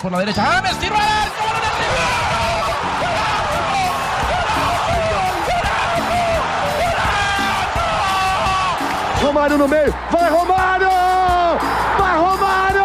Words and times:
por 0.00 0.12
la 0.12 0.18
derecha. 0.20 0.42
¡James, 0.44 0.78
tiro 0.78 0.94
al 0.94 1.02
arco! 1.02 1.34
Romário 9.22 9.58
no 9.58 9.68
meio, 9.68 9.94
vai 10.10 10.30
Romário! 10.30 10.88
Vai 11.98 12.16
Romário! 12.16 12.84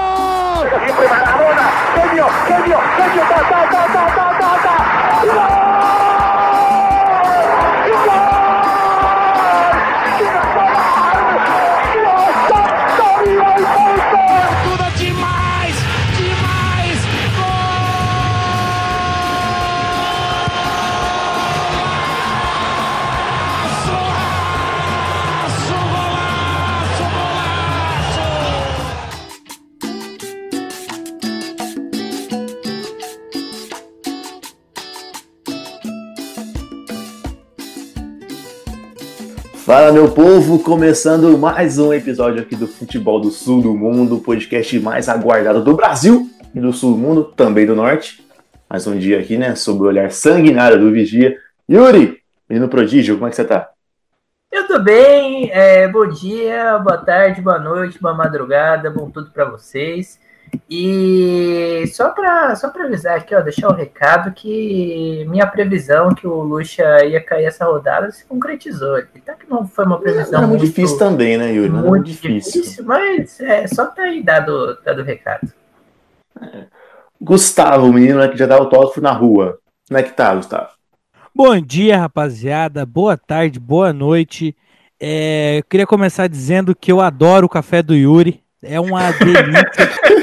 Siempre 0.83 1.07
Maradona, 1.07 1.71
genio, 1.95 2.27
genio, 2.47 2.79
genio, 2.97 3.21
ta, 3.29 3.39
ta, 3.49 3.69
ta, 3.71 3.87
ta, 3.93 4.15
ta, 4.15 4.34
Fala 39.85 39.93
meu 39.93 40.11
povo, 40.11 40.57
começando 40.57 41.37
mais 41.37 41.77
um 41.77 41.93
episódio 41.93 42.41
aqui 42.41 42.55
do 42.55 42.65
Futebol 42.65 43.21
do 43.21 43.29
Sul 43.29 43.61
do 43.61 43.75
Mundo, 43.75 44.17
podcast 44.17 44.79
mais 44.79 45.07
aguardado 45.07 45.63
do 45.63 45.75
Brasil 45.75 46.27
e 46.55 46.59
do 46.59 46.73
Sul 46.73 46.93
do 46.93 46.97
Mundo, 46.97 47.23
também 47.23 47.67
do 47.67 47.75
Norte. 47.75 48.25
Mais 48.67 48.87
um 48.87 48.97
dia 48.97 49.19
aqui, 49.19 49.37
né, 49.37 49.53
sob 49.53 49.83
o 49.83 49.85
olhar 49.85 50.09
sanguinário 50.09 50.79
do 50.79 50.91
Vigia. 50.91 51.37
Yuri, 51.69 52.19
menino 52.49 52.67
prodígio, 52.67 53.13
como 53.13 53.27
é 53.27 53.29
que 53.29 53.35
você 53.35 53.45
tá? 53.45 53.69
Eu 54.51 54.67
tô 54.67 54.79
bem, 54.79 55.51
é, 55.51 55.87
bom 55.87 56.07
dia, 56.07 56.79
boa 56.79 56.97
tarde, 56.97 57.39
boa 57.39 57.59
noite, 57.59 58.01
boa 58.01 58.15
madrugada, 58.15 58.89
bom 58.89 59.11
tudo 59.11 59.29
para 59.29 59.45
vocês. 59.45 60.19
E 60.69 61.83
só 61.93 62.09
para 62.09 62.55
só 62.55 62.69
pra 62.69 62.85
avisar 62.85 63.17
aqui, 63.17 63.35
ó, 63.35 63.41
deixar 63.41 63.69
o 63.69 63.73
recado 63.73 64.31
que 64.33 65.23
minha 65.29 65.45
previsão 65.45 66.13
que 66.13 66.25
o 66.25 66.41
Lucha 66.41 67.05
ia 67.05 67.21
cair 67.21 67.45
essa 67.45 67.65
rodada 67.65 68.11
se 68.11 68.25
concretizou. 68.25 69.01
Tá 69.23 69.33
que 69.33 69.47
não 69.49 69.67
foi 69.67 69.85
uma 69.85 69.99
previsão. 69.99 70.41
Não, 70.41 70.49
muito, 70.49 70.65
difícil 70.65 70.97
também, 70.97 71.37
né, 71.37 71.51
Yuri? 71.53 71.69
Muito, 71.69 71.87
muito 71.87 72.05
difícil. 72.05 72.63
difícil. 72.63 72.85
Mas 72.85 73.39
é, 73.39 73.67
só 73.67 73.85
tá 73.85 74.03
aí 74.03 74.23
dado, 74.23 74.77
dado 74.83 75.01
o 75.01 75.05
recado. 75.05 75.51
É. 76.41 76.65
Gustavo, 77.21 77.87
o 77.87 77.93
menino 77.93 78.27
que 78.29 78.37
já 78.37 78.45
dá 78.45 78.55
autógrafo 78.55 78.99
na 78.99 79.11
rua. 79.11 79.59
Como 79.87 79.99
é 79.99 80.03
que 80.03 80.13
tá, 80.13 80.33
Gustavo? 80.33 80.69
Bom 81.33 81.59
dia, 81.59 81.97
rapaziada. 81.97 82.85
Boa 82.85 83.15
tarde, 83.15 83.59
boa 83.59 83.93
noite. 83.93 84.55
É, 84.99 85.59
eu 85.59 85.63
queria 85.63 85.85
começar 85.85 86.27
dizendo 86.27 86.75
que 86.75 86.91
eu 86.91 87.01
adoro 87.01 87.45
o 87.45 87.49
café 87.49 87.83
do 87.83 87.93
Yuri. 87.93 88.41
É 88.63 88.79
uma 88.79 89.11
delícia. 89.11 89.89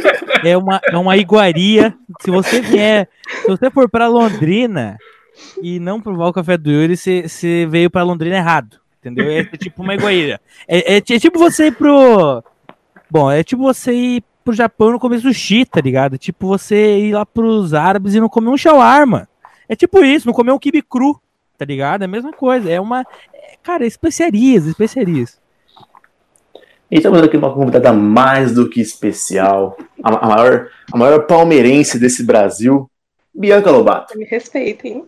é 0.45 0.57
uma, 0.57 0.81
é 0.85 0.97
uma 0.97 1.17
iguaria. 1.17 1.95
Se 2.21 2.31
você 2.31 2.61
vier, 2.61 3.09
se 3.43 3.47
você 3.47 3.71
for 3.71 3.89
para 3.89 4.09
Londrina 4.09 4.99
e 5.63 5.79
não 5.79 6.01
provar 6.01 6.29
o 6.29 6.33
café 6.33 6.57
do 6.57 6.71
Yuri, 6.71 6.97
você, 6.97 7.29
você 7.29 7.67
veio 7.69 7.91
para 7.91 8.03
Londrina 8.03 8.37
errado. 8.37 8.81
Entendeu? 9.01 9.29
É, 9.29 9.41
é 9.41 9.45
tipo 9.57 9.83
uma 9.83 9.95
iguaria. 9.95 10.41
É, 10.69 10.95
é, 10.95 10.97
é, 10.97 11.01
tipo 11.01 11.39
você 11.39 11.67
ir 11.67 11.73
pro. 11.73 12.43
Bom, 13.11 13.31
é 13.31 13.43
tipo 13.43 13.63
você 13.63 13.93
ir 13.93 14.25
pro 14.45 14.55
Japão 14.55 14.93
no 14.93 15.01
começo 15.01 15.23
sushi, 15.23 15.65
tá 15.65 15.81
ligado? 15.81 16.17
Tipo 16.17 16.47
você 16.47 16.99
ir 16.99 17.13
lá 17.13 17.27
pros 17.27 17.75
árabes 17.75 18.15
e 18.15 18.21
não 18.21 18.29
comer 18.29 18.51
um 18.51 18.57
shawarma. 18.57 19.29
É 19.69 19.75
tipo 19.75 20.05
isso, 20.05 20.27
não 20.27 20.35
comer 20.35 20.53
um 20.53 20.59
kibe 20.59 20.83
cru, 20.83 21.21
tá 21.59 21.65
ligado? 21.65 22.03
É 22.03 22.05
a 22.05 22.09
mesma 22.09 22.33
coisa. 22.33 22.71
É 22.71 22.81
uma. 22.81 23.05
É, 23.35 23.57
cara, 23.63 23.85
especiarias, 23.85 24.67
especiarias. 24.67 25.42
E 26.93 26.97
estamos 26.97 27.23
aqui 27.23 27.39
uma 27.39 27.55
convidada 27.55 27.91
mais 27.91 28.53
do 28.53 28.69
que 28.69 28.79
especial, 28.79 29.79
a, 30.03 30.15
a, 30.15 30.29
maior, 30.29 30.69
a 30.93 30.97
maior 30.99 31.27
palmeirense 31.27 31.99
desse 31.99 32.23
Brasil, 32.23 32.87
Bianca 33.35 33.71
Lobato. 33.71 34.19
Me 34.19 34.27
respeitem. 34.27 35.07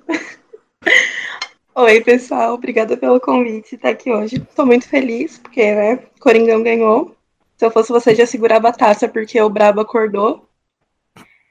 Oi, 1.75 2.00
pessoal, 2.00 2.55
obrigada 2.55 2.97
pelo 2.97 3.21
convite 3.21 3.75
estar 3.75 3.91
aqui 3.91 4.11
hoje. 4.11 4.37
Estou 4.37 4.65
muito 4.65 4.89
feliz, 4.89 5.37
porque, 5.37 5.75
né, 5.75 5.99
Coringão 6.19 6.62
ganhou. 6.62 7.15
Se 7.59 7.67
eu 7.67 7.71
fosse 7.71 7.93
você, 7.93 8.15
já 8.15 8.25
segurava 8.25 8.71
a 8.71 8.73
taça, 8.73 9.06
porque 9.06 9.39
o 9.39 9.50
Brabo 9.50 9.83
acordou. 9.83 10.49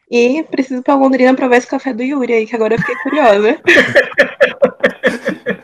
E 0.09 0.41
preciso 0.49 0.79
ir 0.79 0.83
pra 0.83 0.95
Londrina 0.95 1.35
provar 1.35 1.57
esse 1.57 1.67
café 1.67 1.93
do 1.93 2.01
Yuri 2.01 2.33
aí, 2.33 2.47
que 2.47 2.55
agora 2.55 2.73
eu 2.73 2.79
fiquei 2.79 2.95
curiosa. 3.03 3.61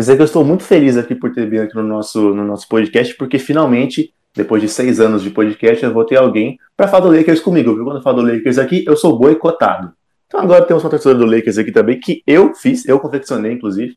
dizer 0.00 0.16
que 0.16 0.22
eu 0.22 0.26
estou 0.26 0.44
muito 0.44 0.64
feliz 0.64 0.96
aqui 0.96 1.14
por 1.14 1.32
ter 1.32 1.48
vindo 1.48 1.62
aqui 1.62 1.74
no 1.74 1.82
nosso, 1.82 2.34
no 2.34 2.44
nosso 2.44 2.68
podcast, 2.68 3.14
porque 3.16 3.38
finalmente, 3.38 4.12
depois 4.34 4.62
de 4.62 4.68
seis 4.68 5.00
anos 5.00 5.22
de 5.22 5.30
podcast, 5.30 5.84
eu 5.84 5.92
vou 5.92 6.04
ter 6.04 6.16
alguém 6.16 6.58
para 6.76 6.88
falar 6.88 7.06
do 7.06 7.16
Lakers 7.16 7.40
comigo. 7.40 7.70
Porque 7.70 7.84
quando 7.84 7.96
eu 7.96 8.02
falo 8.02 8.22
do 8.22 8.32
Lakers 8.32 8.58
aqui, 8.58 8.84
eu 8.86 8.96
sou 8.96 9.18
boicotado. 9.18 9.92
Então 10.26 10.40
agora 10.40 10.64
temos 10.64 10.84
uma 10.84 10.90
torcedora 10.90 11.18
do 11.18 11.26
Lakers 11.26 11.58
aqui 11.58 11.72
também, 11.72 11.98
que 11.98 12.22
eu 12.26 12.54
fiz, 12.54 12.86
eu 12.86 13.00
confeccionei, 13.00 13.52
inclusive. 13.52 13.96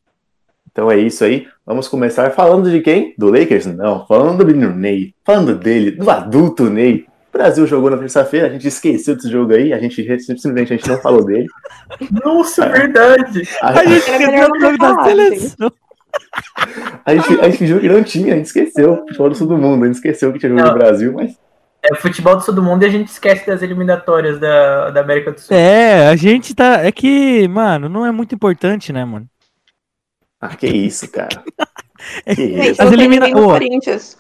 Então 0.72 0.92
é 0.92 0.98
isso 0.98 1.24
aí. 1.24 1.48
Vamos 1.64 1.88
começar 1.88 2.32
falando 2.32 2.72
de 2.72 2.82
quem? 2.82 3.14
Do 3.16 3.30
Lakers? 3.30 3.68
Não, 3.68 4.08
falando 4.08 4.40
do 4.40 4.46
menino 4.46 4.76
Ney. 4.76 5.14
Falando 5.24 5.56
dele, 5.56 5.92
do 5.92 6.10
adulto 6.10 6.68
Ney. 6.70 7.06
O 7.30 7.38
Brasil 7.38 7.66
jogou 7.66 7.90
na 7.90 7.98
terça-feira, 7.98 8.48
a 8.48 8.50
gente 8.50 8.68
esqueceu 8.68 9.16
desse 9.16 9.30
jogo 9.30 9.54
aí, 9.54 9.74
a 9.74 9.80
gente 9.80 9.96
simplesmente 10.20 10.74
a 10.74 10.78
gente 10.78 10.88
não 10.88 10.98
falou 10.98 11.24
dele. 11.26 11.48
Nossa, 12.24 12.68
verdade! 12.70 13.48
A, 13.62 13.70
a 13.70 13.86
gente 13.86 13.98
esqueceu 13.98 14.50
o 14.52 14.60
jogo 14.60 14.78
da 14.78 15.04
seleção. 15.04 15.72
A 17.06 17.16
gente, 17.16 17.42
a 17.42 17.46
gente 17.46 17.58
fingiu 17.58 17.80
que 17.80 17.90
não 17.90 18.04
tinha, 18.04 18.34
a 18.34 18.38
gente 18.38 18.46
esqueceu. 18.46 18.98
Futebol 19.08 19.30
do 19.30 19.36
Sul 19.36 19.48
do 19.48 19.58
Mundo, 19.58 19.84
a 19.84 19.88
gente 19.88 19.96
esqueceu 19.96 20.32
que 20.32 20.40
tinha 20.40 20.50
jogo 20.50 20.64
no 20.64 20.74
Brasil, 20.74 21.14
mas. 21.14 21.38
É 21.82 21.96
futebol 21.96 22.38
do 22.38 22.42
Sul 22.42 22.54
do 22.54 22.64
Mundo 22.64 22.84
e 22.84 22.86
a 22.86 22.90
gente 22.90 23.10
esquece 23.10 23.46
das 23.46 23.62
eliminatórias 23.62 24.40
da, 24.40 24.90
da 24.90 25.02
América 25.02 25.34
do 25.34 25.40
Sul. 25.40 25.56
É, 25.56 26.08
a 26.08 26.16
gente 26.16 26.56
tá. 26.56 26.82
É 26.82 26.92
que, 26.92 27.48
mano, 27.50 27.90
não 27.90 28.06
é 28.06 28.12
muito 28.12 28.34
importante, 28.34 28.94
né, 28.94 29.04
mano? 29.04 29.28
Ah, 30.40 30.56
que 30.56 30.68
isso, 30.68 31.10
cara. 31.12 31.44
que 32.34 32.42
isso. 32.42 32.82
As 32.82 32.92
eliminatórias. 32.92 34.18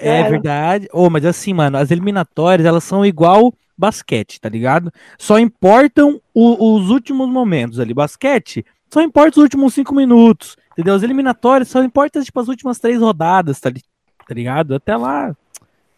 É, 0.00 0.20
é 0.20 0.30
verdade. 0.30 0.88
Oh, 0.92 1.08
mas 1.08 1.24
assim, 1.24 1.54
mano, 1.54 1.78
as 1.78 1.90
eliminatórias, 1.90 2.66
elas 2.66 2.84
são 2.84 3.06
igual 3.06 3.54
basquete, 3.76 4.38
tá 4.38 4.48
ligado? 4.48 4.92
Só 5.18 5.38
importam 5.38 6.20
o, 6.34 6.76
os 6.76 6.90
últimos 6.90 7.26
momentos 7.28 7.80
ali. 7.80 7.94
Basquete 7.94 8.66
só 8.92 9.02
importa 9.02 9.38
os 9.38 9.42
últimos 9.42 9.74
cinco 9.74 9.94
minutos. 9.94 10.56
Entendeu? 10.78 10.94
As 10.94 11.02
eliminatórias 11.02 11.68
só 11.68 11.82
importam 11.82 12.22
tipo, 12.22 12.38
as 12.38 12.46
últimas 12.46 12.78
três 12.78 13.00
rodadas, 13.00 13.58
tá, 13.58 13.68
tá 13.68 14.34
ligado? 14.34 14.76
Até 14.76 14.96
lá. 14.96 15.34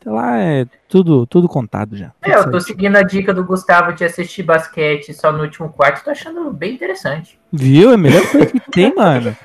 Até 0.01 0.11
lá 0.11 0.39
é 0.39 0.67
tudo, 0.89 1.27
tudo 1.27 1.47
contado 1.47 1.95
já. 1.95 2.15
É, 2.23 2.33
eu 2.35 2.51
tô 2.51 2.59
seguindo 2.59 2.97
a 2.97 3.03
dica 3.03 3.35
do 3.35 3.45
Gustavo 3.45 3.93
de 3.93 4.07
assistir 4.07 4.43
basquete 4.43 5.13
só 5.13 5.31
no 5.31 5.43
último 5.43 5.69
quarto, 5.69 6.03
tô 6.03 6.11
achando 6.11 6.51
bem 6.51 6.73
interessante. 6.73 7.39
Viu? 7.53 7.91
É 7.91 7.95
a 7.95 7.99
melhor 7.99 8.27
coisa 8.33 8.47
que 8.47 8.71
tem, 8.71 8.95
mano. 8.95 9.37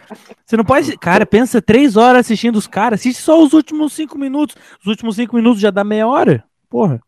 Você 0.45 0.55
não 0.55 0.63
pode. 0.63 0.97
Cara, 0.97 1.25
pensa 1.25 1.61
três 1.61 1.97
horas 1.97 2.21
assistindo 2.21 2.55
os 2.55 2.67
caras, 2.67 3.01
assiste 3.01 3.21
só 3.21 3.43
os 3.43 3.51
últimos 3.51 3.91
cinco 3.91 4.17
minutos. 4.17 4.55
Os 4.79 4.87
últimos 4.87 5.17
cinco 5.17 5.35
minutos 5.35 5.59
já 5.59 5.69
dá 5.69 5.83
meia 5.83 6.07
hora. 6.07 6.45
Porra. 6.69 7.01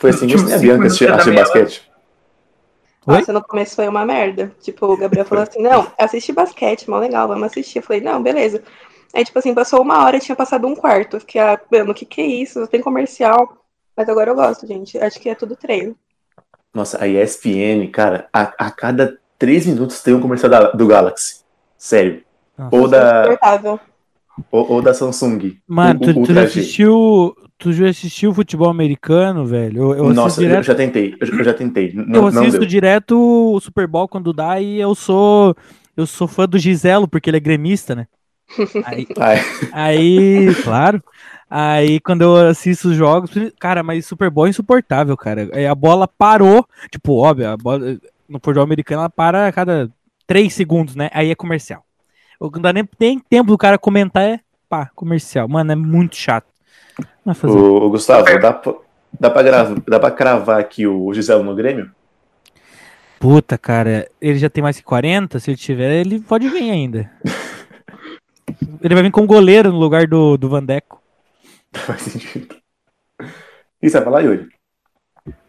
Foi 0.00 0.10
assim 0.10 0.26
que 0.26 0.34
a 0.34 0.58
Bianca 0.58 0.86
assistiu 0.88 1.34
basquete. 1.34 1.91
Nossa, 3.06 3.32
no 3.32 3.42
começo 3.42 3.74
foi 3.74 3.88
uma 3.88 4.04
merda. 4.04 4.52
Tipo, 4.60 4.86
o 4.86 4.96
Gabriel 4.96 5.26
falou 5.26 5.42
assim: 5.42 5.60
não, 5.60 5.86
assisti 5.98 6.32
basquete, 6.32 6.88
mal 6.88 7.00
legal, 7.00 7.26
vamos 7.26 7.44
assistir. 7.44 7.78
Eu 7.78 7.82
falei: 7.82 8.00
não, 8.00 8.22
beleza. 8.22 8.62
Aí, 9.14 9.24
tipo 9.24 9.38
assim, 9.38 9.54
passou 9.54 9.82
uma 9.82 10.04
hora 10.04 10.16
e 10.16 10.20
tinha 10.20 10.36
passado 10.36 10.66
um 10.66 10.74
quarto. 10.74 11.16
Eu 11.16 11.20
fiquei, 11.20 11.40
ah, 11.40 11.60
mano, 11.70 11.90
o 11.90 11.94
que 11.94 12.06
que 12.06 12.20
é 12.20 12.26
isso? 12.26 12.66
Tem 12.66 12.80
comercial. 12.80 13.58
Mas 13.96 14.08
agora 14.08 14.30
eu 14.30 14.34
gosto, 14.34 14.66
gente. 14.66 14.96
Acho 14.98 15.20
que 15.20 15.28
é 15.28 15.34
tudo 15.34 15.56
treino. 15.56 15.94
Nossa, 16.72 17.02
a 17.02 17.06
ESPN, 17.06 17.90
cara, 17.92 18.28
a, 18.32 18.52
a 18.66 18.70
cada 18.70 19.18
três 19.38 19.66
minutos 19.66 20.00
tem 20.00 20.14
um 20.14 20.20
comercial 20.20 20.48
da, 20.48 20.70
do 20.70 20.86
Galaxy. 20.86 21.42
Sério. 21.76 22.22
Nossa, 22.56 22.76
ou 22.76 22.88
da. 22.88 23.24
Ou, 24.50 24.72
ou, 24.72 24.82
da 24.82 24.94
Samsung. 24.94 25.58
Mano, 25.66 26.00
o, 26.00 26.14
tu, 26.14 26.22
tu 26.22 26.32
já 26.32 26.44
assistiu 26.44 27.36
Tu 27.62 27.72
já 27.72 27.88
assistiu 27.88 28.34
futebol 28.34 28.68
americano, 28.68 29.46
velho? 29.46 29.92
Eu, 29.92 29.94
eu 29.94 30.12
Nossa, 30.12 30.40
direto... 30.40 30.58
eu 30.58 30.62
já 30.64 30.74
tentei, 30.74 31.14
eu, 31.20 31.44
já 31.44 31.54
tentei. 31.54 31.92
Não, 31.94 32.22
eu 32.22 32.26
assisto 32.26 32.66
direto 32.66 33.16
o 33.16 33.60
Super 33.60 33.86
Bowl 33.86 34.08
quando 34.08 34.32
dá 34.32 34.60
e 34.60 34.80
eu 34.80 34.96
sou 34.96 35.54
eu 35.96 36.04
sou 36.04 36.26
fã 36.26 36.48
do 36.48 36.58
Giselo 36.58 37.06
porque 37.06 37.30
ele 37.30 37.36
é 37.36 37.40
gremista, 37.40 37.94
né? 37.94 38.08
Aí, 38.84 39.06
Ai, 39.16 39.40
aí, 39.72 40.54
claro. 40.64 41.00
Aí 41.48 42.00
quando 42.00 42.22
eu 42.22 42.48
assisto 42.48 42.88
os 42.88 42.96
jogos, 42.96 43.30
cara, 43.60 43.84
mas 43.84 44.06
Super 44.06 44.28
Bowl 44.28 44.48
é 44.48 44.50
insuportável, 44.50 45.16
cara. 45.16 45.48
Aí 45.52 45.64
a 45.64 45.74
bola 45.74 46.08
parou, 46.08 46.66
tipo, 46.90 47.14
óbvio, 47.14 47.48
a 47.48 47.56
bola 47.56 47.96
no 48.28 48.40
futebol 48.42 48.64
americano 48.64 49.02
ela 49.02 49.08
para 49.08 49.46
a 49.46 49.52
cada 49.52 49.88
3 50.26 50.52
segundos, 50.52 50.96
né? 50.96 51.10
Aí 51.12 51.30
é 51.30 51.34
comercial. 51.36 51.84
Não 52.40 52.50
dá 52.60 52.72
nem 52.72 52.84
tem 52.84 53.20
tempo 53.20 53.52
do 53.52 53.56
cara 53.56 53.78
comentar, 53.78 54.24
é 54.24 54.40
pá, 54.68 54.90
comercial. 54.96 55.46
Mano, 55.46 55.70
é 55.70 55.76
muito 55.76 56.16
chato. 56.16 56.51
Mas 57.24 57.38
fazer. 57.38 57.56
o, 57.56 57.76
o 57.86 57.90
Gustavo, 57.90 58.24
dá 58.40 58.52
pra, 58.52 58.74
dá, 59.18 59.30
pra 59.30 59.42
gravar, 59.42 59.76
dá 59.86 60.00
pra 60.00 60.10
cravar 60.10 60.60
aqui 60.60 60.86
o 60.86 61.12
Giselo 61.14 61.42
no 61.44 61.54
Grêmio? 61.54 61.90
Puta, 63.18 63.56
cara, 63.56 64.08
ele 64.20 64.38
já 64.38 64.50
tem 64.50 64.62
mais 64.62 64.76
que 64.76 64.82
40, 64.82 65.38
se 65.38 65.50
ele 65.50 65.56
tiver, 65.56 65.92
ele 66.00 66.20
pode 66.20 66.48
vir 66.48 66.70
ainda. 66.70 67.10
ele 68.82 68.94
vai 68.94 69.02
vir 69.04 69.12
como 69.12 69.26
goleiro 69.26 69.70
no 69.70 69.78
lugar 69.78 70.06
do, 70.08 70.36
do 70.36 70.48
Vandeco. 70.48 71.00
Faz 71.72 72.02
sentido. 72.02 72.56
O 73.20 73.24
que 73.80 73.88
você 73.88 73.96
vai 73.98 74.04
falar, 74.04 74.20
Yuri? 74.22 74.48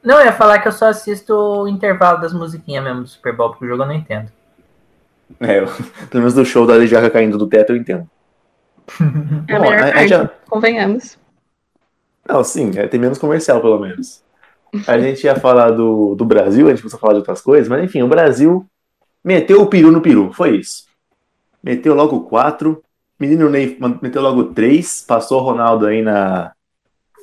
Não, 0.03 0.19
eu 0.19 0.25
ia 0.25 0.33
falar 0.33 0.59
que 0.59 0.67
eu 0.67 0.71
só 0.71 0.85
assisto 0.87 1.33
o 1.35 1.67
intervalo 1.67 2.19
das 2.21 2.31
musiquinhas 2.33 2.83
mesmo 2.83 3.01
do 3.01 3.07
Super 3.07 3.35
Bowl, 3.35 3.49
porque 3.49 3.65
o 3.65 3.67
jogo 3.67 3.83
eu 3.83 3.87
não 3.87 3.93
entendo. 3.95 4.31
É, 5.39 5.59
eu- 5.59 5.67
pelo 6.11 6.21
menos 6.21 6.33
do 6.35 6.45
show 6.45 6.67
da 6.67 6.75
Lady 6.75 6.89
Gaga 6.91 7.09
caindo 7.09 7.37
do 7.39 7.47
teto 7.47 7.71
eu 7.71 7.77
entendo. 7.77 8.07
É 9.47 9.55
a 9.55 9.59
Bom, 9.59 9.69
melhor 9.71 9.83
a- 9.83 9.89
a 9.89 9.93
parte, 9.93 10.07
já- 10.09 10.27
convenhamos. 10.49 11.17
Não, 12.27 12.43
sim, 12.43 12.71
é, 12.77 12.87
tem 12.87 12.99
menos 12.99 13.17
comercial, 13.17 13.61
pelo 13.61 13.79
menos. 13.79 14.23
A 14.87 14.99
gente 14.99 15.23
ia 15.25 15.35
falar 15.35 15.71
do, 15.71 16.15
do 16.15 16.25
Brasil, 16.25 16.67
a 16.67 16.71
gente 16.71 16.81
precisa 16.81 16.99
falar 16.99 17.13
de 17.13 17.19
outras 17.19 17.41
coisas, 17.41 17.67
mas 17.69 17.83
enfim, 17.83 18.01
o 18.01 18.07
Brasil 18.07 18.65
meteu 19.23 19.61
o 19.61 19.67
peru 19.67 19.91
no 19.91 20.01
peru, 20.01 20.31
foi 20.33 20.57
isso. 20.57 20.85
Meteu 21.63 21.93
logo 21.95 22.21
quatro, 22.21 22.83
menino 23.19 23.49
Ney 23.49 23.77
meteu 24.01 24.21
logo 24.21 24.45
três, 24.45 25.03
passou 25.07 25.41
o 25.41 25.43
Ronaldo 25.45 25.87
aí 25.87 26.01
na, 26.01 26.53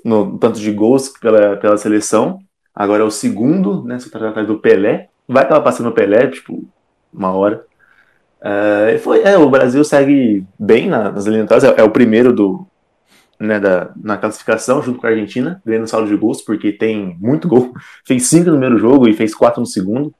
no 0.05 0.39
tanto 0.39 0.61
de 0.61 0.73
gols 0.73 1.09
pela, 1.11 1.57
pela 1.57 1.77
seleção. 1.79 2.41
Agora 2.75 3.03
é 3.03 3.07
o 3.07 3.11
segundo, 3.11 3.85
né? 3.85 3.99
Só 3.99 4.11
tá 4.11 4.29
atrás 4.29 4.47
do 4.47 4.59
Pelé. 4.59 5.09
Vai 5.29 5.45
acabar 5.45 5.63
passando 5.63 5.91
o 5.91 5.93
Pelé, 5.93 6.29
tipo, 6.29 6.65
uma 7.13 7.33
hora. 7.33 7.65
É, 8.43 8.99
foi, 8.99 9.23
é, 9.23 9.37
o 9.39 9.51
Brasil 9.51 9.85
segue 9.85 10.45
bem 10.59 10.89
na- 10.89 11.11
nas 11.13 11.27
eliminatórias, 11.27 11.65
é, 11.65 11.81
é 11.81 11.85
o 11.85 11.91
primeiro 11.91 12.33
do, 12.33 12.67
né, 13.41 13.59
da, 13.59 13.91
na 13.97 14.19
classificação, 14.19 14.83
junto 14.83 15.01
com 15.01 15.07
a 15.07 15.11
Argentina, 15.11 15.63
ganhando 15.65 15.89
saldo 15.89 16.09
de 16.09 16.15
gols, 16.15 16.43
porque 16.43 16.71
tem 16.71 17.17
muito 17.19 17.49
gol. 17.49 17.73
Fez 18.07 18.27
cinco 18.27 18.47
no 18.47 18.53
primeiro 18.53 18.79
jogo 18.79 19.09
e 19.09 19.15
fez 19.15 19.35
quatro 19.35 19.61
no 19.61 19.67
segundo. 19.67 20.15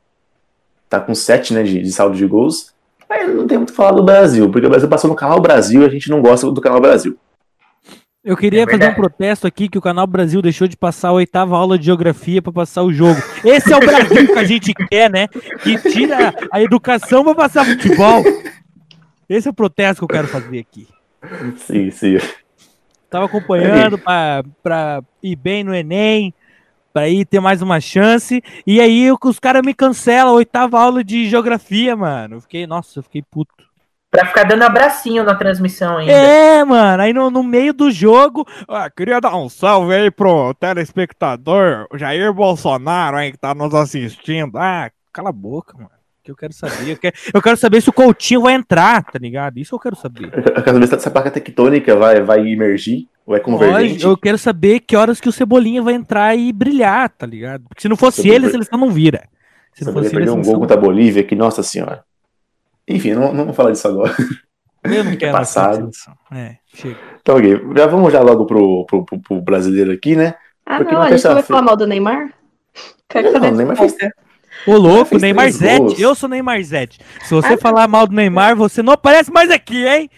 Tá 0.89 0.99
com 0.99 1.15
sete 1.15 1.53
né, 1.53 1.63
de, 1.63 1.83
de 1.83 1.93
saldo 1.93 2.17
de 2.17 2.27
gols. 2.27 2.73
Aí 3.09 3.27
não 3.29 3.47
tem 3.47 3.59
muito 3.59 3.71
o 3.71 3.73
que 3.73 3.77
falar 3.77 3.93
do 3.93 4.03
Brasil, 4.03 4.51
porque 4.51 4.67
o 4.67 4.71
Brasil 4.71 4.89
passou 4.89 5.11
no 5.11 5.17
canal 5.17 5.41
Brasil 5.41 5.83
e 5.83 5.85
a 5.85 5.89
gente 5.89 6.09
não 6.09 6.23
gosta 6.23 6.51
do 6.51 6.61
canal 6.61 6.81
Brasil. 6.81 7.17
Eu 8.23 8.37
queria 8.37 8.63
É 8.63 8.67
fazer 8.67 8.89
um 8.89 8.95
protesto 8.95 9.47
aqui 9.47 9.69
que 9.69 9.79
o 9.79 9.81
canal 9.81 10.07
Brasil 10.07 10.43
deixou 10.43 10.69
de 10.69 10.77
passar 10.77 11.09
a 11.09 11.13
oitava 11.13 11.57
aula 11.57 11.79
de 11.79 11.87
geografia 11.87 12.41
para 12.41 12.53
passar 12.53 12.83
o 12.83 12.93
jogo. 12.93 13.21
Esse 13.45 13.73
é 13.73 13.77
o 13.77 13.81
Brasil 13.81 14.27
que 14.27 14.39
a 14.39 14.45
gente 14.45 14.75
quer, 14.75 15.11
né? 15.11 15.27
Que 15.63 15.79
tira 15.91 16.35
a 16.53 16.63
educação 16.63 17.25
para 17.25 17.35
passar 17.35 17.65
futebol. 17.65 18.23
Esse 19.29 19.49
é 19.49 19.51
o 19.51 19.55
protesto 19.55 20.01
que 20.01 20.05
eu 20.05 20.17
quero 20.17 20.29
fazer 20.29 20.59
aqui. 20.59 20.87
Sim, 21.57 21.91
sim. 21.91 22.19
Tava 23.11 23.27
acompanhando 23.27 23.99
pra, 23.99 24.45
pra 24.63 25.03
ir 25.21 25.35
bem 25.35 25.65
no 25.65 25.75
Enem, 25.75 26.33
pra 26.93 27.09
ir 27.09 27.25
ter 27.27 27.41
mais 27.41 27.61
uma 27.61 27.81
chance. 27.81 28.43
E 28.65 28.81
aí 28.81 29.11
os 29.11 29.41
caras 29.41 29.63
me 29.63 29.75
cancelam 29.75 30.33
a 30.33 30.37
oitava 30.37 30.81
aula 30.81 31.03
de 31.03 31.29
geografia, 31.29 31.97
mano. 31.97 32.37
Eu 32.37 32.41
fiquei, 32.41 32.67
nossa, 32.67 33.01
eu 33.01 33.03
fiquei 33.03 33.23
puto. 33.23 33.53
Pra 34.11 34.27
ficar 34.27 34.45
dando 34.45 34.63
abracinho 34.63 35.23
na 35.23 35.35
transmissão 35.35 35.99
ainda. 35.99 36.13
É, 36.13 36.65
mano, 36.65 37.03
aí 37.03 37.13
no, 37.13 37.31
no 37.31 37.45
meio 37.45 37.73
do 37.73 37.93
jogo, 37.93 38.45
ah, 38.69 38.91
queria 38.91 39.21
dar 39.21 39.37
um 39.37 39.49
salve 39.49 39.95
aí 39.95 40.11
pro 40.11 40.53
telespectador, 40.55 41.87
Jair 41.95 42.33
Bolsonaro 42.33 43.17
aí 43.17 43.31
que 43.31 43.39
tá 43.39 43.55
nos 43.55 43.73
assistindo. 43.73 44.59
Ah, 44.59 44.91
cala 45.13 45.29
a 45.29 45.33
boca, 45.33 45.77
mano. 45.77 46.00
Que 46.31 46.33
eu 46.33 46.37
quero 46.37 46.53
saber. 46.53 46.91
Eu 46.91 46.97
quero, 46.97 47.17
eu 47.35 47.43
quero 47.43 47.57
saber 47.57 47.81
se 47.83 47.91
o 47.91 47.93
Coutinho 47.93 48.43
vai 48.43 48.55
entrar, 48.55 49.03
tá 49.03 49.19
ligado? 49.19 49.59
Isso 49.59 49.75
eu 49.75 49.81
quero 49.81 49.97
saber. 49.97 50.31
Eu 50.33 50.63
quero 50.63 50.73
saber 50.75 50.87
se 50.87 50.95
essa 50.95 51.11
placa 51.11 51.31
tectônica 51.31 51.97
vai, 51.97 52.21
vai 52.21 52.47
emergir 52.49 53.09
ou 53.27 53.35
é 53.35 53.41
convergente. 53.41 53.93
Lógico, 53.95 54.11
eu 54.13 54.17
quero 54.17 54.39
saber 54.39 54.81
que 54.81 54.97
horas 54.97 55.21
que 55.21 55.29
o 55.29 55.33
Cebolinha 55.33 55.83
vai 55.83 55.95
entrar 55.95 56.37
e 56.37 56.53
brilhar, 56.53 57.09
tá 57.11 57.27
ligado? 57.27 57.65
Porque 57.69 57.83
se 57.83 57.89
não 57.89 57.97
fosse 57.97 58.19
Cebolinha- 58.19 58.37
ele, 58.37 58.47
a 58.47 58.51
seleção 58.51 58.79
não 58.79 58.91
vira. 58.91 59.29
Se 59.75 59.85
não 59.85 59.93
Você 59.93 59.95
vai 59.95 60.05
fosse 60.05 60.07
ele, 60.17 60.25
perder 60.25 60.31
a 60.31 60.41
um 60.41 60.43
gol 60.43 60.61
contra 60.61 60.77
a 60.77 60.81
Bolívia, 60.81 61.25
que 61.25 61.35
nossa 61.35 61.63
senhora. 61.65 62.05
Enfim, 62.87 63.13
não, 63.15 63.33
não 63.35 63.47
vou 63.47 63.55
falar 63.55 63.73
disso 63.73 63.89
agora. 63.89 64.15
Eu 64.85 65.05
não 65.05 65.15
quero 65.17 65.33
Passado. 65.33 65.91
É, 66.33 66.57
chega. 66.67 66.97
Então, 67.21 67.37
ok, 67.37 67.61
já 67.77 67.87
vamos 67.87 68.13
já 68.13 68.21
logo 68.21 68.47
pro, 68.47 68.85
pro, 68.87 69.05
pro, 69.05 69.21
pro 69.21 69.41
brasileiro 69.41 69.91
aqui, 69.93 70.15
né? 70.15 70.35
Ah, 70.65 70.79
Porque 70.79 70.95
não, 70.95 71.03
a 71.03 71.11
gente 71.11 71.25
não 71.25 71.35
vai 71.35 71.43
falar 71.43 71.63
mal 71.63 71.77
do 71.77 71.87
Neymar? 71.87 72.33
Quero 73.09 73.33
Não, 73.33 73.51
o 73.51 73.57
Neymar 73.57 73.77
dessa 73.77 73.97
fez-. 73.99 74.13
Ô, 74.67 74.77
louco, 74.77 75.19
Neymar 75.19 75.51
Zete. 75.51 76.01
Eu 76.01 76.15
sou 76.15 76.29
Neymar 76.29 76.63
Zete. 76.63 76.99
Se 77.25 77.35
você 77.35 77.55
Ah, 77.55 77.59
falar 77.59 77.89
mal 77.89 78.07
do 78.07 78.15
Neymar, 78.15 78.55
você 78.57 78.83
não 78.83 78.93
aparece 78.93 79.33
mais 79.33 79.51
aqui, 79.51 79.87
hein? 79.87 80.11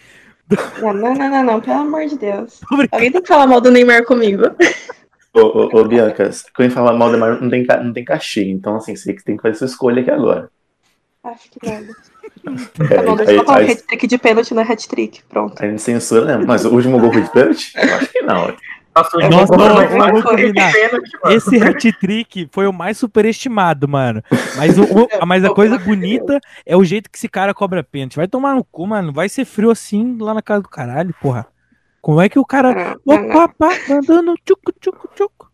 Não, 0.81 0.93
não, 0.93 1.13
não, 1.13 1.29
não, 1.29 1.43
não, 1.43 1.61
pelo 1.61 1.79
amor 1.79 2.05
de 2.05 2.17
Deus. 2.17 2.59
Tô 2.69 2.75
brincando. 2.75 2.89
Alguém 2.95 3.11
tem 3.11 3.21
que 3.21 3.27
falar 3.27 3.47
mal 3.47 3.61
do 3.61 3.71
Neymar 3.71 4.03
comigo. 4.05 4.43
Ô, 5.33 5.39
ô, 5.41 5.79
ô, 5.79 5.83
Bianca, 5.85 6.29
quando 6.53 6.59
a 6.59 6.63
gente 6.63 6.73
fala 6.73 6.93
mal 6.93 7.09
do 7.09 7.17
Neymar, 7.17 7.41
não 7.41 7.49
tem, 7.49 7.65
não 7.83 7.93
tem 7.93 8.05
cachê, 8.05 8.43
então 8.49 8.75
assim, 8.75 8.95
você 8.95 9.13
que 9.13 9.23
tem 9.23 9.35
que 9.37 9.41
fazer 9.41 9.55
sua 9.55 9.67
escolha 9.67 10.01
aqui 10.01 10.11
agora. 10.11 10.49
Acho 11.23 11.49
que 11.49 11.65
merda. 11.67 11.93
É, 12.91 12.95
Tá 12.95 13.01
bom, 13.03 13.15
deixa 13.15 13.31
aí- 13.31 13.37
eu 13.37 13.45
colocar 13.45 13.63
um 13.65 13.71
hat-trick 13.71 14.07
de 14.07 14.17
pênalti 14.17 14.53
no 14.53 14.61
hat-trick. 14.61 15.21
Pronto. 15.29 15.63
A 15.63 15.65
gente 15.67 15.81
censura, 15.81 16.25
né? 16.37 16.45
Mas 16.45 16.65
o 16.65 16.69
último 16.73 16.99
gol 16.99 17.13
foi 17.13 17.21
de 17.21 17.31
pênalti? 17.31 17.71
Eu 17.75 17.95
acho 17.95 18.11
que 18.11 18.21
não. 18.21 18.53
Nossa, 18.95 19.17
último 19.17 19.97
não, 19.97 20.21
combinar. 20.21 20.71
Esse 21.29 21.57
hat-trick 21.57 22.47
foi 22.51 22.67
o 22.67 22.73
mais 22.73 22.97
superestimado, 22.97 23.87
mano. 23.87 24.21
Mas, 24.55 24.77
o, 24.77 24.83
o- 24.83 25.07
mas 25.25 25.43
a 25.43 25.49
coisa 25.49 25.77
bonita 25.79 26.39
é 26.65 26.75
o 26.77 26.83
jeito 26.83 27.09
que 27.09 27.17
esse 27.17 27.27
cara 27.27 27.53
cobra 27.53 27.83
pênalti. 27.83 28.15
Vai 28.15 28.27
tomar 28.27 28.55
no 28.55 28.63
cu, 28.63 28.85
mano. 28.85 29.11
Vai 29.11 29.29
ser 29.29 29.45
frio 29.45 29.71
assim 29.71 30.17
lá 30.19 30.33
na 30.33 30.41
casa 30.41 30.61
do 30.61 30.69
caralho, 30.69 31.13
porra. 31.21 31.47
Como 32.01 32.21
é 32.21 32.27
que 32.29 32.37
o 32.37 32.45
cara. 32.45 32.97
Opa, 33.05 33.47
pá, 33.57 33.69
andando, 33.89 34.35
tchucu, 34.45 34.71
tchucu, 34.79 35.09
tchucu. 35.15 35.47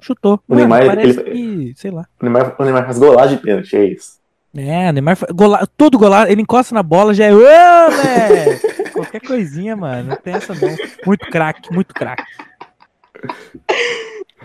Chutou. 0.00 0.40
O 0.46 0.54
Neymar, 0.54 0.86
parece 0.86 1.20
ele- 1.20 1.72
que, 1.72 1.80
sei 1.80 1.90
lá. 1.90 2.06
O 2.20 2.24
Neymar, 2.24 2.54
o 2.58 2.64
Neymar 2.64 2.84
faz 2.84 2.98
golagem 2.98 3.36
de 3.38 3.42
pênalti, 3.42 3.76
é 3.76 3.84
isso. 3.86 4.16
É, 4.56 4.88
o 4.88 4.92
Neymar, 4.92 5.18
gola, 5.34 5.66
todo 5.76 5.98
golado, 5.98 6.30
ele 6.30 6.42
encosta 6.42 6.74
na 6.74 6.82
bola, 6.82 7.12
já 7.12 7.24
é. 7.26 7.34
Ô! 7.34 7.38
Qualquer 8.92 9.20
coisinha, 9.20 9.74
mano. 9.76 10.10
Não 10.10 10.16
tem 10.16 10.34
essa 10.34 10.54
não. 10.54 10.74
Muito 11.04 11.26
craque, 11.26 11.72
muito 11.72 11.92
craque. 11.94 12.22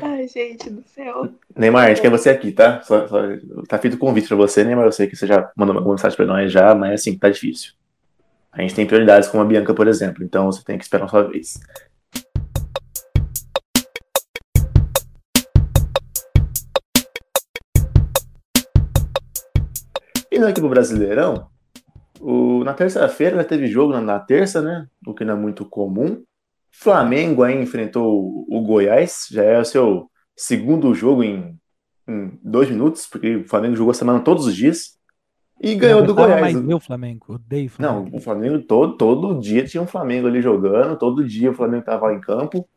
Ai, 0.02 0.28
gente 0.28 0.70
do 0.70 0.82
céu. 0.84 1.30
Neymar, 1.56 1.86
a 1.86 1.90
gente 1.90 2.02
quer 2.02 2.10
você 2.10 2.30
aqui, 2.30 2.52
tá? 2.52 2.82
Só- 2.82 3.08
só- 3.08 3.22
tá 3.68 3.78
feito 3.78 3.96
o 3.96 3.98
convite 4.00 4.28
pra 4.28 4.38
você, 4.38 4.64
Neymar. 4.64 4.86
Eu 4.86 4.92
sei 4.92 5.08
que 5.08 5.16
você 5.16 5.28
já 5.28 5.52
mandou 5.56 5.76
uma 5.78 5.92
mensagem 5.92 6.16
pra 6.16 6.26
nós 6.26 6.52
já, 6.52 6.74
mas 6.74 7.02
assim, 7.02 7.18
tá 7.18 7.30
difícil. 7.30 7.74
A 8.52 8.62
gente 8.62 8.74
tem 8.76 8.86
prioridades 8.86 9.30
como 9.30 9.44
a 9.44 9.46
Bianca, 9.46 9.74
por 9.74 9.88
exemplo, 9.88 10.24
então 10.24 10.46
você 10.52 10.64
tem 10.64 10.78
que 10.78 10.84
esperar 10.84 11.06
a 11.06 11.08
sua 11.08 11.24
vez. 11.24 11.60
Indo 20.32 20.48
aqui 20.48 20.62
pro 20.62 20.70
Brasileirão, 20.70 21.48
o- 22.20 22.64
na 22.64 22.74
terça-feira 22.74 23.44
teve 23.44 23.68
jogo 23.68 23.92
na, 23.94 24.02
na 24.02 24.20
terça, 24.20 24.62
né? 24.62 24.88
O 25.06 25.14
que 25.14 25.26
não 25.26 25.34
é 25.36 25.38
muito 25.38 25.66
comum. 25.66 26.24
Flamengo 26.72 27.44
aí 27.44 27.62
enfrentou 27.62 28.46
o, 28.48 28.48
o 28.50 28.62
Goiás, 28.62 29.28
já 29.30 29.44
é 29.44 29.60
o 29.60 29.66
seu 29.66 30.10
segundo 30.36 30.94
jogo 30.94 31.24
em, 31.24 31.60
em 32.08 32.40
dois 32.42 32.70
minutos, 32.70 33.06
porque 33.06 33.38
o 33.38 33.48
Flamengo 33.48 33.76
jogou 33.76 33.92
a 33.92 33.96
semana 33.96 34.20
todos 34.22 34.46
os 34.48 34.56
dias 34.56 34.98
e 35.62 35.76
ganhou 35.76 36.00
Não 36.00 36.08
do 36.08 36.16
Goiás. 36.16 36.42
mais 36.42 36.60
ver 36.60 36.74
o 36.74 36.80
Flamengo. 36.80 37.36
Odeio 37.36 37.70
o 37.78 37.82
Não, 37.82 37.94
Flamengo. 37.94 38.18
o 38.18 38.22
Flamengo 38.22 38.60
todo, 38.64 38.98
todo 38.98 39.40
dia 39.40 39.64
tinha 39.66 39.84
um 39.84 39.88
Flamengo 39.88 40.28
ali 40.28 40.42
jogando, 40.42 40.98
todo 40.98 41.24
dia 41.28 41.52
o 41.52 41.54
Flamengo 41.54 41.86
tava 41.86 42.12
em 42.14 42.20
campo. 42.20 42.68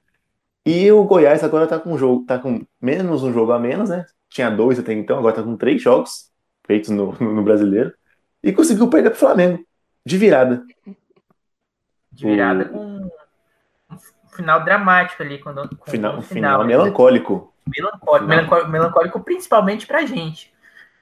E 0.66 0.90
o 0.92 1.04
Goiás 1.04 1.42
agora 1.44 1.66
tá 1.66 1.78
com 1.78 1.92
um 1.92 1.98
jogo, 1.98 2.24
tá 2.26 2.38
com 2.38 2.64
menos 2.80 3.22
um 3.22 3.32
jogo 3.32 3.52
a 3.52 3.58
menos, 3.58 3.88
né? 3.90 4.04
Tinha 4.28 4.50
dois 4.50 4.78
até 4.78 4.92
então, 4.92 5.18
agora 5.18 5.34
tá 5.36 5.42
com 5.42 5.56
três 5.56 5.80
jogos 5.82 6.30
feitos 6.66 6.90
no, 6.90 7.12
no, 7.20 7.34
no 7.34 7.42
brasileiro. 7.42 7.92
E 8.42 8.52
conseguiu 8.52 8.88
perder 8.88 9.10
pro 9.10 9.18
Flamengo. 9.18 9.64
De 10.04 10.18
virada. 10.18 10.62
De 12.12 12.26
virada 12.26 12.66
com 12.66 12.78
um 12.78 13.10
final 14.34 14.64
dramático 14.64 15.22
ali. 15.22 15.38
Quando, 15.38 15.68
com 15.76 15.90
Final, 15.90 16.18
o 16.18 16.22
final 16.22 16.60
né? 16.60 16.66
melancólico. 16.66 17.52
Melancólico, 17.66 18.12
Final. 18.12 18.28
melancólico, 18.28 18.70
melancólico 18.70 19.20
principalmente 19.20 19.86
pra 19.86 20.04
gente. 20.04 20.52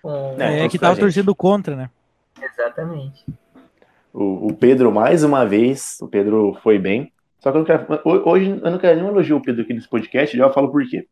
Com- 0.00 0.36
É, 0.38 0.64
É, 0.64 0.68
que 0.68 0.78
tava 0.78 0.94
gente. 0.94 1.02
torcendo 1.04 1.34
contra, 1.34 1.74
né? 1.76 1.90
Exatamente. 2.40 3.24
O, 4.12 4.48
o 4.48 4.54
Pedro, 4.54 4.92
mais 4.92 5.22
uma 5.24 5.44
vez, 5.46 5.96
o 6.00 6.06
Pedro 6.08 6.56
foi 6.62 6.78
bem. 6.78 7.12
Só 7.40 7.50
que 7.50 7.56
eu 7.56 7.60
não 7.60 7.66
quero, 7.66 7.86
ho- 8.04 8.30
hoje 8.30 8.50
eu 8.62 8.70
não 8.70 8.78
quero 8.78 9.00
nem 9.00 9.08
elogio 9.08 9.36
o 9.36 9.42
Pedro 9.42 9.62
aqui 9.62 9.72
nesse 9.74 9.88
podcast, 9.88 10.36
já 10.36 10.44
eu 10.44 10.52
falo 10.52 10.70
por 10.70 10.84
quê. 10.86 11.06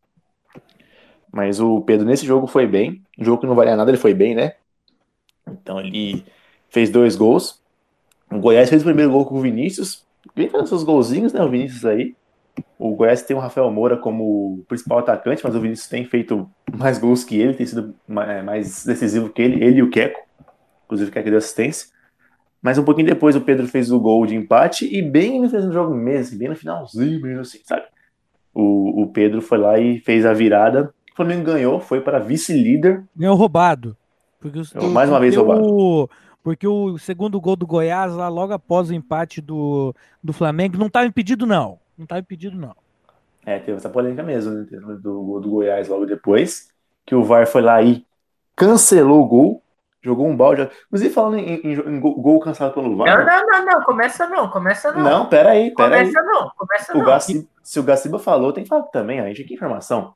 Mas 1.31 1.59
o 1.59 1.81
Pedro 1.81 2.05
nesse 2.05 2.25
jogo 2.25 2.47
foi 2.47 2.67
bem. 2.67 3.01
Um 3.17 3.23
jogo 3.23 3.41
que 3.41 3.47
não 3.47 3.55
valia 3.55 3.75
nada, 3.75 3.89
ele 3.91 3.97
foi 3.97 4.13
bem, 4.13 4.35
né? 4.35 4.53
Então 5.47 5.79
ele 5.79 6.25
fez 6.69 6.89
dois 6.89 7.15
gols. 7.15 7.61
O 8.31 8.39
Goiás 8.39 8.69
fez 8.69 8.81
o 8.81 8.85
primeiro 8.85 9.11
gol 9.11 9.25
com 9.25 9.35
o 9.35 9.41
Vinícius. 9.41 10.05
Vem 10.35 10.49
fazendo 10.49 10.67
seus 10.67 10.83
golzinhos, 10.83 11.33
né? 11.33 11.41
O 11.41 11.49
Vinícius 11.49 11.85
aí. 11.85 12.15
O 12.77 12.95
Goiás 12.95 13.21
tem 13.21 13.35
o 13.35 13.39
Rafael 13.39 13.71
Moura 13.71 13.95
como 13.95 14.63
principal 14.67 14.99
atacante, 14.99 15.41
mas 15.43 15.55
o 15.55 15.59
Vinícius 15.59 15.87
tem 15.87 16.05
feito 16.05 16.49
mais 16.75 16.97
gols 16.97 17.23
que 17.23 17.39
ele, 17.39 17.53
tem 17.53 17.65
sido 17.65 17.95
é, 18.09 18.41
mais 18.41 18.85
decisivo 18.85 19.29
que 19.29 19.41
ele, 19.41 19.63
ele 19.63 19.77
e 19.77 19.83
o 19.83 19.89
Queco. 19.89 20.19
Inclusive 20.85 21.09
o 21.09 21.13
Queco 21.13 21.29
deu 21.29 21.37
assistência. 21.37 21.87
Mas 22.61 22.77
um 22.77 22.83
pouquinho 22.83 23.07
depois 23.07 23.35
o 23.35 23.41
Pedro 23.41 23.67
fez 23.67 23.91
o 23.91 23.99
gol 23.99 24.25
de 24.25 24.35
empate 24.35 24.85
e 24.85 25.01
bem 25.01 25.41
no 25.41 25.47
do 25.47 25.71
jogo 25.71 25.95
mesmo, 25.95 26.37
bem 26.37 26.49
no 26.49 26.55
finalzinho, 26.55 27.21
mesmo 27.21 27.41
assim, 27.41 27.59
sabe? 27.63 27.83
O, 28.53 29.03
o 29.03 29.07
Pedro 29.07 29.41
foi 29.41 29.57
lá 29.57 29.79
e 29.79 29.99
fez 29.99 30.25
a 30.25 30.33
virada. 30.33 30.93
O 31.11 31.15
Flamengo 31.15 31.43
ganhou, 31.43 31.79
foi 31.79 32.01
para 32.01 32.19
vice-líder. 32.19 33.03
Ganhou 33.15 33.35
roubado. 33.35 33.97
Porque 34.39 34.59
o, 34.59 34.89
Mais 34.89 35.09
uma 35.09 35.19
vez 35.19 35.35
roubado. 35.35 35.63
O, 35.63 36.09
porque 36.43 36.67
o 36.67 36.97
segundo 36.97 37.39
gol 37.39 37.55
do 37.55 37.67
Goiás, 37.67 38.13
lá 38.13 38.27
logo 38.27 38.53
após 38.53 38.89
o 38.89 38.93
empate 38.93 39.41
do, 39.41 39.93
do 40.23 40.33
Flamengo, 40.33 40.77
não 40.77 40.87
estava 40.87 41.05
impedido, 41.05 41.45
não. 41.45 41.79
Não 41.97 42.03
estava 42.03 42.19
impedido, 42.19 42.57
não. 42.57 42.75
É, 43.45 43.59
teve 43.59 43.77
essa 43.77 43.89
polêmica 43.89 44.23
mesmo, 44.23 44.51
né? 44.51 44.65
Do 44.99 45.21
gol 45.21 45.39
do 45.39 45.49
Goiás 45.49 45.87
logo 45.87 46.05
depois. 46.05 46.69
Que 47.05 47.15
o 47.15 47.23
VAR 47.23 47.47
foi 47.47 47.61
lá 47.61 47.81
e 47.81 48.05
cancelou 48.55 49.21
o 49.21 49.27
gol. 49.27 49.63
Jogou 50.03 50.27
um 50.27 50.35
balde. 50.35 50.67
Inclusive, 50.87 51.13
falando 51.13 51.37
em, 51.37 51.61
em, 51.61 51.73
em 51.73 51.99
gol 51.99 52.39
cancelado 52.39 52.73
pelo 52.73 52.95
VAR. 52.97 53.23
Não, 53.23 53.25
não, 53.25 53.47
não, 53.47 53.65
não. 53.65 53.83
Começa 53.83 54.27
não, 54.27 54.49
começa 54.49 54.91
não. 54.91 55.01
Não, 55.01 55.25
peraí, 55.29 55.73
peraí. 55.75 56.07
Começa 56.07 56.23
não, 56.23 56.51
começa 56.57 56.93
o 56.93 56.97
não. 56.97 57.05
Gaciba, 57.05 57.47
se 57.63 57.79
o 57.79 57.83
Gaciba 57.83 58.17
falou, 58.17 58.51
tem 58.51 58.63
que 58.63 58.69
falar 58.69 58.83
também. 58.83 59.19
A 59.19 59.27
gente 59.27 59.43
aqui 59.43 59.53
informação. 59.53 60.13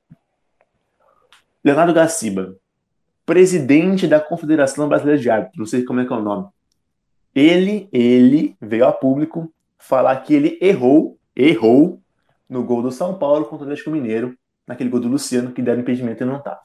Leonardo 1.64 1.94
Gaciba, 1.94 2.56
presidente 3.26 4.08
da 4.08 4.20
Confederação 4.20 4.88
Brasileira 4.88 5.20
de 5.20 5.30
Árbitros, 5.30 5.58
não 5.58 5.66
sei 5.66 5.84
como 5.84 6.00
é 6.00 6.06
que 6.06 6.14
é 6.14 6.16
o 6.16 6.22
nome. 6.22 6.48
Ele, 7.34 7.90
ele 7.92 8.56
veio 8.62 8.86
a 8.86 8.92
público 8.92 9.52
falar 9.78 10.16
que 10.18 10.34
ele 10.34 10.58
errou, 10.62 11.18
errou 11.36 12.00
no 12.50 12.64
gol 12.64 12.82
do 12.82 12.92
São 12.92 13.18
Paulo 13.18 13.46
contra 13.46 13.66
o 13.66 13.68
Atlético 13.68 13.92
Mineiro, 13.92 14.36
naquele 14.68 14.90
gol 14.90 15.00
do 15.00 15.08
Luciano 15.08 15.52
que 15.52 15.62
deram 15.62 15.82
impedimento 15.82 16.24
e 16.24 16.26
não 16.26 16.42
tava. 16.42 16.62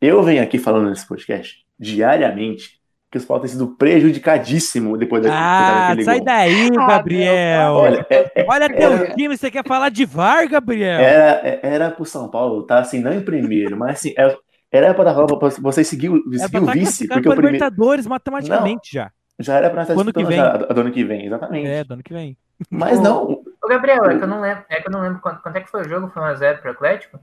Eu 0.00 0.22
venho 0.22 0.42
aqui 0.42 0.58
falando 0.58 0.88
nesse 0.88 1.06
podcast 1.06 1.64
diariamente 1.78 2.80
que 3.10 3.18
o 3.18 3.20
São 3.20 3.28
Paulo 3.28 3.42
tem 3.42 3.50
sido 3.50 3.68
prejudicadíssimo 3.76 4.96
depois 4.96 5.24
ah, 5.26 5.88
daquele 5.88 6.04
sai 6.04 6.16
gol. 6.16 6.24
daí, 6.24 6.70
ah, 6.78 6.86
Gabriel. 6.86 7.72
Olha, 7.72 8.06
é, 8.10 8.32
é, 8.34 8.46
Olha 8.48 8.68
teu 8.68 8.92
era, 8.92 9.14
time, 9.14 9.36
você 9.36 9.50
quer 9.50 9.66
falar 9.66 9.90
de 9.90 10.04
VAR, 10.04 10.48
Gabriel? 10.48 11.00
Era, 11.00 11.60
era 11.62 11.90
pro 11.90 12.04
São 12.04 12.28
Paulo, 12.28 12.62
tá 12.64 12.78
assim, 12.78 13.00
não 13.00 13.12
em 13.12 13.20
primeiro, 13.20 13.76
mas 13.76 13.98
assim, 13.98 14.14
era, 14.16 14.36
era 14.84 14.94
pra 14.94 15.04
dar 15.04 15.26
pra 15.26 15.48
você 15.48 15.84
seguir, 15.84 16.10
seguir 16.38 16.58
o 16.58 16.66
vice. 16.66 17.08
Porque 17.08 17.28
o 17.28 17.32
primeiro... 17.32 17.54
Libertadores 17.54 18.06
matematicamente 18.06 18.94
não, 18.94 19.02
já. 19.02 19.12
Já 19.38 19.54
era 19.56 19.70
pra 19.70 19.82
estar 19.82 19.94
Quando 19.94 20.12
que 20.12 20.24
vem? 20.24 20.36
Já, 20.36 20.56
do 20.56 20.80
ano 20.80 20.90
que 20.90 21.04
vem, 21.04 21.26
exatamente. 21.26 21.66
É, 21.66 21.84
do 21.84 21.94
ano 21.94 22.02
que 22.02 22.12
vem. 22.12 22.36
Mas 22.70 22.98
não. 23.00 23.42
Ô, 23.62 23.68
Gabriel, 23.68 24.04
é 24.06 24.16
que 24.16 24.24
eu 24.24 24.28
não 24.28 24.40
lembro, 24.40 24.64
é 24.70 24.80
que 24.80 24.88
eu 24.88 24.92
não 24.92 25.00
lembro 25.00 25.20
quanto, 25.20 25.42
quanto 25.42 25.56
é 25.56 25.60
que 25.60 25.70
foi 25.70 25.82
o 25.82 25.88
jogo, 25.88 26.08
foi 26.08 26.22
1x0 26.22 26.58
pro 26.58 26.70
Atlético? 26.70 27.20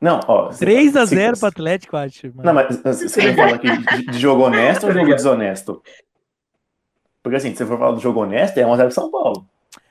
Não, 0.00 0.20
ó. 0.26 0.48
3x0 0.50 1.38
pro 1.38 1.48
Atlético, 1.48 1.96
acho. 1.96 2.28
Mano. 2.28 2.42
Não, 2.44 2.54
mas 2.54 2.76
você 2.82 3.20
quer 3.20 3.36
falar 3.36 3.54
aqui 3.54 3.68
de, 3.76 4.06
de 4.12 4.18
jogo 4.18 4.44
honesto 4.44 4.86
ou 4.86 4.92
jogo 4.92 5.14
desonesto? 5.14 5.82
Porque 7.22 7.36
assim, 7.36 7.50
se 7.50 7.56
você 7.56 7.66
for 7.66 7.78
falar 7.78 7.92
do 7.92 8.00
jogo 8.00 8.20
honesto, 8.20 8.56
é 8.58 8.62
1x0 8.62 8.78
pro 8.78 8.90
São 8.92 9.10
Paulo. 9.10 9.46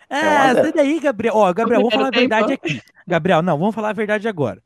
É, 0.09 0.17
é 0.17 0.53
sai 0.55 0.73
daí, 0.73 0.99
Gabriel. 0.99 1.35
Ó, 1.35 1.53
Gabriel, 1.53 1.81
vamos 1.81 1.93
falar 1.93 2.07
a 2.07 2.11
verdade 2.11 2.53
aqui. 2.53 2.81
Gabriel, 3.05 3.41
não, 3.41 3.59
vamos 3.59 3.75
falar 3.75 3.89
a 3.89 3.93
verdade 3.93 4.27
agora. 4.27 4.61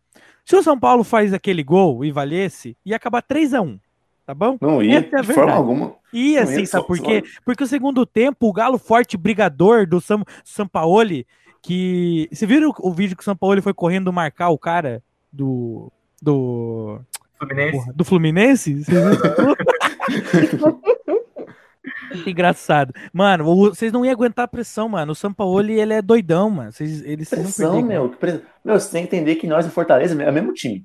Se 0.45 0.55
o 0.55 0.63
São 0.63 0.79
Paulo 0.79 1.03
faz 1.03 1.33
aquele 1.33 1.63
gol 1.63 2.03
e 2.03 2.12
valesse, 2.12 2.77
ia 2.85 2.95
acabar 2.95 3.21
3x1. 3.23 3.79
Tá 4.25 4.33
bom? 4.33 4.57
Não 4.62 4.81
ia, 4.81 5.00
é 5.00 5.21
de 5.21 5.33
forma 5.33 5.51
alguma. 5.51 5.95
Ia 6.13 6.45
sim, 6.45 6.65
sabe 6.65 6.88
por 6.88 6.97
quê? 7.00 7.23
Porque 7.43 7.63
o 7.63 7.67
segundo 7.67 8.05
tempo, 8.05 8.47
o 8.47 8.53
Galo 8.53 8.77
forte 8.77 9.17
brigador 9.17 9.85
do 9.85 10.00
Sam, 10.00 10.23
Sampaoli, 10.45 11.27
que. 11.62 12.29
Você 12.31 12.45
viram 12.45 12.73
o 12.79 12.93
vídeo 12.93 13.17
que 13.17 13.21
o 13.21 13.25
Sampaoli 13.25 13.62
foi 13.62 13.73
correndo 13.73 14.13
marcar 14.13 14.50
o 14.50 14.57
cara 14.57 15.03
do. 15.31 15.91
Do. 16.21 17.01
Fluminense? 17.38 17.77
Porra, 17.77 17.93
do 17.93 18.05
Fluminense? 18.05 18.85
Engraçado. 22.27 22.93
Mano, 23.12 23.43
vocês 23.43 23.91
não 23.91 24.05
iam 24.05 24.13
aguentar 24.13 24.46
a 24.46 24.48
pressão, 24.48 24.88
mano. 24.88 25.12
O 25.12 25.15
Sampaoli, 25.15 25.79
ele 25.79 25.93
é 25.93 26.01
doidão, 26.01 26.50
mano. 26.50 26.72
Vocês, 26.72 27.03
eles 27.03 27.29
pressão, 27.29 27.82
meu. 27.82 28.10
Pressão. 28.10 28.41
Meu, 28.63 28.79
você 28.79 28.91
tem 28.91 29.05
que 29.05 29.15
entender 29.15 29.36
que 29.36 29.48
nós, 29.48 29.65
em 29.65 29.70
Fortaleza, 29.70 30.22
é 30.22 30.29
o 30.29 30.34
mesmo 30.34 30.53
time. 30.53 30.84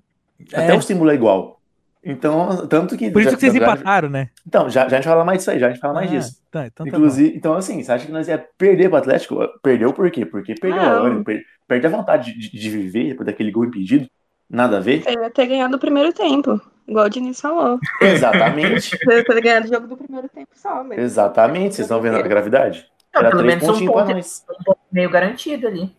É. 0.53 0.65
Até 0.65 0.75
o 0.75 0.83
símbolo 0.83 1.11
é 1.11 1.15
igual. 1.15 1.59
Então, 2.05 2.67
tanto 2.69 2.97
que. 2.97 3.11
Por 3.11 3.21
isso 3.21 3.31
já, 3.31 3.37
que 3.37 3.41
vocês 3.41 3.53
já, 3.53 3.61
empataram, 3.61 4.09
né? 4.09 4.29
Então, 4.47 4.71
já, 4.71 4.89
já 4.89 4.97
a 4.97 5.01
gente 5.01 5.09
fala 5.09 5.25
mais 5.25 5.39
disso 5.39 5.51
aí, 5.51 5.59
já 5.59 5.67
a 5.67 5.71
gente 5.71 5.81
fala 5.81 5.95
mais 5.95 6.11
ah, 6.11 6.15
disso. 6.15 6.43
Tá, 6.51 6.67
então 6.67 6.87
tá 6.87 6.91
Inclusive, 6.97 7.31
tá 7.31 7.37
então, 7.37 7.55
assim, 7.55 7.83
você 7.83 7.93
acha 7.93 8.07
que 8.07 8.13
nós 8.13 8.29
ia 8.29 8.39
perder 8.57 8.89
pro 8.89 8.99
Atlético? 8.99 9.37
Perdeu 9.63 9.93
por 9.93 10.11
quê? 10.11 10.25
Porque 10.25 10.55
perdeu 10.55 10.81
a 10.81 11.03
hora, 11.03 11.25
per, 11.25 11.43
perde 11.67 11.87
a 11.87 11.91
vontade 11.91 12.33
de, 12.33 12.51
de 12.51 12.71
viver 12.71 13.15
por 13.17 13.27
daquele 13.27 13.51
gol 13.51 13.65
impedido. 13.65 14.09
Nada 14.49 14.79
a 14.79 14.81
ver. 14.81 15.03
Ele 15.07 15.21
ia 15.21 15.31
ter 15.31 15.47
ganhado 15.47 15.77
o 15.77 15.79
primeiro 15.79 16.13
tempo, 16.13 16.61
igual 16.89 17.07
o 17.07 17.11
Diniz 17.11 17.41
falou. 17.41 17.79
Exatamente. 18.01 18.99
Ele 19.09 19.23
ter 19.23 19.41
ganhado 19.41 19.67
o 19.67 19.73
jogo 19.73 19.87
do 19.87 19.97
primeiro 19.97 20.29
tempo 20.29 20.51
só. 20.55 20.83
Mesmo. 20.83 21.03
Exatamente, 21.03 21.75
vocês 21.75 21.87
estão 21.87 22.01
vendo 22.01 22.17
a 22.17 22.23
gravidade? 22.23 22.87
Não, 23.15 23.21
Era 23.21 23.31
pelo 23.31 23.43
três 23.43 23.63
menos 23.63 23.81
um 23.81 23.87
ponto, 23.87 24.11
um 24.11 24.65
ponto 24.65 24.79
meio 24.91 25.11
garantido 25.11 25.67
ali. 25.67 25.95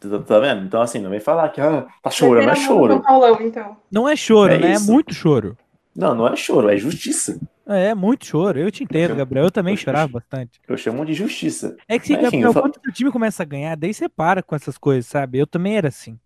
Tá, 0.00 0.18
tá 0.20 0.38
vendo? 0.38 0.64
Então, 0.64 0.80
assim, 0.80 1.00
não 1.00 1.10
vem 1.10 1.20
falar 1.20 1.48
que 1.48 1.60
ah, 1.60 1.86
tá 2.02 2.10
chorando, 2.10 2.46
não 2.46 2.52
é 2.52 2.56
choro. 2.56 3.02
Paulão, 3.02 3.38
então. 3.40 3.76
Não 3.90 4.08
é 4.08 4.14
choro, 4.14 4.52
é 4.52 4.58
né? 4.58 4.72
Isso. 4.72 4.88
É 4.88 4.92
muito 4.92 5.12
choro. 5.12 5.56
Não, 5.94 6.14
não 6.14 6.28
é 6.28 6.36
choro, 6.36 6.70
é 6.70 6.76
justiça. 6.76 7.40
É, 7.66 7.88
é 7.88 7.94
muito 7.94 8.24
choro. 8.24 8.58
Eu 8.58 8.70
te 8.70 8.84
entendo, 8.84 9.16
Gabriel. 9.16 9.46
Eu 9.46 9.50
também 9.50 9.74
eu 9.74 9.78
chorava 9.78 10.06
chamo, 10.06 10.12
bastante. 10.12 10.60
Eu 10.68 10.76
chamo 10.76 11.04
de 11.04 11.12
justiça. 11.12 11.76
É 11.88 11.98
que, 11.98 12.06
se, 12.06 12.16
Gabriel, 12.16 12.52
falo... 12.52 12.66
quando 12.66 12.76
o 12.88 12.92
time 12.92 13.10
começa 13.10 13.42
a 13.42 13.46
ganhar, 13.46 13.76
daí 13.76 13.92
você 13.92 14.08
para 14.08 14.42
com 14.42 14.54
essas 14.54 14.78
coisas, 14.78 15.06
sabe? 15.06 15.38
Eu 15.38 15.46
também 15.46 15.76
era 15.76 15.88
assim. 15.88 16.18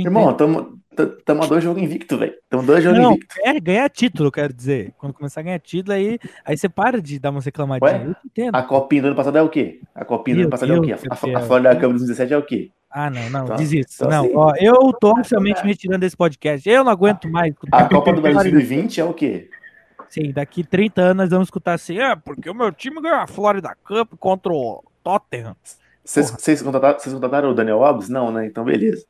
Irmão, 0.00 0.34
tamo, 0.34 0.80
tamo 1.24 1.42
a 1.44 1.46
dois 1.46 1.62
jogos 1.62 1.82
invicto, 1.82 2.18
velho. 2.18 2.34
Tamo 2.50 2.64
dois 2.64 2.82
jogos 2.82 2.98
não, 2.98 3.12
invicto. 3.12 3.34
É, 3.44 3.60
ganhar 3.60 3.88
título, 3.88 4.30
quero 4.32 4.52
dizer. 4.52 4.92
Quando 4.98 5.14
começar 5.14 5.40
a 5.40 5.44
ganhar 5.44 5.58
título, 5.60 5.94
aí, 5.94 6.18
aí 6.44 6.56
você 6.56 6.68
para 6.68 7.00
de 7.00 7.18
dar 7.18 7.30
uma 7.30 7.40
reclamadinha. 7.40 8.16
A 8.52 8.62
copinha 8.62 9.02
do 9.02 9.08
ano 9.08 9.16
passado 9.16 9.38
é 9.38 9.42
o 9.42 9.48
quê? 9.48 9.80
A 9.94 10.04
copinha 10.04 10.36
do 10.36 10.40
ano 10.42 10.50
passado 10.50 10.72
é 10.72 10.78
o 10.78 10.82
quê? 10.82 10.92
A, 10.92 10.96
a, 10.96 11.38
a 11.38 11.42
Florida 11.42 11.74
Cup 11.74 11.90
2017 11.90 12.32
é 12.32 12.38
o 12.38 12.42
quê? 12.42 12.70
Ah, 12.90 13.10
não, 13.10 13.28
não, 13.30 13.44
então, 13.44 13.56
desista. 13.56 14.06
Então, 14.06 14.10
não, 14.10 14.24
assim, 14.24 14.34
ó, 14.34 14.52
eu 14.56 14.92
tô 14.94 15.12
oficialmente 15.12 15.62
me 15.62 15.70
retirando 15.70 16.00
desse 16.00 16.16
podcast. 16.16 16.68
Eu 16.68 16.82
não 16.82 16.90
aguento 16.90 17.28
mais. 17.30 17.54
A 17.70 17.84
Copa 17.84 18.12
do 18.12 18.22
Brasil 18.22 18.50
2020 18.50 19.00
é 19.00 19.04
o 19.04 19.12
quê? 19.12 19.50
Sim, 20.08 20.32
daqui 20.32 20.64
30 20.64 21.02
anos 21.02 21.16
nós 21.16 21.30
vamos 21.30 21.48
escutar 21.48 21.74
assim, 21.74 21.98
é, 21.98 22.16
porque 22.16 22.48
o 22.48 22.54
meu 22.54 22.72
time 22.72 23.00
ganhou 23.00 23.18
a 23.18 23.26
Florida 23.26 23.76
Cup 23.84 24.14
contra 24.18 24.50
o 24.50 24.82
Tottenham. 25.04 25.54
Vocês 26.02 26.62
contrataram, 26.62 26.98
contrataram 26.98 27.50
o 27.50 27.54
Daniel 27.54 27.84
Alves? 27.84 28.08
Não, 28.08 28.32
né? 28.32 28.46
Então 28.46 28.64
beleza. 28.64 29.04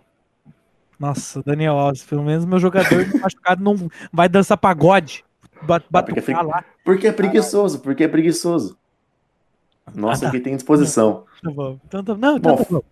Nossa, 0.98 1.40
Daniel 1.44 1.78
Alves, 1.78 2.02
pelo 2.02 2.24
menos 2.24 2.44
meu 2.44 2.58
jogador 2.58 3.06
machucado 3.20 3.62
não 3.62 3.76
vai 4.12 4.28
dançar 4.28 4.58
pagode. 4.58 5.24
Bat, 5.62 5.84
ah, 5.92 6.02
porque, 6.02 6.30
é 6.30 6.42
lá. 6.42 6.64
porque 6.84 7.06
é 7.06 7.12
preguiçoso, 7.12 7.80
porque 7.80 8.04
é 8.04 8.08
preguiçoso. 8.08 8.76
Nossa, 9.94 10.26
ah, 10.26 10.30
tá. 10.30 10.36
aqui 10.36 10.40
tem 10.40 10.54
disposição. 10.54 11.24
Tá 11.42 11.50
bom. 11.50 11.78
Então, 11.86 12.04
tá, 12.04 12.14
não, 12.16 12.36
então 12.36 12.56
bom, 12.56 12.64
tá 12.64 12.70
bom. 12.70 12.82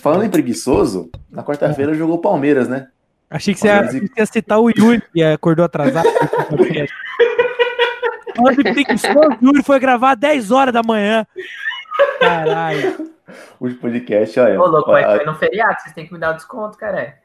Falando 0.00 0.24
em 0.24 0.30
preguiçoso, 0.30 1.10
na 1.30 1.42
quarta-feira 1.42 1.94
jogou 1.94 2.16
o 2.16 2.20
Palmeiras, 2.20 2.68
né? 2.68 2.88
Achei 3.28 3.52
que 3.52 3.60
você 3.60 3.66
ia, 3.66 3.90
e... 3.92 4.10
ia, 4.16 4.26
citar 4.26 4.60
o 4.60 4.70
Yuri, 4.70 5.02
que 5.12 5.22
acordou 5.22 5.64
atrasado. 5.64 6.08
Em 8.38 8.72
preguiçoso, 8.72 9.38
Yuri 9.42 9.62
foi 9.62 9.78
gravar 9.78 10.12
às 10.12 10.18
10 10.18 10.50
horas 10.50 10.74
da 10.74 10.82
manhã. 10.82 11.26
Caralho. 12.20 13.10
O 13.58 13.68
podcast, 13.74 14.38
olha. 14.38 14.60
Ô, 14.60 14.66
louco, 14.66 14.90
olha, 14.90 15.16
foi 15.16 15.24
no 15.24 15.34
feriado, 15.34 15.80
vocês 15.80 15.94
têm 15.94 16.06
que 16.06 16.12
me 16.12 16.18
dar 16.18 16.32
o 16.32 16.34
desconto, 16.34 16.76
cara. 16.78 17.18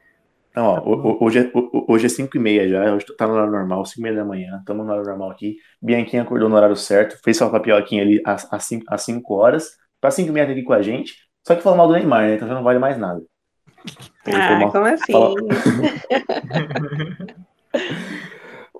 Não, 0.54 0.66
ó, 0.66 1.24
hoje, 1.24 1.38
é, 1.38 1.50
hoje 1.88 2.06
é 2.06 2.08
5 2.08 2.36
e 2.36 2.40
meia 2.40 2.68
já, 2.68 2.92
hoje 2.92 3.06
tá 3.16 3.26
no 3.26 3.32
horário 3.32 3.52
normal, 3.52 3.86
5 3.86 4.00
e 4.00 4.02
meia 4.02 4.16
da 4.16 4.24
manhã, 4.24 4.58
estamos 4.58 4.84
no 4.84 4.92
horário 4.92 5.08
normal 5.08 5.30
aqui. 5.30 5.56
Bianquinha 5.80 6.22
acordou 6.22 6.48
no 6.48 6.56
horário 6.56 6.76
certo, 6.76 7.18
fez 7.22 7.36
sua 7.36 7.50
tapioquinha 7.50 8.02
ali 8.02 8.20
às 8.24 8.46
5 8.64 8.84
às 8.88 9.02
cinco 9.02 9.34
horas, 9.34 9.70
tá 10.00 10.10
5 10.10 10.28
e 10.28 10.32
meia 10.32 10.50
aqui 10.50 10.62
com 10.62 10.72
a 10.72 10.82
gente. 10.82 11.14
Só 11.46 11.54
que 11.54 11.62
falou 11.62 11.76
mal 11.76 11.86
do 11.88 11.94
Neymar, 11.94 12.26
né? 12.26 12.34
Então 12.34 12.46
já 12.46 12.54
não 12.54 12.62
vale 12.62 12.78
mais 12.78 12.98
nada. 12.98 13.20
ah, 14.26 14.70
como 14.70 14.86
assim? 14.86 15.12
Fala... 15.12 15.34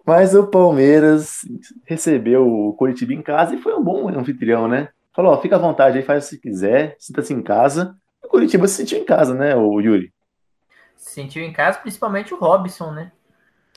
Mas 0.04 0.34
o 0.34 0.46
Palmeiras 0.46 1.42
recebeu 1.84 2.46
o 2.46 2.72
Curitiba 2.74 3.12
em 3.12 3.22
casa 3.22 3.54
e 3.54 3.60
foi 3.60 3.74
um 3.74 3.82
bom 3.82 4.08
anfitrião, 4.08 4.66
né? 4.66 4.88
Falou, 5.14 5.32
ó, 5.32 5.40
fica 5.40 5.56
à 5.56 5.58
vontade 5.58 5.98
aí, 5.98 6.04
faz 6.04 6.26
o 6.26 6.30
que 6.30 6.38
quiser, 6.38 6.96
sinta-se 6.98 7.32
em 7.32 7.42
casa. 7.42 7.94
O 8.24 8.28
Curitiba 8.28 8.66
se 8.66 8.76
sentiu 8.76 8.98
em 8.98 9.04
casa, 9.04 9.34
né, 9.34 9.54
o 9.54 9.80
Yuri? 9.80 10.12
Se 10.96 11.14
sentiu 11.14 11.42
em 11.42 11.52
casa, 11.52 11.78
principalmente 11.78 12.32
o 12.32 12.38
Robson, 12.38 12.90
né? 12.92 13.12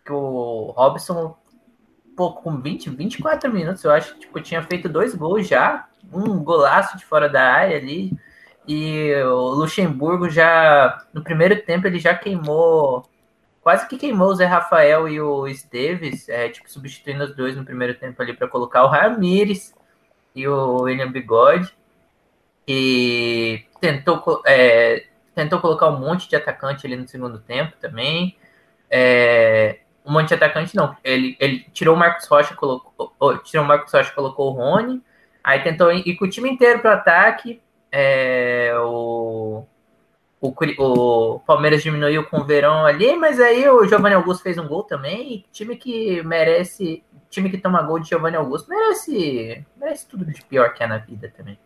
Que 0.04 0.14
o 0.14 0.74
Robson, 0.76 1.36
pô, 2.16 2.32
com 2.34 2.60
20, 2.60 2.90
24 2.90 3.52
minutos, 3.52 3.84
eu 3.84 3.92
acho 3.92 4.18
tipo, 4.18 4.40
tinha 4.40 4.64
feito 4.64 4.88
dois 4.88 5.14
gols 5.14 5.48
já, 5.48 5.88
um 6.14 6.44
golaço 6.44 6.98
de 6.98 7.06
fora 7.06 7.28
da 7.28 7.42
área 7.42 7.78
ali, 7.78 8.12
e 8.68 9.14
o 9.26 9.50
Luxemburgo 9.56 10.30
já, 10.30 11.06
no 11.14 11.24
primeiro 11.24 11.62
tempo, 11.62 11.86
ele 11.86 12.00
já 12.00 12.16
queimou 12.16 13.06
quase 13.66 13.88
que 13.88 13.98
queimou 13.98 14.28
o 14.28 14.36
Zé 14.36 14.46
Rafael 14.46 15.10
e 15.10 15.20
o 15.20 15.48
Esteves, 15.48 16.30
é, 16.30 16.50
tipo, 16.50 16.70
substituindo 16.70 17.24
os 17.24 17.36
dois 17.36 17.56
no 17.56 17.66
primeiro 17.66 17.96
tempo 17.96 18.22
ali 18.22 18.32
para 18.32 18.48
colocar 18.48 18.84
o 18.84 18.88
Ramires 18.88 19.74
e 20.36 20.48
o 20.48 20.84
William 20.84 21.12
Bigode. 21.12 21.76
E 22.68 23.66
tentou, 23.82 24.44
é, 24.46 25.08
tentou 25.34 25.60
colocar 25.60 25.88
um 25.88 26.00
monte 26.00 26.30
de 26.30 26.36
atacante 26.36 26.86
ali 26.86 26.96
no 26.96 27.08
segundo 27.08 27.40
tempo 27.40 27.76
também. 27.82 28.38
É, 28.88 29.80
um 30.06 30.14
monte 30.14 30.28
de 30.28 30.36
atacante 30.36 30.76
não. 30.76 30.96
Ele, 31.04 31.36
ele 31.40 31.66
tirou 31.74 31.96
o 31.96 31.98
Marcos 31.98 32.28
Rocha, 32.28 32.54
colocou, 32.54 33.16
oh, 33.20 33.36
tirou 33.40 33.66
o 33.66 33.68
Marcos 33.68 33.92
Rocha, 33.92 34.12
colocou 34.12 34.52
o 34.52 34.54
Rony. 34.54 35.02
Aí 35.44 35.64
tentou 35.64 35.92
ir 35.92 36.16
com 36.18 36.26
o 36.26 36.30
time 36.30 36.52
inteiro 36.52 36.82
para 36.82 36.92
o 36.92 36.94
ataque. 37.00 37.60
É, 37.92 38.76
o, 38.78 39.66
o, 40.48 40.84
o, 40.84 41.40
Palmeiras 41.40 41.84
diminuiu 41.84 42.26
com 42.26 42.38
o 42.38 42.44
Verão 42.44 42.86
ali, 42.86 43.16
mas 43.16 43.40
aí 43.40 43.68
o 43.70 43.86
Giovanni 43.86 44.16
Augusto 44.16 44.44
fez 44.44 44.58
um 44.58 44.68
gol 44.68 44.84
também. 44.84 45.46
time 45.52 45.76
que 45.76 46.22
merece, 46.24 47.04
time 47.30 47.50
que 47.50 47.58
toma 47.58 47.82
gol 47.82 48.00
de 48.00 48.10
Giovanni 48.10 48.38
Augusto 48.38 48.70
merece, 48.70 49.66
merece 49.78 50.08
tudo 50.08 50.26
de 50.26 50.42
pior 50.44 50.74
que 50.74 50.84
é 50.84 50.88
na 50.88 50.98
vida 50.98 51.32
também. 51.36 51.58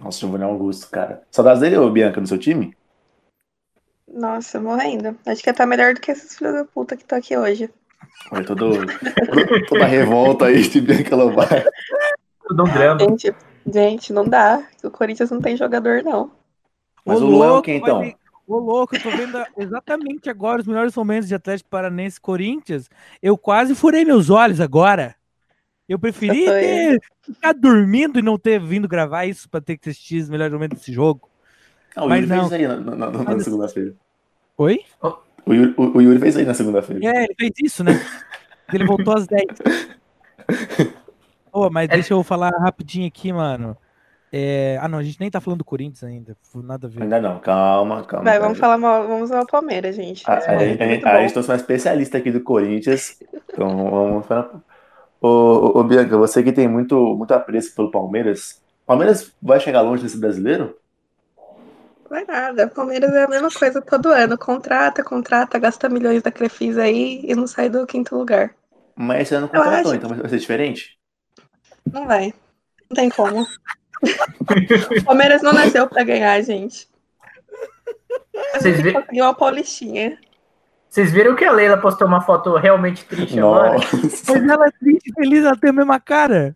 Nossa, 0.00 0.20
Giovanni 0.20 0.44
Augusto, 0.44 0.90
cara. 0.90 1.22
Saudades 1.30 1.60
dele, 1.60 1.76
ô 1.76 1.90
Bianca, 1.90 2.20
no 2.20 2.26
seu 2.26 2.38
time? 2.38 2.76
Nossa, 4.08 4.60
morrendo. 4.60 5.16
Acho 5.26 5.42
que 5.42 5.50
é 5.50 5.52
tá 5.52 5.64
melhor 5.64 5.94
do 5.94 6.00
que 6.00 6.10
esses 6.10 6.36
filhos 6.36 6.54
da 6.54 6.64
puta 6.64 6.96
que 6.96 7.02
estão 7.02 7.18
aqui 7.18 7.36
hoje. 7.36 7.70
Olha, 8.30 8.44
todo, 8.44 8.70
toda 9.68 9.84
revolta 9.86 10.46
aí 10.46 10.62
de 10.62 10.80
Bianca 10.80 11.16
Lobato. 11.16 11.64
Tudo 12.46 12.64
um 12.64 12.72
drama. 12.72 13.00
Gente, 13.00 13.34
gente, 13.66 14.12
não 14.12 14.24
dá. 14.24 14.62
O 14.84 14.90
Corinthians 14.90 15.30
não 15.30 15.40
tem 15.40 15.56
jogador, 15.56 16.02
não. 16.02 16.41
Mas 17.04 17.20
o, 17.20 17.26
o 17.26 17.30
Luan 17.30 17.46
é 17.46 17.52
o 17.52 17.62
então? 17.66 18.14
Ô, 18.46 18.58
louco, 18.58 18.96
eu 18.96 19.02
tô 19.02 19.10
vendo 19.10 19.42
exatamente 19.56 20.28
agora 20.28 20.60
os 20.60 20.66
melhores 20.66 20.94
momentos 20.94 21.28
de 21.28 21.34
Atlético 21.34 21.70
Paranense 21.70 22.20
Corinthians. 22.20 22.90
Eu 23.22 23.38
quase 23.38 23.74
furei 23.74 24.04
meus 24.04 24.30
olhos 24.30 24.60
agora. 24.60 25.14
Eu 25.88 25.98
preferi 25.98 26.44
ter, 26.44 27.00
ficar 27.22 27.52
dormindo 27.52 28.18
e 28.18 28.22
não 28.22 28.38
ter 28.38 28.60
vindo 28.60 28.88
gravar 28.88 29.26
isso 29.26 29.48
para 29.48 29.60
ter 29.60 29.76
que 29.76 29.88
assistir 29.88 30.22
os 30.22 30.28
melhores 30.28 30.52
momentos 30.52 30.78
desse 30.78 30.92
jogo. 30.92 31.28
Não, 31.96 32.08
Mas 32.08 32.20
o 32.20 32.22
Yuri 32.22 32.28
não. 32.28 32.48
fez 32.48 32.52
aí 32.52 32.68
na, 32.68 32.76
na, 32.76 33.10
na, 33.10 33.22
na 33.24 33.40
segunda-feira. 33.40 33.94
Oi? 34.56 34.80
O 35.44 35.52
Yuri, 35.52 35.74
o, 35.76 35.98
o 35.98 36.00
Yuri 36.00 36.18
fez 36.18 36.36
aí 36.36 36.44
na 36.44 36.54
segunda-feira. 36.54 37.04
É, 37.04 37.24
ele 37.24 37.34
fez 37.38 37.52
isso, 37.62 37.84
né? 37.84 37.92
ele 38.72 38.84
voltou 38.84 39.14
às 39.14 39.26
10. 39.26 39.44
oh, 41.52 41.68
mas 41.70 41.88
deixa 41.88 42.14
eu 42.14 42.22
falar 42.22 42.50
rapidinho 42.50 43.06
aqui, 43.06 43.32
mano. 43.32 43.76
É... 44.32 44.78
Ah, 44.80 44.88
não, 44.88 44.98
a 44.98 45.02
gente 45.02 45.20
nem 45.20 45.30
tá 45.30 45.40
falando 45.40 45.58
do 45.58 45.64
Corinthians 45.64 46.02
ainda. 46.02 46.34
Nada 46.54 46.86
a 46.86 46.90
ver. 46.90 47.02
Ainda 47.02 47.20
não, 47.20 47.38
calma, 47.38 48.02
calma. 48.04 48.24
Vai, 48.24 48.40
vamos 48.40 48.58
falar 48.58 48.78
mal, 48.78 49.06
vamos 49.06 49.28
falar 49.28 49.44
Palmeiras, 49.44 49.94
gente. 49.94 50.22
A, 50.26 50.32
a, 50.32 50.38
a, 50.38 51.16
a 51.16 51.20
gente 51.20 51.32
trouxe 51.32 51.50
uma 51.50 51.56
especialista 51.56 52.16
aqui 52.16 52.30
do 52.30 52.40
Corinthians. 52.40 53.18
Então 53.52 53.68
vamos 53.90 54.26
falar. 54.26 54.50
Ô, 55.20 55.78
ô, 55.78 55.84
Bianca, 55.84 56.16
você 56.16 56.42
que 56.42 56.50
tem 56.50 56.66
muito, 56.66 56.96
muito 57.14 57.32
apreço 57.32 57.74
pelo 57.76 57.90
Palmeiras, 57.90 58.60
Palmeiras 58.86 59.32
vai 59.40 59.60
chegar 59.60 59.82
longe 59.82 60.02
nesse 60.02 60.18
brasileiro? 60.18 60.76
Vai 62.10 62.24
nada. 62.24 62.68
Palmeiras 62.68 63.12
é 63.12 63.24
a 63.24 63.28
mesma 63.28 63.50
coisa 63.50 63.80
todo 63.80 64.08
ano. 64.08 64.36
Contrata, 64.36 65.04
contrata, 65.04 65.58
gasta 65.58 65.88
milhões 65.88 66.22
da 66.22 66.32
Crefisa 66.32 66.82
aí 66.82 67.20
e 67.24 67.34
não 67.34 67.46
sai 67.46 67.68
do 67.68 67.86
quinto 67.86 68.16
lugar. 68.16 68.54
Mas 68.94 69.22
esse 69.22 69.34
ano 69.34 69.48
contratou, 69.48 69.94
então 69.94 70.10
vai 70.10 70.28
ser 70.28 70.38
diferente? 70.38 70.98
Não 71.90 72.06
vai. 72.06 72.34
Não 72.90 72.96
tem 72.96 73.08
como. 73.08 73.46
Palmeiras 75.04 75.42
não 75.42 75.52
nasceu 75.52 75.86
pra 75.88 76.04
ganhar, 76.04 76.40
gente. 76.42 76.88
Vocês 78.54 78.80
viram? 78.80 79.00
Conseguiu 79.00 79.24
uma 79.24 79.34
paulistinha. 79.34 80.18
Vocês 80.88 81.10
viram 81.10 81.34
que 81.34 81.44
a 81.44 81.52
Leila 81.52 81.78
postou 81.78 82.06
uma 82.06 82.20
foto 82.20 82.54
realmente 82.56 83.04
triste 83.06 83.40
Nossa. 83.40 83.66
agora? 83.66 83.86
Mas 84.02 84.48
ela 84.48 84.66
é 84.66 84.70
triste 84.70 85.10
e 85.10 85.14
feliz, 85.14 85.44
ela 85.44 85.56
tem 85.56 85.70
a 85.70 85.72
mesma 85.72 85.98
cara. 85.98 86.54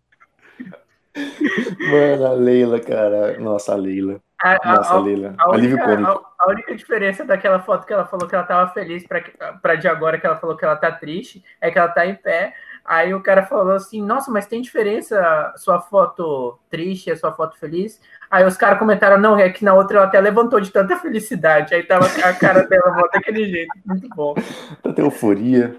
Mano, 1.91 2.27
a 2.27 2.33
Leila, 2.33 2.79
cara. 2.79 3.39
Nossa, 3.39 3.73
a 3.73 3.77
Leila. 3.77 4.21
A, 4.43 4.77
Nossa, 4.77 4.95
a, 4.95 4.99
Leila. 4.99 5.35
A 5.39 5.51
única, 5.51 5.83
a, 5.83 6.21
a 6.39 6.51
única 6.51 6.77
diferença 6.77 7.25
daquela 7.25 7.61
foto 7.61 7.87
que 7.87 7.93
ela 7.93 8.05
falou 8.05 8.29
que 8.29 8.35
ela 8.35 8.45
tava 8.45 8.71
feliz 8.73 9.07
pra, 9.07 9.23
pra 9.63 9.75
de 9.77 9.89
agora 9.89 10.21
que 10.21 10.27
ela 10.27 10.37
falou 10.37 10.55
que 10.55 10.65
ela 10.65 10.77
tá 10.77 10.93
triste 10.93 11.43
é 11.59 11.71
que 11.71 11.79
ela 11.79 11.89
tá 11.89 12.07
em 12.07 12.15
pé. 12.15 12.55
Aí 12.87 13.13
o 13.13 13.21
cara 13.21 13.45
falou 13.45 13.75
assim: 13.75 14.01
Nossa, 14.03 14.31
mas 14.31 14.47
tem 14.47 14.61
diferença 14.61 15.53
sua 15.57 15.81
foto 15.81 16.59
triste 16.71 17.09
e 17.09 17.13
a 17.13 17.17
sua 17.17 17.33
foto 17.33 17.59
feliz? 17.59 18.01
Aí 18.31 18.45
os 18.45 18.57
caras 18.57 18.79
comentaram: 18.79 19.19
Não, 19.19 19.39
é 19.39 19.51
que 19.51 19.65
na 19.65 19.75
outra 19.75 19.99
ela 19.99 20.07
até 20.07 20.21
levantou 20.21 20.61
de 20.61 20.71
tanta 20.71 20.97
felicidade. 20.97 21.75
Aí 21.75 21.83
tava 21.83 22.07
a 22.07 22.33
cara 22.33 22.63
dela 22.67 23.09
daquele 23.13 23.49
jeito. 23.49 23.73
Muito 23.85 24.09
bom. 24.11 24.35
Tanta 24.83 25.01
euforia. 25.01 25.77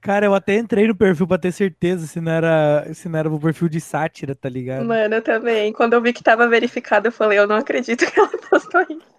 Cara, 0.00 0.26
eu 0.26 0.34
até 0.34 0.56
entrei 0.56 0.86
no 0.88 0.96
perfil 0.96 1.26
pra 1.26 1.38
ter 1.38 1.52
certeza 1.52 2.06
se 2.06 2.20
não 2.20 2.32
era, 2.32 2.86
se 2.94 3.08
não 3.08 3.18
era 3.18 3.28
o 3.28 3.40
perfil 3.40 3.68
de 3.68 3.80
sátira, 3.80 4.34
tá 4.34 4.48
ligado? 4.48 4.84
Mano, 4.84 5.14
eu 5.16 5.22
também. 5.22 5.72
Quando 5.72 5.92
eu 5.92 6.02
vi 6.02 6.12
que 6.12 6.22
tava 6.22 6.48
verificado, 6.48 7.08
eu 7.08 7.12
falei: 7.12 7.38
Eu 7.38 7.46
não 7.46 7.56
acredito 7.56 8.06
que 8.06 8.18
ela 8.18 8.28
postou 8.50 8.82
isso. 8.82 9.16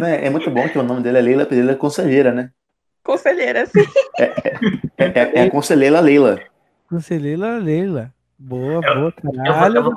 É, 0.00 0.26
é 0.26 0.30
muito 0.30 0.50
bom 0.50 0.68
que 0.68 0.78
o 0.78 0.82
nome 0.82 1.02
dele 1.02 1.18
é 1.18 1.22
Leila 1.22 1.46
Pereira 1.46 1.76
Conselheira, 1.76 2.32
né? 2.32 2.50
Conselheira, 3.04 3.66
sim. 3.66 3.80
É, 4.18 4.24
é, 4.98 5.04
é, 5.06 5.32
é 5.40 5.42
a 5.42 5.50
Conselheira 5.50 6.00
Leila. 6.00 6.38
Conselheira 6.88 7.58
Leila. 7.58 8.12
Boa, 8.38 8.74
Eu- 8.74 8.94
boa, 8.94 8.94
Eu 8.96 9.12
vou, 9.22 9.32
caralho. 9.44 9.76
eu 9.76 9.82
vou, 9.84 9.94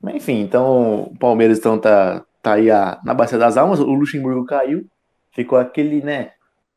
Mas 0.00 0.14
enfim, 0.16 0.40
então 0.40 1.02
o 1.04 1.18
Palmeiras 1.18 1.58
então 1.58 1.78
tá, 1.78 2.24
tá 2.42 2.54
aí 2.54 2.70
a, 2.70 3.00
na 3.04 3.12
Bacia 3.14 3.38
das 3.38 3.56
Almas, 3.56 3.80
o 3.80 3.84
Luxemburgo 3.92 4.44
caiu, 4.44 4.86
ficou 5.32 5.58
aquele, 5.58 6.02
né? 6.02 6.32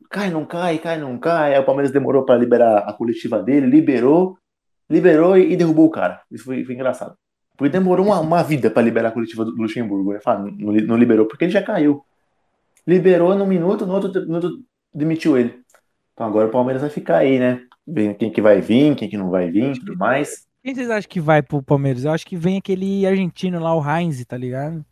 Cai, 0.09 0.29
não 0.29 0.45
cai, 0.45 0.77
cai, 0.77 0.97
não 0.99 1.17
cai. 1.17 1.53
Aí 1.55 1.59
o 1.59 1.65
Palmeiras 1.65 1.91
demorou 1.91 2.23
para 2.23 2.37
liberar 2.37 2.79
a 2.79 2.93
coletiva 2.93 3.41
dele, 3.41 3.65
liberou, 3.65 4.37
liberou 4.89 5.37
e, 5.37 5.53
e 5.53 5.57
derrubou 5.57 5.85
o 5.87 5.91
cara. 5.91 6.21
Isso 6.31 6.45
foi, 6.45 6.63
foi 6.63 6.75
engraçado. 6.75 7.15
Porque 7.57 7.71
demorou 7.71 8.05
uma, 8.07 8.19
uma 8.19 8.43
vida 8.43 8.69
para 8.69 8.83
liberar 8.83 9.09
a 9.09 9.11
coletiva 9.11 9.43
do 9.45 9.51
Luxemburgo. 9.51 10.13
Né? 10.13 10.19
Fala, 10.21 10.39
não, 10.41 10.73
não 10.73 10.97
liberou, 10.97 11.25
porque 11.25 11.45
ele 11.45 11.51
já 11.51 11.63
caiu. 11.63 12.03
Liberou 12.85 13.33
num 13.35 13.47
minuto, 13.47 13.85
no 13.85 13.93
outro, 13.93 14.25
no 14.25 14.35
outro 14.35 14.51
demitiu 14.95 15.37
ele. 15.37 15.59
Então 16.13 16.25
agora 16.27 16.47
o 16.47 16.51
Palmeiras 16.51 16.81
vai 16.81 16.89
ficar 16.89 17.17
aí, 17.17 17.39
né? 17.39 17.61
Vendo 17.87 18.15
quem 18.15 18.31
que 18.31 18.41
vai 18.41 18.61
vir, 18.61 18.95
quem 18.95 19.09
que 19.09 19.17
não 19.17 19.29
vai 19.29 19.51
vir 19.51 19.75
e 19.75 19.79
tudo 19.79 19.97
mais. 19.97 20.45
Quem 20.63 20.73
vocês 20.73 20.89
acham 20.89 21.09
que 21.09 21.19
vai 21.19 21.43
pro 21.43 21.61
Palmeiras? 21.61 22.05
Eu 22.05 22.11
acho 22.11 22.25
que 22.25 22.35
vem 22.35 22.57
aquele 22.57 23.05
argentino 23.05 23.59
lá, 23.59 23.75
o 23.75 23.83
Heinz, 23.87 24.23
tá 24.25 24.37
ligado? 24.37 24.83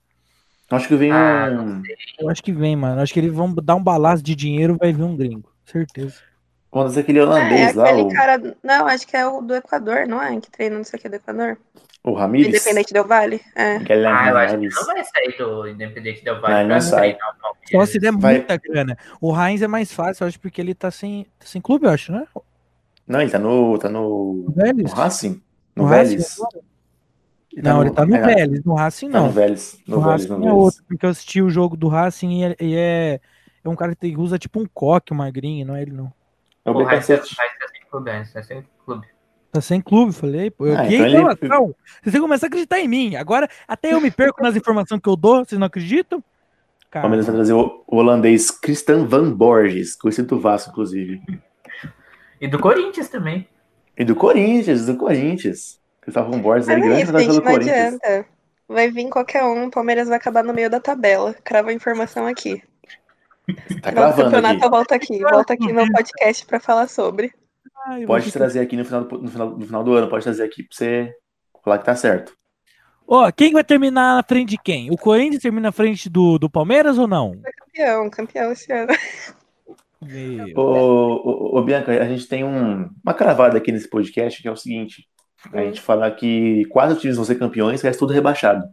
Acho 0.70 0.88
que 0.88 0.96
vem 0.96 1.12
Ah, 1.12 1.50
um. 1.52 1.82
Eu 2.20 2.30
acho 2.30 2.44
que 2.44 2.52
vem, 2.52 2.76
mano. 2.76 2.98
Eu 3.00 3.04
acho 3.04 3.14
que 3.14 3.20
eles 3.20 3.34
vão 3.34 3.54
dar 3.56 3.76
um 3.76 3.84
balaço 3.84 4.24
de 4.24 4.36
dinheiro, 4.36 4.78
vai 4.80 4.92
vir 4.94 5.04
um 5.04 5.16
gringo. 5.16 5.52
Certeza. 5.66 6.16
Vamos 6.72 6.92
dizer 6.92 7.02
aquele 7.02 7.20
É, 7.20 7.24
holandês 7.24 7.74
lá, 7.76 7.86
aquele 7.86 8.02
o, 8.04 8.08
cara. 8.10 8.58
Não, 8.64 8.88
acho 8.88 9.08
que 9.08 9.16
é 9.16 9.26
o 9.28 9.42
do 9.42 9.56
Equador, 9.56 10.08
não 10.08 10.22
é? 10.22 10.40
Que 10.40 10.50
treina 10.52 10.76
não 10.78 10.84
sei 10.84 11.00
o 11.00 11.02
que 11.02 11.10
do 11.10 11.16
Equador. 11.16 11.58
O 12.04 12.14
Ramires. 12.14 12.50
Independente 12.50 12.94
Del 12.94 13.08
Vale. 13.08 13.42
É. 13.56 13.80
Guilherme 13.80 14.08
ah, 14.20 14.30
eu 14.30 14.38
acho 14.38 14.58
que 14.60 14.68
não 14.70 14.86
vai 14.86 15.04
sair 15.06 15.38
do 15.38 15.68
Independente 15.68 16.24
Del 16.24 16.36
Não, 16.36 16.42
Vale 16.42 16.54
ele 16.56 16.66
pra 16.68 16.76
não 16.76 16.82
sai. 16.82 17.14
o. 17.14 17.72
Só 17.72 17.86
se 17.86 18.00
der 18.00 18.12
Vai- 18.12 18.36
muita 18.38 18.58
grana. 18.58 18.98
O 19.22 19.34
Heinz 19.36 19.62
é 19.62 19.68
mais 19.68 19.92
fácil, 19.94 20.24
eu 20.24 20.28
acho, 20.28 20.40
porque 20.40 20.60
ele 20.60 20.74
tá 20.76 20.92
sem, 20.92 21.26
tá 21.40 21.46
sem 21.46 21.62
clube, 21.62 21.86
eu 21.86 21.92
acho, 21.92 22.12
né? 22.12 22.28
Não, 23.08 23.22
ele 23.22 23.32
tá 23.32 23.40
no. 23.40 23.78
Tá 23.80 23.90
no. 23.90 24.46
O 24.48 24.54
Vélez? 24.56 24.92
No 24.92 24.96
Racing? 24.98 25.42
No, 25.76 25.84
No 25.84 25.90
Vélez? 25.90 26.38
Racing 26.40 26.66
Não, 27.58 27.82
ele 27.82 27.92
tá 27.92 28.06
no 28.06 28.16
é, 28.16 28.22
Vélez. 28.36 28.64
No 28.66 28.74
Racing, 28.76 29.10
Tá 29.12 29.20
no 29.20 29.26
não. 29.26 29.32
Vélez. 29.32 29.80
No 29.88 29.96
No 29.98 30.02
Vélez, 30.04 30.22
Racing 30.22 30.30
no 30.30 30.36
é 30.36 30.40
Vélez. 30.50 30.56
outro, 30.64 30.84
porque 30.88 31.06
eu 31.06 31.10
assisti 31.10 31.42
o 31.42 31.50
jogo 31.50 31.78
do 31.78 31.88
Racing 31.88 32.32
e 32.40 32.44
é, 32.44 32.56
e 32.60 32.76
é, 32.76 33.20
é 33.64 33.70
um 33.70 33.76
cara 33.76 33.96
que 33.96 34.16
usa 34.18 34.38
tipo 34.40 34.60
um 34.62 34.66
coque, 34.74 35.14
um 35.14 35.18
magrinho, 35.18 35.66
não 35.66 35.76
é 35.76 35.82
ele 35.84 35.92
não. 35.92 36.12
É 36.66 36.72
o 36.72 36.74
O 36.76 36.84
Raiz 36.84 37.10
é 37.10 37.16
BKC. 37.18 37.36
sem 37.36 37.82
clube, 37.90 38.10
é 38.10 38.24
sem 38.44 38.64
clube. 38.86 39.08
Tá 39.54 39.62
sem 39.62 39.80
clube, 39.80 40.12
falei, 40.12 40.50
pô. 40.50 40.66
Eu 40.66 40.76
Ah, 40.76 40.88
que 40.88 40.96
então 40.96 41.06
ele- 41.06 41.16
informação? 41.18 41.66
Vocês 41.68 42.04
têm 42.06 42.14
que 42.14 42.20
começar 42.20 42.46
a 42.46 42.50
acreditar 42.50 42.80
em 42.80 42.88
mim. 42.88 43.16
Agora, 43.16 43.48
até 43.68 43.94
eu 43.94 44.02
me 44.02 44.10
perco 44.10 44.42
nas 44.42 44.56
informações 44.56 45.00
que 45.00 45.08
eu 45.08 45.16
dou, 45.16 45.46
vocês 45.46 45.60
não 45.60 45.68
acreditam? 45.68 46.18
O 46.20 46.24
Cara, 46.90 47.04
Palmeiras 47.04 47.28
vai 47.28 47.36
trazer 47.36 47.54
o, 47.54 47.84
o 47.88 47.98
holandês 47.98 48.50
Christian 48.50 49.06
Van 49.06 49.32
Borges, 49.32 49.96
conhecido 49.96 50.30
do 50.36 50.40
Vasco, 50.42 50.72
inclusive. 50.72 51.22
E 52.42 52.48
do 52.48 52.58
Corinthians 52.60 53.10
também. 53.10 53.48
E 53.96 54.04
do 54.04 54.16
Corinthians, 54.16 54.86
do 54.88 54.98
Corinthians. 54.98 55.80
Christian 56.02 56.24
Van 56.24 56.40
Borges 56.40 56.68
é 56.68 56.74
é 56.74 56.80
grande 56.80 56.96
gente, 57.06 57.12
pelo 57.12 57.34
não 57.36 57.42
Corinthians. 57.44 57.78
adianta. 58.04 58.26
Vai 58.68 58.90
vir 58.90 59.08
qualquer 59.10 59.44
um, 59.44 59.68
o 59.68 59.72
Palmeiras 59.72 60.08
vai 60.08 60.18
acabar 60.18 60.44
no 60.44 60.54
meio 60.54 60.70
da 60.70 60.80
tabela. 60.80 61.36
Crava 61.44 61.70
a 61.70 61.74
informação 61.74 62.26
aqui. 62.26 62.62
Tá 63.82 63.90
do 63.92 63.96
cravando 63.96 64.24
campeonato 64.24 64.56
aqui. 64.56 64.66
eu 64.66 64.70
volto 64.72 64.92
aqui. 64.94 65.20
Volto 65.20 65.52
aqui 65.52 65.74
no 65.74 65.86
podcast 65.94 66.46
pra 66.46 66.60
falar 66.60 66.88
sobre. 66.88 67.32
Ai, 67.86 68.04
eu 68.04 68.08
Pode 68.08 68.32
trazer 68.32 68.60
aqui 68.60 68.76
no 68.78 68.86
final, 68.86 69.04
do, 69.04 69.18
no, 69.22 69.30
final, 69.32 69.50
no 69.58 69.66
final 69.66 69.84
do 69.84 69.94
ano, 69.94 70.08
pode 70.10 70.24
trazer 70.24 70.44
aqui 70.44 70.64
pra 70.64 70.76
você 70.76 71.14
falar 71.64 71.78
que 71.80 71.86
tá 71.86 71.96
certo. 71.96 72.36
Ó, 73.08 73.30
quem 73.32 73.52
vai 73.52 73.64
terminar 73.64 74.16
na 74.16 74.24
frente 74.24 74.50
de 74.52 74.58
quem? 74.58 74.90
O 74.92 74.98
Corinthians 74.98 75.42
termina 75.42 75.68
na 75.68 75.72
frente 75.72 76.10
do, 76.10 76.38
do 76.40 76.50
Palmeiras 76.50 76.98
ou 76.98 77.08
não? 77.08 77.40
Campeão, 77.66 78.10
campeão 78.10 78.52
esse 78.52 78.72
ano. 78.72 78.94
Meu. 80.02 80.48
Ô, 80.58 81.56
ô, 81.56 81.60
ô, 81.60 81.62
Bianca, 81.64 81.92
a 81.92 82.06
gente 82.08 82.28
tem 82.28 82.44
um- 82.44 82.90
uma 83.04 83.14
cravada 83.14 83.58
aqui 83.58 83.72
nesse 83.72 83.90
podcast 83.90 84.42
que 84.42 84.48
é 84.48 84.52
o 84.52 84.56
seguinte: 84.58 85.08
a 85.52 85.58
Hum. 85.62 85.66
gente 85.66 85.82
fala 85.82 86.10
que 86.12 86.66
quatro 86.66 86.96
times 86.98 87.16
vão 87.16 87.26
ser 87.26 87.36
campeões, 87.36 87.82
o 87.82 87.86
resto 87.86 88.00
tudo 88.00 88.14
rebaixado. 88.14 88.66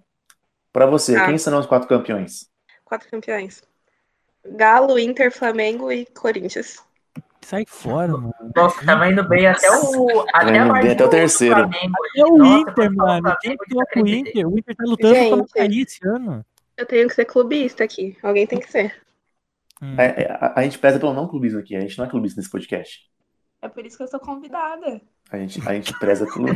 Pra 0.73 0.87
você, 0.87 1.17
Ah. 1.17 1.27
quem 1.27 1.39
serão 1.39 1.59
os 1.61 1.67
quatro 1.67 1.89
campeões? 1.89 2.49
Quatro 2.85 3.09
campeões. 3.09 3.63
Galo, 4.57 4.99
Inter, 4.99 5.31
Flamengo 5.33 5.91
e 5.93 6.07
Corinthians. 6.07 6.83
Sai 7.43 7.65
fora, 7.67 8.13
mano. 8.13 8.35
Nossa, 8.55 8.85
tava 8.85 9.09
indo 9.09 9.27
bem 9.29 9.47
até 9.47 9.69
o. 9.71 10.25
Até 10.33 10.57
indo 10.57 10.71
a 10.73 10.81
bem 10.81 10.91
até 10.93 11.05
o 11.05 11.09
terceiro. 11.09 11.55
Flamengo. 11.57 11.95
É 12.17 12.25
o 12.25 12.37
Nossa, 12.37 12.61
Inter, 12.71 12.93
mano. 12.95 13.37
Quem 13.41 13.57
coloca 13.57 14.01
o. 14.03 14.07
Inter? 14.07 14.47
O 14.49 14.59
Inter 14.59 14.77
tá 14.77 14.85
lutando 14.87 15.15
pra 15.15 15.23
não 15.31 15.37
Gente. 15.39 15.53
cair 15.53 15.81
esse 15.83 16.07
ano. 16.07 16.45
Eu 16.77 16.87
tenho 16.87 17.09
que 17.09 17.15
ser 17.15 17.25
clubista 17.25 17.83
aqui. 17.85 18.17
Alguém 18.23 18.47
tem 18.47 18.61
que 18.61 18.71
ser. 18.71 18.95
Hum. 19.83 19.97
A, 19.99 20.47
a- 20.47 20.53
a 20.61 20.63
gente 20.63 20.79
preza 20.79 20.99
pelo 21.01 21.15
não 21.15 21.27
clubismo 21.27 21.59
aqui, 21.61 21.75
a 21.75 21.81
gente 21.81 21.97
não 21.99 22.05
é 22.05 22.09
clubista 22.09 22.39
nesse 22.41 22.51
podcast. 22.51 23.01
É 23.63 23.69
por 23.69 23.85
isso 23.85 23.97
que 23.97 24.03
eu 24.03 24.09
sou 24.09 24.21
convidada. 24.21 25.01
A 25.31 25.37
gente, 25.39 25.61
a 25.69 25.73
gente 25.75 25.99
preza 25.99 26.27
pelo. 26.27 26.47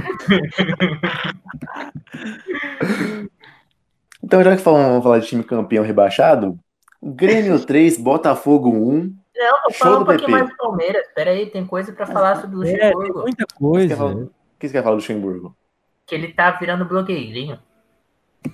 então, 4.23 4.42
já 4.42 4.57
que 4.57 4.62
falamos, 4.62 4.88
vamos 4.88 5.03
falar 5.05 5.18
de 5.18 5.27
time 5.27 5.44
campeão 5.44 5.85
rebaixado, 5.85 6.59
Grêmio 7.03 7.59
3, 7.64 7.99
Botafogo 7.99 8.70
1. 8.70 9.14
Não, 9.37 9.62
vou 9.62 9.73
Show 9.73 9.79
falar 9.79 9.97
do 9.97 10.03
um 10.03 10.05
pouquinho 10.07 10.31
mais 10.31 10.49
do 10.49 10.57
Palmeiras. 10.57 11.07
Pera 11.14 11.31
aí, 11.31 11.51
tem 11.51 11.66
coisa 11.66 11.92
pra 11.92 12.07
falar 12.07 12.37
sobre 12.40 12.57
o 12.57 12.62
É, 12.64 12.66
tem 12.66 12.92
Luxemburgo. 12.92 13.20
muita 13.23 13.47
quer 13.47 13.97
falar- 13.97 14.12
coisa. 14.12 14.25
o 14.27 14.59
que 14.59 14.68
você 14.68 14.73
quer 14.73 14.83
falar 14.83 14.94
do 14.94 14.99
Luxemburgo? 15.01 15.57
Que 16.07 16.14
ele 16.14 16.33
tá 16.33 16.51
virando 16.53 16.85
blogueirinho. 16.85 17.59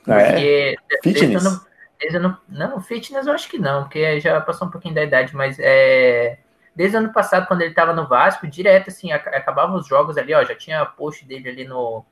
Ah, 0.08 0.20
é? 0.22 0.26
Porque 0.30 0.76
desde 1.04 1.20
Fitness? 1.20 1.46
ano- 1.46 1.66
desde 1.98 2.16
ano- 2.16 2.38
não, 2.48 2.80
fitness 2.80 3.26
eu 3.26 3.32
acho 3.32 3.48
que 3.50 3.58
não, 3.58 3.82
porque 3.82 4.20
já 4.20 4.40
passou 4.40 4.68
um 4.68 4.70
pouquinho 4.70 4.94
da 4.94 5.02
idade, 5.02 5.34
mas 5.36 5.58
é, 5.60 6.38
desde 6.74 6.96
o 6.96 7.00
ano 7.00 7.12
passado, 7.12 7.46
quando 7.46 7.62
ele 7.62 7.74
tava 7.74 7.92
no 7.92 8.06
Vasco, 8.08 8.46
direto, 8.46 8.88
assim, 8.88 9.12
ac- 9.12 9.28
acabava 9.34 9.74
os 9.76 9.86
jogos 9.86 10.16
ali, 10.16 10.32
ó, 10.32 10.42
já 10.44 10.54
tinha 10.54 10.86
post 10.86 11.24
dele 11.26 11.48
ali 11.50 11.64
no, 11.66 12.04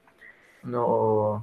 no, 0.63 1.41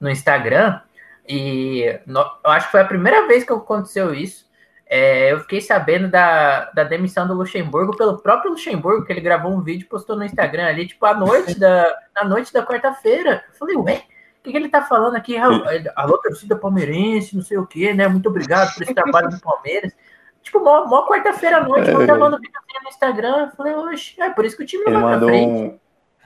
no 0.00 0.10
Instagram, 0.10 0.80
e 1.28 2.00
no- 2.06 2.28
eu 2.44 2.50
acho 2.50 2.66
que 2.66 2.72
foi 2.72 2.80
a 2.80 2.84
primeira 2.86 3.26
vez 3.28 3.44
que 3.44 3.52
aconteceu 3.52 4.14
isso. 4.14 4.46
É, 4.88 5.32
eu 5.32 5.40
fiquei 5.40 5.60
sabendo 5.60 6.08
da, 6.08 6.70
da 6.70 6.84
demissão 6.84 7.26
do 7.26 7.34
Luxemburgo 7.34 7.96
pelo 7.96 8.18
próprio 8.18 8.52
Luxemburgo, 8.52 9.04
que 9.04 9.12
ele 9.12 9.20
gravou 9.20 9.52
um 9.52 9.60
vídeo 9.60 9.84
e 9.84 9.88
postou 9.88 10.14
no 10.14 10.24
Instagram 10.24 10.66
ali, 10.66 10.86
tipo, 10.86 11.04
à 11.04 11.12
noite 11.12 11.58
da, 11.58 11.92
na 12.14 12.24
noite 12.24 12.52
da 12.52 12.64
quarta-feira. 12.64 13.44
Eu 13.48 13.58
falei, 13.58 13.76
ué, 13.76 13.94
o 14.38 14.42
que, 14.44 14.52
que 14.52 14.56
ele 14.56 14.68
tá 14.68 14.82
falando 14.82 15.16
aqui? 15.16 15.36
Alô, 15.36 15.64
Alô, 15.96 16.18
torcida 16.18 16.56
palmeirense, 16.56 17.34
não 17.34 17.42
sei 17.42 17.58
o 17.58 17.66
quê, 17.66 17.92
né? 17.92 18.06
Muito 18.06 18.28
obrigado 18.28 18.72
por 18.74 18.82
esse 18.84 18.94
trabalho 18.94 19.28
do 19.28 19.40
Palmeiras. 19.40 19.92
Tipo, 20.40 20.60
mó, 20.60 20.86
mó 20.86 21.08
quarta-feira 21.08 21.56
à 21.56 21.64
noite, 21.64 21.90
eu 21.90 22.00
É. 22.00 22.06
gravando 22.06 22.36
videozinho 22.36 22.82
no 22.84 22.88
Instagram. 22.88 23.36
Eu 23.38 23.50
falei, 23.56 23.74
oxe, 23.74 24.20
é 24.20 24.30
por 24.30 24.44
isso 24.44 24.56
que 24.56 24.62
o 24.62 24.66
time 24.66 24.84
não 24.84 25.02
vai 25.02 25.18
pra 25.18 25.26
frente. 25.26 25.80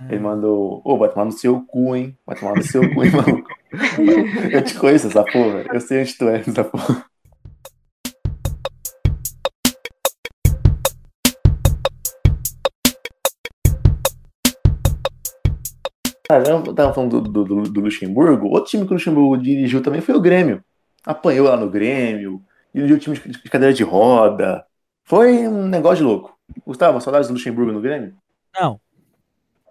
Ele 0.08 0.20
mandou. 0.20 0.82
Ô, 0.84 0.98
vai 0.98 1.08
tomar 1.08 1.24
no 1.24 1.32
seu 1.32 1.62
cu, 1.62 1.96
hein? 1.96 2.16
Vai 2.26 2.36
tomar 2.36 2.54
no 2.54 2.62
seu 2.62 2.82
cu, 2.92 3.04
hein, 3.04 3.10
maluco? 3.10 3.48
Eu 4.50 4.62
te 4.62 4.74
conheço 4.74 5.06
essa 5.06 5.24
porra. 5.24 5.64
Eu 5.72 5.80
sei 5.80 6.00
onde 6.00 6.18
tu 6.18 6.28
é, 6.28 6.40
essa 6.40 6.64
porra. 6.64 7.04
Cara, 16.30 16.48
eu 16.48 16.72
tava 16.72 16.94
falando 16.94 17.20
do, 17.20 17.44
do, 17.44 17.62
do- 17.64 17.80
Luxemburgo. 17.80 18.46
Outro 18.46 18.70
time 18.70 18.84
que 18.86 18.92
o 18.92 18.94
Luxemburgo 18.94 19.36
dirigiu 19.36 19.82
também 19.82 20.00
foi 20.00 20.14
o 20.14 20.20
Grêmio. 20.20 20.62
Apanhou 21.04 21.48
lá 21.48 21.56
no 21.56 21.68
Grêmio, 21.68 22.40
dirigiu 22.72 22.96
o 22.96 23.00
time 23.00 23.18
de 23.18 23.42
de 23.42 23.50
cadeira 23.50 23.74
de 23.74 23.82
roda. 23.82 24.64
Foi 25.02 25.48
um 25.48 25.66
negócio 25.66 25.96
de 25.96 26.02
louco. 26.04 26.38
Gustavo, 26.64 27.00
saudades 27.00 27.26
do 27.26 27.34
Luxemburgo 27.34 27.72
no 27.72 27.80
Grêmio? 27.80 28.14
Não. 28.54 28.80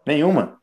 Nenhuma. 0.06 0.60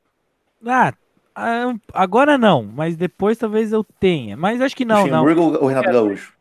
Ah, 0.67 0.93
ah, 1.35 1.75
agora 1.95 2.37
não, 2.37 2.63
mas 2.63 2.95
depois 2.95 3.39
talvez 3.39 3.73
eu 3.73 3.83
tenha. 3.83 4.37
Mas 4.37 4.61
acho 4.61 4.77
que 4.77 4.85
não, 4.85 5.07
não. 5.07 5.25
Luxemburgo 5.25 5.59
ou 5.63 5.67
Renato 5.67 5.91
Gaúcho? 5.93 6.35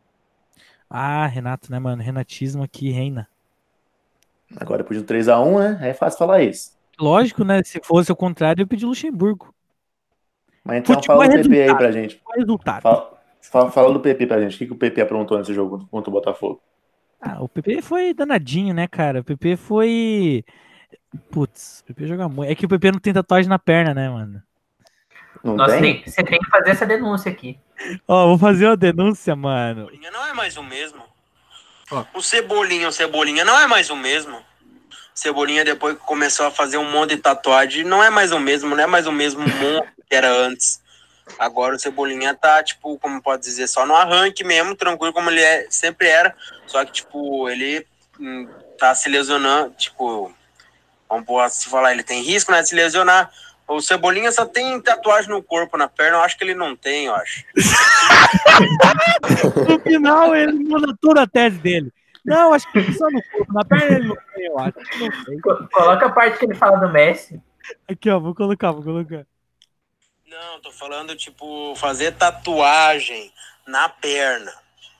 Ah, 0.90 1.26
Renato, 1.26 1.72
né, 1.72 1.78
mano? 1.78 2.02
Renatismo 2.02 2.62
aqui 2.62 2.90
reina. 2.90 3.26
Agora, 4.54 4.82
depois 4.82 5.00
do 5.00 5.06
3x1, 5.06 5.58
né? 5.58 5.88
É 5.88 5.94
fácil 5.94 6.18
falar 6.18 6.42
isso. 6.42 6.75
Lógico, 6.98 7.44
né? 7.44 7.62
Se 7.62 7.80
fosse 7.82 8.10
o 8.10 8.16
contrário, 8.16 8.62
eu 8.62 8.66
pedi 8.66 8.84
Luxemburgo. 8.86 9.54
Mas 10.64 10.78
então 10.78 10.96
Futebol 10.96 11.18
fala 11.18 11.28
do 11.28 11.38
é 11.38 11.42
PP 11.42 11.62
aí 11.62 11.76
pra 11.76 11.92
gente. 11.92 12.16
Qual 12.16 12.34
é 12.34 12.38
o 12.38 12.40
resultado? 12.40 12.82
Fala, 12.82 13.20
fala, 13.40 13.70
fala 13.70 13.92
do 13.92 14.00
PP 14.00 14.26
pra 14.26 14.40
gente. 14.40 14.56
O 14.56 14.58
que, 14.58 14.66
que 14.66 14.72
o 14.72 14.76
PP 14.76 15.00
aprontou 15.00 15.38
nesse 15.38 15.54
jogo 15.54 15.86
contra 15.90 16.10
o 16.10 16.12
Botafogo? 16.12 16.60
Ah, 17.20 17.42
o 17.42 17.48
PP 17.48 17.82
foi 17.82 18.12
danadinho, 18.12 18.74
né, 18.74 18.86
cara? 18.86 19.20
O 19.20 19.24
PP 19.24 19.56
foi. 19.56 20.44
Putz, 21.30 21.80
o 21.80 21.84
PP 21.84 22.06
joga 22.06 22.28
muito. 22.28 22.50
É 22.50 22.54
que 22.54 22.66
o 22.66 22.68
PP 22.68 22.92
não 22.92 22.98
tem 22.98 23.12
tatuagem 23.12 23.48
na 23.48 23.58
perna, 23.58 23.94
né, 23.94 24.08
mano? 24.08 24.42
Não 25.44 25.54
Nossa, 25.56 25.78
tem? 25.78 26.02
tem- 26.02 26.12
você 26.12 26.24
tem 26.24 26.38
que 26.38 26.50
fazer 26.50 26.70
essa 26.70 26.86
denúncia 26.86 27.30
aqui. 27.30 27.58
Ó, 28.08 28.28
vou 28.28 28.38
fazer 28.38 28.66
uma 28.66 28.76
denúncia, 28.76 29.36
mano. 29.36 29.84
Cebolinha 29.86 30.10
não 30.10 30.26
é 30.26 30.32
mais 30.32 30.56
o 30.56 30.62
mesmo. 30.62 31.02
O 32.14 32.20
Cebolinha, 32.20 32.88
o 32.88 32.92
Cebolinha 32.92 33.44
não 33.44 33.58
é 33.58 33.66
mais 33.66 33.88
o 33.90 33.96
mesmo. 33.96 34.38
Cebolinha, 35.16 35.64
depois 35.64 35.94
que 35.94 36.04
começou 36.04 36.46
a 36.46 36.50
fazer 36.50 36.76
um 36.76 36.90
monte 36.90 37.16
de 37.16 37.22
tatuagem, 37.22 37.82
não 37.82 38.04
é 38.04 38.10
mais 38.10 38.32
o 38.32 38.38
mesmo, 38.38 38.76
não 38.76 38.84
é 38.84 38.86
mais 38.86 39.06
o 39.06 39.12
mesmo 39.12 39.40
monstro 39.58 39.90
que 40.08 40.14
era 40.14 40.30
antes. 40.30 40.80
Agora 41.38 41.74
o 41.74 41.78
Cebolinha 41.78 42.34
tá, 42.34 42.62
tipo, 42.62 42.98
como 42.98 43.20
pode 43.22 43.42
dizer, 43.42 43.66
só 43.66 43.86
no 43.86 43.96
arranque 43.96 44.44
mesmo, 44.44 44.76
tranquilo 44.76 45.14
como 45.14 45.30
ele 45.30 45.40
é, 45.40 45.66
sempre 45.70 46.06
era. 46.06 46.36
Só 46.66 46.84
que, 46.84 46.92
tipo, 46.92 47.48
ele 47.48 47.84
hum, 48.20 48.46
tá 48.78 48.94
se 48.94 49.08
lesionando, 49.08 49.74
tipo, 49.74 50.32
vamos 51.08 51.52
se 51.52 51.68
falar, 51.68 51.92
ele 51.92 52.04
tem 52.04 52.22
risco, 52.22 52.52
né, 52.52 52.60
de 52.60 52.68
se 52.68 52.74
lesionar. 52.74 53.32
O 53.66 53.80
Cebolinha 53.80 54.30
só 54.30 54.44
tem 54.44 54.80
tatuagem 54.80 55.30
no 55.30 55.42
corpo, 55.42 55.78
na 55.78 55.88
perna, 55.88 56.18
eu 56.18 56.22
acho 56.22 56.36
que 56.36 56.44
ele 56.44 56.54
não 56.54 56.76
tem, 56.76 57.06
eu 57.06 57.14
acho. 57.14 57.42
No 59.68 59.80
final, 59.80 60.36
ele 60.36 60.52
muda 60.52 60.94
toda 61.00 61.22
a 61.22 61.26
tese 61.26 61.56
dele. 61.58 61.92
Não, 62.26 62.52
acho 62.52 62.70
que 62.72 62.92
só 62.92 63.08
no 63.10 63.22
corpo. 63.30 63.52
Na 63.52 63.64
perna 63.64 63.96
ele 63.96 64.08
não 64.08 64.16
tem, 64.34 64.46
eu 64.46 64.58
acho. 64.58 64.74
Não 64.98 65.24
sei. 65.24 65.40
Co- 65.40 65.68
Coloca 65.72 66.06
a 66.06 66.12
parte 66.12 66.38
que 66.38 66.44
ele 66.44 66.54
fala 66.54 66.78
do 66.78 66.92
Messi. 66.92 67.40
Aqui, 67.88 68.10
ó, 68.10 68.18
vou 68.18 68.34
colocar, 68.34 68.72
vou 68.72 68.82
colocar. 68.82 69.24
Não, 70.26 70.60
tô 70.60 70.72
falando, 70.72 71.14
tipo, 71.16 71.74
fazer 71.76 72.12
tatuagem 72.12 73.32
na 73.66 73.88
perna. 73.88 74.52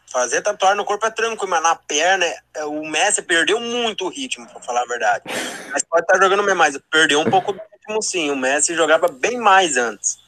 Fazer 0.08 0.40
tatuagem 0.40 0.76
no 0.76 0.84
corpo 0.84 1.04
é 1.04 1.10
tranquilo, 1.10 1.50
mas 1.50 1.62
na 1.62 1.74
perna, 1.74 2.24
é- 2.54 2.64
o 2.64 2.84
Messi 2.88 3.22
perdeu 3.22 3.60
muito 3.60 4.04
o 4.06 4.08
ritmo, 4.08 4.46
pra 4.48 4.60
falar 4.60 4.82
a 4.82 4.86
verdade. 4.86 5.24
Mas 5.72 5.82
pode 5.84 6.02
estar 6.04 6.18
jogando 6.22 6.44
bem 6.44 6.54
mais. 6.54 6.78
Perdeu 6.90 7.20
um 7.20 7.28
pouco 7.28 7.52
do 7.52 7.60
ritmo, 7.60 8.00
sim. 8.02 8.30
O 8.30 8.36
Messi 8.36 8.74
jogava 8.74 9.08
bem 9.08 9.36
mais 9.38 9.76
antes. 9.76 10.18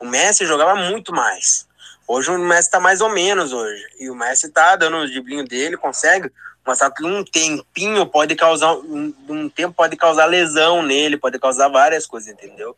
O 0.00 0.04
Messi 0.04 0.44
jogava 0.46 0.74
muito 0.74 1.12
mais. 1.12 1.66
Hoje 2.12 2.28
o 2.28 2.36
Messi 2.40 2.68
tá 2.68 2.80
mais 2.80 3.00
ou 3.00 3.08
menos 3.08 3.52
hoje. 3.52 3.86
E 4.00 4.10
o 4.10 4.16
Messi 4.16 4.50
tá 4.50 4.74
dando 4.74 4.96
o 4.96 5.06
driblinho 5.06 5.46
dele, 5.46 5.76
consegue. 5.76 6.28
Mas 6.66 6.80
um 7.02 7.22
tempinho 7.22 8.04
pode 8.04 8.34
causar. 8.34 8.74
Um, 8.74 9.14
um 9.28 9.48
tempo 9.48 9.72
pode 9.72 9.96
causar 9.96 10.24
lesão 10.24 10.82
nele, 10.82 11.16
pode 11.16 11.38
causar 11.38 11.68
várias 11.68 12.08
coisas, 12.08 12.28
entendeu? 12.28 12.76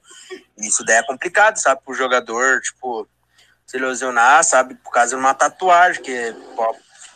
Isso 0.58 0.84
daí 0.84 0.96
é 0.96 1.02
complicado, 1.02 1.56
sabe, 1.56 1.80
pro 1.82 1.94
jogador, 1.94 2.60
tipo, 2.60 3.08
se 3.66 3.78
lesionar, 3.78 4.44
sabe, 4.44 4.74
por 4.74 4.92
causa 4.92 5.16
de 5.16 5.22
uma 5.22 5.32
tatuagem, 5.32 6.02
que 6.02 6.36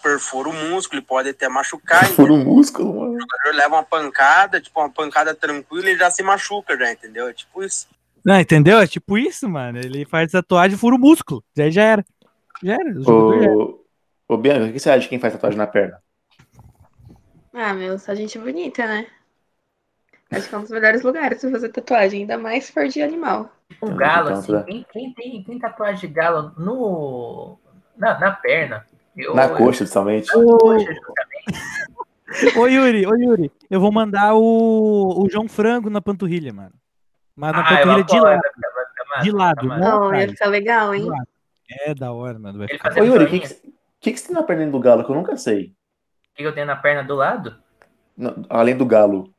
perfura 0.03 0.49
o 0.49 0.55
músculo, 0.55 1.01
ele 1.01 1.07
pode 1.07 1.29
até 1.29 1.51
machucar, 1.51 2.07
Fura 2.17 2.33
o 2.33 2.39
músculo, 2.39 2.99
mano. 2.99 3.13
o 3.15 3.21
jogador 3.21 3.55
leva 3.55 3.75
uma 3.75 3.83
pancada, 3.83 4.59
tipo, 4.59 4.81
uma 4.81 4.91
pancada 4.91 5.35
tranquila 5.35 5.91
e 5.91 5.99
já 5.99 6.11
se 6.11 6.23
machuca, 6.23 6.79
já, 6.79 6.91
entendeu? 6.91 7.29
É 7.29 7.35
tipo 7.35 7.63
isso. 7.63 7.87
Não, 8.27 8.41
entendeu? 8.41 8.81
É 8.81 8.89
tipo 8.89 9.17
isso, 9.17 9.49
mano. 9.49 9.79
Ele 9.79 10.05
faz 10.05 10.33
tatuagem 10.33 10.75
e 10.75 10.79
fura 10.79 10.97
o 10.97 10.99
músculo. 10.99 11.45
Daí 11.57 11.71
já 11.71 11.85
era. 11.85 12.05
Já 12.61 12.73
era. 12.75 12.91
O 12.91 13.03
jogador 13.05 13.39
já 13.39 13.45
era. 13.45 13.57
Ô, 13.57 13.85
ô 14.27 14.37
Bianca, 14.37 14.65
o 14.67 14.73
que 14.73 14.81
você 14.81 14.91
acha 14.91 15.01
de 15.03 15.09
quem 15.09 15.21
faz 15.21 15.33
tatuagem 15.35 15.57
na 15.57 15.67
perna? 15.69 16.03
Ah, 17.55 17.73
meu, 17.73 17.97
só 18.01 18.17
gente 18.17 18.37
bonita, 18.37 18.85
né? 18.85 19.07
Acho 20.33 20.49
que 20.49 20.55
é 20.57 20.59
um 20.59 20.63
dos 20.63 20.71
melhores 20.73 21.03
lugares 21.03 21.41
pra 21.41 21.53
fazer 21.53 21.69
tatuagem, 21.69 22.23
ainda 22.23 22.37
mais 22.37 22.65
se 22.65 22.73
for 22.73 22.89
de 22.89 23.01
animal. 23.01 23.49
Um 23.81 23.87
Então, 23.87 23.97
galo, 23.97 24.31
então, 24.31 24.41
assim. 24.41 24.65
Quem, 24.65 24.87
quem 24.93 25.15
tem, 25.15 25.45
tem 25.45 25.59
tatuagem 25.61 26.09
de 26.09 26.15
galo 26.15 26.53
no, 26.59 27.57
na, 27.97 28.19
na 28.19 28.33
perna? 28.33 28.85
Eu, 29.17 29.37
Na 29.37 29.49
coxa, 29.51 29.79
principalmente. 29.79 30.27
Na 30.37 30.45
coxa, 30.45 30.93
justamente. 30.93 31.77
Ô, 32.59 32.67
Yuri, 32.67 33.07
ô, 33.07 33.15
Yuri, 33.15 33.53
eu 33.71 33.81
vou 33.81 33.93
mandar 33.93 34.35
o, 34.35 35.23
o 35.23 35.31
João 35.31 35.49
Frango 35.49 35.89
na 35.89 36.01
panturrilha, 36.03 36.53
mano. 36.53 36.75
Mas 37.37 37.53
na 37.53 37.63
Ah, 37.63 37.73
eu 37.73 37.77
panturrilha 37.77 38.05
de 38.05 38.17
apoio, 38.17 38.23
lado. 38.23 38.43
ficar 38.43 39.05
massa, 39.09 39.25
De 39.25 39.31
lado, 39.31 39.69
massa. 39.69 39.81
Não, 39.91 40.15
ia 40.15 40.29
ficar 40.29 40.47
legal, 40.47 40.95
hein? 40.95 41.11
É 41.87 41.95
da 41.95 42.13
hora, 42.13 42.39
mano. 42.39 42.59
Vai 42.59 42.69
ficar... 42.69 42.99
Ô, 43.01 43.05
Yuri, 43.05 43.25
o 43.25 43.29
que, 43.29 43.41
que, 43.41 43.55
que, 44.01 44.13
que 44.13 44.17
você 44.19 44.27
tem 44.29 44.37
na 44.37 44.43
perna 44.43 44.71
do 44.71 44.81
galo 44.81 45.05
que 45.05 45.11
eu 45.11 45.15
nunca 45.17 45.37
sei? 45.37 45.75
O 46.33 46.37
que 46.37 46.43
eu 46.43 46.55
tenho 46.55 46.67
na 46.67 46.77
perna 46.77 47.03
do 47.03 47.15
lado? 47.15 47.57
Não, 48.17 48.35
além 48.49 48.77
do 48.77 48.87
galo, 48.87 49.31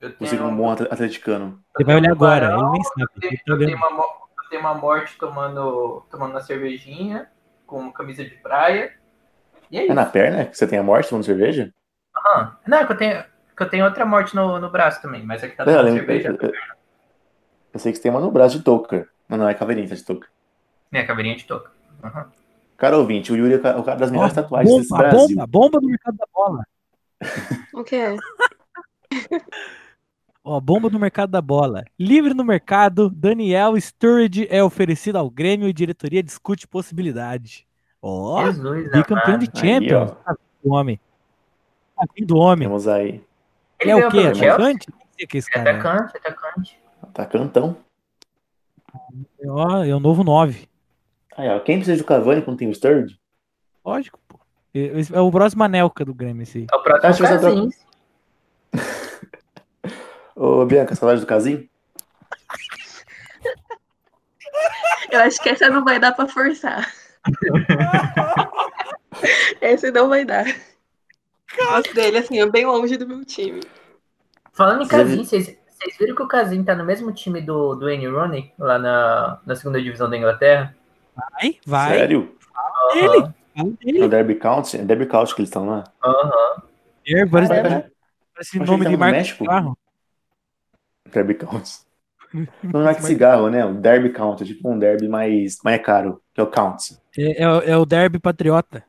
Eu 0.00 0.10
você 0.18 0.36
como 0.36 0.50
um 0.50 0.56
bom 0.56 0.70
atle- 0.70 0.88
atleticano. 0.90 1.62
Ele 1.76 1.84
vai 1.84 1.96
olhar 1.96 2.12
agora, 2.12 2.52
ele 2.52 2.70
nem 2.70 2.82
sabe. 2.84 3.02
Eu 3.02 3.08
Ele 3.16 3.20
tenho, 3.20 3.44
tá 3.46 3.52
eu 3.52 3.58
tenho 3.58 3.76
uma, 3.78 4.02
eu 4.04 4.48
tenho 4.50 4.60
uma 4.60 4.74
morte 4.74 5.16
tomando, 5.18 6.02
tomando 6.10 6.30
uma 6.32 6.40
cervejinha, 6.40 7.30
com 7.66 7.78
uma 7.80 7.92
camisa 7.92 8.22
de 8.24 8.30
praia. 8.36 8.92
E 9.70 9.78
é 9.78 9.86
É 9.86 9.94
na 9.94 10.04
perna 10.04 10.44
que 10.46 10.56
você 10.56 10.66
tem 10.66 10.78
a 10.78 10.82
morte 10.82 11.08
tomando 11.08 11.24
cerveja? 11.24 11.72
Aham. 12.16 12.56
Não, 12.66 12.78
é 12.78 12.86
que 12.86 12.92
eu 12.92 12.96
tenho, 12.96 13.24
que 13.56 13.62
eu 13.62 13.68
tenho 13.70 13.84
outra 13.84 14.04
morte 14.04 14.34
no, 14.34 14.58
no 14.58 14.70
braço 14.70 15.00
também, 15.00 15.24
mas 15.24 15.42
é 15.42 15.48
que 15.48 15.56
tá 15.56 15.64
É, 15.64 15.72
tomando 15.72 15.92
cerveja. 15.92 16.28
eu- 16.28 16.52
eu- 17.72 17.80
sei 17.80 17.92
que 17.92 17.96
você 17.98 18.02
tem 18.02 18.10
uma 18.10 18.20
no 18.20 18.30
braço 18.30 18.58
de 18.58 18.64
touca. 18.64 19.08
Não, 19.28 19.38
não, 19.38 19.48
é 19.48 19.54
caveirinha 19.54 19.86
de 19.86 20.02
touca. 20.04 20.28
Minha 20.90 21.06
caveirinha 21.06 21.36
de 21.36 21.44
touca. 21.44 21.70
Aham. 22.02 22.26
Cara 22.76 22.98
ouvinte, 22.98 23.32
o 23.32 23.36
Yuri 23.36 23.54
é 23.54 23.56
o 23.56 23.62
ca- 23.62 23.78
o 23.78 23.82
cara 23.84 23.98
das 23.98 24.10
melhores 24.10 24.34
tatuagens 24.34 24.76
desse 24.76 24.88
bomba, 24.88 25.02
Brasil. 25.08 25.28
bomba, 25.36 25.46
bomba 25.46 25.80
do 25.80 25.86
mercado 25.86 26.16
da 26.16 26.26
bola. 26.32 26.64
O 27.74 27.84
quê? 27.84 28.16
Ó, 30.44 30.60
bomba 30.60 30.90
no 30.90 30.98
mercado 30.98 31.30
da 31.30 31.40
bola. 31.40 31.84
Livre 31.98 32.34
no 32.34 32.44
mercado, 32.44 33.08
Daniel 33.08 33.76
Sturridge 33.80 34.48
é 34.50 34.62
oferecido 34.62 35.16
ao 35.16 35.30
Grêmio 35.30 35.68
e 35.68 35.72
diretoria 35.72 36.22
discute 36.22 36.66
possibilidade. 36.66 37.64
Ó, 38.00 38.42
bicampeão 38.92 39.38
de. 39.38 39.46
Champions. 39.54 40.10
ó. 40.10 40.14
Tá 40.16 40.34
vindo 40.64 40.74
homem. 40.74 41.00
Tá 41.96 42.04
vindo 42.16 42.34
o 42.34 42.38
homem. 42.40 42.66
Temos 42.66 42.88
aí. 42.88 43.22
Ele 43.78 43.90
é 43.92 43.96
o 43.96 44.10
quê? 44.10 44.18
Atacante? 44.26 44.86
Que 45.16 45.38
é 45.38 45.40
cara 45.42 45.70
é. 45.70 45.76
atacante, 46.18 46.76
atacante. 47.12 47.44
Atacantão. 47.44 47.76
Ó, 49.46 49.84
é 49.84 49.94
o 49.94 50.00
novo 50.00 50.24
9. 50.24 50.68
Aí, 51.36 51.48
ó. 51.48 51.60
Quem 51.60 51.76
precisa 51.76 52.02
do 52.02 52.06
Cavani 52.06 52.42
quando 52.42 52.58
tem 52.58 52.68
o 52.68 52.74
Sturridge? 52.74 53.16
Lógico, 53.84 54.18
pô. 54.28 54.38
É 54.74 55.20
o 55.20 55.30
próximo 55.30 55.60
Manelca 55.60 56.04
do 56.04 56.14
Grêmio, 56.14 56.42
esse 56.42 56.58
aí. 56.58 56.66
É 56.72 56.76
o 56.76 56.82
próximo 56.82 57.12
que 57.12 57.16
você 57.16 57.28
Casinho. 57.28 57.70
Ô, 60.34 60.64
Bianca, 60.64 60.94
saudade 60.94 61.20
do 61.20 61.26
Casim? 61.26 61.68
Eu 65.10 65.20
acho 65.20 65.42
que 65.42 65.50
essa 65.50 65.68
não 65.68 65.84
vai 65.84 65.98
dar 65.98 66.12
pra 66.12 66.26
forçar. 66.26 66.90
Essa 69.60 69.90
não 69.92 70.08
vai 70.08 70.24
dar. 70.24 70.46
Gosto 71.56 71.94
dele, 71.94 72.18
assim, 72.18 72.40
é 72.40 72.50
bem 72.50 72.66
longe 72.66 72.96
do 72.96 73.06
meu 73.06 73.24
time. 73.24 73.60
Falando 74.52 74.82
em 74.82 74.88
Casim, 74.88 75.24
vocês 75.24 75.56
vocês 75.82 75.96
viram 75.98 76.14
que 76.14 76.22
o 76.22 76.28
Casim 76.28 76.62
tá 76.64 76.74
no 76.74 76.84
mesmo 76.84 77.12
time 77.12 77.40
do, 77.40 77.74
do 77.74 77.86
Wayne 77.86 78.06
Rooney, 78.06 78.52
lá 78.58 78.78
na, 78.78 79.40
na 79.44 79.54
segunda 79.56 79.80
divisão 79.80 80.08
da 80.08 80.16
Inglaterra? 80.16 80.74
Vai, 81.14 81.58
vai. 81.66 81.98
Sério? 81.98 82.36
Ele. 82.94 83.08
Fala 83.20 83.34
No. 83.54 84.08
Derby 84.08 84.34
County? 84.36 84.78
É 84.78 84.84
Derby 84.84 85.06
County 85.06 85.34
que 85.34 85.40
eles 85.42 85.48
estão 85.50 85.66
lá? 85.68 85.84
Aham. 86.02 86.62
É, 87.06 87.26
Parece, 87.26 87.52
É, 87.52 87.90
parece 88.34 88.58
nome 88.60 88.84
que 88.84 88.90
de 88.90 88.96
marca 88.96 89.12
de 89.14 89.18
México. 89.18 89.44
carro. 89.44 89.78
Derby 91.12 91.34
County. 91.34 91.72
Não 92.62 92.88
é 92.88 92.94
que 92.94 93.02
cigarro, 93.02 93.50
né? 93.50 93.62
O 93.64 93.74
Derby 93.74 94.10
County, 94.10 94.44
é 94.44 94.46
tipo 94.46 94.70
um 94.70 94.78
derby 94.78 95.06
mais, 95.06 95.58
mais 95.62 95.82
caro, 95.82 96.22
que 96.32 96.40
é 96.40 96.44
o 96.44 96.46
County. 96.46 96.96
É, 97.18 97.42
é 97.42 97.48
o- 97.48 97.60
é 97.60 97.76
o 97.76 97.84
Derby 97.84 98.18
Patriota. 98.18 98.82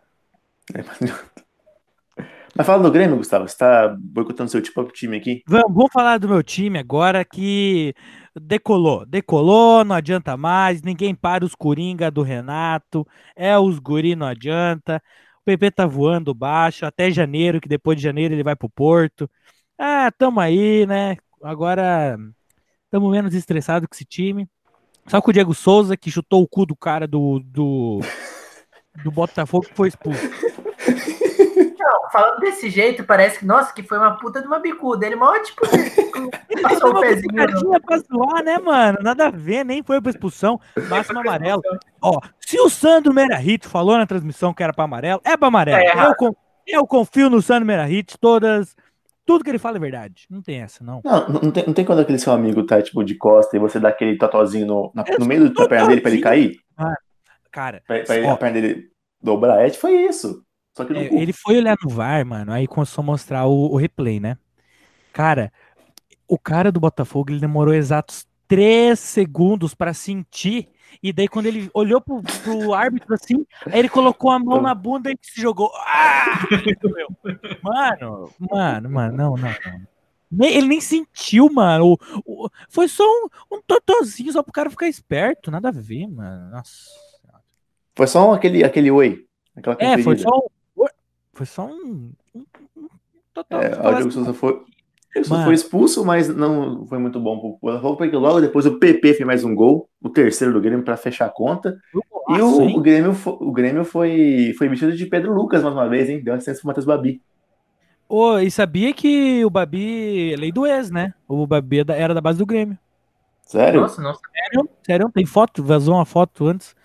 Mas 2.55 2.67
fala 2.67 2.83
do 2.83 2.91
Grêmio, 2.91 3.17
Gustavo. 3.17 3.47
Você 3.47 3.57
tá 3.57 3.95
boicotando 3.99 4.51
seu 4.51 4.61
tipo 4.61 4.83
time 4.91 5.17
aqui? 5.17 5.41
Vamos, 5.47 5.73
vamos 5.73 5.91
falar 5.91 6.19
do 6.19 6.29
meu 6.29 6.43
time 6.43 6.77
agora 6.77 7.25
que 7.25 7.95
decolou. 8.39 9.05
Decolou, 9.05 9.83
não 9.83 9.95
adianta 9.95 10.37
mais. 10.37 10.83
Ninguém 10.83 11.15
para 11.15 11.43
os 11.43 11.55
Coringa 11.55 12.11
do 12.11 12.21
Renato. 12.21 13.07
É 13.35 13.57
os 13.57 13.79
guri, 13.79 14.15
não 14.15 14.27
adianta. 14.27 15.01
O 15.41 15.45
PP 15.45 15.71
tá 15.71 15.87
voando 15.87 16.33
baixo 16.33 16.85
até 16.85 17.09
janeiro, 17.09 17.59
que 17.59 17.67
depois 17.67 17.97
de 17.97 18.03
janeiro 18.03 18.35
ele 18.35 18.43
vai 18.43 18.55
pro 18.55 18.69
Porto. 18.69 19.29
Ah, 19.77 20.11
tamo 20.15 20.39
aí, 20.39 20.85
né? 20.85 21.17
Agora 21.41 22.17
tamo 22.91 23.09
menos 23.09 23.33
estressado 23.33 23.87
com 23.87 23.95
esse 23.95 24.05
time. 24.05 24.47
Só 25.07 25.21
com 25.21 25.31
o 25.31 25.33
Diego 25.33 25.53
Souza, 25.53 25.97
que 25.97 26.11
chutou 26.11 26.43
o 26.43 26.47
cu 26.47 26.65
do 26.65 26.75
cara 26.75 27.07
do, 27.07 27.39
do, 27.39 27.99
do 29.03 29.11
Botafogo, 29.11 29.65
que 29.65 29.75
foi 29.75 29.87
expulso. 29.87 30.21
Falando 32.13 32.39
desse 32.41 32.69
jeito, 32.69 33.03
parece 33.03 33.39
que, 33.39 33.45
nossa, 33.45 33.73
que 33.73 33.81
foi 33.81 33.97
uma 33.97 34.11
puta 34.17 34.39
de 34.39 34.45
uma 34.47 34.59
bicuda. 34.59 35.03
Ele 35.05 35.15
mó, 35.15 35.33
tipo, 35.39 35.61
passou 36.61 36.91
o 36.91 36.99
pezinho. 37.01 37.81
pra 37.83 37.97
zoar, 37.97 38.43
né, 38.43 38.59
mano? 38.59 38.99
Nada 39.01 39.27
a 39.27 39.31
ver, 39.31 39.65
nem 39.65 39.81
foi 39.81 39.99
pra 39.99 40.11
expulsão. 40.11 40.59
Máximo 40.89 41.19
amarelo. 41.21 41.61
Ó, 41.99 42.19
se 42.39 42.59
o 42.59 42.69
Sandro 42.69 43.11
Merahit 43.13 43.67
falou 43.67 43.97
na 43.97 44.05
transmissão 44.05 44.53
que 44.53 44.61
era 44.61 44.71
pra 44.71 44.83
amarelo, 44.85 45.19
é 45.25 45.35
pra 45.35 45.47
amarelo. 45.47 45.79
Errado. 45.81 46.09
eu, 46.09 46.15
con- 46.15 46.35
eu 46.67 46.85
confio 46.87 47.31
no 47.31 47.41
Sandro 47.41 47.65
Merahit, 47.65 48.15
todas. 48.19 48.75
Tudo 49.25 49.43
que 49.43 49.49
ele 49.49 49.57
fala 49.57 49.77
é 49.77 49.79
verdade. 49.79 50.27
Não 50.29 50.41
tem 50.41 50.61
essa, 50.61 50.83
não. 50.83 51.01
Não, 51.03 51.29
não 51.29 51.51
tem, 51.51 51.65
não 51.65 51.73
tem 51.73 51.83
quando 51.85 51.99
aquele 52.01 52.19
seu 52.19 52.31
amigo 52.33 52.63
tá, 52.63 52.79
tipo, 52.81 53.03
de 53.03 53.15
costa 53.15 53.55
e 53.55 53.59
você 53.59 53.79
dá 53.79 53.89
aquele 53.89 54.17
totozinho 54.19 54.67
no, 54.67 54.91
na- 54.93 55.03
no 55.17 55.25
meio 55.25 55.51
da 55.51 55.67
perna 55.67 55.87
dele 55.87 56.01
pra 56.01 56.11
ele 56.11 56.21
cair? 56.21 56.59
Cara, 57.51 57.81
Pra, 57.87 57.99
pra 58.03 58.15
ele- 58.17 58.27
ó, 58.27 58.33
a 58.33 58.37
perna 58.37 58.61
dele 58.61 58.89
dobrar? 59.21 59.65
É, 59.65 59.69
foi 59.71 59.93
isso. 59.93 60.42
Só 60.73 60.83
que 60.85 60.93
no 60.93 60.99
é, 60.99 61.05
ele 61.05 61.33
foi 61.33 61.57
olhar 61.57 61.77
no 61.83 61.89
VAR, 61.89 62.25
mano, 62.25 62.51
aí 62.51 62.67
começou 62.67 63.01
a 63.01 63.05
mostrar 63.05 63.45
o, 63.45 63.71
o 63.73 63.77
replay, 63.77 64.19
né? 64.19 64.37
Cara, 65.11 65.51
o 66.27 66.37
cara 66.39 66.71
do 66.71 66.79
Botafogo, 66.79 67.31
ele 67.31 67.39
demorou 67.39 67.73
exatos 67.73 68.27
três 68.47 68.99
segundos 68.99 69.73
pra 69.75 69.93
sentir. 69.93 70.69
E 71.01 71.11
daí, 71.13 71.27
quando 71.27 71.45
ele 71.47 71.69
olhou 71.73 71.99
pro, 72.01 72.21
pro 72.43 72.73
árbitro 72.73 73.13
assim, 73.13 73.45
aí 73.65 73.79
ele 73.79 73.89
colocou 73.89 74.29
a 74.31 74.39
mão 74.39 74.61
na 74.61 74.73
bunda 74.75 75.11
e 75.11 75.17
se 75.21 75.41
jogou. 75.41 75.71
Ah! 75.75 76.47
Mano, 77.61 78.29
mano, 78.39 78.89
mano, 78.89 79.17
não, 79.17 79.35
não, 79.37 79.49
não. 80.31 80.45
Ele 80.47 80.67
nem 80.67 80.81
sentiu, 80.81 81.51
mano. 81.51 81.93
O- 82.25 82.45
o- 82.45 82.49
foi 82.69 82.87
só 82.87 83.03
um, 83.03 83.27
um 83.57 83.61
totozinho, 83.61 84.31
só 84.31 84.41
pro 84.41 84.51
cara 84.51 84.69
ficar 84.69 84.87
esperto. 84.87 85.51
Nada 85.51 85.69
a 85.69 85.71
ver, 85.71 86.07
mano. 86.07 86.49
Nossa. 86.51 86.89
Foi 87.95 88.07
só 88.07 88.29
um- 88.29 88.33
aquele, 88.33 88.63
aquele 88.63 88.89
oi. 88.89 89.25
É, 89.79 89.97
foi 90.03 90.17
só 90.17 90.29
um. 90.29 90.47
Foi 91.33 91.45
só 91.45 91.65
um. 91.65 92.11
um, 92.35 92.45
um 92.77 92.87
totó. 93.33 93.61
É, 93.61 93.89
o 93.89 93.95
Diego 93.95 94.11
Souza 94.11 94.33
foi, 94.33 94.61
foi 95.25 95.53
expulso, 95.53 96.05
mas 96.05 96.29
não 96.29 96.85
foi 96.87 96.99
muito 96.99 97.19
bom 97.19 97.39
pro 97.39 97.57
Botafogo, 97.61 97.97
porque 97.97 98.15
logo 98.15 98.39
depois 98.39 98.65
o 98.65 98.77
PP 98.77 99.15
fez 99.15 99.25
mais 99.25 99.43
um 99.43 99.53
gol, 99.53 99.89
o 100.01 100.09
terceiro 100.09 100.53
do 100.53 100.61
Grêmio 100.61 100.83
pra 100.83 100.95
fechar 100.95 101.25
a 101.25 101.29
conta. 101.29 101.77
um 101.93 102.35
E 102.35 102.41
o, 102.41 102.77
o 102.77 102.81
Grêmio, 102.81 103.15
o 103.25 103.51
Grêmio 103.51 103.83
foi, 103.83 104.53
foi 104.57 104.69
vestido 104.69 104.95
de 104.95 105.05
Pedro 105.07 105.33
Lucas 105.33 105.63
mais 105.63 105.75
uma 105.75 105.89
vez, 105.89 106.09
hein? 106.09 106.23
Deu 106.23 106.33
assistência 106.33 106.61
pro 106.61 106.67
Matheus 106.67 106.85
Babi. 106.85 107.21
Ô, 108.07 108.37
e 108.37 108.51
sabia 108.51 108.93
que 108.93 109.43
o 109.43 109.49
Babi 109.49 110.33
é 110.33 110.35
lei 110.35 110.51
do 110.51 110.67
ex, 110.67 110.91
né? 110.91 111.13
O 111.27 111.47
Babi 111.47 111.79
é 111.79 111.83
era 111.89 112.13
da 112.13 112.21
base 112.21 112.37
do 112.37 112.45
Grêmio. 112.45 112.77
Sério? 113.45 113.81
Nossa, 113.81 114.01
nossa. 114.01 114.21
Sério? 114.31 114.69
Sério? 114.85 115.11
Tem 115.11 115.25
foto? 115.25 115.63
Vazou 115.63 115.95
uma 115.95 116.05
foto 116.05 116.47
antes. 116.47 116.75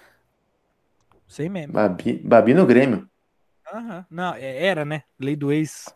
Sei 1.27 1.49
mesmo. 1.49 1.75
Babi, 1.75 2.21
Babi 2.25 2.55
no 2.55 2.67
Grêmio. 2.67 3.07
Aham. 3.73 4.07
Não, 4.11 4.35
é- 4.35 4.67
era, 4.67 4.85
né? 4.85 5.03
Lei 5.19 5.37
do 5.37 5.53
ex. 5.53 5.87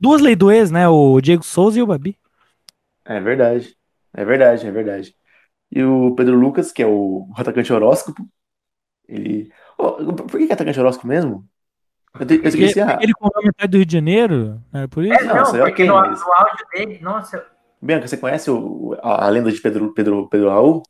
Duas 0.00 0.20
leis 0.20 0.36
do 0.36 0.50
ex, 0.50 0.70
né? 0.70 0.88
O 0.88 1.20
Diego 1.20 1.42
Souza 1.44 1.78
e 1.78 1.82
o 1.82 1.86
Babi. 1.86 2.18
É 3.04 3.20
verdade. 3.20 3.76
É 4.12 4.24
verdade, 4.24 4.66
é 4.66 4.70
verdade. 4.70 5.16
E 5.70 5.82
o 5.84 6.14
Pedro 6.16 6.36
Lucas, 6.38 6.72
que 6.72 6.82
é 6.82 6.86
o 6.86 7.28
atacante 7.36 7.72
horóscopo, 7.72 8.28
ele. 9.08 9.52
Ô, 9.78 9.92
por 10.14 10.38
que 10.38 10.48
é 10.50 10.54
atacante 10.54 10.80
horóscopo 10.80 11.08
mesmo? 11.08 11.48
Eu, 12.18 12.26
te- 12.26 12.34
eu 12.36 12.42
Porque 12.42 12.48
esqueci 12.48 12.80
a. 12.80 12.98
ele 13.02 13.14
comprou 13.14 13.44
metade 13.44 13.70
do 13.72 13.76
Rio 13.78 13.86
de 13.86 13.92
Janeiro. 13.94 14.62
Era 14.72 14.88
por 14.88 15.04
isso? 15.04 15.22
É, 15.22 15.24
Não, 15.24 15.34
não, 15.36 15.56
é 15.56 15.60
porque 15.60 15.84
no, 15.84 15.94
no 15.94 16.32
áudio 16.34 16.66
dele, 16.72 16.98
nossa, 17.00 17.46
Bianca, 17.80 18.08
você 18.08 18.16
conhece 18.16 18.50
o, 18.50 18.94
a, 19.02 19.26
a 19.26 19.28
lenda 19.30 19.50
de 19.52 19.60
Pedro, 19.60 19.92
Pedro, 19.94 20.28
Pedro 20.28 20.48
Raul? 20.50 20.82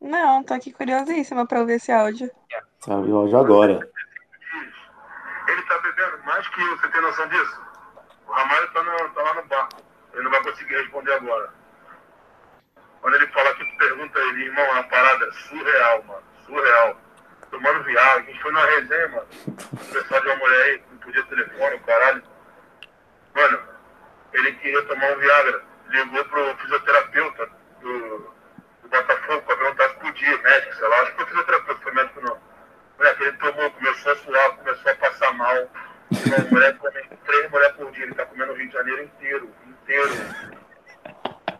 Não, 0.00 0.42
tô 0.42 0.54
aqui 0.54 0.72
curiosíssima 0.72 1.46
pra 1.46 1.60
ouvir 1.60 1.74
esse 1.74 1.92
áudio. 1.92 2.30
Sabe, 2.80 3.10
o 3.12 3.16
áudio 3.16 3.38
agora. 3.38 3.88
Ele 5.48 5.62
tá 5.62 5.78
bebendo 5.78 6.18
mais 6.24 6.46
que 6.48 6.60
eu, 6.60 6.76
você 6.76 6.88
tem 6.88 7.00
noção 7.00 7.26
disso? 7.28 7.60
O 8.26 8.32
Ramalho 8.32 8.70
tá, 8.72 8.82
no- 8.82 9.10
tá 9.10 9.22
lá 9.22 9.34
no 9.34 9.42
bar. 9.46 9.68
Ele 10.12 10.22
não 10.22 10.30
vai 10.30 10.42
conseguir 10.42 10.76
responder 10.76 11.12
agora. 11.14 11.52
Quando 13.00 13.14
ele 13.14 13.26
fala 13.28 13.54
que 13.54 13.64
tu 13.64 13.76
pergunta 13.78 14.18
ele, 14.18 14.44
irmão, 14.44 14.64
é 14.64 14.70
uma 14.72 14.84
parada 14.84 15.32
surreal, 15.32 16.02
mano. 16.04 16.22
Surreal. 16.46 17.00
Tomando 17.50 17.82
viagem, 17.84 18.18
a 18.28 18.30
gente 18.30 18.42
foi 18.42 18.52
numa 18.52 18.66
resenha, 18.66 19.08
mano. 19.08 19.28
O 19.72 19.92
pessoal 19.92 20.20
de 20.20 20.26
uma 20.28 20.36
mulher 20.36 20.62
aí, 20.64 20.82
não 20.90 20.98
podia 20.98 21.22
telefone, 21.24 21.78
caralho. 21.80 22.22
Mano, 23.34 23.62
ele 24.34 24.52
queria 24.56 24.82
tomar 24.84 25.12
um 25.12 25.18
Viagra. 25.18 25.64
Ligou 25.88 26.24
pro 26.26 26.56
fisioterapeuta 26.58 27.50
do, 27.80 28.18
do 28.82 28.88
Botafogo 28.90 29.42
pra 29.42 29.56
perguntar 29.56 29.88
se 29.88 29.94
podia, 29.96 30.38
médico, 30.38 30.74
sei 30.74 30.88
lá. 30.88 30.96
Acho 31.00 31.10
que 31.12 31.16
foi 31.16 31.26
fisioterapeuta, 31.26 31.82
foi 31.82 31.92
médico 31.92 32.20
não. 32.20 32.47
Moleque, 32.98 33.22
ele 33.22 33.32
tomou, 33.38 33.70
começou 33.70 34.12
a 34.12 34.16
suar, 34.16 34.56
começou 34.56 34.90
a 34.90 34.94
passar 34.96 35.32
mal. 35.34 35.70
Uma 36.26 36.38
mulher 36.50 36.76
come 36.78 37.00
três 37.24 37.50
mulheres 37.50 37.76
por 37.76 37.92
dia, 37.92 38.04
ele 38.04 38.14
tá 38.14 38.26
comendo 38.26 38.52
o 38.52 38.56
Rio 38.56 38.66
de 38.66 38.72
Janeiro 38.72 39.02
inteiro, 39.04 39.54
inteiro. 39.66 40.12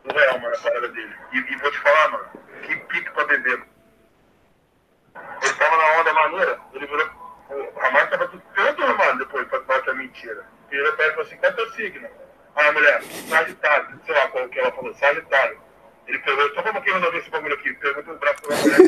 Surreal, 0.03 0.41
mano, 0.41 0.55
a 0.57 0.59
parada 0.59 0.89
dele. 0.89 1.15
E, 1.33 1.39
e 1.39 1.57
vou 1.57 1.71
te 1.71 1.79
falar, 1.79 2.09
mano, 2.09 2.29
que 2.63 2.77
pique 2.77 3.11
pra 3.13 3.25
beber. 3.27 3.63
Ele 5.43 5.55
tava 5.55 5.77
na 5.77 6.01
onda 6.01 6.13
maneira, 6.13 6.61
ele 6.75 6.87
virou. 6.87 7.29
O 7.51 7.79
Ramalho 7.79 8.11
tava 8.11 8.29
tudo 8.29 8.43
tanto, 8.55 8.83
Ramalho, 8.83 9.19
depois, 9.19 9.49
pra 9.49 9.61
falar 9.63 9.83
que 9.83 9.91
é 9.91 9.95
mentira. 9.95 10.45
Ele 10.71 10.83
virou 10.83 10.97
pra 10.97 11.05
ele 11.05 11.13
e 11.13 11.15
falou 11.15 11.27
assim: 11.29 11.37
qual 11.39 11.53
é 11.53 11.55
teu 11.55 11.71
signo? 11.73 12.09
Ah, 12.57 12.73
mulher, 12.73 13.03
Sagitário, 13.03 14.01
sei 14.05 14.15
lá 14.15 14.29
qual 14.29 14.49
que 14.49 14.59
ela 14.59 14.73
falou, 14.73 14.93
Sagitário. 14.95 15.68
Ele 16.09 16.19
pegou, 16.21 16.55
só 16.55 16.63
vamos 16.63 16.79
aqui 16.81 16.91
resolver 16.91 17.19
esse 17.19 17.31
bagulho 17.31 17.55
aqui. 17.55 17.73
Pergunta 17.75 18.13
o 18.13 18.19
braço 18.19 18.43
da 18.49 18.57
mulher. 18.57 18.79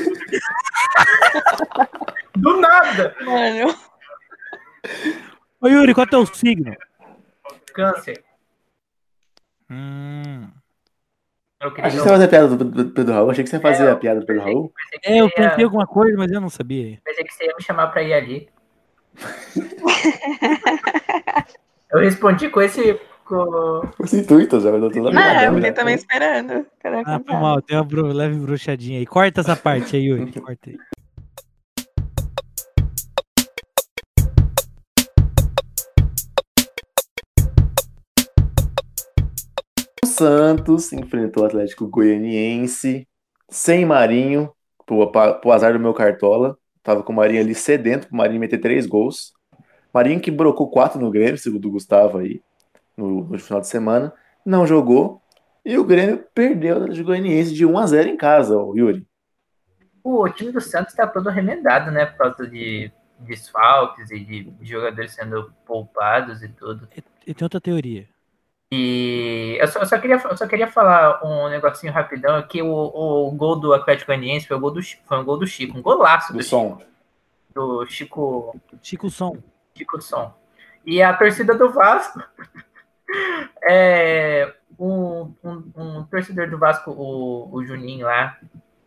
do 2.37 2.61
nada. 2.61 3.17
Mano, 3.23 3.75
Ô 5.61 5.69
Yuri, 5.69 5.93
qual 5.95 6.05
é 6.05 6.09
o 6.09 6.11
teu 6.11 6.27
signo? 6.27 6.75
Câncer. 7.75 8.25
Hum. 9.71 10.51
Eu 11.61 11.71
queria 11.75 11.89
Achei 11.89 11.99
que 12.01 12.05
você 12.05 12.09
ia 12.09 12.13
fazer 12.15 12.25
a 12.25 12.29
piada 12.29 12.49
do, 12.57 12.65
do 12.65 12.91
Pedro 12.91 13.13
Raul. 13.15 13.31
Achei 13.31 13.45
que 13.45 13.51
você 13.51 13.57
ia 13.57 13.63
fazer 13.63 13.85
É, 13.87 13.91
a 13.91 13.97
piada 13.97 14.21
do 14.21 14.27
Pedro 14.27 14.43
Raul. 14.43 14.73
pensei 14.75 14.99
que, 15.01 15.09
É, 15.11 15.21
eu 15.21 15.31
tentei 15.31 15.65
alguma 15.65 15.87
coisa, 15.87 16.17
mas 16.17 16.33
eu 16.33 16.41
não 16.41 16.49
sabia. 16.49 16.99
pensei 17.05 17.23
que 17.25 17.35
você 17.35 17.45
ia 17.45 17.55
me 17.55 17.63
chamar 17.63 17.89
pra 17.89 18.03
ir 18.03 18.15
ali. 18.15 18.49
Eu 21.93 21.99
respondi 22.01 22.49
com 22.49 22.63
esse, 22.63 22.99
ficou. 23.31 23.89
Os 23.99 24.13
intuitos, 24.13 24.63
já 24.65 24.73
mandou 24.73 24.91
tudo 24.91 25.11
Não, 25.13 25.23
é, 25.23 25.47
na 25.47 25.53
porque 25.53 25.73
também 25.73 25.95
esperando. 25.95 26.67
Cadê 26.81 26.97
a 26.97 27.03
Ah, 27.07 27.21
foi 27.25 27.35
mal, 27.37 27.63
tem 27.63 27.77
uma 27.77 27.85
bru- 27.85 28.13
leve 28.13 28.37
bruxadinha 28.37 28.99
aí. 28.99 29.07
Corta 29.07 29.41
essa 29.41 29.57
parte 29.57 29.97
aí, 29.97 30.03
Yuri. 30.05 30.33
Corta 30.41 30.71
aí. 30.71 30.77
O 40.03 40.07
Santos 40.07 40.93
enfrentou 40.93 41.43
o 41.43 41.47
Atlético 41.47 41.87
Goianiense 41.89 43.07
sem 43.49 43.85
Marinho, 43.85 44.51
pro, 44.87 45.11
pro 45.11 45.53
azar 45.53 45.73
do 45.73 45.81
meu 45.81 45.93
cartola. 45.95 46.57
Tava 46.83 47.03
com 47.03 47.13
o 47.13 47.17
Marinho 47.17 47.41
ali 47.43 47.55
sedento 47.55 48.09
pro 48.09 48.17
Marinho 48.17 48.41
meter 48.41 48.59
três 48.59 48.87
gols. 48.87 49.33
Marinho 49.93 50.21
que 50.21 50.31
brocou 50.31 50.71
quatro 50.71 51.01
no 51.01 51.11
Grêmio, 51.11 51.37
segundo 51.39 51.67
o 51.69 51.73
Gustavo 51.73 52.19
aí, 52.19 52.41
no, 53.01 53.25
no 53.25 53.39
final 53.39 53.61
de 53.61 53.67
semana. 53.69 54.13
Não 54.45 54.67
jogou. 54.67 55.23
E 55.65 55.77
o 55.79 55.85
Grêmio 55.85 56.25
perdeu 56.35 56.77
o 56.79 56.83
Atlético 56.83 57.07
Goianiense 57.07 57.53
de 57.55 57.67
1 57.67 57.79
a 57.79 57.87
0 57.87 58.09
em 58.09 58.17
casa, 58.17 58.57
ô, 58.57 58.75
Yuri. 58.77 59.07
O 60.03 60.29
time 60.31 60.51
do 60.53 60.61
Santos 60.61 60.95
tá 60.95 61.07
todo 61.07 61.29
remendado, 61.29 61.91
né? 61.91 62.07
Por 62.07 62.17
causa 62.17 62.47
de 62.47 62.91
desfalques 63.19 64.11
e 64.11 64.19
de 64.25 64.53
jogadores 64.63 65.13
sendo 65.13 65.53
poupados 65.67 66.43
e 66.43 66.49
tudo. 66.49 66.89
E 67.27 67.35
tem 67.35 67.45
outra 67.45 67.61
teoria. 67.61 68.09
E 68.73 69.59
eu 69.61 69.67
só, 69.69 69.81
eu 69.81 69.87
só 69.87 69.99
queria, 69.99 70.17
eu 70.17 70.37
só 70.37 70.47
queria 70.47 70.69
falar 70.69 71.21
um 71.25 71.49
negocinho 71.51 71.93
rapidão, 71.93 72.41
que 72.47 72.63
o, 72.63 72.69
o 72.73 73.31
gol 73.33 73.57
do 73.57 73.75
Atlético 73.75 74.07
Goianiense 74.07 74.47
foi, 74.47 74.57
o 74.57 74.61
gol 74.61 74.71
do, 74.71 74.83
Chi- 74.83 74.99
foi 75.05 75.19
um 75.19 75.25
gol 75.25 75.37
do 75.37 75.47
Chico, 75.47 75.77
um 75.77 75.83
golaço 75.83 76.33
do, 76.33 76.39
Do 76.39 76.43
Chico, 76.45 76.49
som. 76.49 76.83
do 77.53 77.87
Chico, 77.87 78.57
Chico 78.81 79.11
Som. 79.11 79.37
Chico 79.77 80.01
Som. 80.01 80.33
E 80.87 81.03
a 81.03 81.13
torcida 81.15 81.55
do 81.55 81.71
Vasco, 81.73 82.23
é, 83.69 84.53
um, 84.79 85.33
um, 85.45 85.63
um 85.77 86.05
torcedor 86.05 86.49
do 86.49 86.59
Vasco, 86.59 86.91
o, 86.91 87.49
o 87.55 87.65
Juninho 87.65 88.07
lá, 88.07 88.37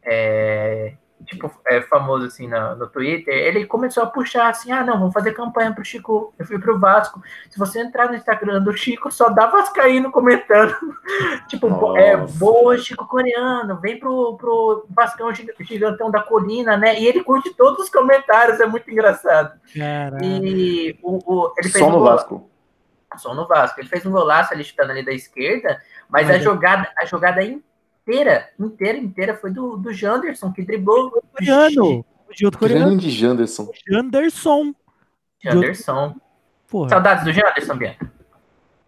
é, 0.04 0.94
tipo, 1.26 1.50
é 1.68 1.82
famoso 1.82 2.26
assim 2.26 2.48
no, 2.48 2.76
no 2.76 2.88
Twitter, 2.88 3.34
ele 3.34 3.66
começou 3.66 4.04
a 4.04 4.08
puxar 4.08 4.50
assim, 4.50 4.72
ah 4.72 4.84
não, 4.84 4.98
vamos 5.00 5.14
fazer 5.14 5.32
campanha 5.34 5.72
pro 5.74 5.86
Chico, 5.86 6.34
eu 6.38 6.46
fui 6.46 6.60
pro 6.60 6.80
Vasco, 6.80 7.22
se 7.50 7.58
você 7.58 7.80
entrar 7.80 8.10
no 8.10 8.16
Instagram 8.16 8.62
do 8.62 8.76
Chico, 8.76 9.12
só 9.12 9.30
dá 9.30 9.46
Vascaíno 9.46 10.12
comentando, 10.12 10.76
tipo, 11.48 11.96
é, 11.96 12.18
Nossa. 12.18 12.38
boa 12.40 12.78
Chico 12.78 13.06
Coreano, 13.08 13.80
vem 13.80 13.98
pro, 14.00 14.36
pro 14.36 14.86
Vascão 14.90 15.34
Giga- 15.34 15.54
Gigantão 15.62 16.10
da 16.12 16.22
Colina, 16.22 16.76
né, 16.76 17.00
e 17.00 17.06
ele 17.08 17.24
curte 17.24 17.54
todos 17.54 17.86
os 17.86 17.90
comentários, 17.90 18.60
é 18.60 18.66
muito 18.66 18.90
engraçado. 18.92 19.54
Caralho. 19.78 20.24
E 20.26 21.00
o, 21.04 21.20
o- 21.26 21.54
ele 21.58 21.70
fez 21.70 21.84
Só 21.84 21.88
um 21.88 21.92
no 21.92 21.98
gol- 22.00 22.08
Vasco. 22.08 22.50
Só 23.18 23.34
no 23.34 23.48
Vasco. 23.48 23.80
Ele 23.80 23.90
fez 23.90 24.06
um 24.06 24.12
golaço 24.12 24.54
ali 24.54 24.64
chutando 24.64 24.92
ali 24.92 25.04
da 25.04 25.14
esquerda, 25.14 25.82
mas 26.10 26.28
Mas 26.28 26.36
a 26.36 26.40
é- 26.40 26.40
jogada, 26.40 26.92
a 26.98 27.06
jogada 27.06 27.44
inteira, 27.44 28.50
inteira, 28.60 28.98
inteira 28.98 29.36
foi 29.36 29.52
do, 29.52 29.78
do 29.78 29.94
Janderson, 29.94 30.52
que 30.52 30.64
driblou 30.64 31.08
o 31.08 31.22
Coreano. 31.22 32.06
De 32.36 32.46
outro 32.46 32.60
coreano. 32.60 32.86
Grande 32.88 33.12
Janderson. 33.12 33.70
Janderson. 33.88 34.74
Janderson. 35.40 36.16
Porra. 36.68 36.90
Saudades 36.90 37.24
do 37.24 37.32
Janderson, 37.32 37.76
Bianca. 37.76 38.12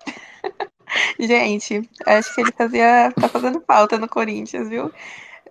Gente, 1.20 1.88
acho 2.06 2.34
que 2.34 2.42
ele 2.42 2.52
fazia. 2.52 3.14
tá 3.16 3.30
fazendo 3.30 3.62
falta 3.62 3.98
no 3.98 4.08
Corinthians, 4.08 4.68
viu? 4.70 4.92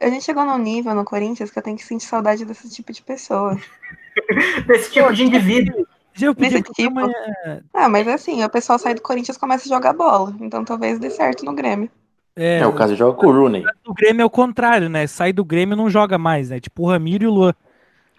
A 0.01 0.09
gente 0.09 0.25
chegou 0.25 0.45
num 0.45 0.59
nível 0.59 0.95
no 0.95 1.05
Corinthians 1.05 1.51
que 1.51 1.59
eu 1.59 1.63
tenho 1.63 1.77
que 1.77 1.85
sentir 1.85 2.07
saudade 2.07 2.45
desse 2.45 2.69
tipo 2.69 2.93
de 2.93 3.03
pessoa. 3.03 3.57
Desse 4.67 4.93
tipo 4.93 5.13
de 5.13 5.25
indivíduo. 5.25 5.87
Já 6.15 6.27
eu 6.29 6.35
pedi 6.35 6.63
tipo. 6.63 6.99
amanhã. 6.99 7.13
Ah, 7.73 7.89
mas 7.89 8.07
assim, 8.09 8.43
o 8.45 8.49
pessoal 8.51 8.79
sai 8.79 8.95
do 8.95 9.03
Corinthians 9.03 9.37
e 9.37 9.41
começa 9.41 9.67
a 9.67 9.69
jogar 9.77 9.93
bola. 9.93 10.35
Então 10.41 10.65
talvez 10.65 10.99
dê 10.99 11.11
certo 11.11 11.45
no 11.45 11.55
Grêmio. 11.55 11.91
É, 12.37 12.59
É, 12.59 12.67
o 12.67 12.73
caso 12.73 12.95
joga 12.97 13.17
com 13.19 13.27
o 13.27 13.33
Rooney. 13.33 13.65
o 13.87 13.95
Grêmio 13.95 14.23
é 14.23 14.25
o 14.25 14.31
contrário, 14.31 14.89
né? 14.89 15.07
Sai 15.07 15.33
do 15.33 15.45
Grêmio 15.45 15.75
e 15.75 15.77
não 15.77 15.89
joga 15.91 16.17
mais, 16.19 16.51
né? 16.51 16.61
Tipo 16.61 16.83
o 16.85 16.89
Ramiro 16.89 17.25
e 17.25 17.27
o 17.27 17.31
Luan. 17.33 17.55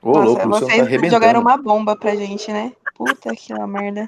Ô, 0.02 0.12
Nossa, 0.12 0.26
louco, 0.26 0.42
tá 0.42 0.48
vocês 0.48 0.80
arrebentando. 0.80 1.12
jogaram 1.12 1.42
uma 1.42 1.58
bomba 1.58 1.96
pra 1.96 2.16
gente, 2.16 2.52
né? 2.52 2.72
Puta 2.96 3.36
que 3.36 3.54
lá 3.54 3.66
merda. 3.68 4.08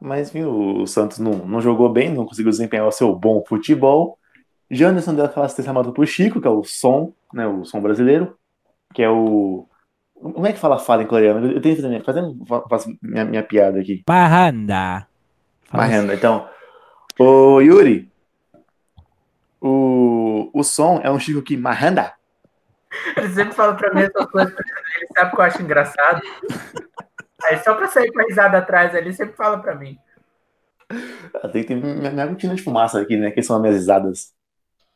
Mas, 0.00 0.30
viu, 0.30 0.50
o 0.50 0.86
Santos 0.86 1.18
não, 1.18 1.32
não 1.32 1.60
jogou 1.60 1.88
bem, 1.90 2.08
não 2.12 2.24
conseguiu 2.24 2.50
desempenhar 2.50 2.86
o 2.86 2.92
seu 2.92 3.14
bom 3.14 3.44
futebol. 3.46 4.18
Janderson 4.70 5.14
deu 5.14 5.24
aquela 5.26 5.46
assistência 5.46 5.68
chamada 5.68 5.92
pro 5.92 6.06
Chico, 6.06 6.40
que 6.40 6.46
é 6.46 6.50
o 6.50 6.64
som, 6.64 7.12
né, 7.34 7.46
o 7.46 7.64
som 7.64 7.80
brasileiro, 7.80 8.34
que 8.94 9.02
é 9.02 9.10
o... 9.10 9.66
Como 10.20 10.46
é 10.46 10.52
que 10.52 10.58
fala 10.58 10.78
fala 10.78 11.02
em 11.02 11.06
coreano? 11.06 11.50
Eu 11.50 11.60
tenho 11.60 11.74
que 11.74 11.82
fazer 11.82 11.88
minha, 11.88 12.04
fazendo, 12.04 12.44
faço 12.68 12.94
minha, 13.02 13.24
minha 13.24 13.42
piada 13.42 13.80
aqui. 13.80 14.02
Parranda. 14.04 14.96
Assim. 14.96 15.76
Marrendo. 15.76 16.12
Então, 16.12 16.48
ô 17.18 17.60
Yuri, 17.60 18.12
o, 19.60 20.50
o 20.52 20.62
som 20.62 21.00
é 21.02 21.10
um 21.10 21.18
Chico 21.18 21.42
que 21.42 21.56
marranda. 21.56 22.14
Ele 23.16 23.28
sempre 23.32 23.54
fala 23.54 23.74
pra 23.74 23.94
mim 23.94 24.02
essas 24.02 24.26
coisas, 24.26 24.52
ele 24.52 25.06
sabe 25.16 25.30
que 25.30 25.40
eu 25.40 25.44
acho 25.44 25.62
engraçado. 25.62 26.20
Aí 27.44 27.58
só 27.60 27.74
pra 27.74 27.88
sair 27.88 28.12
com 28.12 28.20
a 28.20 28.24
risada 28.24 28.58
atrás 28.58 28.94
ali, 28.94 29.12
sempre 29.14 29.36
fala 29.36 29.58
pra 29.58 29.74
mim. 29.74 29.98
Ah, 31.34 31.48
Tem 31.48 31.62
que 31.62 31.68
ter 31.68 31.76
minha, 31.76 32.10
minha 32.10 32.26
cortina 32.26 32.54
de 32.54 32.62
fumaça 32.62 33.00
aqui, 33.00 33.16
né, 33.16 33.30
que 33.30 33.42
são 33.42 33.56
as 33.56 33.62
minhas 33.62 33.76
risadas. 33.76 34.34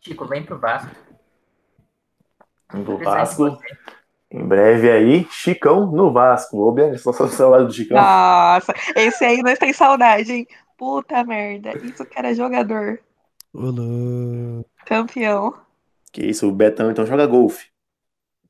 Chico, 0.01 0.27
vem 0.27 0.43
pro 0.43 0.59
Vasco. 0.59 0.91
Do 2.75 2.99
Vasco, 2.99 3.59
em 4.35 4.45
breve 4.45 4.91
aí, 4.91 5.27
Chicão 5.31 5.87
no 5.87 6.13
Vasco. 6.13 6.59
Ô, 6.59 6.73
Bianca, 6.73 6.99
só 6.99 7.13
só 7.13 7.23
o 7.23 7.29
celular 7.29 7.65
do 7.65 7.73
Chicão. 7.73 7.97
Nossa, 7.97 8.75
esse 8.97 9.25
aí 9.25 9.41
nós 9.45 9.61
tem 9.61 9.73
saudade, 9.73 10.33
hein? 10.33 10.49
Puta 10.77 11.23
merda. 11.23 11.71
Isso 11.79 12.05
que 12.05 12.19
era 12.19 12.35
jogador. 12.35 12.99
Ô, 13.53 13.71
louco. 13.71 14.69
Campeão. 14.85 15.55
Que 16.11 16.27
isso, 16.27 16.49
o 16.49 16.53
Betão 16.53 16.91
então 16.91 17.07
joga 17.07 17.29
golfe. 17.29 17.69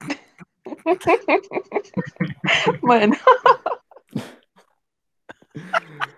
Mano. 2.83 3.15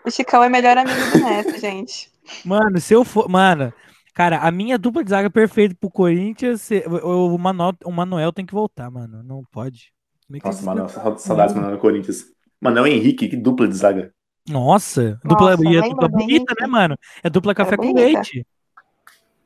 O 0.02 0.10
Chicão 0.10 0.42
é 0.42 0.48
melhor 0.48 0.78
amigo 0.78 1.10
do 1.10 1.18
Neto, 1.18 1.60
gente. 1.60 2.10
Mano, 2.42 2.80
se 2.80 2.94
eu 2.94 3.04
for. 3.04 3.28
Mano, 3.28 3.70
cara, 4.16 4.38
a 4.38 4.50
minha 4.50 4.78
dupla 4.78 5.04
de 5.04 5.10
zaga 5.10 5.28
perfeita 5.28 5.76
pro 5.78 5.90
Corinthians, 5.90 6.62
se- 6.62 6.82
o, 6.88 7.36
Manuel, 7.36 7.74
o 7.84 7.92
Manuel 7.92 8.32
tem 8.32 8.46
que 8.46 8.54
voltar, 8.54 8.90
mano. 8.90 9.22
Não 9.22 9.42
pode. 9.52 9.92
Como 10.26 10.36
é 10.38 10.40
que 10.40 10.46
Nossa, 10.46 10.88
sa- 10.88 11.18
saudades, 11.18 11.54
mano, 11.54 11.70
no 11.70 11.78
Corinthians. 11.78 12.24
Mano, 12.58 12.86
Henrique, 12.86 13.28
que 13.28 13.36
dupla 13.36 13.68
de 13.68 13.76
zaga. 13.76 14.12
Nossa, 14.48 15.20
dupla, 15.22 15.50
Nossa, 15.50 15.64
e 15.64 15.76
é 15.76 15.80
lembra 15.80 15.88
dupla 15.90 16.08
do 16.08 16.16
bonita, 16.16 16.54
né, 16.58 16.66
mano? 16.66 16.98
É 17.22 17.28
dupla 17.28 17.54
café 17.54 17.76
com 17.76 17.82
bonita. 17.92 18.00
leite. 18.20 18.46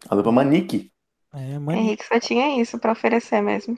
A 0.08 0.14
dupla 0.14 0.30
Manique. 0.32 0.92
É. 1.34 1.54
Henrique 1.56 2.04
só 2.06 2.20
tinha 2.20 2.60
isso 2.60 2.78
pra 2.78 2.92
oferecer 2.92 3.40
mesmo. 3.42 3.76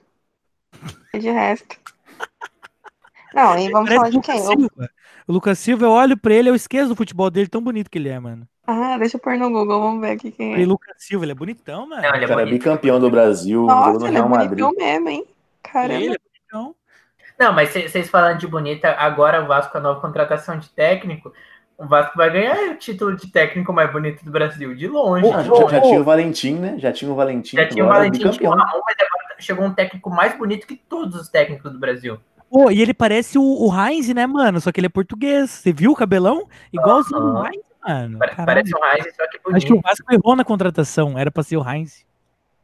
E 1.15 1.19
de 1.19 1.31
resto. 1.31 1.77
Não, 3.35 3.59
e 3.59 3.71
vamos 3.71 3.89
Parece 3.89 3.97
falar 3.97 4.11
de 4.11 4.21
quem? 4.21 4.39
Silva. 4.41 4.91
O 5.33 5.35
Lucas 5.35 5.59
Silva, 5.59 5.87
eu 5.87 5.91
olho 5.91 6.15
pra 6.15 6.35
ele, 6.35 6.51
eu 6.51 6.55
esqueço 6.55 6.91
do 6.91 6.95
futebol 6.95 7.31
dele, 7.31 7.49
tão 7.49 7.63
bonito 7.63 7.89
que 7.89 7.97
ele 7.97 8.11
é, 8.11 8.21
mano. 8.21 8.47
Ah, 8.67 8.99
deixa 8.99 9.17
eu 9.17 9.21
pôr 9.21 9.39
no 9.39 9.51
Google, 9.51 9.81
vamos 9.81 10.03
ver 10.03 10.11
aqui 10.11 10.31
quem 10.31 10.59
E 10.59 10.63
é. 10.63 10.67
Lucas 10.67 10.95
Silva, 10.99 11.25
ele 11.25 11.33
é 11.33 11.35
bonitão, 11.35 11.89
mano. 11.89 12.03
Não, 12.03 12.15
ele 12.15 12.27
é 12.27 12.29
cara 12.29 12.43
é 12.43 12.45
bonito. 12.45 12.59
bicampeão 12.59 13.01
do 13.01 13.11
Brasil, 13.11 13.61
jogou 13.67 13.75
no 13.75 13.93
Nossa, 13.95 14.07
ele 14.09 14.17
é 14.17 14.19
Real 14.19 14.29
Madrid. 14.29 14.59
bonitão 14.59 14.73
mesmo, 14.87 15.09
hein? 15.09 15.25
Caramba. 15.63 15.95
Ele 15.95 16.15
é 16.17 16.19
bonitão. 16.19 16.75
Não, 17.39 17.53
mas 17.55 17.71
vocês 17.71 18.11
falando 18.11 18.41
de 18.41 18.47
bonita, 18.47 18.91
agora 18.91 19.43
o 19.43 19.47
Vasco, 19.47 19.75
a 19.79 19.81
nova 19.81 20.03
contratação 20.03 20.59
de 20.59 20.69
técnico, 20.69 21.33
o 21.79 21.87
Vasco 21.87 22.13
vai 22.15 22.31
ganhar 22.31 22.71
o 22.71 22.75
título 22.77 23.17
de 23.17 23.33
técnico 23.33 23.73
mais 23.73 23.91
bonito 23.91 24.23
do 24.23 24.31
Brasil, 24.31 24.75
de 24.75 24.87
longe. 24.87 25.23
Pô, 25.23 25.39
de 25.39 25.45
já, 25.45 25.51
longe. 25.51 25.75
já 25.75 25.81
tinha 25.81 26.01
o 26.03 26.05
Valentim, 26.05 26.55
né? 26.57 26.75
Já 26.77 26.93
tinha 26.93 27.11
o 27.11 27.15
Valentim. 27.15 27.57
Já 27.57 27.67
tinha 27.67 27.83
o 27.87 27.89
é 27.89 27.91
Valentim, 27.91 28.19
tinha 28.19 28.29
o 28.29 28.33
bicampeão. 28.33 28.67
Ramon, 28.67 28.83
mas 28.85 28.97
agora 29.01 29.35
chegou 29.39 29.65
um 29.65 29.73
técnico 29.73 30.11
mais 30.11 30.37
bonito 30.37 30.67
que 30.67 30.77
todos 30.77 31.19
os 31.19 31.31
técnicos 31.31 31.73
do 31.73 31.79
Brasil. 31.79 32.19
Pô, 32.53 32.71
e 32.71 32.83
ele 32.83 32.93
parece 32.93 33.39
o, 33.39 33.43
o 33.43 33.71
Heinz, 33.75 34.09
né, 34.09 34.27
mano? 34.27 34.61
Só 34.61 34.71
que 34.71 34.79
ele 34.79 34.87
é 34.87 34.91
português. 34.91 35.49
Você 35.51 35.73
viu 35.73 35.93
o 35.93 35.97
cabelão? 35.97 36.47
Igualzinho 36.71 37.19
o 37.19 37.37
Aham. 37.39 37.47
Heinz, 37.47 37.65
mano. 37.83 38.19
Caralho. 38.19 38.45
Parece 38.47 38.75
um 38.77 38.85
Heinz, 38.85 39.17
só 39.17 39.27
que 39.29 39.39
Acho 39.57 39.67
que 39.67 39.73
o 39.73 39.77
bonito. 39.77 39.83
Vasco 39.89 40.13
errou 40.13 40.37
na 40.37 40.45
contratação. 40.45 41.19
Era 41.19 41.31
pra 41.31 41.43
ser 41.43 41.57
o 41.57 41.67
Heinz. 41.67 42.05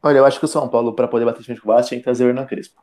Olha, 0.02 0.18
eu 0.18 0.26
acho 0.26 0.38
que 0.38 0.44
o 0.44 0.48
São 0.48 0.68
Paulo, 0.68 0.92
pra 0.92 1.08
poder 1.08 1.24
bater 1.24 1.38
de 1.40 1.46
frente 1.46 1.60
com 1.62 1.70
o 1.70 1.72
Vasco, 1.74 1.88
tinha 1.88 1.98
que 2.00 2.04
trazer 2.04 2.24
o 2.26 2.28
Hernan 2.28 2.44
Crespo. 2.44 2.82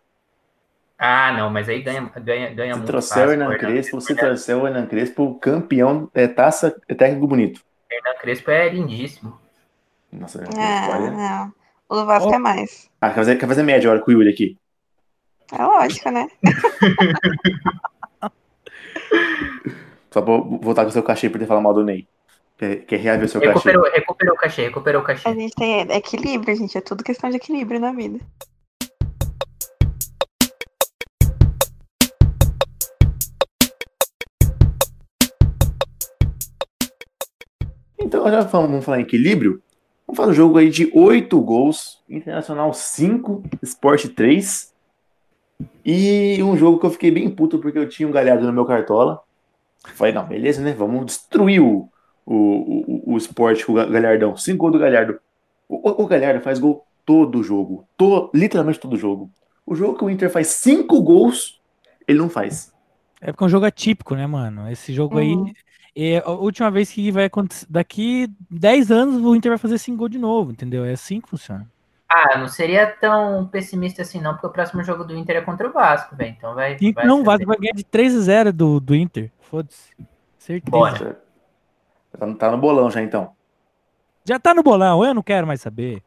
Ah, 0.98 1.32
não, 1.38 1.50
mas 1.52 1.70
aí 1.70 1.82
ganha, 1.82 2.10
ganha, 2.24 2.54
ganha 2.54 2.74
Se 2.74 2.78
muito 2.80 2.88
trouxer 2.88 3.18
o 3.18 3.22
fácil, 3.22 3.30
o 3.30 3.44
Hernan 3.44 3.58
Crespo, 3.58 4.02
se 4.02 4.08
Crespo, 4.08 4.26
trouxer 4.26 4.58
o 4.58 4.68
Hernan 4.68 4.86
Crespo, 4.88 5.36
campeão, 5.36 6.10
é 6.14 6.28
taça, 6.28 6.76
é 6.88 6.96
técnico 6.96 7.28
bonito. 7.28 7.62
Hernan 7.92 8.18
Crespo 8.20 8.50
é 8.50 8.70
lindíssimo. 8.70 9.38
Nossa, 10.12 10.40
o 10.40 10.42
Hernan 10.42 10.56
Crespo, 10.56 10.92
olha. 10.92 11.12
não. 11.12 11.54
O 11.88 12.06
Vasco 12.06 12.30
Ó. 12.30 12.34
é 12.34 12.38
mais. 12.40 12.90
Ah, 13.00 13.10
quer 13.10 13.16
fazer, 13.16 13.36
quer 13.36 13.48
fazer 13.48 13.64
média 13.64 13.88
agora 13.90 14.04
com 14.04 14.10
o 14.10 14.14
Yuri 14.14 14.30
aqui. 14.30 14.58
É 15.52 15.64
lógico, 15.64 16.10
né? 16.10 16.28
Só 20.10 20.22
pra 20.22 20.38
voltar 20.38 20.84
com 20.84 20.90
o 20.90 20.94
seu 20.94 21.04
cachê 21.04 21.30
por 21.30 21.38
ter 21.40 21.46
falado 21.46 21.64
mal 21.64 21.74
do 21.74 21.84
Ney. 21.84 22.08
Quer, 22.58 22.78
quer 22.86 23.00
reaver 23.00 23.26
o 23.26 23.28
seu 23.28 23.42
cachê. 23.42 23.54
Recuperou, 23.54 23.84
recuperou 23.92 24.34
o 24.34 24.38
cachê, 24.38 24.62
recuperou 24.64 25.02
o 25.02 25.06
cachê. 25.06 25.28
A 25.28 25.34
gente 25.34 25.54
tem 25.56 25.82
equilíbrio, 25.92 26.56
gente. 26.56 26.78
É 26.78 26.82
tudo 26.82 27.04
questão 27.04 27.30
de 27.30 27.36
equilíbrio 27.36 27.80
na 27.80 27.92
vida. 27.92 28.20
Então, 38.00 38.30
já 38.30 38.42
vamos 38.42 38.86
falar 38.86 39.00
em 39.00 39.04
equilíbrio. 39.04 39.62
Vamos 40.08 40.18
fazer 40.18 40.32
um 40.32 40.36
jogo 40.36 40.58
aí 40.58 40.70
de 40.70 40.90
8 40.94 41.40
gols, 41.42 42.02
Internacional 42.08 42.74
5, 42.74 43.44
Sport 43.64 44.08
3. 44.16 44.75
E 45.86 46.42
um 46.44 46.58
jogo 46.58 46.80
que 46.80 46.86
eu 46.86 46.90
fiquei 46.92 47.12
bem 47.12 47.30
puto 47.30 47.60
porque 47.60 47.78
eu 47.78 47.88
tinha 47.88 48.08
um 48.08 48.12
galhardo 48.12 48.46
no 48.46 48.54
meu 48.54 48.66
cartola. 48.66 49.22
Falei, 49.94 50.14
não, 50.14 50.26
beleza, 50.26 50.62
né? 50.62 50.74
Vamos 50.74 51.06
destruir 51.06 51.62
o, 51.62 51.88
o, 52.26 52.34
o, 52.36 53.14
o 53.14 53.18
Sport 53.18 53.64
com 53.66 53.74
o 53.74 53.76
Galhardão. 53.76 54.36
5 54.36 54.58
gols 54.58 54.74
do 54.74 54.80
Galhardo. 54.80 55.20
O, 55.70 56.04
o 56.04 56.08
Galhardo 56.08 56.42
faz 56.42 56.60
gol 56.60 56.86
todo 57.06 57.44
jogo. 57.44 57.88
To, 57.98 58.32
literalmente 58.34 58.80
todo 58.80 58.98
jogo. 58.98 59.30
O 59.66 59.76
jogo 59.76 59.98
que 59.98 60.04
o 60.04 60.10
Inter 60.10 60.30
faz 60.30 60.48
5 60.48 61.02
gols, 61.02 61.62
ele 62.08 62.18
não 62.20 62.30
faz. 62.30 62.74
É 63.22 63.32
porque 63.32 63.44
é 63.44 63.48
um 63.48 63.50
jogo 63.50 63.66
atípico, 63.66 64.16
né, 64.16 64.26
mano? 64.28 64.70
Esse 64.70 64.92
jogo 64.94 65.18
Uhum. 65.18 65.46
aí. 65.46 65.54
É 65.98 66.18
a 66.26 66.32
última 66.32 66.70
vez 66.70 66.92
que 66.92 67.10
vai 67.12 67.26
acontecer. 67.26 67.66
Daqui 67.70 68.28
10 68.50 68.92
anos 68.92 69.24
o 69.24 69.36
Inter 69.36 69.52
vai 69.52 69.58
fazer 69.58 69.78
5 69.78 69.98
gols 69.98 70.12
de 70.12 70.18
novo, 70.20 70.52
entendeu? 70.52 70.84
É 70.84 70.92
assim 70.92 71.22
que 71.22 71.30
funciona. 71.30 71.66
Ah, 72.08 72.38
não 72.38 72.48
seria 72.48 72.86
tão 72.88 73.48
pessimista 73.48 74.04
assim, 74.04 74.22
não, 74.22 74.34
porque 74.34 74.48
o 74.48 74.52
próximo 74.52 74.84
jogo 74.84 75.04
do 75.04 75.16
Inter 75.18 75.38
é 75.38 75.42
contra 75.42 75.68
o 75.68 75.74
Vasco, 75.74 76.16
velho. 76.16 76.36
Então 76.38 76.54
vai. 76.54 76.78
E 76.80 76.92
vai 76.94 77.06
não, 77.06 77.22
o 77.22 77.24
Vasco 77.24 77.46
vai 77.48 77.58
ganhar 77.58 77.74
de 77.74 77.84
3 77.84 78.16
a 78.16 78.20
0 78.22 78.54
do, 78.54 78.80
do 78.80 78.96
Inter. 78.96 79.32
Foda-se. 79.42 79.92
Certeza. 80.38 80.70
Bora. 80.72 81.22
Tá, 82.18 82.34
tá 82.36 82.52
no 82.52 82.58
bolão 82.60 82.90
já, 82.92 83.02
então. 83.02 83.32
Já 84.24 84.40
tá 84.40 84.54
no 84.54 84.62
bolão, 84.64 85.04
eu 85.04 85.14
não 85.14 85.24
quero 85.24 85.46
mais 85.48 85.62
saber. 85.62 86.02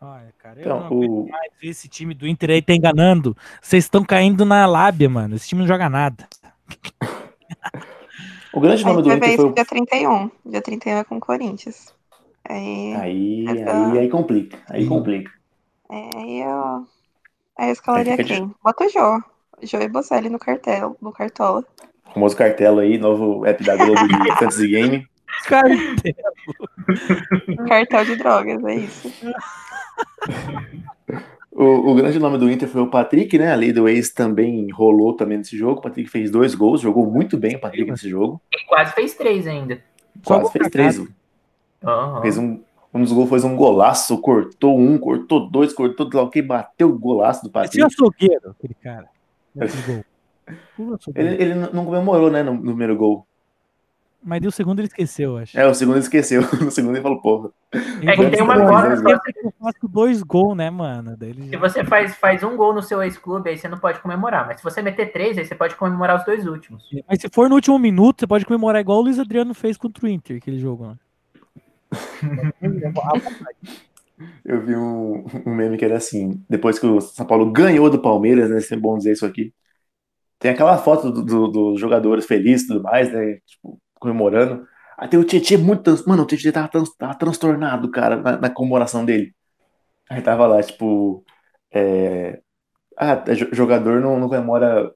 Olha, 0.00 0.34
cara, 0.38 0.58
eu 0.58 0.62
Então, 0.64 0.80
não 0.80 0.86
aguento 0.86 1.10
o- 1.10 1.28
mais 1.30 1.52
ver 1.60 1.68
esse 1.68 1.88
time 1.88 2.14
do 2.14 2.26
Inter 2.26 2.50
aí 2.50 2.62
tá 2.62 2.72
enganando. 2.74 3.36
Vocês 3.60 3.84
estão 3.84 4.04
caindo 4.04 4.44
na 4.44 4.66
lábia, 4.66 5.08
mano. 5.08 5.34
Esse 5.36 5.48
time 5.48 5.60
não 5.60 5.68
joga 5.68 5.88
nada. 5.88 6.26
O 8.52 8.60
grande 8.60 8.84
nome 8.84 9.02
do 9.02 9.12
Inter 9.12 9.36
foi 9.36 9.52
dia 9.52 9.64
31. 9.64 10.30
Dia 10.46 10.62
31 10.62 10.98
é 10.98 11.04
com 11.04 11.16
o 11.16 11.20
Corinthians. 11.20 11.92
Aí, 12.48 12.94
Aí, 12.94 13.44
Essa- 13.48 13.72
aí, 13.72 13.98
aí 14.00 14.08
complica. 14.08 14.58
Aí 14.68 14.82
Sim. 14.82 14.88
complica. 14.88 15.30
é, 15.90 16.10
aí 16.16 16.40
eu, 16.42 16.86
aí 17.58 17.68
eu 17.68 17.72
escalaria 17.72 18.14
Aí 18.14 18.24
quem? 18.24 18.54
Bota 18.62 18.84
o 18.84 18.88
Jô. 18.88 19.22
Jô 19.62 19.78
e 19.80 19.88
Bocelli 19.88 20.28
no 20.28 20.38
cartel, 20.38 20.96
no 21.00 21.12
cartola. 21.12 21.64
O 22.06 22.12
famoso 22.12 22.36
cartelo 22.36 22.80
aí, 22.80 22.98
novo 22.98 23.46
app 23.46 23.62
da 23.64 23.76
Globo 23.76 24.06
de 24.06 24.14
Fantasy 24.38 24.68
Game. 24.68 25.06
Cara, 25.48 25.68
Cartel 27.68 28.04
de 28.04 28.16
drogas, 28.16 28.64
é 28.64 28.74
isso. 28.76 29.12
O, 31.56 31.92
o 31.92 31.94
grande 31.94 32.18
nome 32.18 32.36
do 32.36 32.50
Inter 32.50 32.68
foi 32.68 32.82
o 32.82 32.90
Patrick, 32.90 33.38
né? 33.38 33.52
A 33.52 33.54
lei 33.54 33.72
do 33.72 33.88
ex 33.88 34.10
também 34.12 34.68
rolou 34.72 35.14
também 35.14 35.38
nesse 35.38 35.56
jogo. 35.56 35.78
O 35.78 35.82
Patrick 35.82 36.10
fez 36.10 36.28
dois 36.28 36.52
gols, 36.52 36.80
jogou 36.80 37.08
muito 37.08 37.38
bem 37.38 37.54
o 37.54 37.60
Patrick 37.60 37.88
nesse 37.88 38.08
jogo. 38.08 38.42
Ele 38.52 38.64
quase 38.64 38.92
fez 38.92 39.14
três 39.14 39.46
ainda. 39.46 39.80
Quase 40.24 40.50
fez 40.50 40.68
três. 40.68 41.00
Aham. 41.84 42.22
Fez 42.22 42.38
um, 42.38 42.60
um 42.92 43.00
dos 43.02 43.12
gols 43.12 43.28
foi 43.28 43.40
um 43.44 43.56
golaço, 43.56 44.18
cortou 44.18 44.78
um, 44.78 44.96
cortou 44.98 45.48
dois, 45.50 45.72
cortou 45.72 46.08
lá 46.12 46.22
o 46.22 46.30
que 46.30 46.40
bateu 46.42 46.88
o 46.90 46.98
golaço 46.98 47.42
do 47.42 47.48
esse 47.64 47.80
é 47.80 47.84
o 47.84 47.88
Patrick. 47.88 47.94
açougueiro, 47.94 48.50
aquele 48.50 48.74
cara. 48.74 49.08
Açougueiro. 49.60 50.04
Ele, 51.14 51.42
ele 51.42 51.54
não 51.54 51.84
comemorou, 51.84 52.30
né, 52.30 52.42
no, 52.42 52.54
no 52.54 52.62
primeiro 52.62 52.96
gol. 52.96 53.26
Mas 54.26 54.40
deu 54.40 54.48
o 54.48 54.52
segundo 54.52 54.78
ele 54.80 54.88
esqueceu, 54.88 55.32
eu 55.32 55.36
acho. 55.38 55.58
É, 55.58 55.66
o 55.66 55.74
segundo 55.74 55.96
ele 55.96 56.02
esqueceu. 56.04 56.40
No 56.64 56.70
segundo 56.70 56.94
ele 56.94 57.02
falou, 57.02 57.20
porra. 57.20 57.50
É 58.02 58.16
que 58.16 58.30
tem 58.30 58.42
uma 58.42 58.54
"Pô, 58.54 58.60
cota, 58.68 58.86
eu 58.88 58.96
faço- 59.02 59.02
você- 59.02 59.46
Eu 59.46 59.52
faço 59.60 59.88
dois 59.88 60.22
gols, 60.22 60.56
né, 60.56 60.70
mano? 60.70 61.14
Ele 61.20 61.50
Se 61.50 61.56
você 61.58 61.84
faz, 61.84 62.14
faz 62.16 62.42
um 62.42 62.56
gol 62.56 62.72
no 62.72 62.82
seu 62.82 63.02
ex-clube, 63.02 63.50
aí 63.50 63.58
você 63.58 63.68
não 63.68 63.76
pode 63.78 64.00
comemorar. 64.00 64.46
Mas 64.46 64.58
se 64.58 64.64
você 64.64 64.80
meter 64.80 65.12
três, 65.12 65.36
aí 65.36 65.44
você 65.44 65.54
pode 65.54 65.76
comemorar 65.76 66.18
os 66.18 66.24
dois 66.24 66.46
últimos. 66.46 66.84
Mas 67.06 67.20
se 67.20 67.28
for 67.28 67.50
no 67.50 67.54
último 67.56 67.78
minuto, 67.78 68.20
você 68.20 68.26
pode 68.26 68.46
comemorar 68.46 68.80
igual 68.80 68.98
o 68.98 69.02
Luiz 69.02 69.18
Adriano 69.18 69.52
fez 69.52 69.76
contra 69.76 70.04
o 70.04 70.08
Inter, 70.08 70.38
aquele 70.38 70.58
jogo 70.58 70.84
lá. 70.86 70.96
Eu 74.44 74.64
vi 74.64 74.76
um, 74.76 75.24
um 75.46 75.54
meme 75.54 75.76
que 75.76 75.84
era 75.84 75.96
assim, 75.96 76.42
depois 76.48 76.78
que 76.78 76.86
o 76.86 77.00
São 77.00 77.26
Paulo 77.26 77.50
ganhou 77.52 77.90
do 77.90 78.00
Palmeiras, 78.00 78.50
né? 78.50 78.60
Se 78.60 78.74
é 78.74 78.76
bom 78.76 78.96
dizer 78.96 79.12
isso 79.12 79.26
aqui. 79.26 79.52
Tem 80.38 80.50
aquela 80.52 80.78
foto 80.78 81.10
dos 81.12 81.24
do, 81.26 81.48
dos 81.48 81.80
jogadores 81.80 82.26
felizes 82.26 82.64
e 82.64 82.68
tudo 82.68 82.82
mais, 82.84 83.12
né? 83.12 83.38
Tipo, 83.46 83.78
comemorando. 84.00 84.66
Aí 84.98 85.08
tem 85.08 85.18
o 85.20 85.24
Tietchan 85.24 85.58
muito. 85.58 85.82
trans- 85.84 86.04
Mano, 86.06 86.22
o 86.24 86.26
Tietchan 86.26 86.52
tava, 86.52 86.68
trans- 86.68 86.94
tava 86.96 87.14
transtornado, 87.16 87.90
cara, 87.90 88.16
na, 88.16 88.36
na 88.38 88.50
comemoração 88.50 89.04
dele. 89.04 89.34
Aí 90.10 90.20
tava 90.22 90.46
lá, 90.46 90.62
tipo. 90.62 91.24
é, 91.72 92.40
Ah, 92.98 93.22
é 93.28 93.34
jo- 93.34 93.48
jogador 93.52 94.00
não, 94.00 94.18
não 94.20 94.28
comemora 94.28 94.90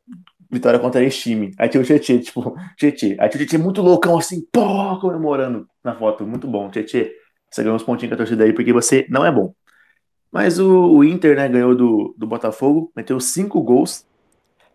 vitória 0.51 0.79
contra 0.79 1.03
esse 1.03 1.19
time. 1.21 1.53
Aí 1.59 1.69
tinha 1.69 1.81
o 1.83 1.85
Tietchan, 1.85 2.19
tipo, 2.19 2.57
Tietchan. 2.77 3.17
Aí 3.19 3.29
tinha 3.29 3.43
o 3.43 3.47
Tietchan 3.47 3.59
muito 3.59 3.83
loucão, 3.83 4.19
assim, 4.19 4.47
pô, 4.53 4.99
comemorando 5.01 5.69
na 5.83 5.95
foto. 5.95 6.27
Muito 6.27 6.47
bom, 6.47 6.71
Tietchan. 6.71 7.07
Você 7.51 7.63
ganhou 7.63 7.77
uns 7.77 7.83
pontinhos 7.83 8.11
com 8.11 8.15
a 8.15 8.19
torcida 8.19 8.45
aí 8.45 8.53
porque 8.53 8.73
você 8.73 9.07
não 9.09 9.25
é 9.25 9.33
bom. 9.33 9.53
Mas 10.31 10.59
o, 10.59 10.97
o 10.97 11.05
Inter, 11.05 11.37
né, 11.37 11.49
ganhou 11.49 11.75
do, 11.75 12.15
do 12.17 12.27
Botafogo, 12.27 12.93
meteu 12.95 13.19
cinco 13.21 13.63
gols. 13.63 14.07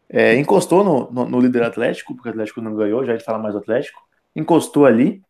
É, 0.09 0.35
encostou 0.35 0.83
no, 0.83 1.11
no, 1.11 1.29
no 1.29 1.39
líder 1.39 1.63
Atlético, 1.63 2.15
porque 2.15 2.29
o 2.29 2.31
Atlético 2.31 2.61
não 2.61 2.75
ganhou, 2.75 3.05
já 3.05 3.13
a 3.13 3.15
gente 3.15 3.25
fala 3.25 3.39
mais 3.39 3.53
do 3.53 3.59
Atlético. 3.59 4.01
Encostou 4.35 4.85
ali 4.85 5.21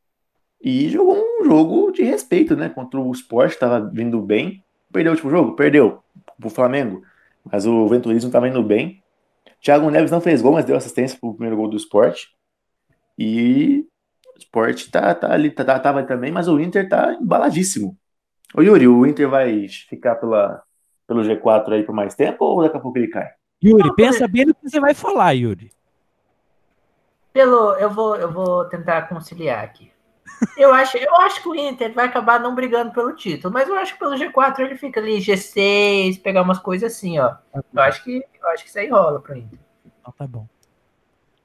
e 0.62 0.90
jogou 0.90 1.18
um 1.18 1.46
jogo 1.46 1.92
de 1.92 2.04
respeito, 2.04 2.56
né? 2.56 2.70
Contra 2.70 3.00
o 3.00 3.12
Sport, 3.12 3.56
tava 3.58 3.82
vindo 3.94 4.22
bem. 4.22 4.64
Perdeu 4.92 5.12
o 5.12 5.16
último 5.16 5.30
jogo? 5.30 5.56
Perdeu 5.56 6.02
pro 6.40 6.50
Flamengo. 6.50 7.04
Mas 7.52 7.66
o 7.66 7.88
Venturismo 7.88 8.32
tava 8.32 8.48
indo 8.48 8.64
bem. 8.64 9.03
Thiago 9.64 9.90
Neves 9.90 10.12
não 10.12 10.20
fez 10.20 10.42
gol, 10.42 10.52
mas 10.54 10.66
deu 10.66 10.76
assistência 10.76 11.18
pro 11.18 11.34
primeiro 11.34 11.56
gol 11.56 11.70
do 11.70 11.78
Sport. 11.78 12.26
E 13.18 13.86
o 14.36 14.38
Sport 14.38 14.90
tá, 14.92 15.16
tá 15.16 15.32
ali, 15.32 15.50
tá, 15.50 15.64
tá- 15.64 15.80
tava 15.80 16.00
ali 16.00 16.08
também, 16.08 16.32
mas 16.34 16.50
o 16.50 16.60
Inter 16.60 16.90
tá 16.90 17.14
embaladíssimo. 17.14 17.98
Ô 18.54 18.62
Yuri, 18.62 18.88
o 18.90 19.06
Inter 19.06 19.30
vai 19.30 19.68
ficar 19.70 20.16
pela, 20.16 20.62
pelo 21.08 21.24
G4 21.24 21.76
aí 21.76 21.84
por 21.84 21.96
mais 21.96 22.14
tempo 22.14 22.44
ou 22.44 22.62
daqui 22.62 22.76
a 22.76 22.80
pouco 22.80 22.98
ele 22.98 23.08
cai? 23.08 23.30
Yuri, 23.64 23.90
pensa 23.96 24.28
bem 24.28 24.46
no 24.46 24.54
que 24.54 24.70
você 24.70 24.82
vai 24.82 24.94
falar, 24.94 25.32
Yuri. 25.32 25.72
Pelo, 27.32 27.74
eu 27.76 27.90
vou, 27.90 28.18
eu 28.18 28.32
vou 28.32 28.66
tentar 28.66 29.04
conciliar 29.04 29.64
aqui. 29.64 29.93
Eu 30.58 30.74
acho, 30.74 30.98
eu 30.98 31.16
acho 31.22 31.42
que 31.42 31.50
o 31.50 31.56
Inter 31.56 31.94
vai 31.94 32.06
acabar 32.06 32.40
não 32.40 32.54
brigando 32.54 32.92
pelo 32.92 33.16
título, 33.16 33.54
mas 33.54 33.68
eu 33.68 33.76
acho 33.76 33.94
que 33.94 34.00
pelo 34.00 34.16
G4 34.16 34.60
ele 34.60 34.78
fica 34.78 35.00
ali 35.00 35.18
G6, 35.20 36.22
pegar 36.22 36.42
umas 36.42 36.60
coisas 36.60 36.92
assim, 36.94 37.18
ó. 37.20 37.36
Eu 37.54 37.82
acho 37.82 38.04
que, 38.04 38.24
eu 38.40 38.48
acho 38.50 38.64
que 38.64 38.70
isso 38.70 38.80
aí 38.80 38.90
rola 38.90 39.20
pro 39.20 39.38
Inter. 39.38 39.60
Então 40.00 40.14
tá 40.18 40.28
bom. 40.28 40.48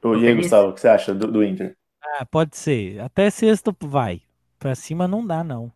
Ô, 0.03 0.15
e 0.15 0.27
aí. 0.27 0.35
Gustavo, 0.35 0.69
o 0.71 0.73
que 0.73 0.81
você 0.81 0.89
acha 0.89 1.15
do, 1.15 1.31
do 1.31 1.45
Inter? 1.45 1.77
Ah, 2.03 2.27
pode 2.27 2.57
ser. 2.57 3.01
Até 3.01 3.31
sexta 3.31 3.75
vai. 3.81 4.23
Pra 4.59 4.75
cima 4.75 5.07
não 5.07 5.27
dá, 5.27 5.45
não. 5.45 5.73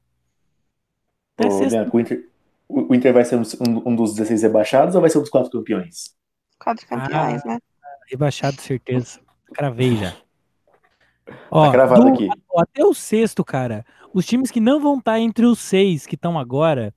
Até 1.39 1.49
Ô. 1.49 1.59
Bianca, 1.69 1.97
o 1.97 2.01
Inter, 2.01 2.29
o 2.69 2.95
Inter 2.95 3.13
vai 3.13 3.25
ser 3.25 3.37
um, 3.37 3.43
um 3.87 3.97
dos 3.97 4.15
16 4.15 4.43
rebaixados 4.43 4.95
ou 4.95 5.01
vai 5.01 5.11
ser 5.11 5.19
um 5.19 5.23
dos 5.23 5.31
quatro 5.31 5.51
campeões? 5.51 6.15
Quatro 6.59 6.87
Ah. 6.91 7.01
campeões, 7.01 7.45
né? 7.45 7.59
Rebaixado, 8.09 8.61
certeza. 8.61 9.21
Cravei 9.55 9.97
já. 9.97 10.17
Ó, 11.51 11.67
Tá 11.67 11.73
cravado 11.73 12.03
do- 12.03 12.09
aqui. 12.09 12.29
até 12.57 12.85
o 12.85 12.93
sexto, 12.95 13.45
cara. 13.45 13.85
Os 14.13 14.27
times 14.27 14.51
que 14.51 14.61
não 14.61 14.81
vão 14.81 14.99
estar 14.99 15.19
entre 15.19 15.47
os 15.47 15.59
seis 15.59 16.07
que 16.07 16.15
estão 16.15 16.39
agora 16.39 16.95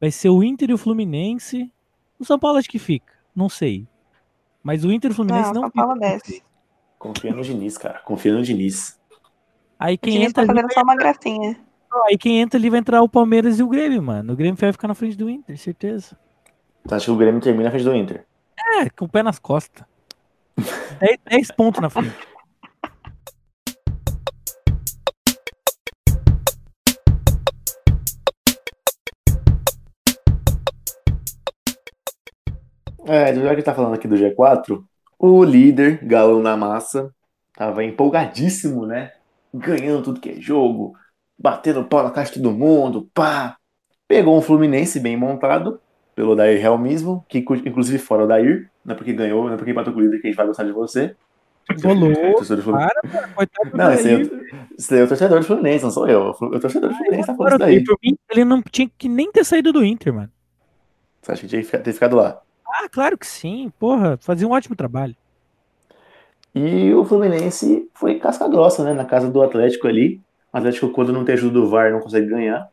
vai 0.00 0.10
ser 0.10 0.30
o 0.30 0.42
Inter 0.42 0.70
e 0.70 0.74
o 0.74 0.78
Fluminense. 0.78 1.72
O 2.18 2.24
São 2.24 2.38
Paulo 2.38 2.58
acho 2.58 2.68
que 2.68 2.78
fica. 2.78 3.12
Não 3.34 3.48
sei. 3.48 3.86
Mas 4.62 4.84
o 4.84 4.90
Inter 4.90 5.10
e 5.10 5.12
o 5.12 5.14
Fluminense 5.16 5.48
Não, 5.52 5.54
não, 5.54 5.60
São 5.62 5.70
Paulo 5.70 5.92
os 5.94 5.98
desce. 6.00 6.42
Confia 6.98 7.32
no 7.34 7.42
Diniz, 7.42 7.76
cara. 7.78 7.98
Confia 8.00 8.32
no 8.32 8.42
Diniz. 8.42 8.98
Aí 9.78 9.94
O 9.94 9.98
quem 9.98 10.12
time 10.14 10.24
entra 10.24 10.46
tá 10.46 10.52
ali 10.52 10.60
fazendo 10.60 10.72
só 10.74 10.82
uma 10.82 10.96
gracinha. 10.96 11.60
Aí 12.08 12.18
quem 12.18 12.40
entra 12.40 12.58
ali 12.58 12.68
vai 12.70 12.80
entrar 12.80 13.02
o 13.02 13.08
Palmeiras 13.08 13.58
e 13.58 13.62
o 13.62 13.68
Grêmio, 13.68 14.02
mano. 14.02 14.32
O 14.32 14.36
Grêmio 14.36 14.56
vai 14.56 14.72
ficar 14.72 14.88
na 14.88 14.94
frente 14.94 15.16
do 15.16 15.28
Inter, 15.30 15.56
certeza. 15.58 16.18
Então 16.84 16.96
acho 16.96 17.06
que 17.06 17.12
o 17.12 17.16
Grêmio 17.16 17.40
termina 17.40 17.64
na 17.64 17.70
frente 17.70 17.84
do 17.84 17.94
Inter. 17.94 18.26
É, 18.80 18.88
com 18.90 19.04
o 19.04 19.08
pé 19.08 19.22
nas 19.22 19.38
costas. 19.38 19.84
10, 21.28 21.50
pontos 21.52 21.80
na 21.80 21.90
frente. 21.90 22.14
É, 33.06 33.34
já 33.34 33.40
que 33.40 33.46
a 33.46 33.54
gente 33.54 33.64
tá 33.64 33.74
falando 33.74 33.94
aqui 33.94 34.08
do 34.08 34.16
G4, 34.16 34.82
o 35.18 35.44
líder, 35.44 36.00
Galão 36.04 36.42
na 36.42 36.56
Massa, 36.56 37.10
tava 37.56 37.84
empolgadíssimo, 37.84 38.84
né? 38.86 39.12
Ganhando 39.54 40.02
tudo 40.02 40.20
que 40.20 40.30
é 40.30 40.40
jogo, 40.40 40.94
batendo 41.38 41.84
pau 41.84 42.02
na 42.02 42.10
caixa 42.10 42.34
de 42.34 42.42
todo 42.42 42.54
mundo, 42.54 43.08
pá. 43.14 43.56
Pegou 44.08 44.36
um 44.36 44.42
Fluminense 44.42 45.00
bem 45.00 45.16
montado, 45.16 45.80
pelo 46.14 46.34
Dair 46.36 46.60
Real 46.60 46.78
mesmo, 46.78 47.24
que 47.28 47.38
inclu- 47.38 47.56
inclusive 47.66 47.98
fora 47.98 48.24
o 48.24 48.26
Dair, 48.26 48.70
não 48.84 48.94
é 48.94 48.96
porque 48.96 49.12
ganhou, 49.12 49.44
não 49.46 49.54
é 49.54 49.56
porque 49.56 49.70
empatou 49.70 49.92
com 49.92 49.98
o 50.00 50.02
líder 50.02 50.20
que 50.20 50.26
a 50.26 50.30
gente 50.30 50.36
vai 50.36 50.46
gostar 50.46 50.64
de 50.64 50.72
você. 50.72 51.14
Do 51.68 51.80
Fluminense. 51.80 52.34
Para. 52.72 53.28
Coitado 53.34 53.76
Não, 53.76 53.92
esse 53.92 54.08
é- 54.08 54.20
esse 54.78 54.98
é 54.98 55.02
o 55.02 55.08
torcedor 55.08 55.40
do 55.40 55.44
Fluminense, 55.44 55.84
não 55.84 55.90
sou 55.90 56.08
eu. 56.08 56.30
O 56.40 56.60
torcedor 56.60 56.90
do 56.90 56.94
Fluminense 56.96 57.26
tá 57.26 57.34
falando 57.34 57.52
isso 57.54 57.58
daí. 57.58 57.84
mim, 58.04 58.16
ele 58.30 58.44
não 58.44 58.62
tinha 58.62 58.88
que 58.96 59.08
nem 59.08 59.32
ter 59.32 59.44
saído 59.44 59.72
do 59.72 59.84
Inter, 59.84 60.14
mano. 60.14 60.30
Você 61.22 61.32
acha 61.32 61.40
que 61.40 61.48
tinha 61.48 61.62
que 61.62 61.78
ter 61.78 61.92
ficado 61.92 62.14
lá? 62.16 62.40
Ah, 62.68 62.88
claro 62.88 63.16
que 63.18 63.26
sim. 63.26 63.70
Porra, 63.78 64.16
fazia 64.18 64.46
um 64.46 64.52
ótimo 64.52 64.76
trabalho. 64.76 65.14
E 66.54 66.92
o 66.94 67.04
Fluminense 67.04 67.88
foi 67.94 68.18
casca 68.18 68.48
grossa, 68.48 68.82
né? 68.82 68.92
Na 68.94 69.04
casa 69.04 69.30
do 69.30 69.42
Atlético 69.42 69.86
ali. 69.86 70.20
O 70.52 70.56
Atlético, 70.56 70.88
quando 70.90 71.12
não 71.12 71.24
tem 71.24 71.34
ajuda 71.34 71.54
do 71.60 71.68
VAR, 71.68 71.92
não 71.92 72.00
consegue 72.00 72.26
ganhar. 72.26 72.68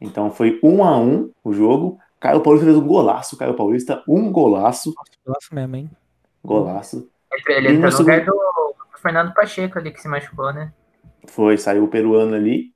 Então 0.00 0.30
foi 0.30 0.60
um 0.62 0.84
a 0.84 0.98
um 0.98 1.30
o 1.42 1.52
jogo. 1.52 1.98
Caio 2.20 2.40
Paulista 2.42 2.66
fez 2.66 2.76
um 2.76 2.86
golaço, 2.86 3.36
Caio 3.36 3.54
Paulista, 3.54 4.02
um 4.08 4.30
golaço. 4.30 4.94
Nossa 5.26 5.54
mesmo, 5.54 5.76
hein? 5.76 5.90
Golaço. 6.42 7.08
Ele 7.48 7.68
E 7.68 7.72
no 7.78 7.86
entrou 7.86 7.90
no 7.92 7.98
lugar 7.98 8.24
segundo- 8.24 8.36
do 8.36 8.98
Fernando 8.98 9.34
Pacheco 9.34 9.78
ali 9.78 9.90
que 9.90 10.00
se 10.00 10.08
machucou, 10.08 10.52
né? 10.52 10.72
Foi, 11.28 11.56
saiu 11.58 11.84
o 11.84 11.88
peruano 11.88 12.34
ali. 12.34 12.72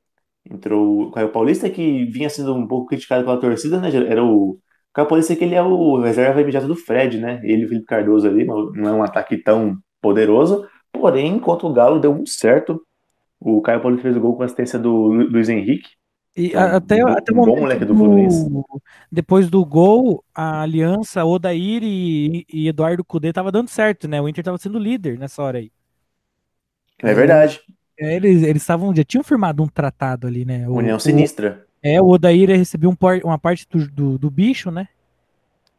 Entrou 0.50 1.02
o 1.02 1.10
Caio 1.10 1.30
Paulista, 1.30 1.68
que 1.68 2.04
vinha 2.06 2.30
sendo 2.30 2.54
um 2.54 2.66
pouco 2.66 2.86
criticado 2.86 3.24
pela 3.24 3.38
torcida, 3.40 3.80
né? 3.80 3.90
Era 3.94 4.24
o. 4.24 4.58
O 4.98 5.06
Caio 5.06 5.08
Paulista 5.08 5.36
que 5.36 5.44
ele 5.44 5.54
é 5.54 5.62
o 5.62 6.00
reserva 6.00 6.40
imediato 6.40 6.66
do 6.66 6.74
Fred, 6.74 7.18
né? 7.18 7.40
Ele 7.44 7.62
e 7.62 7.64
o 7.66 7.68
Felipe 7.68 7.86
Cardoso 7.86 8.26
ali, 8.26 8.44
não 8.44 8.88
é 8.88 8.92
um 8.92 9.02
ataque 9.02 9.36
tão 9.38 9.78
poderoso. 10.00 10.66
Porém, 10.92 11.38
contra 11.38 11.66
o 11.68 11.72
Galo 11.72 12.00
deu 12.00 12.12
muito 12.12 12.30
certo. 12.30 12.82
O 13.38 13.60
Caio 13.62 13.80
Paulista 13.80 14.02
fez 14.02 14.16
o 14.16 14.20
gol 14.20 14.36
com 14.36 14.42
assistência 14.42 14.78
do 14.78 14.90
Lu- 14.90 15.30
Luiz 15.30 15.48
Henrique. 15.48 15.90
E 16.36 16.54
um 16.56 16.58
a- 16.58 16.76
até, 16.76 17.00
bom- 17.00 17.08
até 17.08 17.32
o 17.32 17.34
um 17.34 17.36
bom 17.38 17.46
momento 17.46 17.60
moleque 17.62 17.84
do 17.84 17.94
depois 19.10 19.48
do 19.48 19.64
gol, 19.64 20.24
a 20.34 20.62
aliança 20.62 21.24
Odair 21.24 21.82
e, 21.84 22.44
e 22.52 22.68
Eduardo 22.68 23.04
Cudê 23.04 23.32
tava 23.32 23.52
dando 23.52 23.68
certo, 23.68 24.08
né? 24.08 24.20
O 24.20 24.28
Inter 24.28 24.44
tava 24.44 24.58
sendo 24.58 24.78
líder 24.78 25.16
nessa 25.18 25.42
hora 25.42 25.58
aí. 25.58 25.70
É 27.02 27.14
verdade. 27.14 27.60
É, 27.98 28.16
Eles 28.16 28.42
eles 28.42 28.62
estavam 28.62 28.94
já 28.94 29.04
tinham 29.04 29.22
firmado 29.22 29.62
um 29.62 29.68
tratado 29.68 30.26
ali, 30.26 30.44
né? 30.44 30.68
O, 30.68 30.74
União 30.74 30.98
sinistra. 30.98 31.67
É, 31.82 32.00
o 32.00 32.06
Odair 32.08 32.48
recebeu 32.50 32.90
um 32.90 32.94
por- 32.94 33.20
uma 33.24 33.38
parte 33.38 33.66
do, 33.70 33.86
do, 33.88 34.18
do 34.18 34.30
bicho, 34.30 34.70
né? 34.70 34.88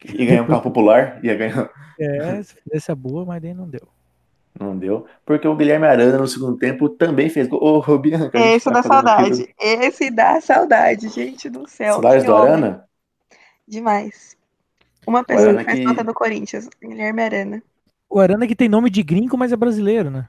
E 0.04 0.24
ganhar 0.26 0.42
um 0.42 0.46
carro 0.46 0.62
popular. 0.62 1.22
Ia 1.24 1.34
ganhar. 1.34 1.70
É, 1.98 2.42
se 2.42 2.54
fizesse 2.62 2.90
a 2.90 2.94
boa, 2.94 3.24
mas 3.26 3.42
daí 3.42 3.52
não 3.52 3.68
deu. 3.68 3.86
Não 4.58 4.76
deu. 4.76 5.06
Porque 5.26 5.46
o 5.46 5.54
Guilherme 5.54 5.86
Arana 5.86 6.18
no 6.18 6.26
segundo 6.26 6.56
tempo 6.58 6.88
também 6.88 7.28
fez 7.28 7.46
gol. 7.46 7.62
Ô, 7.62 7.78
ô, 7.92 7.98
Bianca, 7.98 8.38
Esse 8.38 8.64
tá 8.64 8.70
dá 8.72 8.82
saudade. 8.82 9.54
Esse 9.60 10.10
dá 10.10 10.40
saudade, 10.40 11.08
gente 11.08 11.48
do 11.50 11.68
céu. 11.68 11.94
Saudades 11.94 12.22
que 12.22 12.26
do 12.26 12.34
homem. 12.34 12.48
Arana? 12.52 12.84
Demais. 13.68 14.36
Uma 15.06 15.22
pessoa 15.22 15.48
Arana 15.48 15.60
que 15.60 15.64
faz 15.66 15.78
que- 15.78 15.84
falta 15.84 16.02
do 16.04 16.14
Corinthians, 16.14 16.68
Guilherme 16.82 17.22
Arana. 17.22 17.62
O 18.08 18.18
Arana 18.18 18.46
que 18.46 18.56
tem 18.56 18.68
nome 18.68 18.90
de 18.90 19.02
gringo, 19.02 19.36
mas 19.36 19.52
é 19.52 19.56
brasileiro, 19.56 20.10
né? 20.10 20.26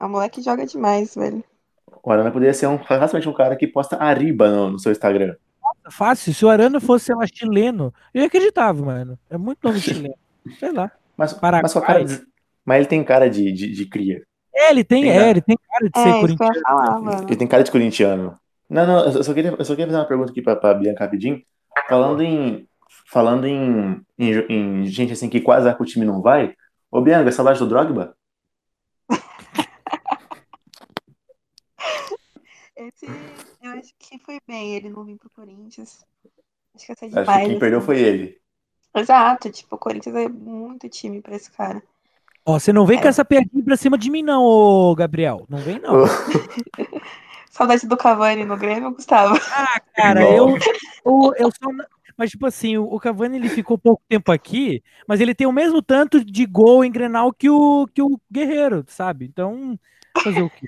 A 0.00 0.08
moleque 0.08 0.40
joga 0.42 0.66
demais, 0.66 1.14
velho. 1.14 1.44
O 2.08 2.12
Arana 2.12 2.30
poderia 2.30 2.54
ser 2.54 2.66
um, 2.66 2.78
facilmente 2.78 3.28
um 3.28 3.34
cara 3.34 3.54
que 3.54 3.66
posta 3.66 4.02
Ariba 4.02 4.48
no, 4.50 4.70
no 4.70 4.78
seu 4.78 4.90
Instagram. 4.90 5.34
Fácil. 5.90 6.32
Se 6.32 6.42
o 6.42 6.48
Arana 6.48 6.80
fosse, 6.80 7.04
sei 7.04 7.14
lá, 7.14 7.26
chileno, 7.26 7.92
eu 8.14 8.24
acreditava, 8.24 8.82
mano. 8.82 9.18
É 9.28 9.36
muito 9.36 9.58
nome 9.62 9.78
chileno. 9.78 10.14
Sei 10.58 10.72
lá. 10.72 10.90
Mas, 11.14 11.34
Paraguai. 11.34 11.62
mas, 11.64 11.72
com 11.74 11.78
a 11.80 11.82
cara 11.82 12.04
de- 12.04 12.22
mas 12.64 12.78
ele 12.78 12.86
tem 12.86 13.04
cara 13.04 13.28
de, 13.28 13.52
de, 13.52 13.70
de 13.72 13.86
cria. 13.86 14.22
É, 14.54 14.70
ele 14.70 14.84
tem, 14.84 15.02
Tem, 15.02 15.12
é, 15.12 15.28
ele 15.30 15.42
tem 15.42 15.56
cara 15.70 15.90
de 15.90 16.00
ser 16.00 16.08
É, 16.08 16.16
eu 16.16 16.20
corintiano. 16.20 17.24
Ele 17.28 17.36
tem 17.36 17.46
cara 17.46 17.62
de 17.62 17.70
corintiano. 17.70 18.38
Não, 18.70 18.86
não, 18.86 19.04
eu 19.04 19.22
só 19.22 19.34
queria, 19.34 19.54
eu 19.58 19.64
só 19.66 19.74
queria 19.74 19.86
fazer 19.86 19.98
uma 19.98 20.08
pergunta 20.08 20.30
aqui 20.30 20.40
pra, 20.40 20.56
pra 20.56 20.72
Bianca 20.72 21.04
rapidinho. 21.04 21.42
Falando 21.90 22.22
em. 22.22 22.66
Falando 23.10 23.46
em, 23.46 24.00
em, 24.18 24.32
em 24.48 24.86
gente 24.86 25.12
assim 25.12 25.28
que 25.28 25.40
quase 25.42 25.72
que 25.74 25.82
o 25.82 25.86
time 25.86 26.06
não 26.06 26.22
vai. 26.22 26.54
Ô, 26.90 27.02
Bianca, 27.02 27.30
saudade 27.32 27.58
do 27.58 27.66
Drogba? 27.66 28.14
Esse, 32.88 33.06
eu 33.62 33.70
acho 33.72 33.92
que 33.98 34.18
foi 34.18 34.38
bem 34.46 34.74
ele 34.74 34.88
não 34.90 35.04
vir 35.04 35.16
pro 35.16 35.30
Corinthians. 35.30 36.04
Acho 36.74 36.86
que 36.86 36.92
ia 36.92 36.96
ser 36.96 37.04
Acho 37.06 37.14
que 37.14 37.20
demais. 37.20 37.48
quem 37.48 37.58
perdeu 37.58 37.78
assim. 37.78 37.86
foi 37.86 38.00
ele. 38.00 38.38
Exato, 38.96 39.50
tipo, 39.50 39.76
o 39.76 39.78
Corinthians 39.78 40.14
é 40.16 40.28
muito 40.28 40.88
time 40.88 41.20
pra 41.20 41.36
esse 41.36 41.50
cara. 41.52 41.82
Ó, 42.44 42.58
você 42.58 42.72
não 42.72 42.86
vem 42.86 42.98
É. 42.98 43.02
com 43.02 43.08
essa 43.08 43.24
piadinha 43.24 43.62
pra 43.62 43.76
cima 43.76 43.98
de 43.98 44.10
mim, 44.10 44.22
não, 44.22 44.42
ô 44.42 44.94
Gabriel. 44.94 45.44
Não 45.48 45.58
vem, 45.58 45.78
não. 45.78 46.04
Saudade 47.50 47.86
do 47.86 47.96
Cavani 47.96 48.44
no 48.44 48.56
Grêmio, 48.56 48.92
Gustavo. 48.92 49.34
Ah, 49.52 49.80
cara, 49.94 50.22
eu, 50.22 50.56
eu, 51.04 51.34
eu 51.36 51.50
só. 51.50 51.68
Mas, 52.16 52.30
tipo 52.30 52.46
assim, 52.46 52.76
o 52.76 52.84
o 52.84 52.98
Cavani 53.00 53.36
ele 53.36 53.48
ficou 53.48 53.76
pouco 53.78 54.02
tempo 54.08 54.30
aqui, 54.32 54.82
mas 55.06 55.20
ele 55.20 55.34
tem 55.34 55.46
o 55.46 55.52
mesmo 55.52 55.80
tanto 55.82 56.24
de 56.24 56.46
gol 56.46 56.84
em 56.84 56.90
Grenal 56.90 57.32
que 57.32 57.48
o, 57.50 57.86
que 57.92 58.02
o 58.02 58.18
Guerreiro, 58.30 58.84
sabe? 58.88 59.24
Então, 59.26 59.78
fazer 60.22 60.42
o 60.42 60.50
quê? 60.50 60.66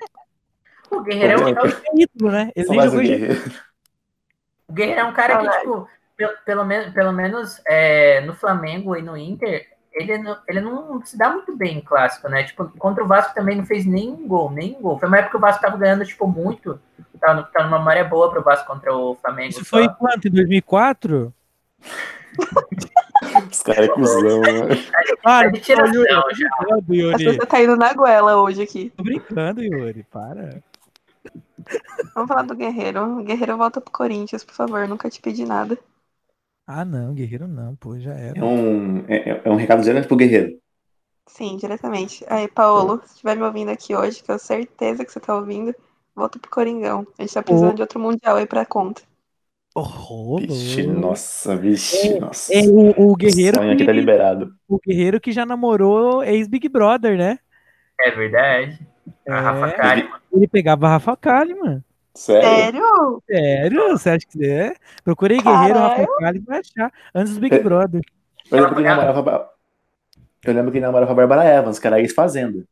O 0.91 1.01
Guerreiro 1.01 1.41
é, 1.41 1.45
um- 1.45 1.47
é 1.49 1.63
um- 1.63 1.67
É 1.67 2.01
ídolo, 2.03 2.31
né? 2.31 2.51
Ele 2.55 2.69
nem 2.69 2.81
jogou 2.81 2.99
o 2.99 4.73
Guerreiro 4.73 4.99
é 5.01 5.03
um 5.03 5.13
cara 5.13 5.37
que, 5.37 5.49
tipo, 5.59 5.87
pelo, 6.15 6.33
pelo, 6.45 6.65
menos, 6.65 6.93
pelo 6.93 7.11
menos 7.11 7.61
é, 7.65 8.21
no 8.21 8.33
Flamengo 8.35 8.95
e 8.95 9.01
no 9.01 9.17
Inter, 9.17 9.67
ele 9.93 10.17
não, 10.17 10.37
ele 10.47 10.61
não 10.61 11.03
se 11.05 11.17
dá 11.17 11.29
muito 11.29 11.55
bem 11.57 11.77
em 11.79 11.81
clássico, 11.81 12.29
né? 12.29 12.43
Tipo, 12.43 12.69
contra 12.77 13.03
o 13.03 13.07
Vasco 13.07 13.33
também 13.35 13.57
não 13.57 13.65
fez 13.65 13.85
nenhum 13.85 14.25
gol, 14.27 14.49
nenhum 14.49 14.79
gol. 14.81 14.97
Foi 14.99 15.07
uma 15.09 15.17
época 15.17 15.31
que 15.31 15.37
o 15.37 15.41
Vasco 15.41 15.61
tava 15.61 15.77
ganhando, 15.77 16.05
tipo, 16.05 16.25
muito. 16.27 16.79
Tá, 17.19 17.33
no- 17.33 17.43
tá 17.43 17.63
numa 17.65 17.79
maré 17.79 18.03
boa 18.03 18.31
pro 18.31 18.41
Vasco 18.41 18.65
contra 18.67 18.95
o 18.95 19.15
Flamengo. 19.15 19.49
Isso 19.49 19.65
só. 19.65 19.77
foi 19.77 19.89
quanto? 19.89 20.27
Em 20.27 20.31
2004? 20.31 21.33
Os 23.51 23.61
caras 23.61 23.85
é 23.85 23.87
cuzão, 23.89 24.41
mano. 24.41 24.67
Para, 25.21 25.49
de 25.51 25.59
tiração, 25.59 25.93
Yuri, 25.93 26.09
As 26.11 26.87
Yuri. 26.89 27.25
pessoas 27.25 27.47
tá 27.49 27.61
indo 27.61 27.75
na 27.75 27.93
goela 27.93 28.37
hoje 28.41 28.63
aqui. 28.63 28.91
Tô 28.95 29.03
brincando, 29.03 29.61
Yuri. 29.61 30.03
Para. 30.09 30.63
Vamos 32.13 32.27
falar 32.27 32.43
do 32.43 32.55
Guerreiro. 32.55 33.19
O 33.19 33.23
Guerreiro 33.23 33.57
volta 33.57 33.81
pro 33.81 33.91
Corinthians, 33.91 34.43
por 34.43 34.53
favor. 34.53 34.87
Nunca 34.87 35.09
te 35.09 35.21
pedi 35.21 35.45
nada. 35.45 35.77
Ah, 36.67 36.85
não, 36.85 37.13
Guerreiro 37.13 37.47
não, 37.47 37.75
pô, 37.75 37.99
já 37.99 38.13
era. 38.13 38.37
É 38.39 38.43
um, 38.43 38.99
é, 39.07 39.41
é 39.43 39.49
um 39.49 39.55
recado 39.55 39.81
direto 39.81 40.07
pro 40.07 40.17
Guerreiro. 40.17 40.57
Sim, 41.27 41.57
diretamente. 41.57 42.25
Aí, 42.27 42.47
Paulo, 42.47 43.01
se 43.05 43.13
estiver 43.13 43.35
me 43.35 43.43
ouvindo 43.43 43.69
aqui 43.69 43.95
hoje, 43.95 44.17
que 44.17 44.31
eu 44.31 44.37
tenho 44.37 44.39
certeza 44.39 45.05
que 45.05 45.11
você 45.11 45.19
tá 45.19 45.35
ouvindo, 45.35 45.73
volta 46.15 46.37
pro 46.39 46.51
Coringão. 46.51 47.05
A 47.17 47.21
gente 47.21 47.33
tá 47.33 47.41
precisando 47.41 47.71
Ô. 47.71 47.75
de 47.75 47.81
outro 47.81 47.99
Mundial 47.99 48.37
aí 48.37 48.45
pra 48.45 48.65
conta. 48.65 49.01
Oh, 49.73 50.37
Vixe, 50.37 50.85
nossa, 50.85 51.55
vixe, 51.55 52.19
nossa. 52.19 52.53
É, 52.53 52.61
o, 52.63 53.11
o 53.11 53.15
Guerreiro 53.15 53.57
Sonho 53.57 53.71
aqui 53.71 53.85
tá 53.85 53.93
que, 53.93 53.99
liberado. 53.99 54.53
o 54.67 54.77
Guerreiro 54.85 55.21
que 55.21 55.31
já 55.31 55.45
namorou 55.45 56.21
ex-Big 56.23 56.67
Brother, 56.67 57.17
né? 57.17 57.39
É 58.01 58.11
verdade. 58.11 58.79
A 59.29 59.39
Rafa 59.39 59.67
É. 59.67 59.71
Kalimann. 59.77 60.20
Ele 60.33 60.47
pegava 60.47 60.87
a 60.87 60.89
Rafa 60.91 61.15
Kalimann. 61.15 61.83
Sério? 62.13 62.43
Sério? 62.49 63.21
Sério? 63.27 63.89
Você 63.89 64.09
acha 64.09 64.25
que 64.29 64.45
é? 64.45 64.73
Procurei 65.03 65.41
Guerreiro 65.41 65.79
Rafa. 65.79 66.07
Kalimann 66.19 66.45
vai 66.45 66.59
achar. 66.59 66.91
Antes 67.13 67.35
do 67.35 67.41
Big 67.41 67.55
É. 67.55 67.59
Brother. 67.59 68.01
Eu 68.51 68.57
lembro 68.57 68.75
que 68.75 68.81
ele 68.81 68.89
namorava. 68.89 69.49
Eu 70.43 70.53
lembro 70.53 70.71
que 70.71 70.77
ele 70.77 70.85
namorava 70.85 71.11
a 71.11 71.15
Bárbara 71.15 71.45
Evans, 71.45 71.79
que 71.79 71.87
era 71.87 71.99
ex-fazenda. 71.99 72.65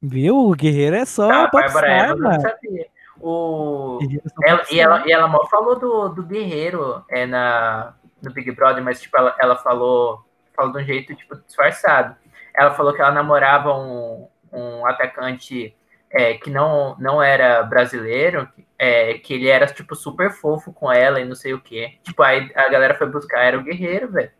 Viu? 0.00 0.36
O 0.36 0.54
Guerreiro 0.54 0.96
é 0.96 1.04
só 1.04 1.30
Ah, 1.30 1.44
a 1.44 1.46
Bárbara 1.48 1.88
Evans 1.88 2.10
eu 2.10 2.18
não 2.18 2.40
sabia. 2.40 2.86
O... 3.20 3.98
Guerreiro 4.00 4.22
é 4.24 4.28
só 4.28 4.36
Ela, 4.46 4.62
e, 4.70 4.80
ela, 4.80 5.06
e 5.08 5.12
ela 5.12 5.28
mal 5.28 5.48
falou 5.48 5.78
do, 5.78 6.08
do 6.10 6.22
Guerreiro 6.22 7.04
é, 7.10 7.26
na, 7.26 7.94
no 8.22 8.32
Big 8.32 8.50
Brother, 8.52 8.82
mas 8.82 9.00
tipo, 9.00 9.18
ela, 9.18 9.34
ela 9.40 9.56
falou, 9.56 10.24
falou 10.54 10.72
de 10.72 10.78
um 10.78 10.84
jeito 10.84 11.14
tipo, 11.14 11.36
disfarçado. 11.36 12.14
Ela 12.54 12.72
falou 12.72 12.94
que 12.94 13.02
ela 13.02 13.10
namorava 13.10 13.74
um, 13.74 14.28
um 14.52 14.86
atacante 14.86 15.74
é, 16.10 16.34
que 16.34 16.50
não, 16.50 16.96
não 16.98 17.22
era 17.22 17.62
brasileiro, 17.62 18.48
é, 18.78 19.14
que 19.18 19.34
ele 19.34 19.48
era 19.48 19.66
tipo 19.66 19.94
super 19.94 20.30
fofo 20.32 20.72
com 20.72 20.90
ela 20.92 21.20
e 21.20 21.24
não 21.24 21.34
sei 21.34 21.52
o 21.54 21.60
quê. 21.60 21.94
Tipo, 22.02 22.22
aí 22.22 22.50
a 22.54 22.68
galera 22.68 22.94
foi 22.94 23.08
buscar, 23.10 23.40
era 23.42 23.58
o 23.58 23.62
Guerreiro, 23.62 24.10
velho. 24.12 24.30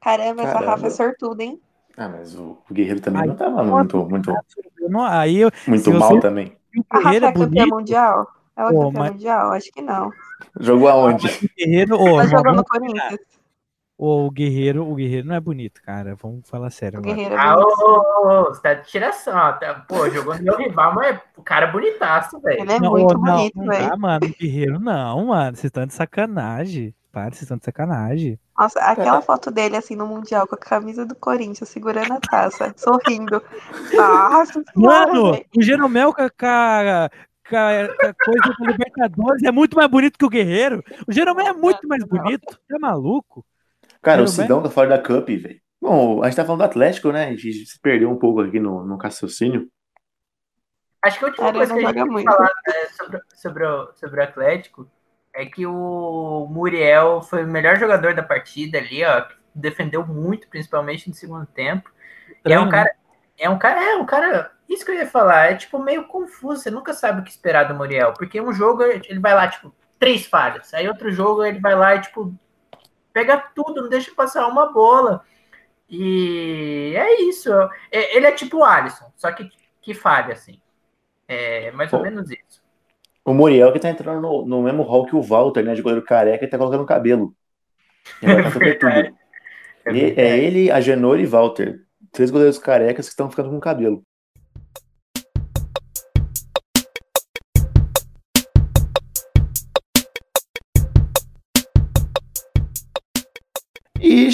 Caramba, 0.00 0.42
essa. 0.42 0.58
Rafa 0.60 0.86
é 0.86 0.90
sortuda, 0.90 1.42
hein? 1.42 1.60
Ah, 1.96 2.08
mas 2.08 2.34
o, 2.38 2.58
o 2.70 2.74
Guerreiro 2.74 3.00
também 3.00 3.22
Ai, 3.22 3.28
não 3.28 3.36
tava 3.36 3.64
muito, 3.64 3.96
muito, 4.06 4.30
Eu 4.78 4.90
não- 4.90 5.02
Aí 5.04 5.38
eu, 5.38 5.50
muito 5.66 5.90
mal 5.92 6.10
você- 6.10 6.20
também. 6.20 6.56
o 6.76 6.82
A 6.90 6.96
Rafa 6.98 7.04
Guerreiro 7.04 7.24
é 7.24 7.28
é 7.28 7.32
campeã 7.32 7.48
bonito. 7.62 7.74
mundial? 7.74 8.26
Ela 8.56 8.68
é 8.70 8.72
Pô, 8.72 8.80
campeã 8.86 9.00
mas- 9.00 9.10
mundial? 9.12 9.52
Acho 9.52 9.72
que 9.72 9.82
não. 9.82 10.10
Jogou 10.60 10.88
aonde? 10.88 11.28
Guerreiro, 11.58 11.98
mas 12.16 12.30
jogou 12.30 12.52
no 12.52 12.64
Corinthians. 12.64 13.18
O 13.98 14.30
Guerreiro, 14.30 14.86
o 14.86 14.94
Guerreiro 14.94 15.26
não 15.28 15.34
é 15.36 15.40
bonito, 15.40 15.80
cara. 15.82 16.14
Vamos 16.16 16.48
falar 16.48 16.70
sério 16.70 16.98
O 16.98 17.00
agora. 17.00 17.14
Guerreiro 17.16 17.34
é 17.34 17.38
Ah, 17.38 17.56
ô, 17.56 17.62
bonito. 17.62 17.80
ô, 17.80 17.92
ô, 17.92 18.40
ô, 18.40 18.44
você 18.46 18.60
tá 18.62 18.74
de 18.74 18.86
tiração. 18.88 19.34
ó, 19.36 19.52
Tá, 19.52 19.74
pô, 19.88 20.08
jogou 20.10 20.36
no 20.36 20.42
meu 20.42 20.56
rival, 20.58 20.94
mas 20.94 21.18
o 21.36 21.42
cara 21.42 21.66
é 21.66 21.72
bonitaço, 21.72 22.38
velho. 22.40 22.60
Ele 22.62 22.72
é 22.72 22.80
Não, 22.80 22.90
muito 22.90 23.14
ô, 23.14 23.18
bonito, 23.18 23.56
não, 23.58 23.66
velho. 23.66 23.82
Não 23.84 23.90
dá, 23.90 23.96
mano. 23.96 24.26
O 24.26 24.38
Guerreiro 24.38 24.78
não, 24.80 25.26
mano. 25.26 25.56
Vocês 25.56 25.64
estão 25.64 25.86
de 25.86 25.94
sacanagem. 25.94 26.94
Para, 27.10 27.30
vocês 27.30 27.42
estão 27.42 27.56
de 27.56 27.64
sacanagem. 27.64 28.38
Nossa, 28.58 28.78
aquela 28.80 29.22
foto 29.22 29.50
dele 29.50 29.76
assim 29.76 29.96
no 29.96 30.06
Mundial 30.06 30.46
com 30.46 30.54
a 30.54 30.58
camisa 30.58 31.06
do 31.06 31.14
Corinthians 31.14 31.68
segurando 31.70 32.12
a 32.12 32.20
taça, 32.20 32.72
sorrindo. 32.76 33.42
Nossa 33.94 34.62
Mano, 34.74 35.32
velho. 35.32 35.44
o 35.56 35.62
Jeromel 35.62 36.12
com 36.12 36.22
a, 36.22 36.28
coisa 37.50 38.54
da 38.58 38.66
Libertadores 38.66 39.42
é 39.44 39.50
muito 39.50 39.76
mais 39.76 39.88
bonito 39.90 40.18
que 40.18 40.24
o 40.26 40.28
Guerreiro. 40.28 40.82
O 41.08 41.12
Jeromel 41.12 41.46
é 41.46 41.52
muito 41.54 41.86
mais 41.88 42.04
bonito. 42.04 42.44
Você 42.66 42.76
é 42.76 42.78
maluco? 42.78 43.44
Cara, 44.06 44.22
o 44.22 44.24
Tudo 44.24 44.36
bem? 44.36 44.44
Sidão 44.46 44.62
tá 44.62 44.70
fora 44.70 44.88
da 44.88 44.98
Cup, 45.00 45.28
velho. 45.28 45.60
Bom, 45.82 46.22
a 46.22 46.26
gente 46.26 46.36
tá 46.36 46.44
falando 46.44 46.60
do 46.60 46.64
Atlético, 46.64 47.10
né? 47.10 47.24
A 47.24 47.30
gente 47.30 47.66
se 47.66 47.76
perdeu 47.80 48.08
um 48.08 48.16
pouco 48.16 48.40
aqui 48.40 48.60
no, 48.60 48.84
no 48.84 48.96
raciocínio. 48.96 49.68
Acho 51.02 51.18
que 51.18 51.24
a 51.24 51.28
última 51.28 51.46
Cara, 51.46 51.56
coisa 51.56 51.74
que 51.74 51.84
a 51.84 51.92
gente 51.92 52.22
falar 52.22 52.52
né, 52.68 52.74
sobre, 52.96 53.20
sobre, 53.34 53.66
o, 53.66 53.92
sobre 53.94 54.20
o 54.20 54.22
Atlético 54.22 54.88
é 55.34 55.44
que 55.44 55.66
o 55.66 56.46
Muriel 56.48 57.20
foi 57.20 57.42
o 57.42 57.48
melhor 57.48 57.78
jogador 57.78 58.14
da 58.14 58.22
partida 58.22 58.78
ali, 58.78 59.04
ó. 59.04 59.26
Defendeu 59.52 60.06
muito, 60.06 60.46
principalmente 60.46 61.08
no 61.08 61.14
segundo 61.14 61.46
tempo. 61.46 61.90
E 62.44 62.52
é 62.52 62.60
um 62.60 62.68
cara, 62.68 62.94
é 63.36 63.50
um 63.50 63.58
cara, 63.58 63.82
é 63.82 63.96
um 63.96 64.06
cara 64.06 64.52
Isso 64.68 64.84
que 64.84 64.92
eu 64.92 64.96
ia 64.96 65.06
falar, 65.08 65.50
é 65.50 65.56
tipo 65.56 65.80
meio 65.80 66.06
confuso, 66.06 66.62
você 66.62 66.70
nunca 66.70 66.94
sabe 66.94 67.22
o 67.22 67.24
que 67.24 67.30
esperar 67.30 67.64
do 67.64 67.74
Muriel, 67.74 68.12
porque 68.12 68.40
um 68.40 68.52
jogo 68.52 68.84
ele 68.84 69.18
vai 69.18 69.34
lá, 69.34 69.48
tipo, 69.48 69.74
três 69.98 70.26
falhas, 70.26 70.72
aí 70.72 70.86
outro 70.86 71.10
jogo 71.10 71.44
ele 71.44 71.58
vai 71.58 71.74
lá 71.74 71.96
e, 71.96 72.02
tipo, 72.02 72.32
pega 73.16 73.38
tudo, 73.54 73.80
não 73.80 73.88
deixa 73.88 74.14
passar 74.14 74.46
uma 74.46 74.70
bola. 74.70 75.22
E 75.88 76.92
é 76.94 77.22
isso. 77.22 77.50
É, 77.90 78.14
ele 78.14 78.26
é 78.26 78.32
tipo 78.32 78.58
o 78.58 78.64
Alisson, 78.64 79.10
só 79.16 79.32
que, 79.32 79.48
que 79.80 79.94
falha, 79.94 80.34
assim. 80.34 80.60
É 81.26 81.70
mais 81.72 81.90
ou 81.94 82.00
Pô. 82.00 82.04
menos 82.04 82.30
isso. 82.30 82.62
O 83.24 83.32
Muriel 83.32 83.72
que 83.72 83.78
tá 83.80 83.88
entrando 83.88 84.20
no, 84.20 84.44
no 84.44 84.62
mesmo 84.62 84.82
hall 84.82 85.06
que 85.06 85.16
o 85.16 85.22
Walter, 85.22 85.64
né? 85.64 85.74
De 85.74 85.80
goleiro 85.80 86.04
careca 86.04 86.44
e 86.44 86.48
tá 86.48 86.58
colocando 86.58 86.84
cabelo. 86.84 87.34
E 88.22 88.26
tá 88.26 88.50
super 88.50 88.78
tudo. 88.78 88.92
É 88.92 89.92
verdade. 89.92 90.20
é 90.20 90.38
ele, 90.38 90.70
a 90.70 90.78
Genor 90.80 91.18
e 91.18 91.24
Walter. 91.24 91.80
Três 92.12 92.30
goleiros 92.30 92.58
carecas 92.58 93.06
que 93.06 93.12
estão 93.12 93.30
ficando 93.30 93.48
com 93.48 93.58
cabelo. 93.58 94.04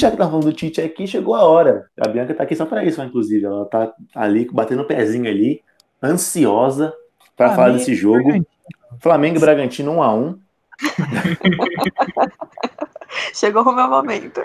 Já 0.03 0.11
que 0.11 0.17
tá 0.17 0.27
falando 0.27 0.45
do 0.45 0.53
Tite 0.53 0.81
aqui, 0.81 1.07
chegou 1.07 1.35
a 1.35 1.45
hora. 1.45 1.89
A 1.97 2.09
Bianca 2.09 2.35
tá 2.35 2.43
aqui 2.43 2.57
só 2.57 2.67
pra 2.67 2.85
isso, 2.85 3.01
inclusive. 3.01 3.47
Ela 3.47 3.65
tá 3.67 3.93
ali 4.15 4.49
batendo 4.53 4.83
o 4.83 4.87
pezinho 4.87 5.31
ali, 5.31 5.63
ansiosa 6.03 6.93
pra 7.37 7.55
falar 7.55 7.71
desse 7.71 7.95
jogo. 7.95 8.25
Bragantino. 8.25 8.47
Flamengo 9.01 9.37
e 9.37 9.41
Bragantino 9.41 9.93
1 9.93 10.03
a 10.03 10.15
1 10.15 10.39
Chegou 13.33 13.63
o 13.63 13.73
meu 13.73 13.89
momento. 13.89 14.43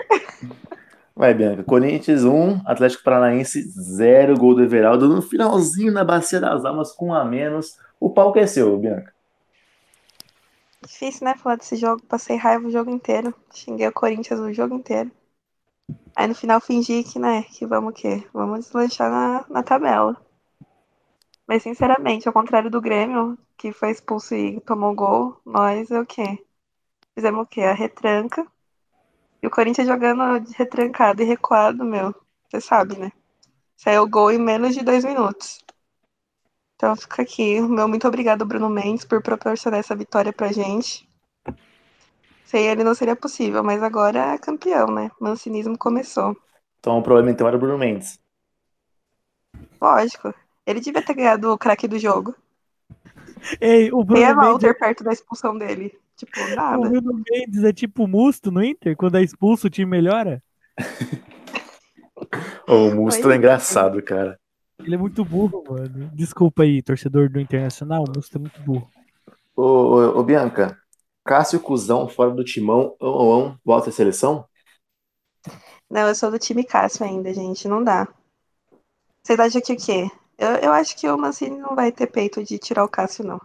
Vai, 1.14 1.34
Bianca. 1.34 1.62
Corinthians 1.64 2.24
1, 2.24 2.62
Atlético 2.64 3.02
Paranaense 3.02 3.60
0, 3.60 4.38
gol 4.38 4.54
do 4.54 4.62
Everaldo 4.62 5.08
no 5.08 5.20
finalzinho 5.20 5.92
na 5.92 6.04
Bacia 6.04 6.40
das 6.40 6.64
Almas 6.64 6.92
com 6.92 7.08
um 7.08 7.14
a 7.14 7.24
menos. 7.24 7.76
O 7.98 8.10
palco 8.10 8.38
é 8.38 8.46
seu, 8.46 8.78
Bianca. 8.78 9.12
Difícil, 10.86 11.24
né, 11.24 11.34
falar 11.36 11.56
desse 11.56 11.74
jogo. 11.74 12.00
Passei 12.08 12.36
raiva 12.36 12.68
o 12.68 12.70
jogo 12.70 12.90
inteiro. 12.90 13.34
Xinguei 13.52 13.88
o 13.88 13.92
Corinthians 13.92 14.38
o 14.38 14.52
jogo 14.52 14.76
inteiro. 14.76 15.10
Aí 16.14 16.26
no 16.26 16.34
final 16.34 16.60
fingi 16.60 17.04
que, 17.04 17.18
né, 17.18 17.42
que 17.44 17.66
vamos 17.66 17.90
o 17.90 17.94
quê? 17.94 18.26
Vamos 18.32 18.66
deslanchar 18.66 19.10
na, 19.10 19.46
na 19.48 19.62
tabela. 19.62 20.16
Mas 21.46 21.62
sinceramente, 21.62 22.28
ao 22.28 22.34
contrário 22.34 22.70
do 22.70 22.80
Grêmio, 22.80 23.38
que 23.56 23.72
foi 23.72 23.90
expulso 23.90 24.34
e 24.34 24.60
tomou 24.60 24.94
gol, 24.94 25.40
nós 25.46 25.90
é 25.90 25.98
o 25.98 26.04
quê? 26.04 26.44
Fizemos 27.14 27.42
o 27.42 27.46
quê? 27.46 27.62
A 27.62 27.72
retranca. 27.72 28.46
E 29.42 29.46
o 29.46 29.50
Corinthians 29.50 29.88
jogando 29.88 30.46
retrancado 30.56 31.22
e 31.22 31.24
recuado, 31.24 31.84
meu. 31.84 32.14
Você 32.48 32.60
sabe, 32.60 32.98
né? 32.98 33.12
Saiu 33.76 34.02
o 34.02 34.08
gol 34.08 34.30
em 34.30 34.38
menos 34.38 34.74
de 34.74 34.82
dois 34.82 35.04
minutos. 35.04 35.64
Então 36.74 36.94
fica 36.94 37.22
aqui 37.22 37.60
meu 37.60 37.88
muito 37.88 38.06
obrigado, 38.06 38.44
Bruno 38.44 38.68
Mendes, 38.68 39.04
por 39.04 39.22
proporcionar 39.22 39.80
essa 39.80 39.96
vitória 39.96 40.32
pra 40.32 40.52
gente. 40.52 41.07
Sem 42.48 42.66
ele 42.66 42.82
não 42.82 42.94
seria 42.94 43.14
possível, 43.14 43.62
mas 43.62 43.82
agora 43.82 44.32
é 44.32 44.38
campeão, 44.38 44.86
né? 44.86 45.10
Mancinismo 45.20 45.76
começou. 45.76 46.34
Então 46.80 46.98
o 46.98 47.02
problema 47.02 47.30
então 47.30 47.46
era 47.46 47.54
o 47.54 47.60
Bruno 47.60 47.76
Mendes. 47.76 48.18
Lógico. 49.78 50.32
Ele 50.66 50.80
devia 50.80 51.02
ter 51.02 51.12
ganhado 51.12 51.52
o 51.52 51.58
craque 51.58 51.86
do 51.86 51.98
jogo. 51.98 52.34
Ei, 53.60 53.92
o 53.92 54.02
Quem 54.06 54.24
é 54.24 54.32
Bruno, 54.32 54.40
Mendes, 54.40 54.62
Walter 54.62 54.78
perto 54.78 55.04
da 55.04 55.12
expulsão 55.12 55.58
dele? 55.58 55.92
Tipo, 56.16 56.40
o 56.40 56.54
nada. 56.54 56.88
Bruno 56.88 57.22
Mendes 57.30 57.64
é 57.64 57.72
tipo 57.72 58.08
Musto 58.08 58.50
no 58.50 58.64
Inter, 58.64 58.96
quando 58.96 59.18
é 59.18 59.22
expulso 59.22 59.66
o 59.66 59.70
time 59.70 59.90
melhora. 59.90 60.42
O 62.66 62.94
Musto 62.94 63.30
é 63.30 63.36
engraçado, 63.36 64.02
cara. 64.02 64.38
Ele 64.80 64.94
é 64.94 64.98
muito 64.98 65.24
burro, 65.24 65.62
mano. 65.68 66.10
Desculpa 66.12 66.64
aí, 66.64 66.82
torcedor 66.82 67.30
do 67.30 67.40
Internacional, 67.40 68.04
o 68.04 68.12
Musto 68.14 68.36
é 68.36 68.40
muito 68.40 68.60
burro. 68.62 68.90
Ô, 69.56 69.62
ô, 69.62 70.18
ô, 70.18 70.22
Bianca, 70.24 70.76
Cássio 71.28 71.60
Cusão 71.60 72.08
fora 72.08 72.30
do 72.30 72.42
timão, 72.42 72.96
ou 72.98 73.14
ou, 73.14 73.26
ou, 73.26 73.54
volta 73.62 73.90
à 73.90 73.92
seleção? 73.92 74.46
Não, 75.90 76.08
eu 76.08 76.14
sou 76.14 76.30
do 76.30 76.38
time 76.38 76.64
Cássio 76.64 77.04
ainda, 77.04 77.34
gente. 77.34 77.68
Não 77.68 77.84
dá. 77.84 78.08
Vocês 79.22 79.38
acham 79.38 79.60
que 79.60 79.74
o 79.74 79.76
quê? 79.76 80.10
Eu, 80.38 80.48
eu 80.52 80.72
acho 80.72 80.96
que 80.96 81.06
o 81.06 81.18
Mancini 81.18 81.58
não 81.58 81.76
vai 81.76 81.92
ter 81.92 82.06
peito 82.06 82.42
de 82.42 82.56
tirar 82.58 82.82
o 82.82 82.88
Cássio, 82.88 83.26
não. 83.26 83.38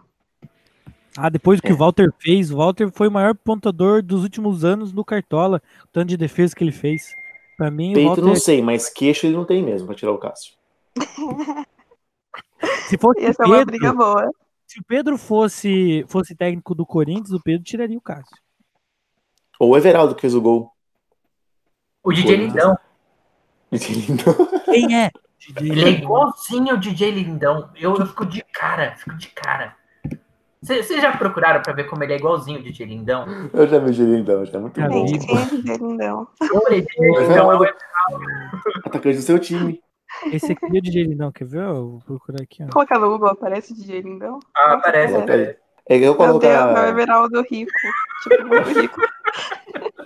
Ah, 1.14 1.28
depois 1.28 1.60
do 1.60 1.62
que 1.62 1.72
É. 1.72 1.74
o 1.74 1.76
Walter 1.76 2.10
fez, 2.18 2.50
o 2.50 2.56
Walter 2.56 2.90
foi 2.90 3.08
o 3.08 3.12
maior 3.12 3.34
pontador 3.34 4.02
dos 4.02 4.22
últimos 4.22 4.64
anos 4.64 4.90
no 4.90 5.04
Cartola, 5.04 5.60
o 5.84 5.88
tanto 5.88 6.08
de 6.08 6.16
defesa 6.16 6.56
que 6.56 6.64
ele 6.64 6.72
fez. 6.72 7.14
Pra 7.58 7.70
mim, 7.70 7.92
Peito 7.92 8.08
Walter, 8.08 8.24
não 8.24 8.34
sei, 8.34 8.62
mas 8.62 8.88
queixo 8.88 9.26
ele 9.26 9.36
não 9.36 9.44
tem 9.44 9.62
mesmo 9.62 9.86
pra 9.86 9.94
tirar 9.94 10.12
o 10.12 10.18
Cássio. 10.18 10.54
se 12.88 12.96
fosse 12.96 13.20
Ia 13.20 13.34
ser 13.34 13.44
uma 13.44 13.62
briga 13.62 13.92
boa. 13.92 14.30
Se 14.74 14.80
o 14.80 14.84
Pedro 14.84 15.16
fosse, 15.16 16.04
fosse 16.08 16.34
técnico 16.34 16.74
do 16.74 16.84
Corinthians, 16.84 17.30
o 17.30 17.40
Pedro 17.40 17.62
tiraria 17.62 17.96
o 17.96 18.00
Cássio. 18.00 18.36
Ou 19.60 19.70
o 19.70 19.76
Everaldo 19.76 20.16
que 20.16 20.22
fez 20.22 20.34
o 20.34 20.40
gol. 20.40 20.72
O 22.02 22.12
DJ 22.12 22.36
Corinthians. 22.36 22.76
Lindão. 24.08 24.48
Quem 24.64 25.00
é? 25.00 25.10
Ele 25.60 25.84
é 25.84 25.88
igualzinho 25.90 26.74
o 26.74 26.78
DJ 26.78 27.12
Lindão. 27.12 27.70
Eu, 27.76 27.94
eu 27.94 28.06
fico 28.06 28.26
de 28.26 28.42
cara, 28.52 28.96
fico 28.96 29.16
de 29.16 29.28
cara. 29.28 29.76
Vocês 30.60 30.88
já 30.88 31.16
procuraram 31.16 31.62
pra 31.62 31.74
ver 31.74 31.84
como 31.84 32.02
ele 32.02 32.14
é 32.14 32.16
igualzinho 32.16 32.58
o 32.58 32.62
DJ 32.62 32.86
Lindão? 32.86 33.26
Eu 33.52 33.68
já 33.68 33.78
vi 33.78 33.90
o 33.90 33.92
Gelindão, 33.92 34.46
já 34.46 34.56
é 34.56 34.60
muito 34.60 34.80
bom. 34.80 35.04
é 35.04 35.04
DJ 35.04 35.76
Lindão? 35.76 36.26
Olha, 36.40 36.80
DJ 36.80 37.10
Lindão 37.10 37.52
é 37.52 37.58
o 37.58 37.74
Atacante 38.86 39.18
do 39.18 39.22
seu 39.22 39.38
time. 39.38 39.83
Esse 40.32 40.52
aqui 40.52 40.64
é 40.64 40.68
o 40.78 40.82
DJ 40.82 41.02
Lindão, 41.04 41.32
quer 41.32 41.46
ver? 41.46 41.62
Eu 41.62 41.90
vou 41.90 42.00
procurar 42.00 42.42
aqui, 42.42 42.62
ó. 42.62 42.68
Colocar 42.72 42.98
no 42.98 43.08
Google, 43.10 43.28
aparece 43.30 43.74
DJ 43.74 44.00
Lindão? 44.02 44.38
Ah, 44.56 44.74
aparece. 44.74 45.12
Coloca 45.14 45.32
aí. 45.34 45.56
É 45.86 45.98
que 45.98 46.04
eu 46.04 46.16
Meu 46.18 46.38
Deus, 46.38 46.64
meu. 46.72 46.86
Everaldo 46.88 47.42
rico. 47.42 47.72
Tipo, 48.22 48.46
muito 48.46 48.68
rico. 48.80 49.00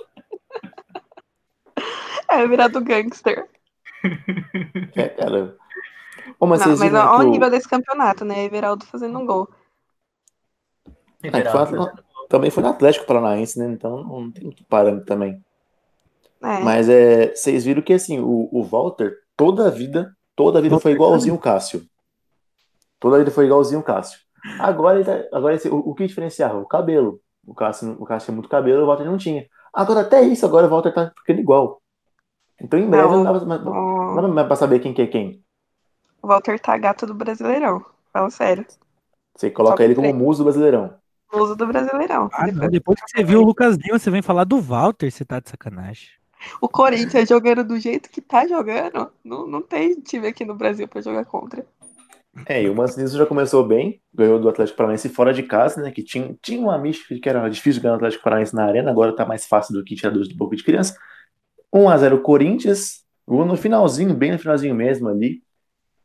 É 2.30 2.36
o 2.36 2.40
Everaldo 2.42 2.80
gangster. 2.82 3.48
É, 4.94 5.08
cara. 5.08 5.56
Ô, 6.38 6.46
mas 6.46 6.60
Não, 6.60 6.76
mas 6.76 6.82
olha 6.82 7.10
o 7.24 7.28
o- 7.28 7.30
nível 7.30 7.48
desse 7.50 7.66
campeonato, 7.68 8.22
né? 8.24 8.44
Everaldo 8.44 8.84
fazendo 8.84 9.18
um 9.18 9.24
gol. 9.24 9.48
É, 11.22 11.30
que 11.42 11.48
foi 11.50 11.78
no- 11.78 11.90
também 12.28 12.50
foi 12.50 12.62
no 12.62 12.68
Atlético 12.68 13.06
Paranaense, 13.06 13.58
né? 13.58 13.66
Então 13.72 14.04
não 14.04 14.30
tem 14.30 14.44
muito 14.44 14.62
parâmetro 14.64 15.06
também. 15.06 15.42
É. 16.42 16.58
Mas 16.60 16.88
é, 16.88 17.34
vocês 17.34 17.64
viram 17.64 17.80
que 17.82 17.94
assim, 17.94 18.20
o, 18.20 18.48
o 18.52 18.62
Walter, 18.62 19.16
toda 19.38 19.68
a 19.68 19.70
vida, 19.70 20.12
toda 20.36 20.58
a 20.58 20.62
vida 20.62 20.78
foi 20.78 20.92
igualzinho 20.92 21.34
o 21.34 21.38
Cássio. 21.38 21.82
Toda 23.00 23.16
a 23.16 23.18
vida 23.20 23.30
foi 23.30 23.46
igualzinho 23.46 23.80
o 23.80 23.82
Cássio. 23.82 24.18
Agora, 24.58 24.96
ele 25.00 25.04
tá- 25.04 25.24
agora 25.36 25.54
esse- 25.54 25.68
o, 25.70 25.76
o 25.78 25.94
que 25.94 26.06
diferenciava? 26.06 26.58
O 26.58 26.66
cabelo. 26.66 27.20
O 27.46 27.54
Cássio, 27.54 27.96
o 27.98 28.04
Cássio 28.04 28.26
tinha 28.26 28.34
muito 28.34 28.48
cabelo, 28.50 28.82
o 28.82 28.86
Walter 28.86 29.04
não 29.04 29.16
tinha. 29.16 29.46
Agora, 29.72 30.00
até 30.00 30.20
isso, 30.22 30.44
agora 30.44 30.66
o 30.66 30.70
Walter 30.70 30.92
tá 30.92 31.12
ficando 31.20 31.40
igual. 31.40 31.80
Então, 32.60 32.78
em 32.78 32.88
breve, 32.90 33.08
Não, 33.08 33.24
não, 33.24 33.32
dá, 34.16 34.22
não 34.28 34.46
pra 34.46 34.56
saber 34.56 34.80
quem 34.80 34.92
que 34.92 35.02
é 35.02 35.06
quem. 35.06 35.42
o 36.20 36.26
Walter 36.26 36.58
tá 36.60 36.76
gato 36.76 37.06
do 37.06 37.14
Brasileirão. 37.14 37.84
Fala 38.12 38.28
sério. 38.30 38.66
Você 39.36 39.50
coloca 39.50 39.82
ele 39.84 39.94
como 39.94 40.12
muso 40.12 40.38
do 40.40 40.44
Brasileirão. 40.44 40.94
Uso 41.32 41.54
do 41.54 41.66
Brasileirão. 41.66 42.28
Ah, 42.32 42.46
não, 42.46 42.54
Depois- 42.54 42.70
depois 42.70 43.00
que 43.02 43.10
você 43.10 43.22
viu 43.24 43.40
o 43.40 43.44
Lucas 43.44 43.76
Lima, 43.76 43.98
você 43.98 44.10
vem 44.10 44.22
falar 44.22 44.44
do 44.44 44.60
Walter, 44.60 45.10
você 45.10 45.24
tá 45.24 45.38
de 45.38 45.48
sacanagem. 45.48 46.08
O 46.60 46.68
Corinthians 46.68 47.28
jogando 47.28 47.64
do 47.64 47.78
jeito 47.78 48.10
que 48.10 48.20
tá 48.20 48.46
jogando, 48.46 49.10
não, 49.24 49.46
não 49.46 49.62
tem 49.62 50.00
time 50.00 50.28
aqui 50.28 50.44
no 50.44 50.54
Brasil 50.54 50.86
pra 50.88 51.00
jogar 51.00 51.24
contra. 51.24 51.66
É, 52.46 52.62
e 52.62 52.68
o 52.68 52.74
Mancini 52.74 53.08
já 53.08 53.26
começou 53.26 53.66
bem, 53.66 54.00
ganhou 54.14 54.38
do 54.38 54.48
Atlético 54.48 54.76
Paranaense 54.76 55.08
fora 55.08 55.32
de 55.32 55.42
casa, 55.42 55.82
né? 55.82 55.90
Que 55.90 56.02
tinha, 56.02 56.36
tinha 56.42 56.60
uma 56.60 56.78
mística 56.78 57.18
que 57.18 57.28
era 57.28 57.48
difícil 57.48 57.82
ganhar 57.82 57.94
o 57.94 57.96
Atlético 57.96 58.22
Paranaense 58.22 58.54
na 58.54 58.64
arena, 58.64 58.90
agora 58.90 59.14
tá 59.14 59.24
mais 59.24 59.46
fácil 59.46 59.74
do 59.74 59.84
que 59.84 59.96
tiradores 59.96 60.28
do 60.28 60.36
boca 60.36 60.54
de 60.54 60.62
criança. 60.62 60.96
1x0 61.74 62.20
Corinthians, 62.22 63.04
no 63.26 63.56
finalzinho, 63.56 64.14
bem 64.14 64.32
no 64.32 64.38
finalzinho 64.38 64.74
mesmo 64.74 65.08
ali, 65.08 65.42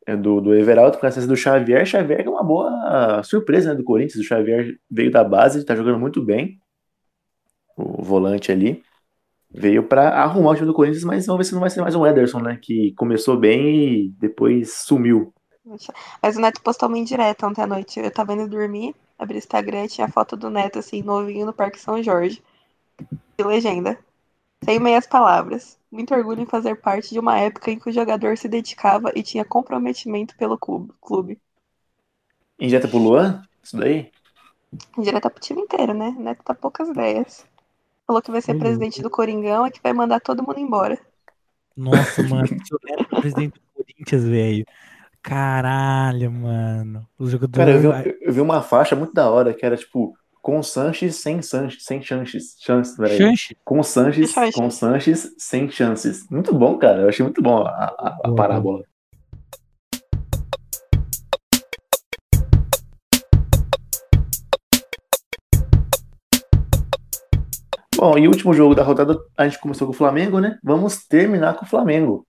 é, 0.05 0.15
do, 0.15 0.41
do 0.41 0.53
Everaldo, 0.53 0.97
com 0.97 1.05
a 1.05 1.09
assistência 1.09 1.29
do 1.29 1.37
Xavier. 1.37 1.85
Xavier 1.85 2.21
é 2.25 2.29
uma 2.29 2.43
boa 2.43 3.23
surpresa, 3.23 3.69
né, 3.69 3.75
do 3.75 3.83
Corinthians. 3.83 4.23
O 4.23 4.27
Xavier 4.27 4.75
veio 4.89 5.11
da 5.11 5.23
base, 5.23 5.63
tá 5.63 5.75
jogando 5.75 5.99
muito 5.99 6.21
bem, 6.21 6.59
o 7.77 8.01
volante 8.01 8.51
ali. 8.51 8.83
Veio 9.55 9.83
pra 9.83 10.09
arrumar 10.09 10.51
o 10.51 10.55
time 10.55 10.65
do 10.65 10.73
Corinthians, 10.73 11.03
mas 11.03 11.27
vamos 11.27 11.37
ver 11.37 11.43
se 11.43 11.53
não 11.53 11.61
vai 11.61 11.69
ser 11.69 11.79
mais 11.81 11.93
um 11.93 12.05
Ederson, 12.05 12.39
né? 12.39 12.57
Que 12.59 12.91
começou 12.93 13.37
bem 13.37 14.05
e 14.05 14.09
depois 14.17 14.73
sumiu. 14.79 15.31
Mas 16.21 16.35
o 16.35 16.41
Neto 16.41 16.61
postou 16.61 16.89
uma 16.89 16.97
indireta 16.97 17.47
ontem 17.47 17.61
à 17.61 17.67
noite. 17.67 17.99
Eu 17.99 18.11
tava 18.11 18.33
indo 18.33 18.49
dormir, 18.49 18.95
abri 19.17 19.35
o 19.35 19.37
Instagram 19.37 19.85
e 19.85 19.89
tinha 19.89 20.07
foto 20.07 20.35
do 20.35 20.49
Neto, 20.49 20.79
assim, 20.79 21.03
novinho 21.03 21.45
no 21.45 21.53
Parque 21.53 21.79
São 21.79 22.01
Jorge. 22.01 22.43
E 23.37 23.43
legenda. 23.43 23.97
Sem 24.65 24.79
meias 24.79 25.05
palavras. 25.05 25.77
Muito 25.91 26.15
orgulho 26.15 26.41
em 26.41 26.47
fazer 26.47 26.75
parte 26.75 27.11
de 27.11 27.19
uma 27.19 27.37
época 27.37 27.69
em 27.69 27.77
que 27.77 27.89
o 27.89 27.93
jogador 27.93 28.35
se 28.37 28.47
dedicava 28.47 29.11
e 29.15 29.21
tinha 29.21 29.45
comprometimento 29.45 30.35
pelo 30.35 30.57
clube. 30.57 31.39
Injeta 32.59 32.87
pro 32.87 32.97
Luan? 32.97 33.43
Isso 33.61 33.77
daí? 33.77 34.11
Indireta 34.97 35.29
pro 35.29 35.39
time 35.39 35.61
inteiro, 35.61 35.93
né? 35.93 36.15
O 36.17 36.21
Neto 36.23 36.43
tá 36.43 36.55
poucas 36.55 36.89
ideias. 36.89 37.45
Falou 38.05 38.21
que 38.21 38.31
vai 38.31 38.41
ser 38.41 38.55
presidente 38.55 39.01
do 39.01 39.09
Coringão 39.09 39.65
e 39.67 39.71
que 39.71 39.81
vai 39.81 39.93
mandar 39.93 40.19
todo 40.19 40.43
mundo 40.43 40.59
embora. 40.59 40.99
Nossa, 41.75 42.21
mano, 42.29 42.47
se 42.47 42.75
presidente 43.19 43.53
do 43.59 43.61
Corinthians, 43.73 44.23
velho. 44.23 44.65
Caralho, 45.21 46.31
mano. 46.31 47.07
O 47.17 47.27
jogador. 47.29 47.57
Cara, 47.57 47.71
eu 47.71 47.79
vi, 47.79 48.17
eu 48.21 48.33
vi 48.33 48.41
uma 48.41 48.61
faixa 48.61 48.95
muito 48.95 49.13
da 49.13 49.29
hora 49.29 49.53
que 49.53 49.65
era 49.65 49.77
tipo 49.77 50.13
com 50.41 50.61
Sanches 50.61 51.21
sem 51.21 51.41
Sanches, 51.41 51.85
sem 51.85 52.01
chances, 52.01 52.57
chances. 52.59 52.97
Chanche? 53.09 53.55
Com 53.63 53.81
Sanches, 53.81 54.33
com 54.53 54.69
Sanches 54.69 55.33
sem 55.37 55.69
chances. 55.69 56.27
Muito 56.29 56.53
bom, 56.53 56.77
cara. 56.77 57.01
Eu 57.03 57.09
achei 57.09 57.23
muito 57.23 57.41
bom 57.41 57.59
a, 57.65 57.69
a- 57.69 58.17
a 58.25 58.29
parábola. 58.33 58.83
Bom, 68.03 68.17
e 68.17 68.27
o 68.27 68.31
último 68.31 68.53
jogo 68.53 68.75
da 68.75 68.83
rodada, 68.83 69.17
a 69.37 69.47
gente 69.47 69.61
começou 69.61 69.87
com 69.87 69.93
o 69.93 69.95
Flamengo, 69.95 70.41
né? 70.41 70.59
Vamos 70.61 71.07
terminar 71.07 71.53
com 71.53 71.63
o 71.63 71.67
Flamengo. 71.69 72.27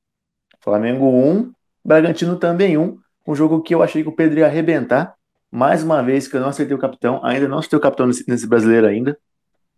Flamengo 0.61 1.05
1, 1.05 1.51
Bragantino 1.85 2.37
também 2.39 2.79
1. 2.79 2.97
Um 3.27 3.35
jogo 3.35 3.61
que 3.61 3.75
eu 3.75 3.83
achei 3.83 4.01
que 4.05 4.09
o 4.09 4.15
Pedro 4.15 4.39
ia 4.39 4.47
arrebentar. 4.47 5.17
Mais 5.51 5.83
uma 5.83 6.01
vez 6.01 6.29
que 6.29 6.37
eu 6.37 6.41
não 6.41 6.51
acertei 6.51 6.77
o 6.77 6.79
capitão. 6.79 7.19
Ainda 7.25 7.49
não 7.49 7.59
acertei 7.59 7.77
o 7.77 7.83
capitão 7.83 8.07
nesse, 8.07 8.25
nesse 8.31 8.47
brasileiro 8.47 8.87
ainda. 8.87 9.19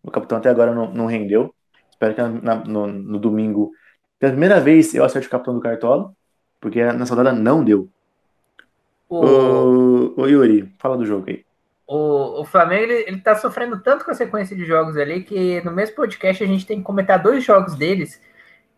O 0.02 0.10
capitão 0.10 0.36
até 0.36 0.50
agora 0.50 0.74
não, 0.74 0.92
não 0.92 1.06
rendeu. 1.06 1.54
Espero 1.90 2.14
que 2.14 2.20
na- 2.20 2.62
no, 2.62 2.86
no 2.86 3.18
domingo, 3.18 3.72
pela 4.18 4.32
primeira 4.32 4.60
vez, 4.60 4.94
eu 4.94 5.02
acerte 5.02 5.28
o 5.28 5.30
capitão 5.30 5.54
do 5.54 5.60
Cartola. 5.60 6.12
Porque 6.60 6.84
nessa 6.92 7.14
rodada 7.14 7.34
não 7.34 7.64
deu. 7.64 7.88
O, 9.08 9.24
Ô, 9.24 10.20
ô 10.20 10.26
Yuri, 10.26 10.70
fala 10.78 10.98
do 10.98 11.06
jogo 11.06 11.24
aí. 11.30 11.45
O, 11.86 12.40
o 12.40 12.44
Flamengo 12.44 12.82
ele, 12.82 13.04
ele 13.06 13.20
tá 13.20 13.36
sofrendo 13.36 13.78
tanto 13.80 14.04
com 14.04 14.10
a 14.10 14.14
sequência 14.14 14.56
de 14.56 14.64
jogos 14.64 14.96
ali 14.96 15.22
que 15.22 15.62
no 15.64 15.70
mesmo 15.70 15.94
podcast 15.94 16.42
a 16.42 16.46
gente 16.46 16.66
tem 16.66 16.78
que 16.78 16.84
comentar 16.84 17.22
dois 17.22 17.44
jogos 17.44 17.74
deles. 17.76 18.20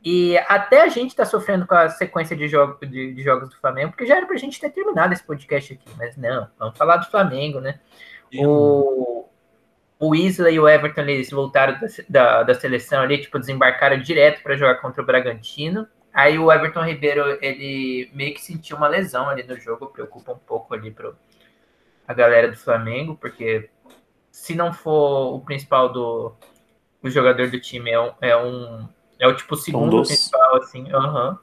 E 0.05 0.39
até 0.47 0.83
a 0.83 0.89
gente 0.89 1.17
tá 1.17 1.25
sofrendo 1.25 1.67
com 1.67 1.75
a 1.75 1.89
sequência 1.89 2.37
de, 2.37 2.47
jogo, 2.47 2.79
de, 2.87 3.15
de 3.15 3.23
jogos 3.23 3.49
do 3.49 3.57
Flamengo, 3.57 3.91
porque 3.91 4.07
já 4.07 4.17
era 4.17 4.27
pra 4.27 4.37
gente 4.37 4.61
ter 4.61 4.71
terminado 4.71 5.13
esse 5.13 5.25
podcast 5.25 5.73
aqui, 5.73 5.91
mas 5.97 6.17
não, 6.17 6.49
vamos 6.59 6.79
falar 6.79 6.99
do 6.99 7.11
Flamengo, 7.11 7.61
né? 7.61 7.81
O, 8.37 9.27
o 9.99 10.15
Isla 10.15 10.51
e 10.51 10.61
o 10.61 10.69
Everton 10.69 11.01
eles 11.01 11.31
voltaram 11.31 11.79
da, 11.81 11.89
da, 12.09 12.43
da 12.45 12.55
seleção 12.55 13.03
ali, 13.03 13.19
tipo, 13.19 13.39
desembarcaram 13.39 13.99
direto 13.99 14.43
para 14.43 14.57
jogar 14.57 14.77
contra 14.77 15.03
o 15.03 15.07
Bragantino. 15.07 15.89
Aí 16.13 16.39
o 16.39 16.53
Everton 16.53 16.85
Ribeiro, 16.85 17.39
ele 17.43 18.11
meio 18.15 18.35
que 18.35 18.41
sentiu 18.41 18.77
uma 18.77 18.89
lesão 18.89 19.29
ali 19.29 19.43
no 19.43 19.59
jogo, 19.59 19.87
preocupa 19.87 20.33
um 20.33 20.39
pouco 20.39 20.75
ali 20.75 20.91
pro, 20.91 21.17
a 22.09 22.15
galera 22.15 22.51
do 22.51 22.57
Flamengo, 22.57 23.15
porque 23.15 23.69
se 24.33 24.55
não 24.55 24.73
for 24.73 25.35
o 25.35 25.41
principal 25.41 25.93
do 25.93 26.35
o 27.03 27.11
jogador 27.11 27.49
do 27.51 27.61
time, 27.61 27.91
é 27.91 28.01
um, 28.01 28.13
é 28.21 28.37
um 28.37 28.89
é 29.19 29.29
o 29.29 29.37
tipo 29.37 29.55
segundo 29.55 29.99
dos. 29.99 30.09
principal, 30.09 30.57
assim, 30.57 30.91
aham. 30.91 31.39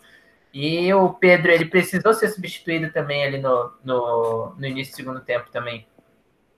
E 0.52 0.92
o 0.94 1.10
Pedro, 1.14 1.52
ele 1.52 1.66
precisou 1.66 2.14
ser 2.14 2.30
substituído 2.30 2.92
também 2.92 3.24
ali 3.24 3.38
no, 3.38 3.74
no, 3.84 4.56
no 4.58 4.66
início 4.66 4.94
do 4.94 4.96
segundo 4.96 5.20
tempo 5.20 5.52
também. 5.52 5.86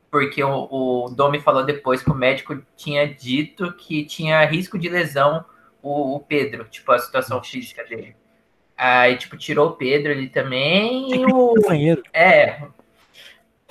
Porque 0.09 0.41
o, 0.43 0.67
o 0.69 1.09
Domi 1.09 1.39
falou 1.39 1.65
depois 1.65 2.01
que 2.01 2.09
o 2.09 2.15
médico 2.15 2.61
tinha 2.75 3.07
dito 3.07 3.73
que 3.73 4.05
tinha 4.05 4.45
risco 4.45 4.77
de 4.77 4.87
lesão 4.87 5.43
o, 5.81 6.15
o 6.15 6.19
Pedro, 6.19 6.65
tipo, 6.65 6.91
a 6.91 6.99
situação 6.99 7.43
física 7.43 7.83
dele. 7.83 8.15
Aí, 8.77 9.17
tipo, 9.17 9.35
tirou 9.35 9.69
o 9.69 9.73
Pedro 9.73 10.11
ali 10.11 10.29
também 10.29 11.13
e 11.13 11.25
o. 11.25 11.55
É. 12.13 12.61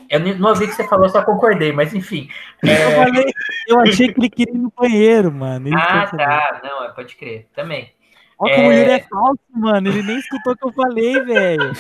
Eu 0.09 0.21
não 0.39 0.51
ouvi 0.51 0.65
o 0.65 0.69
que 0.69 0.75
você 0.75 0.87
falou, 0.89 1.09
só 1.09 1.23
concordei, 1.25 1.73
mas 1.73 1.95
enfim. 1.95 2.29
Eu, 2.63 2.71
É, 2.71 3.05
falei, 3.05 3.25
eu 3.69 3.81
achei 3.81 4.13
que 4.13 4.21
ele 4.21 4.31
queria 4.31 4.55
ir 4.55 4.59
no 4.59 4.73
banheiro, 4.77 5.33
mano. 5.33 5.69
Que 5.69 5.75
ah, 5.75 6.09
eu 6.13 6.19
tá. 6.19 6.61
Não, 6.63 6.85
é, 6.85 6.89
pode 6.93 7.17
crer. 7.17 7.47
Também. 7.55 7.93
Olha 8.39 8.55
como 8.55 8.69
o 8.69 8.73
É. 8.73 8.81
Yuri 8.81 8.91
é 8.91 9.01
falso, 9.01 9.41
mano. 9.51 9.89
Ele 9.89 10.03
nem 10.03 10.19
escutou 10.19 10.53
o 10.53 10.57
que 10.57 10.67
eu 10.67 10.73
falei, 10.73 11.21
velho. 11.25 11.73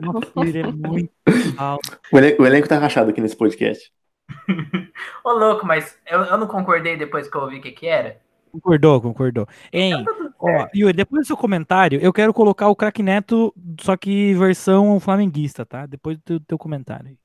Nossa, 0.00 0.32
o 0.34 0.44
Yuri 0.44 0.58
é 0.60 0.66
muito 0.66 1.12
falso. 1.56 2.00
O 2.12 2.18
elenco, 2.18 2.42
o 2.42 2.46
elenco 2.46 2.68
tá 2.68 2.78
rachado 2.78 3.10
aqui 3.10 3.20
nesse 3.20 3.36
podcast. 3.36 3.92
Ô, 5.24 5.32
louco, 5.32 5.66
mas 5.66 5.98
eu, 6.06 6.20
eu 6.22 6.38
não 6.38 6.46
concordei 6.46 6.96
depois 6.96 7.28
que 7.28 7.36
eu 7.36 7.42
ouvi 7.42 7.58
o 7.58 7.62
que 7.62 7.70
que 7.72 7.86
era. 7.86 8.18
Concordou, 8.50 9.00
concordou. 9.00 9.46
Hein, 9.72 10.04
ó, 10.38 10.68
Yuri, 10.74 10.92
depois 10.92 11.22
do 11.22 11.26
seu 11.26 11.36
comentário, 11.36 11.98
eu 12.00 12.12
quero 12.12 12.32
colocar 12.32 12.68
o 12.68 12.76
Crack 12.76 13.02
Neto, 13.02 13.52
só 13.80 13.96
que 13.96 14.32
versão 14.34 15.00
flamenguista, 15.00 15.66
tá? 15.66 15.86
Depois 15.86 16.16
do 16.18 16.22
teu, 16.22 16.40
teu 16.40 16.58
comentário. 16.58 17.16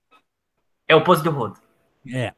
É 0.89 0.95
o 0.95 1.03
pose 1.03 1.23
do 1.23 1.29
Rodo. 1.29 1.59
É. 2.11 2.33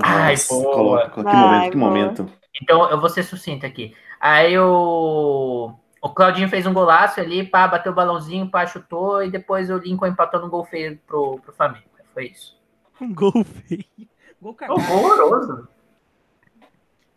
Ai, 0.00 0.34
Nossa, 0.34 0.54
boa. 0.54 0.74
coloca. 0.74 1.10
Que 1.16 1.22
Vai, 1.24 1.34
momento, 1.34 1.70
que 1.72 1.76
boa. 1.76 1.90
momento. 1.90 2.32
Então, 2.62 2.88
eu 2.88 3.00
vou 3.00 3.10
ser 3.10 3.24
sucinto 3.24 3.66
aqui. 3.66 3.92
Aí 4.20 4.56
o, 4.56 5.74
o 6.00 6.08
Claudinho 6.10 6.48
fez 6.48 6.64
um 6.64 6.72
golaço 6.72 7.20
ali, 7.20 7.44
pá, 7.44 7.66
bateu 7.66 7.90
o 7.90 7.94
balãozinho, 7.94 8.48
pá, 8.48 8.64
chutou, 8.66 9.22
e 9.24 9.30
depois 9.32 9.68
o 9.68 9.78
Lincoln 9.78 10.06
empatou 10.06 10.40
no 10.40 10.48
gol 10.48 10.64
feio 10.64 10.96
pro, 11.04 11.40
pro 11.40 11.52
Flamengo. 11.52 11.86
Foi 12.14 12.26
isso. 12.26 12.56
Um 13.00 13.12
gol 13.12 13.32
feio. 13.44 13.84
Gol 14.40 14.54
cagado. 14.54 14.80
Horroroso. 14.80 15.68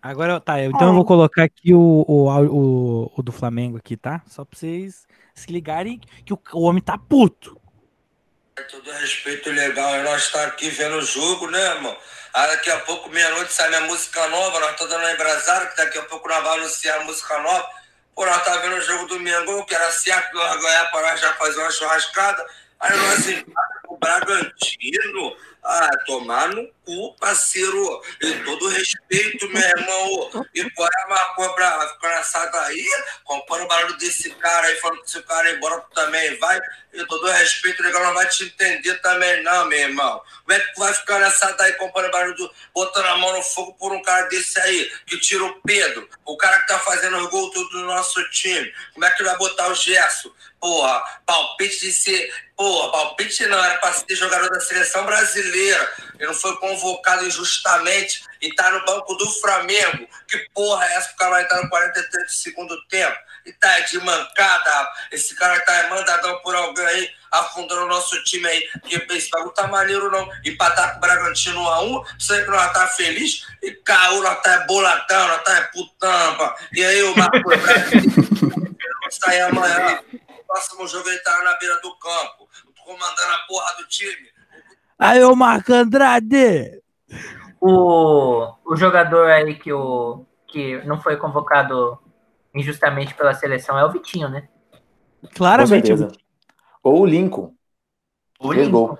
Agora, 0.01 0.39
tá, 0.39 0.63
então 0.63 0.87
eu 0.89 0.93
vou 0.93 1.05
colocar 1.05 1.43
aqui 1.43 1.73
o, 1.73 2.05
o, 2.07 2.27
o, 2.27 3.11
o 3.17 3.23
do 3.23 3.31
Flamengo 3.31 3.77
aqui, 3.77 3.95
tá? 3.95 4.21
Só 4.25 4.43
pra 4.43 4.57
vocês 4.57 5.07
se 5.33 5.51
ligarem 5.51 5.99
que 6.23 6.33
o, 6.33 6.39
o 6.53 6.61
homem 6.61 6.81
tá 6.81 6.97
puto. 6.97 7.59
Todo 8.55 8.89
respeito 8.89 9.51
legal, 9.51 9.97
e 9.97 10.03
nós 10.03 10.31
tá 10.31 10.45
aqui 10.45 10.69
vendo 10.69 10.95
o 10.95 11.01
jogo, 11.01 11.51
né, 11.51 11.61
irmão? 11.61 11.97
Aí 12.33 12.47
daqui 12.51 12.71
a 12.71 12.79
pouco, 12.79 13.09
meia-noite, 13.09 13.51
sai 13.51 13.67
minha 13.67 13.81
música 13.81 14.25
nova, 14.29 14.61
nós 14.61 14.77
tá 14.77 14.85
dando 14.85 15.09
embrasada, 15.09 15.67
que 15.67 15.75
daqui 15.75 15.97
a 15.97 16.03
pouco 16.03 16.25
nós 16.29 16.41
vamos 16.41 16.59
anunciar 16.59 17.01
a 17.01 17.03
música 17.03 17.37
nova. 17.39 17.69
Pô, 18.15 18.25
nós 18.25 18.45
tá 18.45 18.55
vendo 18.55 18.77
o 18.77 18.81
jogo 18.81 19.07
do 19.07 19.19
Mengão, 19.19 19.65
que 19.65 19.75
era 19.75 19.91
certo 19.91 20.29
que 20.29 20.37
nós 20.37 20.61
ganhar 20.61 20.89
pra 20.89 21.01
nós 21.01 21.19
já 21.19 21.33
fazer 21.33 21.59
uma 21.59 21.69
churrascada. 21.69 22.45
Aí 22.79 22.95
nós 22.95 23.27
empata 23.27 23.79
com 23.83 23.95
o 23.95 23.97
Bragantino. 23.97 25.37
Ah, 25.67 25.89
tomar 26.05 26.49
no 26.49 26.71
cu, 26.85 27.15
parceiro. 27.15 28.01
E 28.21 28.33
todo 28.43 28.67
respeito, 28.67 29.49
meu 29.49 29.61
irmão. 29.61 30.45
E 30.53 30.69
qual 30.69 30.87
é 30.87 31.03
a 31.03 31.07
maconha 31.07 31.49
pra 31.53 31.89
ficar 31.89 32.09
nessa 32.09 32.45
daí? 32.45 32.85
Compara 33.23 33.63
o 33.63 33.67
barulho 33.67 33.97
desse 33.97 34.29
cara 34.29 34.67
aí, 34.67 34.75
falando 34.75 35.01
que 35.01 35.09
se 35.09 35.17
o 35.17 35.23
cara 35.23 35.49
ir 35.49 35.57
embora, 35.57 35.81
tu 35.81 35.89
também 35.95 36.37
vai. 36.37 36.61
E 36.93 37.03
todo 37.07 37.27
respeito, 37.31 37.81
legal, 37.81 38.03
não 38.05 38.13
vai 38.13 38.27
te 38.29 38.45
entender 38.45 39.01
também, 39.01 39.41
não, 39.41 39.65
meu 39.65 39.79
irmão. 39.79 40.21
Como 40.43 40.53
é 40.53 40.59
que 40.59 40.73
tu 40.75 40.79
vai 40.79 40.93
ficar 40.93 41.19
nessa 41.19 41.51
daí, 41.53 41.73
comprando 41.73 42.11
barulho 42.11 42.35
do. 42.35 42.51
botando 42.71 43.07
a 43.07 43.17
mão 43.17 43.33
no 43.33 43.41
fogo 43.41 43.73
por 43.73 43.91
um 43.91 44.03
cara 44.03 44.27
desse 44.27 44.59
aí, 44.59 44.91
que 45.07 45.19
tira 45.19 45.43
o 45.43 45.61
Pedro, 45.61 46.07
o 46.25 46.37
cara 46.37 46.59
que 46.61 46.67
tá 46.67 46.77
fazendo 46.77 47.17
os 47.17 47.29
gols 47.31 47.51
do 47.51 47.81
nosso 47.81 48.23
time? 48.29 48.71
Como 48.93 49.03
é 49.03 49.09
que 49.11 49.23
vai 49.23 49.35
botar 49.37 49.67
o 49.69 49.75
Gerson? 49.75 50.31
Porra, 50.59 51.21
palpite 51.25 51.79
de 51.81 51.91
ser. 51.91 52.33
Porra, 52.55 52.91
palpite 52.91 53.45
não, 53.47 53.63
era 53.63 53.77
pra 53.77 53.91
ser 53.91 54.15
jogador 54.15 54.49
da 54.49 54.59
seleção 54.59 55.05
brasileira. 55.05 55.54
Ele 55.55 56.27
não 56.27 56.33
foi 56.33 56.55
convocado 56.57 57.25
injustamente 57.25 58.23
e 58.41 58.53
tá 58.53 58.69
no 58.71 58.85
banco 58.85 59.13
do 59.15 59.29
Flamengo. 59.39 60.07
Que 60.27 60.37
porra 60.53 60.85
é 60.85 60.95
essa 60.95 61.11
o 61.11 61.15
cara 61.15 61.31
vai 61.31 61.43
entrar 61.43 61.63
no 61.63 61.69
43 61.69 62.25
do 62.25 62.31
segundo 62.31 62.87
tempo? 62.87 63.17
E 63.45 63.53
tá 63.53 63.79
de 63.81 63.99
mancada. 63.99 64.91
Esse 65.11 65.35
cara 65.35 65.59
tá 65.61 65.87
mandadão 65.89 66.39
por 66.39 66.55
alguém 66.55 66.85
aí, 66.85 67.09
afundando 67.31 67.83
o 67.83 67.87
nosso 67.87 68.21
time 68.23 68.47
aí. 68.47 68.69
Que 68.83 68.95
esse 69.13 69.29
bagulho 69.29 69.53
tá 69.53 69.67
maneiro, 69.67 70.09
não. 70.09 70.27
Empatar 70.43 70.91
com 70.91 70.97
o 70.97 71.01
Bragantino 71.01 71.61
1x1, 71.61 72.05
você 72.19 72.43
que 72.43 72.49
nós 72.49 72.73
tá 72.73 72.87
feliz. 72.87 73.45
E 73.61 73.71
caô, 73.71 74.21
nós 74.21 74.41
tá 74.41 74.53
é 74.53 74.65
boladão, 74.65 75.27
nós 75.27 75.43
tá 75.43 75.57
é 75.57 75.61
putampa. 75.65 76.55
E 76.73 76.83
aí, 76.83 77.03
o 77.03 77.15
Marco 77.15 77.49
Vamos 79.05 79.17
sair 79.23 79.41
amanhã. 79.41 79.99
Próximo 80.47 80.87
jogo 80.87 81.09
ele 81.09 81.19
tá 81.19 81.43
na 81.43 81.53
beira 81.57 81.79
do 81.81 81.95
campo, 81.97 82.49
comandando 82.83 83.33
a 83.33 83.37
porra 83.39 83.73
do 83.75 83.87
time. 83.87 84.34
Aí, 84.99 85.23
ô 85.23 85.35
Marco 85.35 85.73
Andrade! 85.73 86.81
O, 87.59 88.53
o 88.65 88.75
jogador 88.75 89.27
aí 89.29 89.55
que, 89.55 89.71
o, 89.73 90.25
que 90.47 90.83
não 90.85 90.99
foi 91.01 91.17
convocado 91.17 91.97
injustamente 92.53 93.13
pela 93.15 93.33
seleção 93.33 93.77
é 93.77 93.85
o 93.85 93.91
Vitinho, 93.91 94.29
né? 94.29 94.47
Claramente. 95.33 95.91
Ou 96.83 97.01
o 97.01 97.05
Lincoln. 97.05 97.53
O 98.39 98.53
Lincoln. 98.53 98.69
gol. 98.69 98.99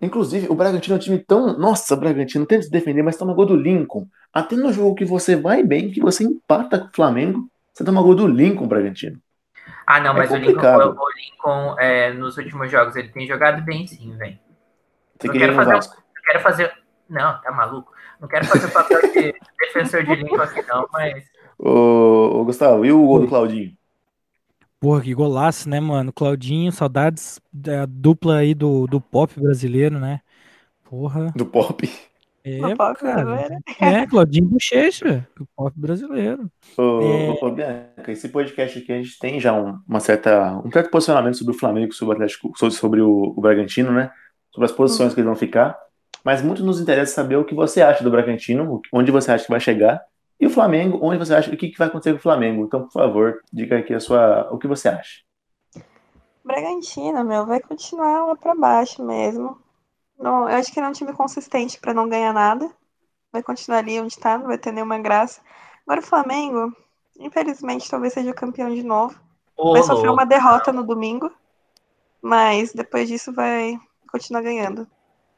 Inclusive, 0.00 0.48
o 0.50 0.54
Bragantino 0.54 0.94
é 0.96 0.98
um 0.98 1.00
time 1.00 1.18
tão. 1.18 1.58
Nossa, 1.58 1.96
Bragantino, 1.96 2.46
tenta 2.46 2.64
se 2.64 2.70
defender, 2.70 3.02
mas 3.02 3.16
toma 3.16 3.34
gol 3.34 3.46
do 3.46 3.56
Lincoln. 3.56 4.06
Até 4.32 4.56
no 4.56 4.72
jogo 4.72 4.94
que 4.94 5.04
você 5.04 5.36
vai 5.36 5.62
bem, 5.62 5.90
que 5.90 6.00
você 6.00 6.24
empata 6.24 6.78
com 6.80 6.86
o 6.88 6.92
Flamengo, 6.94 7.48
você 7.72 7.84
toma 7.84 8.02
gol 8.02 8.14
do 8.14 8.26
Lincoln, 8.26 8.68
Bragantino. 8.68 9.20
Ah, 9.86 10.00
não, 10.00 10.14
É 10.14 10.16
mas 10.16 10.32
o 10.32 10.36
Lincoln, 10.36 10.56
complicado. 10.56 10.96
o 10.96 11.06
Lincoln 11.12 11.76
é, 11.78 12.12
nos 12.12 12.36
últimos 12.36 12.70
jogos 12.70 12.96
ele 12.96 13.08
tem 13.08 13.26
jogado 13.26 13.62
bem 13.64 13.86
sim, 13.86 14.16
velho. 14.16 14.38
Você 15.24 15.28
Não 15.28 15.32
queria 15.32 15.46
ir 15.48 15.54
no 15.56 15.62
um- 15.62 15.64
Vasco. 15.64 15.96
Não 15.96 16.22
quero 16.22 16.40
fazer. 16.42 16.72
Não, 17.08 17.40
tá 17.40 17.50
maluco. 17.52 17.92
Não 18.20 18.28
quero 18.28 18.44
fazer 18.46 18.66
o 18.66 18.70
papel 18.72 19.00
de 19.12 19.34
defensor 19.60 20.04
de 20.04 20.14
Lincoln 20.14 20.40
aqui, 20.42 20.62
não, 20.66 20.86
mas. 20.92 21.24
Ô, 21.58 22.40
ô, 22.40 22.44
Gustavo, 22.44 22.84
e 22.84 22.92
o 22.92 23.06
gol 23.06 23.20
do 23.20 23.28
Claudinho? 23.28 23.72
Porra, 24.80 25.00
que 25.00 25.14
golaço, 25.14 25.68
né, 25.68 25.80
mano? 25.80 26.12
Claudinho, 26.12 26.70
saudades 26.70 27.40
da 27.52 27.86
dupla 27.86 28.36
aí 28.38 28.54
do, 28.54 28.86
do 28.86 29.00
pop 29.00 29.32
brasileiro, 29.40 29.98
né? 29.98 30.20
Porra. 30.84 31.32
Do 31.34 31.46
Pop? 31.46 31.90
É, 32.44 32.58
No 32.58 32.76
pop 32.76 33.00
cara. 33.00 33.24
brasileiro. 33.24 33.62
É, 33.80 34.06
Claudinho 34.06 34.46
Bochecha, 34.46 35.26
o 35.40 35.46
pop 35.56 35.72
brasileiro. 35.74 36.50
Ô, 36.76 36.82
É. 37.00 37.30
ô, 37.30 37.46
ô, 37.46 37.50
Bianca, 37.50 38.12
esse 38.12 38.28
podcast 38.28 38.78
aqui 38.78 38.92
a 38.92 38.96
gente 38.96 39.18
tem 39.18 39.40
já 39.40 39.54
um, 39.54 39.78
uma 39.88 40.00
certa, 40.00 40.52
um 40.62 40.70
certo 40.70 40.90
posicionamento 40.90 41.38
sobre 41.38 41.54
o 41.54 41.58
Flamengo, 41.58 41.94
sobre 41.94 42.12
o 42.12 42.16
Atlético, 42.16 42.52
sobre, 42.56 42.74
sobre 42.74 43.00
o, 43.00 43.32
o 43.34 43.40
Bragantino, 43.40 43.90
né? 43.92 44.10
Sobre 44.54 44.66
as 44.66 44.72
posições 44.72 45.12
que 45.12 45.18
eles 45.18 45.26
vão 45.26 45.34
ficar. 45.34 45.76
Mas 46.22 46.40
muito 46.40 46.62
nos 46.62 46.80
interessa 46.80 47.14
saber 47.14 47.36
o 47.36 47.44
que 47.44 47.54
você 47.54 47.82
acha 47.82 48.04
do 48.04 48.10
Bragantino, 48.10 48.80
onde 48.92 49.10
você 49.10 49.32
acha 49.32 49.44
que 49.44 49.50
vai 49.50 49.58
chegar, 49.58 50.00
e 50.38 50.46
o 50.46 50.50
Flamengo, 50.50 50.98
onde 51.02 51.18
você 51.18 51.34
acha 51.34 51.52
o 51.52 51.56
que, 51.56 51.68
que 51.68 51.78
vai 51.78 51.88
acontecer 51.88 52.12
com 52.12 52.18
o 52.18 52.22
Flamengo. 52.22 52.64
Então, 52.64 52.84
por 52.84 52.92
favor, 52.92 53.42
diga 53.52 53.78
aqui 53.78 53.92
a 53.92 54.00
sua, 54.00 54.48
o 54.52 54.58
que 54.58 54.68
você 54.68 54.88
acha. 54.88 55.22
Bragantino, 56.44 57.24
meu, 57.24 57.44
vai 57.44 57.60
continuar 57.60 58.26
lá 58.26 58.36
pra 58.36 58.54
baixo 58.54 59.04
mesmo. 59.04 59.58
Não, 60.18 60.48
eu 60.48 60.56
acho 60.56 60.72
que 60.72 60.78
ele 60.78 60.86
é 60.86 60.90
um 60.90 60.92
time 60.92 61.12
consistente 61.12 61.80
pra 61.80 61.92
não 61.92 62.08
ganhar 62.08 62.32
nada. 62.32 62.70
Vai 63.32 63.42
continuar 63.42 63.78
ali 63.78 64.00
onde 64.00 64.16
tá, 64.16 64.38
não 64.38 64.46
vai 64.46 64.56
ter 64.56 64.70
nenhuma 64.70 64.98
graça. 64.98 65.40
Agora 65.84 66.00
o 66.00 66.04
Flamengo, 66.04 66.72
infelizmente, 67.18 67.90
talvez 67.90 68.12
seja 68.12 68.30
o 68.30 68.34
campeão 68.34 68.72
de 68.72 68.82
novo. 68.82 69.18
Ô, 69.56 69.72
Vai 69.72 69.82
sofrer 69.82 70.10
uma 70.10 70.24
derrota 70.24 70.72
no 70.72 70.84
domingo, 70.84 71.30
mas 72.22 72.72
depois 72.72 73.08
disso 73.08 73.32
vai 73.32 73.78
continuar 74.18 74.42
ganhando. 74.42 74.86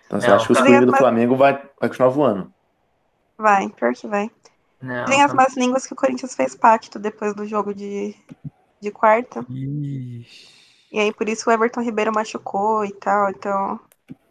Então, 0.06 0.20
você 0.20 0.28
Não, 0.28 0.36
acha 0.36 0.46
que 0.46 0.52
o 0.52 0.54
tá. 0.54 0.62
Coringa 0.62 0.86
do 0.86 0.92
Mas- 0.92 1.00
Flamengo 1.00 1.36
vai, 1.36 1.52
vai 1.80 1.88
continuar 1.88 2.10
voando? 2.10 2.52
Vai, 3.38 3.68
pior 3.70 3.92
que 3.94 4.06
vai. 4.06 4.30
Não, 4.80 5.04
Tem 5.06 5.22
as 5.22 5.30
tá- 5.30 5.34
más 5.36 5.56
línguas 5.56 5.86
que 5.86 5.92
o 5.92 5.96
Corinthians 5.96 6.34
fez 6.34 6.54
pacto 6.54 6.98
depois 6.98 7.34
do 7.34 7.44
jogo 7.46 7.74
de, 7.74 8.14
de 8.80 8.90
quarta. 8.90 9.44
Ixi. 9.50 10.54
E 10.92 11.00
aí 11.00 11.12
por 11.12 11.28
isso 11.28 11.48
o 11.48 11.52
Everton 11.52 11.80
Ribeiro 11.82 12.12
machucou 12.14 12.84
e 12.84 12.92
tal. 12.92 13.30
Então, 13.30 13.80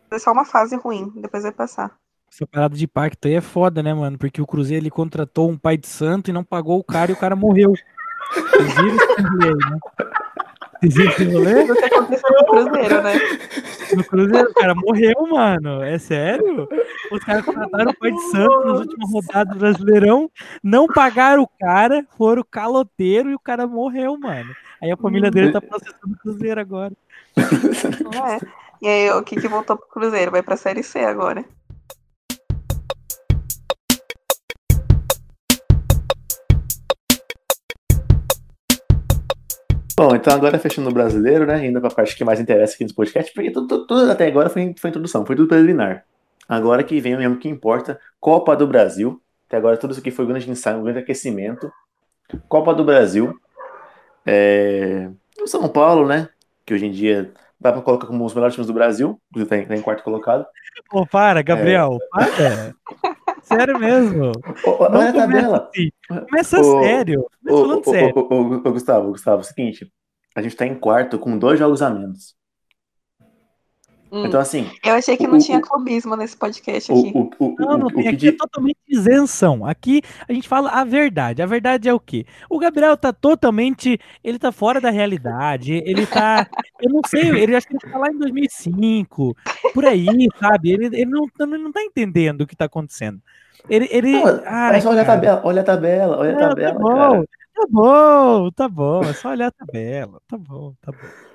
foi 0.10 0.20
só 0.20 0.32
uma 0.32 0.46
fase 0.46 0.76
ruim, 0.76 1.12
depois 1.18 1.43
vai 1.43 1.52
passar. 1.52 1.91
Essa 2.32 2.46
parada 2.48 2.76
de 2.76 2.88
pacto 2.88 3.28
aí 3.28 3.34
é 3.36 3.41
foda, 3.41 3.82
né, 3.84 3.93
mano? 3.93 4.18
Porque 4.18 4.41
o 4.41 4.48
Cruzeiro 4.48 4.84
ele 4.84 4.89
contratou 4.91 5.50
um 5.50 5.58
pai 5.58 5.78
de 5.78 5.88
santo 5.88 6.30
e 6.30 6.34
não 6.34 6.43
pagou 6.43 6.80
o 6.80 6.84
cara 6.84 7.12
e 7.12 7.14
o 7.14 7.18
cara 7.18 7.36
morreu. 7.36 7.74
Vocês 8.34 8.74
viram 8.76 8.96
esse 8.96 9.12
aí, 9.22 9.54
né? 9.72 9.80
Viram 10.90 11.12
esse 11.12 11.24
rolê? 11.26 11.66
Que 11.66 11.86
aconteceu 11.86 12.30
no 12.32 12.46
Cruzeiro, 12.46 13.02
né? 13.02 13.14
No 13.96 14.04
Cruzeiro, 14.04 14.50
o 14.50 14.54
cara 14.54 14.76
morreu, 14.76 15.28
mano. 15.30 15.84
É 15.84 15.98
sério? 15.98 16.68
Os 17.12 17.24
caras 17.24 17.46
contrataram 17.46 17.92
o 17.92 17.98
pai 17.98 18.12
de 18.12 18.22
santo 18.32 18.66
nas 18.66 18.80
últimas 18.80 19.12
rodadas 19.12 19.54
do 19.54 19.60
Brasileirão, 19.60 20.32
não 20.64 20.88
pagaram 20.88 21.44
o 21.44 21.50
cara, 21.60 22.06
foram 22.18 22.44
caloteiro 22.50 23.30
e 23.30 23.36
o 23.36 23.40
cara 23.40 23.68
morreu, 23.68 24.18
mano. 24.18 24.54
Aí 24.82 24.92
a 24.92 24.98
família 24.98 25.32
dele 25.32 25.52
tá 25.52 25.62
processando 25.62 26.14
o 26.14 26.18
Cruzeiro 26.18 26.60
agora. 26.60 26.94
É. 27.38 28.66
E 28.82 28.88
aí 28.88 29.10
o 29.12 29.24
que, 29.24 29.36
que 29.36 29.48
voltou 29.48 29.78
pro 29.78 29.88
Cruzeiro? 29.88 30.32
Vai 30.32 30.44
pra 30.44 30.58
Série 30.58 30.84
C 30.84 31.00
agora. 31.00 31.44
Bom, 39.98 40.14
então 40.16 40.34
agora 40.34 40.60
fechando 40.60 40.89
o 40.89 40.93
brasileiro, 40.93 41.46
né? 41.46 41.66
Indo 41.66 41.80
pra 41.80 41.89
parte 41.89 42.16
que 42.16 42.24
mais 42.26 42.39
interessa 42.39 42.74
aqui 42.76 42.84
nos 42.84 42.91
podcasts, 42.93 43.34
porque 43.34 43.50
tudo, 43.52 43.68
tudo- 43.68 43.88
tudo 43.88 44.12
até 44.12 44.28
agora 44.28 44.50
foi, 44.50 44.74
foi 44.78 44.89
introdução, 44.89 45.26
foi 45.26 45.36
tudo 45.36 45.48
preliminar. 45.48 46.04
Agora 46.50 46.84
que 46.84 47.00
vem 47.00 47.16
o 47.16 47.18
mesmo 47.18 47.38
que 47.38 47.48
importa, 47.48 48.00
Copa 48.20 48.56
do 48.56 48.68
Brasil. 48.68 49.22
Até 49.48 49.58
agora 49.58 49.78
tudo 49.78 49.91
isso 49.91 50.00
aqui 50.02 50.12
foi 50.12 50.26
um 50.26 50.28
grande 50.28 50.50
ensaio, 50.50 50.80
um 50.80 50.84
grande 50.84 51.00
aquecimento. 51.00 51.72
Copa 52.50 52.74
do 52.74 52.84
Brasil. 52.84 53.34
É... 54.26 55.10
O 55.41 55.48
São 55.48 55.68
Paulo, 55.70 56.08
né? 56.08 56.28
Que 56.66 56.74
hoje 56.74 56.86
em 56.88 56.91
dia 56.91 57.32
dá 57.60 57.72
pra 57.72 57.82
colocar 57.82 58.08
como 58.08 58.22
um 58.22 58.26
dos 58.26 58.34
melhores 58.34 58.54
times 58.54 58.68
do 58.68 58.74
Brasil, 58.74 59.20
inclusive 59.32 59.50
tá 59.50 59.58
em, 59.58 59.66
tá 59.66 59.76
em 59.76 59.82
quarto 59.82 60.04
colocado. 60.04 60.46
Pô, 60.89 61.06
para, 61.06 61.41
Gabriel, 61.41 61.98
para. 62.12 62.76
Sério 63.46 63.80
mesmo. 63.80 64.32
Olha 64.66 65.10
a 65.10 65.14
começa 65.14 65.14
tabela. 65.14 65.70
assim. 65.74 65.91
Começa 66.30 66.60
Ô, 66.62 66.82
sério. 66.84 67.22
Ô, 67.22 67.30
Começa 67.39 67.62
falando 67.62 67.80
ô, 67.88 67.91
sério. 67.91 68.14
ô, 68.18 68.72
Gustavo, 68.72 69.12
Gustavo, 69.12 69.38
é 69.38 69.41
o 69.41 69.43
seguinte, 69.43 69.91
a 70.36 70.41
gente 70.41 70.56
tá 70.56 70.66
em 70.66 70.76
quarto 70.76 71.18
com 71.20 71.38
dois 71.38 71.60
jogos 71.60 71.82
a 71.82 71.89
menos. 71.89 72.36
Hum. 74.16 74.26
Então, 74.28 74.39
assim, 74.39 74.70
Eu 74.82 74.93
achei 74.93 75.18
que 75.18 75.28
não 75.28 75.36
o- 75.36 75.41
tinha 75.41 75.59
clubismo 75.59 76.16
nesse 76.16 76.38
podcast 76.38 76.89
o, 76.89 76.97
aqui. 76.99 77.11
o, 77.13 77.30
o, 77.38 77.55
Não, 77.59 77.78
não 77.78 77.88
tem. 77.88 78.03
que 78.03 78.07
Aqui 78.07 78.18
de- 78.18 78.28
é 78.30 78.32
totalmente 78.32 78.78
isenção. 78.88 79.66
Aqui 79.66 80.01
a 80.26 80.32
gente 80.32 80.47
fala 80.47 80.70
a 80.70 80.86
verdade. 80.86 81.41
A 81.41 81.45
verdade 81.45 81.89
é 81.89 81.93
o 81.93 81.99
quê? 81.99 82.26
O 82.49 82.57
Gabriel 82.57 82.95
tá 82.95 83.11
totalmente. 83.11 83.99
Ele 84.24 84.39
tá 84.39 84.53
fora 84.53 84.80
da 84.80 84.89
realidade. 84.89 85.74
Ele 85.86 86.05
tá. 86.07 86.47
Eu 86.82 86.89
não 86.93 87.01
sei, 87.05 87.30
ele 87.30 87.55
acho 87.57 87.68
que 87.68 87.74
ele 87.76 87.91
tá 87.91 87.97
lá 87.97 88.07
em 88.09 88.18
2005, 88.18 89.36
por 89.74 89.84
aí, 89.86 90.07
sabe? 90.39 90.72
Ele, 90.72 90.86
ele 90.86 91.05
não, 91.05 91.28
ele 91.39 91.57
não 91.57 91.72
tá 91.74 91.82
entendendo 91.82 92.41
o 92.41 92.47
que 92.47 92.55
tá 92.55 92.66
acontecendo. 92.66 93.20
Ele. 93.70 93.88
ele 93.91 94.11
Não, 94.13 94.30
é 94.30 94.43
ai, 94.45 94.82
só 94.82 94.91
olha 94.91 95.01
a 95.01 95.05
tabela, 95.05 95.41
olha 95.43 95.61
a 95.61 95.66
tabela, 95.66 96.18
olha 96.20 96.30
a 96.30 96.34
Não, 96.34 96.39
tá 96.39 96.49
tabela, 96.49 96.80
bom, 96.80 96.95
cara. 96.95 97.26
tá 97.55 97.68
bom, 97.70 98.51
tá 98.51 98.70
bom. 98.70 99.03
É 99.03 99.13
só 99.13 99.30
olhar 99.32 99.47
a 99.47 99.51
tabela. 99.51 100.22
Tá 100.28 100.38
bom, 100.38 100.74
tá 100.82 100.91
bom. 100.91 101.35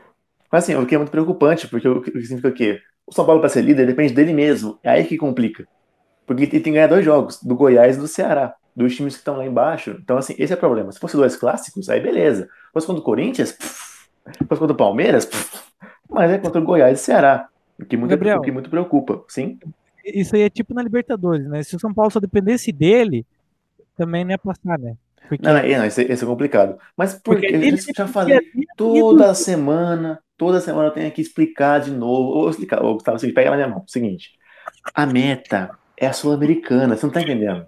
Mas 0.51 0.65
assim, 0.65 0.75
o 0.75 0.87
que 0.87 0.95
é 0.95 0.99
muito 0.99 1.11
preocupante, 1.11 1.69
porque 1.69 1.89
o 1.89 2.01
que 2.01 2.11
significa 2.23 2.49
o 2.49 2.53
quê? 2.53 2.81
O 3.07 3.15
São 3.15 3.25
Paulo, 3.25 3.41
para 3.41 3.49
ser 3.49 3.63
líder, 3.63 3.87
depende 3.87 4.13
dele 4.13 4.33
mesmo. 4.33 4.79
É 4.83 4.91
aí 4.91 5.05
que 5.05 5.17
complica. 5.17 5.67
Porque 6.27 6.45
ele 6.45 6.51
tem 6.51 6.61
que 6.61 6.71
ganhar 6.71 6.87
dois 6.87 7.05
jogos, 7.05 7.43
do 7.43 7.57
Goiás 7.57 7.97
e 7.97 8.01
do 8.01 8.07
Ceará. 8.07 8.55
Dos 8.75 8.95
times 8.95 9.15
que 9.15 9.21
estão 9.21 9.37
lá 9.37 9.45
embaixo. 9.45 9.97
Então, 10.01 10.17
assim, 10.17 10.35
esse 10.39 10.53
é 10.53 10.57
o 10.57 10.59
problema. 10.59 10.93
Se 10.93 11.01
fosse 11.01 11.17
dois 11.17 11.35
clássicos, 11.35 11.89
aí 11.89 12.01
beleza. 12.01 12.45
Se 12.45 12.73
fosse 12.73 12.87
contra 12.87 13.01
o 13.01 13.05
Corinthians, 13.05 13.53
pff, 13.53 14.09
se 14.39 14.45
fosse 14.47 14.59
contra 14.61 14.73
o 14.73 14.77
Palmeiras, 14.77 15.27
pff, 15.27 15.59
mas 16.09 16.31
é 16.31 16.39
contra 16.39 16.61
o 16.61 16.65
Goiás 16.65 17.01
e 17.01 17.03
Ceará. 17.03 17.49
O 17.79 17.85
que 17.85 17.97
muito, 17.97 18.11
Gabriel. 18.11 18.39
o 18.39 18.43
que 18.43 18.53
muito 18.53 18.71
preocupa. 18.71 19.25
Sim? 19.29 19.59
Isso 20.05 20.37
aí 20.37 20.43
é 20.43 20.51
tipo 20.51 20.75
na 20.75 20.83
Libertadores, 20.83 21.47
né? 21.49 21.63
Se 21.63 21.77
o 21.77 21.81
São 21.81 21.93
Paulo 21.93 22.11
só 22.11 22.21
dependesse 22.21 22.71
dele, 22.73 23.27
também 23.97 24.25
não 24.25 24.31
ia 24.31 24.39
passar, 24.39 24.79
né? 24.79 24.95
Porque, 25.29 25.45
Não, 25.45 25.53
não, 25.53 25.61
é, 25.61 25.79
não, 25.79 25.85
esse, 25.85 26.03
esse 26.03 26.25
é 26.25 26.27
complicado. 26.27 26.77
Mas 26.97 27.14
porque 27.14 27.53
porque, 27.53 27.68
eu 27.68 27.95
já 27.95 28.09
falei, 28.09 28.41
toda 28.77 29.33
semana, 29.35 30.18
toda 30.37 30.61
semana 30.61 30.89
eu 30.89 30.93
tenho 30.93 31.11
que 31.12 31.21
explicar 31.21 31.81
de 31.81 31.91
novo. 31.91 32.41
Vou 32.41 32.51
explicar, 32.51 32.83
ô, 32.83 32.95
Gustavo, 32.95 33.16
assim, 33.16 33.33
pega 33.33 33.51
na 33.51 33.57
minha 33.57 33.68
mão. 33.68 33.85
Seguinte, 33.87 34.31
a 34.95 35.07
meta 35.07 35.71
é 35.97 36.07
a 36.07 36.12
Sul-Americana, 36.12 36.97
você 36.97 37.07
não 37.07 37.12
tá 37.12 37.23
entendendo? 37.23 37.66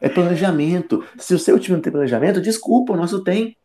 É 0.00 0.08
planejamento. 0.08 1.04
Se 1.16 1.34
o 1.34 1.38
seu 1.38 1.58
time 1.58 1.76
não 1.76 1.82
tem 1.82 1.92
planejamento, 1.92 2.40
desculpa, 2.40 2.92
o 2.92 2.96
nosso 2.96 3.22
tem. 3.22 3.56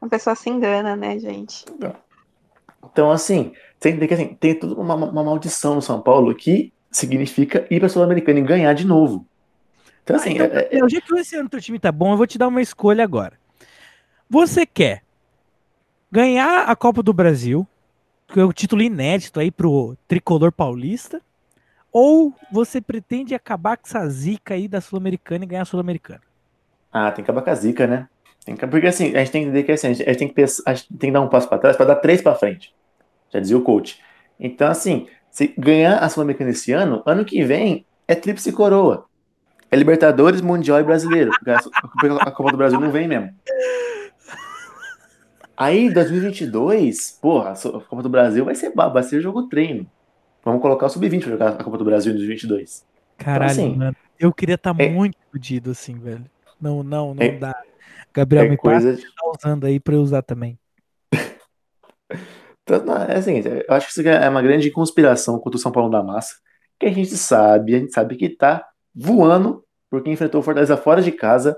A 0.00 0.08
pessoa 0.08 0.34
se 0.34 0.50
engana, 0.50 0.96
né, 0.96 1.18
gente? 1.18 1.64
Então, 2.84 3.10
assim, 3.10 3.52
tem, 3.78 3.96
tem, 3.96 4.08
que, 4.08 4.14
assim, 4.14 4.34
tem 4.34 4.54
toda 4.54 4.80
uma, 4.80 4.94
uma 4.94 5.24
maldição 5.24 5.74
no 5.74 5.82
São 5.82 6.00
Paulo 6.00 6.34
que 6.34 6.72
significa 6.90 7.66
ir 7.70 7.80
pra 7.80 7.88
Sul-Americana 7.88 8.38
e 8.38 8.42
ganhar 8.42 8.72
de 8.72 8.86
novo. 8.86 9.26
Então, 10.08 10.16
Ah, 10.16 10.20
assim, 10.20 10.30
então, 10.32 10.46
é- 10.46 10.48
é- 10.48 10.62
Gabriel, 10.62 10.88
já 10.88 11.00
que 11.02 11.14
esse 11.18 11.36
ano 11.36 11.48
teu 11.50 11.60
time 11.60 11.78
tá 11.78 11.92
bom, 11.92 12.12
eu 12.12 12.16
vou 12.16 12.26
te 12.26 12.38
dar 12.38 12.48
uma 12.48 12.62
escolha 12.62 13.04
agora. 13.04 13.38
Você 14.30 14.64
quer 14.64 15.02
ganhar 16.10 16.62
a 16.62 16.74
Copa 16.74 17.02
do 17.02 17.12
Brasil, 17.12 17.66
que 18.26 18.40
é 18.40 18.44
o 18.44 18.52
título 18.52 18.80
inédito 18.80 19.38
aí 19.38 19.50
pro 19.50 19.96
tricolor 20.06 20.50
paulista, 20.50 21.20
ou 21.92 22.32
você 22.50 22.80
pretende 22.80 23.34
acabar 23.34 23.76
com 23.76 23.86
essa 23.86 24.08
zica 24.08 24.54
aí 24.54 24.66
da 24.66 24.80
Sul-Americana 24.80 25.44
e 25.44 25.48
ganhar 25.48 25.62
a 25.62 25.66
Sul-Americana? 25.66 26.22
Ah, 26.90 27.10
tem 27.12 27.22
que 27.22 27.30
acabar 27.30 27.42
com 27.44 27.50
a 27.50 27.54
zica, 27.54 27.86
né? 27.86 28.08
Tem 28.46 28.56
que- 28.56 28.66
porque 28.66 28.86
assim, 28.86 29.14
a 29.14 29.18
gente 29.18 29.30
tem 29.30 29.42
que 29.42 29.48
entender 29.48 29.62
que 29.64 29.72
assim, 29.72 29.88
a 29.88 29.92
gente, 29.92 30.02
a 30.08 30.12
gente 30.12 30.18
tem 30.18 30.28
que 30.28 30.34
pensar- 30.34 30.62
a 30.64 30.74
gente 30.74 30.88
tem 30.88 31.10
que 31.10 31.12
dar 31.12 31.20
um 31.20 31.28
passo 31.28 31.48
para 31.48 31.58
trás 31.58 31.76
para 31.76 31.86
dar 31.86 31.96
três 31.96 32.22
para 32.22 32.34
frente. 32.34 32.74
Já 33.30 33.40
dizia 33.40 33.58
o 33.58 33.62
coach. 33.62 34.00
Então, 34.40 34.70
assim, 34.70 35.06
se 35.30 35.54
ganhar 35.58 35.98
a 35.98 36.08
Sul-Americana 36.08 36.50
esse 36.50 36.72
ano, 36.72 37.02
ano 37.04 37.26
que 37.26 37.44
vem 37.44 37.84
é 38.06 38.14
tríplice 38.14 38.52
coroa. 38.52 39.07
É 39.70 39.76
Libertadores, 39.76 40.40
Mundial 40.40 40.80
e 40.80 40.82
Brasileiro. 40.82 41.30
A, 42.20 42.30
Copa 42.30 42.50
do 42.50 42.56
Brasil 42.56 42.80
não 42.80 42.90
vem 42.90 43.06
mesmo. 43.06 43.30
Aí, 45.56 45.92
2022, 45.92 47.18
porra, 47.20 47.52
a 47.52 47.80
Copa 47.80 48.02
do 48.02 48.08
Brasil 48.08 48.44
vai 48.44 48.54
ser 48.54 48.72
baba, 48.74 48.94
vai 48.94 49.02
ser 49.02 49.20
jogo 49.20 49.48
treino. 49.48 49.86
Vamos 50.44 50.62
colocar 50.62 50.86
o 50.86 50.88
Sub-20 50.88 51.20
pra 51.20 51.30
jogar 51.30 51.48
a 51.48 51.64
Copa 51.64 51.76
do 51.76 51.84
Brasil 51.84 52.12
em 52.12 52.16
2022. 52.16 52.86
Caralho, 53.18 53.50
assim, 53.50 53.74
mano. 53.76 53.96
Eu 54.18 54.32
queria 54.32 54.54
estar 54.54 54.74
é- 54.78 54.88
muito 54.88 55.16
fudido 55.30 55.72
assim, 55.72 55.98
velho. 55.98 56.24
Não, 56.60 56.82
não, 56.82 57.14
não 57.14 57.22
É- 57.22 57.36
dá. 57.36 57.54
Gabriel, 58.14 58.46
É 58.46 58.48
me 58.48 58.56
passa 58.56 58.70
coisa 58.70 58.92
o 58.92 58.96
que 58.96 59.02
tá 59.02 59.32
usando 59.36 59.64
aí 59.66 59.78
pra 59.78 59.94
eu 59.94 60.00
usar 60.00 60.22
também. 60.22 60.58
Então, 62.62 62.84
não, 62.84 63.02
é 63.02 63.16
assim, 63.16 63.38
eu 63.38 63.74
acho 63.74 63.86
que 63.86 63.92
isso 63.92 64.06
é 64.06 64.28
uma 64.28 64.42
grande 64.42 64.70
conspiração 64.70 65.38
contra 65.38 65.56
o 65.56 65.60
São 65.60 65.72
Paulo 65.72 65.88
da 65.88 66.02
Massa, 66.02 66.34
que 66.78 66.84
a 66.84 66.92
gente 66.92 67.16
sabe, 67.16 67.74
a 67.74 67.78
gente 67.78 67.92
sabe 67.94 68.14
que 68.14 68.28
tá 68.28 68.67
voando, 68.98 69.64
porque 69.90 70.10
enfrentou 70.10 70.40
o 70.40 70.44
Fortaleza 70.44 70.76
fora 70.76 71.00
de 71.02 71.12
casa, 71.12 71.56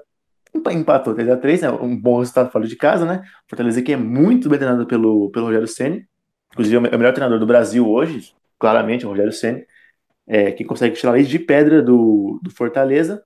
empa- 0.55 0.73
empatou 0.73 1.15
3x3, 1.15 1.63
né, 1.63 1.71
um 1.71 1.97
bom 1.97 2.19
resultado 2.19 2.51
fora 2.51 2.67
de 2.67 2.77
casa, 2.77 3.05
né, 3.07 3.23
Fortaleza 3.49 3.81
que 3.83 3.93
é 3.93 3.97
muito 3.97 4.49
bem 4.49 4.59
treinado 4.59 4.87
pelo, 4.87 5.31
pelo 5.31 5.47
Rogério 5.47 5.69
Ceni, 5.69 6.07
inclusive 6.53 6.77
é 6.77 6.91
é 6.93 6.97
o 6.97 6.99
melhor 6.99 7.13
treinador 7.13 7.39
do 7.39 7.47
Brasil 7.47 7.89
hoje, 7.89 8.35
claramente, 8.59 9.07
o 9.07 9.09
Rogério 9.09 9.33
Ceni, 9.33 9.65
é, 10.27 10.53
que 10.53 10.65
consegue 10.65 10.97
tirar 10.97 11.13
leite 11.13 11.31
de 11.31 11.39
pedra 11.39 11.83
do, 11.83 12.39
do 12.43 12.51
Fortaleza, 12.51 13.23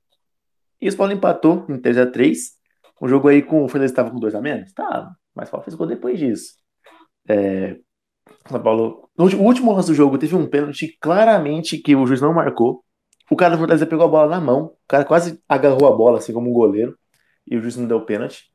e 0.80 0.88
o 0.88 0.96
Paulo 0.96 1.12
empatou 1.12 1.64
em 1.68 1.78
3x3, 1.78 2.36
um 3.00 3.08
jogo 3.08 3.28
aí 3.28 3.42
com 3.42 3.64
o 3.64 3.68
Fortaleza 3.68 3.92
estava 3.92 4.10
com 4.10 4.18
2 4.18 4.34
a 4.34 4.40
menos? 4.40 4.72
Tá, 4.72 5.10
mas 5.34 5.48
o 5.48 5.50
Paulo 5.52 5.64
fez 5.64 5.74
gol 5.74 5.86
depois 5.86 6.18
disso. 6.18 6.54
É, 7.28 7.76
São 8.48 8.62
Paulo. 8.62 9.08
No 9.16 9.24
último 9.24 9.72
lance 9.72 9.88
do 9.88 9.94
jogo 9.94 10.18
teve 10.18 10.36
um 10.36 10.46
pênalti 10.48 10.96
claramente 11.00 11.78
que 11.78 11.96
o 11.96 12.06
juiz 12.06 12.20
não 12.20 12.32
marcou. 12.34 12.84
O 13.30 13.36
cara 13.36 13.54
do 13.54 13.58
Fortaleza 13.58 13.86
pegou 13.86 14.04
a 14.04 14.08
bola 14.08 14.28
na 14.28 14.40
mão, 14.40 14.66
o 14.66 14.88
cara 14.88 15.04
quase 15.04 15.40
agarrou 15.48 15.88
a 15.88 15.96
bola, 15.96 16.18
assim 16.18 16.32
como 16.32 16.50
um 16.50 16.52
goleiro, 16.52 16.96
e 17.46 17.56
o 17.56 17.60
juiz 17.60 17.76
não 17.76 17.86
deu 17.86 18.00
pênalti. 18.04 18.52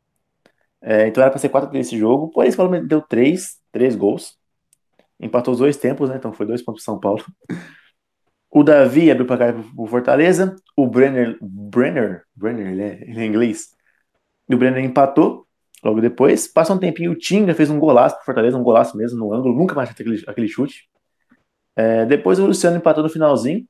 É, 0.81 1.07
então 1.07 1.21
era 1.21 1.31
pra 1.31 1.39
ser 1.39 1.49
4 1.49 1.75
esse 1.77 1.97
jogo, 1.97 2.29
porém 2.29 2.51
o 2.51 2.55
Paulo 2.55 2.87
deu 2.87 3.01
3, 3.01 3.57
3 3.71 3.95
gols. 3.95 4.37
Empatou 5.19 5.53
os 5.53 5.59
dois 5.59 5.75
tempos, 5.75 6.09
né? 6.09 6.15
Então 6.15 6.31
foi 6.31 6.45
dois 6.45 6.61
pontos 6.61 6.83
pro 6.83 6.93
São 6.93 6.99
Paulo. 6.99 7.23
O 8.49 8.63
Davi 8.63 9.11
abriu 9.11 9.27
pra 9.27 9.37
cá 9.37 9.53
pro 9.53 9.85
Fortaleza. 9.85 10.55
O 10.75 10.87
Brenner. 10.87 11.37
Brenner? 11.41 12.23
Brenner, 12.33 12.67
ele 12.67 12.81
é, 12.81 13.01
ele 13.01 13.19
é 13.19 13.25
inglês. 13.25 13.75
E 14.47 14.55
o 14.55 14.57
Brenner 14.57 14.83
empatou 14.83 15.45
logo 15.83 16.01
depois. 16.01 16.47
Passa 16.47 16.73
um 16.73 16.79
tempinho, 16.79 17.11
o 17.11 17.15
Tinga 17.15 17.53
fez 17.53 17.69
um 17.69 17.77
golaço 17.77 18.15
pro 18.15 18.25
Fortaleza, 18.25 18.57
um 18.57 18.63
golaço 18.63 18.97
mesmo 18.97 19.19
no 19.19 19.33
ângulo. 19.33 19.55
Nunca 19.55 19.75
mais 19.75 19.89
aquele, 19.89 20.23
aquele 20.25 20.47
chute. 20.47 20.89
É, 21.75 22.05
depois 22.05 22.39
o 22.39 22.47
Luciano 22.47 22.77
empatou 22.77 23.03
no 23.03 23.09
finalzinho. 23.09 23.67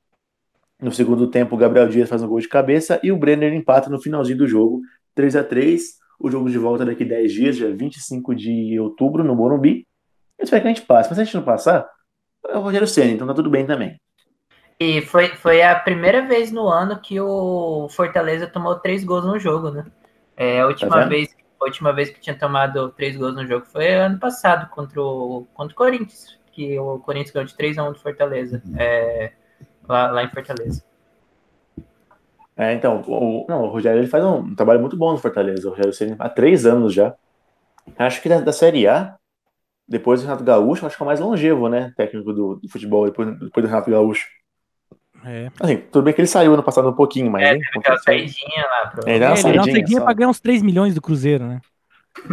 No 0.82 0.92
segundo 0.92 1.28
tempo, 1.28 1.56
o 1.56 1.58
Gabriel 1.58 1.90
Dias 1.90 2.08
faz 2.08 2.22
um 2.24 2.28
gol 2.28 2.40
de 2.40 2.48
cabeça. 2.48 3.00
E 3.04 3.12
o 3.12 3.18
Brenner 3.18 3.54
empata 3.54 3.90
no 3.90 4.02
finalzinho 4.02 4.38
do 4.38 4.48
jogo. 4.48 4.82
3 5.14 5.36
a 5.36 5.44
3 5.44 5.84
O 6.20 6.32
jogo 6.32 6.50
de 6.50 6.58
volta 6.58 6.86
daqui 6.86 7.04
10 7.04 7.32
dias, 7.32 7.56
dia 7.58 7.76
25 7.76 8.34
de 8.34 8.80
outubro, 8.80 9.24
no 9.24 9.36
Morumbi. 9.36 9.86
Eu 10.38 10.44
espero 10.44 10.62
que 10.62 10.68
a 10.68 10.74
gente 10.74 10.86
passe. 10.86 11.10
Mas 11.10 11.18
se 11.18 11.22
a 11.22 11.26
gente 11.26 11.36
não 11.36 11.44
passar, 11.44 11.90
é 12.48 12.58
o 12.58 12.62
Rogério 12.62 12.88
Senna, 12.88 13.12
então 13.12 13.28
tá 13.28 13.34
tudo 13.34 13.50
bem 13.50 13.66
também. 13.66 14.00
E 14.80 15.02
foi, 15.02 15.28
foi 15.36 15.62
a 15.62 15.78
primeira 15.78 16.26
vez 16.26 16.52
no 16.54 16.70
ano 16.70 17.02
que 17.02 17.20
o 17.20 17.90
Fortaleza 17.90 18.48
tomou 18.48 18.80
três 18.80 19.04
gols 19.04 19.26
no 19.26 19.38
jogo, 19.38 19.72
né? 19.72 19.86
É, 20.38 20.62
a, 20.62 20.68
última 20.68 20.90
Tá 20.90 21.06
vez, 21.06 21.36
a 21.60 21.66
última 21.66 21.92
vez 21.92 22.10
que 22.10 22.22
tinha 22.22 22.38
tomado 22.38 22.90
três 22.92 23.18
gols 23.18 23.36
no 23.36 23.46
jogo 23.46 23.66
foi 23.66 23.94
ano 23.94 24.18
passado, 24.18 24.70
contra 24.70 25.02
o, 25.02 25.46
contra 25.54 25.74
o 25.74 25.76
Corinthians, 25.76 26.40
que 26.54 26.80
o 26.80 27.00
Corinthians 27.00 27.34
ganhou 27.34 27.48
de 27.48 27.58
3 27.58 27.78
a 27.78 27.90
1 27.90 27.92
do 27.92 28.00
Fortaleza, 28.00 28.64
é, 28.78 29.34
lá, 29.90 30.12
lá 30.12 30.24
em 30.24 30.30
Fortaleza. 30.30 30.84
É, 32.56 32.74
então, 32.74 33.02
o, 33.08 33.46
não, 33.48 33.64
o 33.64 33.70
Rogério 33.70 34.00
ele 34.00 34.08
faz 34.08 34.24
um, 34.24 34.38
um 34.40 34.56
trabalho 34.56 34.82
muito 34.82 34.98
bom 34.98 35.12
no 35.12 35.18
Fortaleza. 35.18 35.68
O 35.68 35.72
Rogério 35.72 35.94
Senna, 35.94 36.16
há 36.20 36.30
três 36.30 36.66
anos 36.66 36.94
já. 36.94 37.16
Acho 37.98 38.22
que 38.22 38.30
da, 38.30 38.40
da 38.42 38.52
Série 38.52 38.88
A, 38.88 39.16
depois 39.88 40.22
do 40.22 40.26
Renato 40.26 40.44
Gaúcho, 40.44 40.86
acho 40.86 40.96
que 40.96 41.02
é 41.02 41.06
o 41.06 41.08
mais 41.08 41.20
longevo, 41.20 41.68
né? 41.70 41.94
Técnico 41.98 42.32
do, 42.34 42.56
do 42.58 42.70
futebol, 42.70 43.06
depois, 43.06 43.40
depois 43.40 43.66
do 43.66 43.70
Renato 43.70 43.90
Gaúcho. 43.90 44.28
É. 45.26 45.50
Assim, 45.60 45.78
tudo 45.78 46.04
bem 46.04 46.14
que 46.14 46.22
ele 46.22 46.28
saiu 46.28 46.54
ano 46.54 46.64
passado 46.64 46.90
um 46.90 46.94
pouquinho, 46.94 47.32
mas. 47.32 47.44
É, 47.44 47.54
hein, 47.54 47.62
teve 47.62 47.80
aquela 47.80 47.98
saidinha 47.98 48.66
lá. 48.66 48.88
Pro... 48.90 49.10
É, 49.10 49.16
ele 49.16 49.20
É, 49.48 49.50
ele 49.50 49.58
dá 49.58 49.64
uma 49.64 49.72
saidinha 49.72 50.00
só. 50.00 50.06
pra 50.06 50.14
ganhar 50.14 50.30
uns 50.30 50.40
3 50.40 50.62
milhões 50.62 50.94
do 50.94 51.02
Cruzeiro, 51.02 51.46
né? 51.46 51.60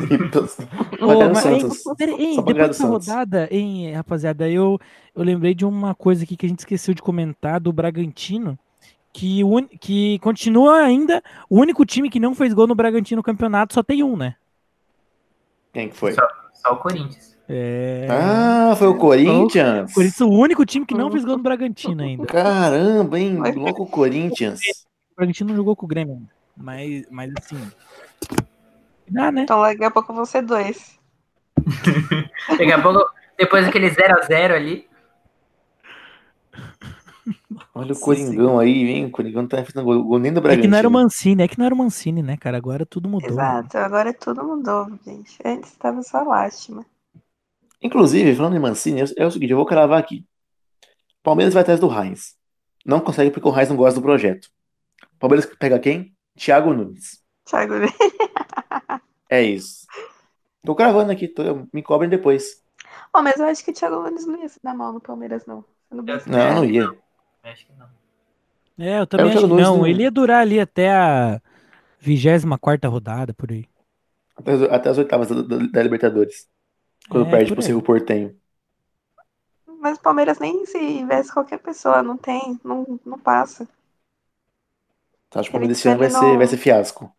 Vai 0.99 1.01
Ô, 1.01 1.19
ganhar 1.19 1.29
no 1.29 1.35
mas, 1.35 1.83
Só 1.83 1.95
pra 1.95 2.07
depois 2.07 2.57
dessa 2.57 2.75
Santos. 2.75 3.07
rodada, 3.07 3.49
hein, 3.51 3.93
rapaziada, 3.93 4.49
eu, 4.49 4.79
eu 5.15 5.23
lembrei 5.23 5.55
de 5.55 5.65
uma 5.65 5.95
coisa 5.95 6.25
aqui 6.25 6.37
que 6.37 6.47
a 6.47 6.49
gente 6.49 6.61
esqueceu 6.61 6.93
de 6.95 7.03
comentar 7.03 7.61
do 7.61 7.73
Bragantino, 7.73 8.59
que, 9.13 9.43
o 9.45 9.49
uni- 9.49 9.69
que 9.81 10.19
continua 10.21 10.81
ainda 10.83 11.23
o 11.49 11.59
único 11.61 11.85
time 11.87 12.11
que 12.11 12.19
não 12.21 12.35
fez 12.35 12.53
gol 12.53 12.67
no 12.67 12.75
Bragantino 12.75 13.19
no 13.21 13.23
campeonato, 13.23 13.75
só 13.75 13.83
tem 13.83 14.03
um, 14.03 14.17
né? 14.17 14.35
Quem 15.73 15.89
que 15.89 15.97
foi? 15.97 16.13
Só, 16.15 16.27
só 16.55 16.73
o 16.73 16.77
Corinthians. 16.77 17.37
É. 17.49 18.09
Ah, 18.11 18.75
foi 18.77 18.89
o 18.89 18.97
Corinthians? 18.99 19.93
Por 19.95 20.05
isso, 20.05 20.27
o 20.27 20.33
único 20.37 20.67
time 20.67 20.85
que 20.85 20.95
não 20.95 21.11
fez 21.13 21.25
gol 21.25 21.37
no 21.37 21.43
Bragantino 21.43 22.03
ainda. 22.03 22.27
Caramba, 22.27 23.19
hein? 23.21 23.39
Louco 23.55 23.85
o 23.85 23.87
Corinthians. 23.87 24.59
O 25.13 25.17
Bragantino 25.17 25.51
não 25.51 25.57
jogou 25.57 25.77
com 25.77 25.87
o 25.87 25.89
Grêmio 25.89 26.15
ainda. 26.15 26.29
Mas, 26.57 27.05
mas 27.11 27.33
assim. 27.39 27.59
Dá, 29.09 29.31
né? 29.31 29.43
Então 29.43 29.61
daqui 29.63 29.85
a 29.85 29.91
pouco 29.91 30.13
vão 30.13 30.25
ser 30.25 30.43
dois. 30.43 30.99
Daqui 32.49 32.73
a 32.73 32.81
pouco, 32.81 33.05
depois 33.39 33.65
daquele 33.65 33.91
0x0 33.91 34.55
ali, 34.55 34.89
Olha 37.75 37.93
o 37.93 37.99
Coringão 37.99 38.59
aí, 38.59 38.89
hein? 38.89 39.07
O 39.07 39.11
Coringão 39.11 39.47
tá 39.47 39.65
fazendo 39.65 39.85
gol, 39.85 40.03
gol 40.03 40.19
nem 40.19 40.33
do 40.33 40.39
É 40.39 40.43
Bragantino. 40.43 40.63
que 40.63 40.69
não 40.71 40.79
era 40.79 40.89
o 40.89 40.91
Mancini, 40.91 41.43
é 41.43 41.49
que 41.49 41.59
não 41.59 41.67
era 41.67 41.75
o 41.75 41.79
Mancini, 41.79 42.23
né, 42.23 42.37
cara? 42.37 42.57
Agora 42.57 42.87
tudo 42.87 43.09
mudou. 43.09 43.29
Exato, 43.29 43.77
agora 43.79 44.15
tudo 44.15 44.45
mudou, 44.45 44.87
gente. 45.05 45.39
Antes 45.45 45.73
tava 45.77 46.03
só 46.03 46.23
lástima. 46.23 46.85
Inclusive, 47.83 48.35
falando 48.35 48.57
em 48.57 48.61
Mancini, 48.61 49.03
é 49.03 49.05
é 49.19 49.27
o 49.27 49.31
seguinte, 49.31 49.51
eu 49.51 49.57
vou 49.57 49.67
cravar 49.67 49.99
aqui. 49.99 50.25
Palmeiras 51.23 51.53
vai 51.53 51.63
atrás 51.63 51.81
do 51.81 51.91
Heinz. 51.93 52.35
Não 52.85 53.01
consegue 53.01 53.31
porque 53.31 53.49
o 53.49 53.57
Heinz 53.57 53.69
não 53.69 53.77
gosta 53.77 54.01
do 54.01 54.05
projeto. 54.05 54.49
Palmeiras 55.19 55.47
pega 55.59 55.79
quem? 55.79 56.15
Thiago 56.37 56.73
Nunes. 56.73 57.21
Thiago, 57.45 57.75
É 59.29 59.43
isso. 59.43 59.87
Tô 60.65 60.75
cravando 60.75 61.13
aqui, 61.13 61.29
tô- 61.29 61.69
me 61.73 61.83
cobrem 61.83 62.11
depois. 62.11 62.63
oh, 63.15 63.23
mas 63.23 63.37
eu 63.39 63.47
acho 63.47 63.65
que 63.65 63.71
o 63.71 63.75
Thiago 63.75 63.97
Nunes 64.03 64.27
não 64.27 64.39
ia 64.41 64.49
se 64.49 64.61
dar 64.63 64.75
mal 64.75 64.93
no 64.93 65.01
Palmeiras, 65.01 65.45
não. 65.47 65.65
Eu- 65.91 66.03
Não, 66.27 66.55
não 66.55 66.65
ia. 66.65 66.85
acho 67.43 67.67
que 67.67 67.73
não. 67.73 67.89
É, 68.79 69.01
eu 69.01 69.07
também 69.07 69.31
É, 69.31 69.35
acho 69.35 69.47
que 69.47 69.53
não. 69.53 69.59
não- 69.59 69.87
Ele 69.87 70.03
ia 70.03 70.11
durar 70.11 70.43
ali 70.43 70.61
até 70.61 70.91
a 70.93 71.41
24 72.01 72.91
rodada, 72.91 73.33
por 73.35 73.51
aí. 73.51 73.67
Até 74.37 74.53
as, 74.53 74.63
até 74.63 74.89
as 74.91 74.99
oitavas 74.99 75.29
da, 75.29 75.43
da- 75.43 75.67
da 75.67 75.83
Libertadores. 75.83 76.49
Quando 77.11 77.27
É, 77.27 77.31
perde 77.31 77.53
por 77.53 77.57
pro. 77.57 77.63
Cerro 77.63 77.83
Portenho. 77.83 78.37
Mas 79.81 79.97
o 79.97 80.03
Palmeiras 80.03 80.41
nem 80.41 80.67
se 80.67 80.77
investe 80.77 81.33
qualquer 81.33 81.61
pessoa, 81.61 82.03
não 82.03 82.17
tem, 82.17 82.59
não, 82.65 82.99
não 83.07 83.17
passa. 83.17 83.69
Acho 85.37 85.51
que 85.53 85.59
o 85.59 85.61
Palmeiras 85.61 85.71
esse 85.71 85.89
ano 85.89 85.99
vai 86.01 86.11
ser, 86.11 86.37
não- 86.37 86.37
vai 86.37 86.47
ser 86.49 86.57
fiasco. 86.57 87.15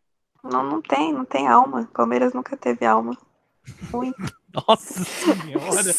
Não, 0.52 0.64
não 0.64 0.82
tem, 0.82 1.14
não 1.14 1.26
tem 1.26 1.48
alma. 1.48 1.88
Palmeiras 1.94 2.34
nunca 2.34 2.56
teve 2.58 2.86
alma. 2.86 3.16
Ruim. 3.92 4.14
Nossa 4.68 5.04
senhora! 5.04 5.94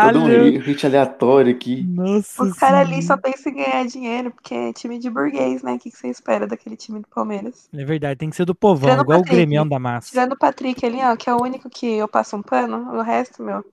Todo 0.00 0.20
um 0.20 0.28
Caralho! 0.28 0.60
hit- 0.60 0.86
aleatório 0.86 1.52
aqui. 1.54 1.82
Nossa 1.82 2.42
Os 2.44 2.52
caras 2.54 2.80
ali 2.80 3.02
só 3.02 3.16
pensam 3.16 3.52
em 3.52 3.56
ganhar 3.56 3.84
dinheiro, 3.86 4.30
porque 4.30 4.54
é 4.54 4.72
time 4.72 4.98
de 4.98 5.10
burguês, 5.10 5.62
né? 5.62 5.74
O 5.74 5.78
que, 5.78 5.90
que 5.90 5.96
você 5.98 6.08
espera 6.08 6.46
daquele 6.46 6.76
time 6.76 7.00
do 7.00 7.08
Palmeiras? 7.08 7.68
É 7.72 7.84
verdade, 7.84 8.18
tem 8.18 8.30
que 8.30 8.36
ser 8.36 8.44
do 8.46 8.54
povão, 8.54 8.88
Tirando 8.88 9.00
o 9.00 9.02
igual 9.02 9.18
o 9.18 9.22
Patrick. 9.22 9.36
gremião 9.36 9.68
da 9.68 9.78
massa. 9.78 10.08
Tirando 10.10 10.32
o 10.32 10.38
Patrick 10.38 10.86
ali, 10.86 10.98
ó, 11.02 11.16
que 11.16 11.28
é 11.28 11.34
o 11.34 11.42
único 11.42 11.68
que 11.68 11.86
eu 11.98 12.08
passo 12.08 12.36
um 12.36 12.42
pano, 12.42 12.92
o 12.96 13.02
resto, 13.02 13.42
meu. 13.42 13.64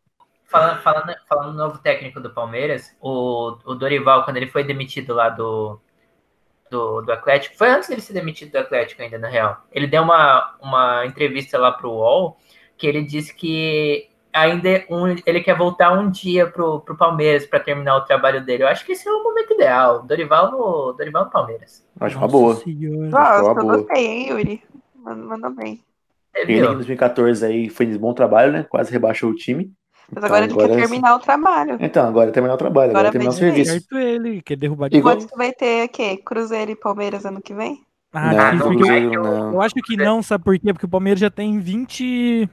Falando, 0.48 0.82
falando, 0.82 1.16
falando 1.28 1.52
no 1.54 1.58
novo 1.58 1.78
técnico 1.80 2.20
do 2.20 2.30
Palmeiras, 2.34 2.94
o, 3.02 3.58
o 3.66 3.76
Dorival, 3.76 4.24
quando 4.26 4.38
ele 4.38 4.48
foi 4.48 4.64
demitido 4.64 5.14
lá 5.14 5.30
do, 5.30 5.80
do, 6.70 7.02
do 7.02 7.12
Atlético, 7.12 7.58
foi 7.58 7.70
antes 7.70 7.90
dele 7.90 8.02
ser 8.02 8.14
demitido 8.14 8.52
do 8.52 8.60
Atlético 8.60 9.02
ainda, 9.02 9.18
na 9.18 9.28
real. 9.28 9.58
Ele 9.72 9.88
deu 9.88 10.02
uma, 10.02 10.56
uma 10.62 11.06
entrevista 11.06 11.58
lá 11.58 11.72
pro 11.72 11.92
UOL, 11.92 12.38
que 12.78 12.88
ele 12.88 13.04
disse 13.04 13.34
que 13.34 14.10
ainda 14.34 14.70
é 14.70 14.86
um, 14.90 15.08
ele 15.26 15.42
quer 15.42 15.58
voltar 15.58 15.94
um 15.94 16.10
dia 16.10 16.46
pro, 16.46 16.82
pro 16.82 16.98
Palmeiras 16.98 17.46
para 17.46 17.60
terminar 17.60 17.96
o 17.96 18.02
trabalho 18.06 18.44
dele. 18.44 18.64
Eu 18.64 18.68
acho 18.68 18.86
que 18.86 18.92
esse 18.92 19.08
é 19.08 19.12
o 19.12 19.24
momento 19.24 19.54
ideal. 19.54 20.04
Dorival 20.04 20.52
no, 20.52 20.94
Dorival 20.94 21.26
no 21.26 21.32
Palmeiras. 21.32 21.86
Acho 22.00 22.18
uma 22.18 22.28
Nossa 22.28 22.38
boa. 22.38 22.56
senhora. 22.56 23.38
Eu 23.38 23.56
boa. 23.56 23.78
gostei, 23.78 24.06
hein, 24.06 24.30
Yuri? 24.30 24.64
Mandou, 24.96 25.52
bem. 25.52 25.82
Ele 26.36 26.54
em 26.54 26.56
viu? 26.58 26.74
2014 26.74 27.46
aí 27.46 27.70
fez 27.70 27.96
bom 27.96 28.14
trabalho, 28.14 28.52
né? 28.52 28.64
Quase 28.64 28.92
rebaixou 28.92 29.30
o 29.30 29.36
time. 29.36 29.72
Mas 30.12 30.18
Então, 30.18 30.26
agora 30.26 30.46
ele 30.46 30.54
agora 30.54 30.68
quer 30.68 30.74
é- 30.74 30.78
terminar 30.82 31.16
o 31.16 31.20
trabalho. 31.20 31.78
Então, 31.80 32.08
agora 32.08 32.30
é 32.30 32.32
terminar 32.32 32.54
o 32.54 32.58
trabalho, 32.58 32.92
agora, 32.92 33.08
Agora 33.08 33.08
é 33.08 33.12
terminar 33.12 33.32
o 33.32 33.34
serviço. 33.34 33.72
Certo 33.72 33.98
ele, 33.98 34.42
quer 34.42 34.56
derrubar 34.56 34.90
de 34.90 34.98
Igual- 34.98 35.16
Quanto 35.18 35.28
que 35.30 35.38
vai 35.38 35.52
ter 35.52 35.86
o 35.86 35.90
quê? 35.90 36.18
Cruzeiro 36.18 36.72
e 36.72 36.76
Palmeiras 36.76 37.26
ano 37.26 37.42
que 37.42 37.54
vem? 37.54 37.84
Ah, 38.14 38.54
não, 38.54 38.60
porque 38.60 38.76
eu- 38.76 38.78
Cruzeiro 38.78 39.12
não. 39.24 39.54
Eu 39.54 39.62
acho 39.62 39.76
que 39.76 39.98
não, 39.98 40.22
sabe 40.24 40.44
por 40.44 40.58
quê? 40.60 40.72
Porque 40.74 40.86
o 40.86 40.90
Palmeiras 40.90 41.20
já 41.20 41.30
tem 41.30 41.60
20. 41.60 42.50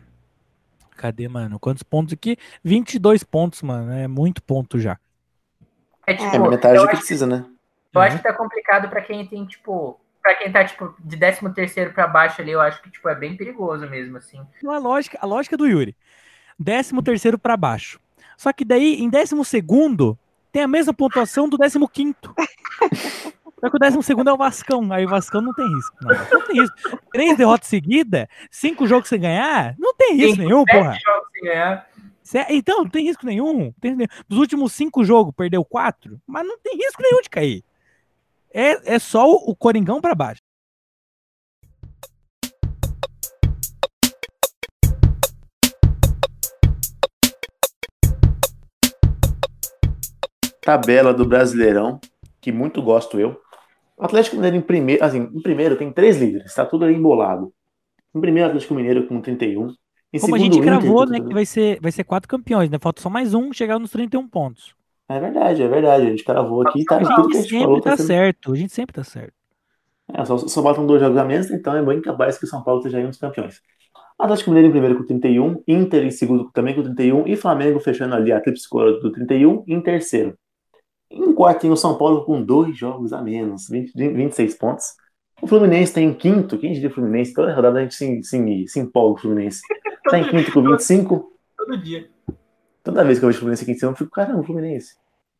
Cadê, 0.96 1.28
mano? 1.28 1.58
Quantos 1.58 1.82
pontos 1.82 2.14
aqui? 2.14 2.36
22 2.64 3.22
pontos, 3.22 3.62
mano. 3.62 3.92
É 3.92 4.08
muito 4.08 4.42
ponto 4.42 4.78
já. 4.78 4.98
É 6.06 6.12
É 6.12 6.16
tipo, 6.16 6.48
metade 6.48 6.76
eu 6.76 6.82
do 6.82 6.88
que 6.88 6.96
precisa, 6.96 7.26
né? 7.26 7.44
Eu 7.94 8.00
acho 8.00 8.16
que 8.16 8.22
tá 8.22 8.32
complicado 8.32 8.88
pra 8.88 9.02
quem 9.02 9.26
tem, 9.26 9.44
tipo, 9.46 10.00
pra 10.22 10.34
quem 10.34 10.50
tá, 10.50 10.64
tipo, 10.64 10.94
de 10.98 11.16
13 11.16 11.52
terceiro 11.54 11.92
pra 11.92 12.06
baixo 12.06 12.40
ali, 12.40 12.50
eu 12.50 12.60
acho 12.60 12.80
que, 12.82 12.90
tipo, 12.90 13.08
é 13.08 13.14
bem 13.14 13.36
perigoso 13.36 13.88
mesmo, 13.88 14.16
assim. 14.16 14.40
A 14.66 14.78
lógica, 14.78 15.18
a 15.20 15.26
lógica 15.26 15.56
do 15.56 15.66
Yuri. 15.66 15.94
13 16.62 17.02
terceiro 17.02 17.38
para 17.38 17.56
baixo. 17.56 17.98
Só 18.36 18.52
que 18.52 18.64
daí, 18.64 19.00
em 19.02 19.08
12 19.08 19.44
segundo, 19.44 20.18
tem 20.50 20.62
a 20.62 20.68
mesma 20.68 20.92
pontuação 20.92 21.48
do 21.48 21.58
15 21.58 21.78
quinto. 21.92 22.34
Só 23.60 23.70
que 23.70 23.76
o 23.76 23.78
12 23.78 24.02
segundo 24.02 24.28
é 24.28 24.32
o 24.32 24.36
Vascão. 24.36 24.92
Aí 24.92 25.04
o 25.04 25.08
Vascão 25.08 25.40
não 25.40 25.54
tem 25.54 25.64
risco. 25.72 25.96
Não, 26.02 26.10
não 26.40 26.46
tem 26.46 26.60
risco. 26.60 26.76
Três 27.12 27.36
derrotas 27.36 27.68
seguidas, 27.68 28.26
cinco 28.50 28.86
jogos 28.88 29.08
sem 29.08 29.20
ganhar, 29.20 29.76
não 29.78 29.94
tem 29.94 30.14
risco 30.16 30.30
Cinco, 30.36 30.48
nenhum, 30.48 30.64
porra. 30.64 30.98
jogos 31.04 31.28
sem 31.32 31.42
ganhar. 31.44 31.88
Cê- 32.24 32.46
Então, 32.50 32.78
não 32.82 32.90
tem 32.90 33.04
risco 33.06 33.24
nenhum. 33.24 33.72
Tem. 33.80 33.96
Dos 34.28 34.38
últimos 34.38 34.72
cinco 34.72 35.04
jogos, 35.04 35.32
perdeu 35.36 35.64
quatro, 35.64 36.20
mas 36.26 36.44
não 36.44 36.58
tem 36.58 36.76
risco 36.76 37.00
nenhum 37.02 37.20
de 37.22 37.30
cair. 37.30 37.64
É, 38.52 38.94
é 38.96 38.98
só 38.98 39.30
o 39.30 39.50
o 39.52 39.56
Coringão 39.56 40.00
para 40.00 40.14
baixo. 40.14 40.41
Tabela 50.62 51.12
do 51.12 51.26
Brasileirão, 51.26 52.00
que 52.40 52.52
muito 52.52 52.80
gosto 52.82 53.18
eu. 53.20 53.40
O 53.96 54.04
Atlético 54.04 54.36
Mineiro 54.36 54.56
em 54.56 54.60
primeiro, 54.62 55.04
assim, 55.04 55.18
em 55.34 55.42
primeiro 55.42 55.76
tem 55.76 55.92
três 55.92 56.16
líderes, 56.18 56.54
tá 56.54 56.64
tudo 56.64 56.84
aí 56.84 56.94
embolado. 56.94 57.52
Em 58.14 58.20
primeiro, 58.20 58.48
Atlético 58.48 58.74
Mineiro 58.74 59.06
com 59.06 59.20
31. 59.20 59.74
Em 60.12 60.20
Como 60.20 60.34
a 60.34 60.38
segundo, 60.38 60.54
gente 60.54 60.58
Inter 60.58 60.64
gravou, 60.80 61.06
né, 61.06 61.20
que 61.20 61.32
vai 61.34 61.46
ser, 61.46 61.80
vai 61.80 61.90
ser 61.90 62.04
quatro 62.04 62.28
campeões, 62.28 62.70
né? 62.70 62.78
Falta 62.80 63.00
só 63.02 63.10
mais 63.10 63.34
um 63.34 63.52
chegar 63.52 63.78
nos 63.78 63.90
31 63.90 64.28
pontos. 64.28 64.74
É 65.08 65.18
verdade, 65.20 65.62
é 65.62 65.68
verdade. 65.68 66.06
A 66.06 66.10
gente 66.10 66.24
cravou 66.24 66.66
aqui 66.66 66.80
e 66.82 66.84
tá 66.84 66.96
A 66.96 67.14
tudo 67.16 67.28
que 67.28 67.36
a 67.38 67.40
gente 67.40 67.50
gente 67.50 67.62
falou. 67.62 67.76
sempre 67.76 67.90
tá 67.90 67.96
sendo- 67.96 68.06
certo, 68.06 68.52
a 68.52 68.56
gente 68.56 68.72
sempre 68.72 68.94
tá 68.94 69.04
certo. 69.04 69.34
É, 70.14 70.24
só, 70.24 70.36
só 70.38 70.62
faltam 70.62 70.86
dois 70.86 71.00
jogos 71.00 71.16
a 71.16 71.24
menos, 71.24 71.50
então 71.50 71.74
é 71.74 71.82
bem 71.82 72.00
capaz 72.02 72.36
que 72.38 72.44
o 72.44 72.48
São 72.48 72.62
Paulo 72.62 72.80
esteja 72.80 72.98
aí 72.98 73.04
um 73.06 73.08
dos 73.10 73.18
campeões. 73.18 73.60
Atlético 74.18 74.50
Mineiro 74.50 74.68
em 74.68 74.72
primeiro 74.72 74.98
com 74.98 75.06
31, 75.06 75.62
Inter 75.66 76.04
em 76.04 76.10
segundo 76.10 76.50
também 76.52 76.74
com 76.74 76.82
31 76.82 77.26
e 77.26 77.36
Flamengo 77.36 77.80
fechando 77.80 78.14
ali 78.14 78.30
a 78.32 78.40
tríplice 78.40 78.68
coroa 78.68 79.00
do 79.00 79.10
31 79.10 79.64
em 79.66 79.80
terceiro. 79.80 80.36
Em 81.12 81.34
quarto 81.34 81.60
tem 81.60 81.70
o 81.70 81.76
São 81.76 81.98
Paulo 81.98 82.24
com 82.24 82.42
dois 82.42 82.76
jogos 82.76 83.12
a 83.12 83.20
menos, 83.20 83.68
20, 83.68 83.92
26 83.94 84.54
pontos. 84.54 84.86
O 85.42 85.46
Fluminense 85.46 85.92
tem 85.92 86.08
em 86.08 86.14
quinto, 86.14 86.56
quem 86.56 86.72
diria 86.72 86.90
Fluminense? 86.90 87.34
Toda 87.34 87.54
rodada 87.54 87.80
a 87.80 87.82
gente 87.82 87.94
se, 87.94 88.22
se, 88.22 88.64
se 88.66 88.80
empolga 88.80 89.18
o 89.18 89.22
Fluminense. 89.22 89.60
Tá 90.10 90.18
em 90.18 90.28
quinto 90.28 90.52
com 90.52 90.62
25. 90.62 91.32
Todo 91.56 91.80
dia. 91.80 92.10
Toda 92.82 93.04
vez 93.04 93.20
que 93.20 93.24
eu 93.24 93.28
vejo 93.28 93.38
o 93.38 93.40
Fluminense 93.40 93.62
aqui 93.62 93.72
em 93.72 93.76
cima, 93.76 93.92
eu 93.92 93.96
fico, 93.96 94.10
caramba, 94.10 94.42
Fluminense. 94.42 94.96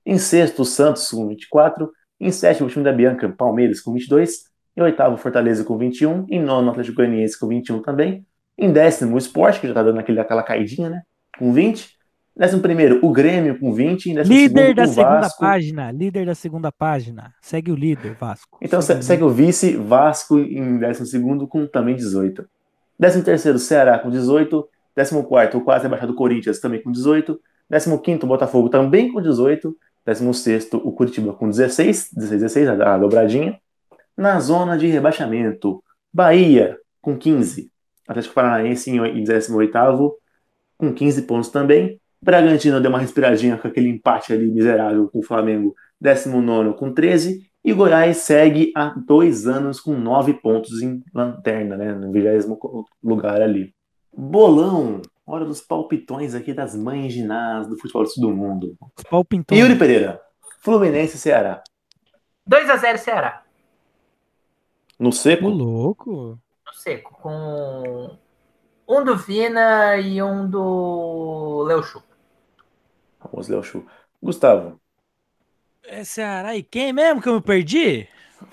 Em 0.07 0.17
sexto, 0.19 0.63
o 0.63 0.65
Santos 0.65 1.11
com 1.11 1.27
24. 1.27 1.91
Em 2.21 2.31
sétimo, 2.31 2.69
o 2.69 2.71
time 2.71 2.85
da 2.85 2.93
Bianca, 2.93 3.29
Palmeiras 3.29 3.81
com 3.81 3.93
22. 3.93 4.45
Em 4.77 4.81
oitavo, 4.81 5.17
Fortaleza 5.17 5.65
com 5.65 5.77
21. 5.77 6.27
Em 6.31 6.41
nono, 6.41 6.69
o 6.69 6.71
Atlético 6.71 6.99
Goianiense 6.99 7.39
com 7.39 7.49
21 7.49 7.83
também. 7.83 8.25
Em 8.57 8.73
décimo, 8.73 9.17
o 9.17 9.19
Sport, 9.19 9.61
que 9.61 9.67
já 9.67 9.75
tá 9.75 9.83
dando 9.83 9.99
aquele, 9.99 10.21
aquela 10.21 10.43
caidinha, 10.43 10.89
né? 10.89 11.03
Com 11.37 11.53
20. 11.53 11.99
Décimo 12.37 12.63
primeiro, 12.63 12.99
o 13.03 13.13
Grêmio 13.13 13.59
com 13.59 13.73
20. 13.73 14.07
Em 14.11 14.15
décimo 14.15 14.35
Líder 14.35 14.61
segundo, 14.61 14.77
da 14.77 14.87
segunda 14.87 15.21
Vasco. 15.21 15.41
página, 15.41 15.93
líder 15.93 16.27
da 16.27 16.35
segunda 16.35 16.73
página. 16.73 17.35
Segue 17.43 17.71
o 17.71 17.75
líder, 17.75 18.15
Vasco. 18.15 18.59
Então 18.61 18.81
se- 18.81 19.03
segue 19.03 19.23
o 19.23 19.29
vice, 19.29 19.77
Vasco 19.77 20.39
em 20.39 20.79
décimo 20.79 21.07
segundo 21.07 21.47
com 21.47 21.67
também 21.67 21.95
18. 21.95 22.47
Décimo 22.99 23.23
terceiro, 23.23 23.59
Ceará 23.59 23.99
com 23.99 24.09
18. 24.11 24.67
Décimo 24.97 25.25
quarto, 25.25 25.59
o 25.59 25.61
quase 25.61 25.85
rebaixado 25.85 26.15
Corinthians 26.15 26.59
também 26.61 26.83
com 26.83 26.91
18. 26.91 27.39
Décimo 27.69 27.99
quinto, 27.99 28.27
Botafogo 28.27 28.69
também 28.69 29.13
com 29.13 29.21
18. 29.21 29.77
Décimo 30.05 30.33
sexto, 30.35 30.79
o 30.79 30.91
Curitiba 30.93 31.33
com 31.35 31.49
16. 31.49 32.09
16, 32.13 32.41
16, 32.41 32.69
a 32.69 32.95
a 32.95 32.99
dobradinha. 32.99 33.59
Na 34.17 34.41
zona 34.41 34.77
de 34.77 34.87
rebaixamento, 34.89 35.83
Bahia 36.13 36.77
com 37.01 37.17
15. 37.17 37.71
Atlético 38.09 38.35
Paranaense 38.35 38.91
em 38.91 38.99
em 39.07 39.23
18º 39.25 40.13
com 40.79 40.93
15 40.93 41.23
pontos 41.23 41.49
também. 41.51 41.99
Bragantino 42.23 42.81
deu 42.81 42.89
uma 42.89 43.01
respiradinha 43.01 43.57
com 43.57 43.67
aquele 43.67 43.89
empate 43.89 44.33
ali 44.33 44.47
miserável 44.47 45.09
com 45.09 45.19
o 45.19 45.23
Flamengo, 45.25 45.75
19 46.01 46.75
com 46.75 46.93
13. 46.93 47.51
E 47.65 47.73
Goiás 47.73 48.19
segue 48.19 48.73
há 48.77 48.89
dois 48.91 49.47
anos 49.47 49.81
com 49.81 49.93
9 49.95 50.35
pontos 50.35 50.83
em 50.83 51.03
lanterna, 51.15 51.77
né? 51.77 51.93
No 51.93 52.13
20 52.13 52.47
lugar 53.03 53.41
ali. 53.41 53.73
Bolão, 54.13 55.01
hora 55.27 55.45
dos 55.45 55.61
palpitões 55.61 56.35
aqui 56.35 56.53
das 56.53 56.75
mães 56.77 57.13
ginás 57.13 57.67
do 57.67 57.79
futebol 57.79 58.05
do 58.17 58.31
mundo. 58.31 58.77
Os 58.97 59.05
palpintões. 59.05 59.61
Yuri 59.61 59.77
Pereira, 59.77 60.21
Fluminense 60.61 61.17
e 61.17 61.19
Ceará. 61.19 61.63
2x0 62.49 62.99
Ceará. 62.99 63.43
No 64.99 65.13
seco? 65.13 65.49
louco. 65.49 66.39
No 66.67 66.73
seco. 66.75 67.17
Com 67.21 68.17
um 68.89 69.05
do 69.05 69.17
Vina 69.17 69.97
e 69.97 70.23
um 70.23 70.49
do 70.49 71.65
Léo 71.67 71.83
Chu. 73.33 73.37
Vamos, 73.37 73.49
Léo 73.49 73.63
Chu. 73.63 73.87
Gustavo, 74.23 74.81
É 75.85 76.05
Ceará 76.05 76.55
e 76.57 76.63
quem 76.63 76.93
mesmo 76.93 77.21
que 77.21 77.29
eu 77.29 77.35
me 77.35 77.41
perdi? 77.41 78.07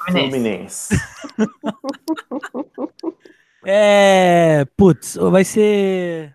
Fluminense. 0.08 0.96
É. 3.66 4.66
Putz, 4.78 5.16
vai 5.16 5.44
ser. 5.44 6.34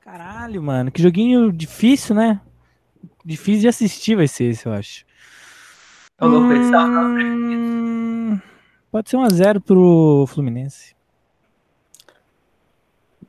Caralho, 0.00 0.62
mano. 0.62 0.90
Que 0.92 1.02
joguinho 1.02 1.50
difícil, 1.52 2.14
né? 2.14 2.40
Difícil 3.24 3.62
de 3.62 3.68
assistir 3.68 4.14
vai 4.14 4.28
ser 4.28 4.44
esse, 4.44 4.64
eu 4.64 4.72
acho. 4.72 5.04
Louco, 6.20 6.52
esse 6.52 6.70
tá- 6.70 6.84
Hum, 6.86 8.40
Pode 8.90 9.10
ser 9.10 9.16
1x0 9.16 9.60
pro 9.60 10.26
Fluminense. 10.28 10.94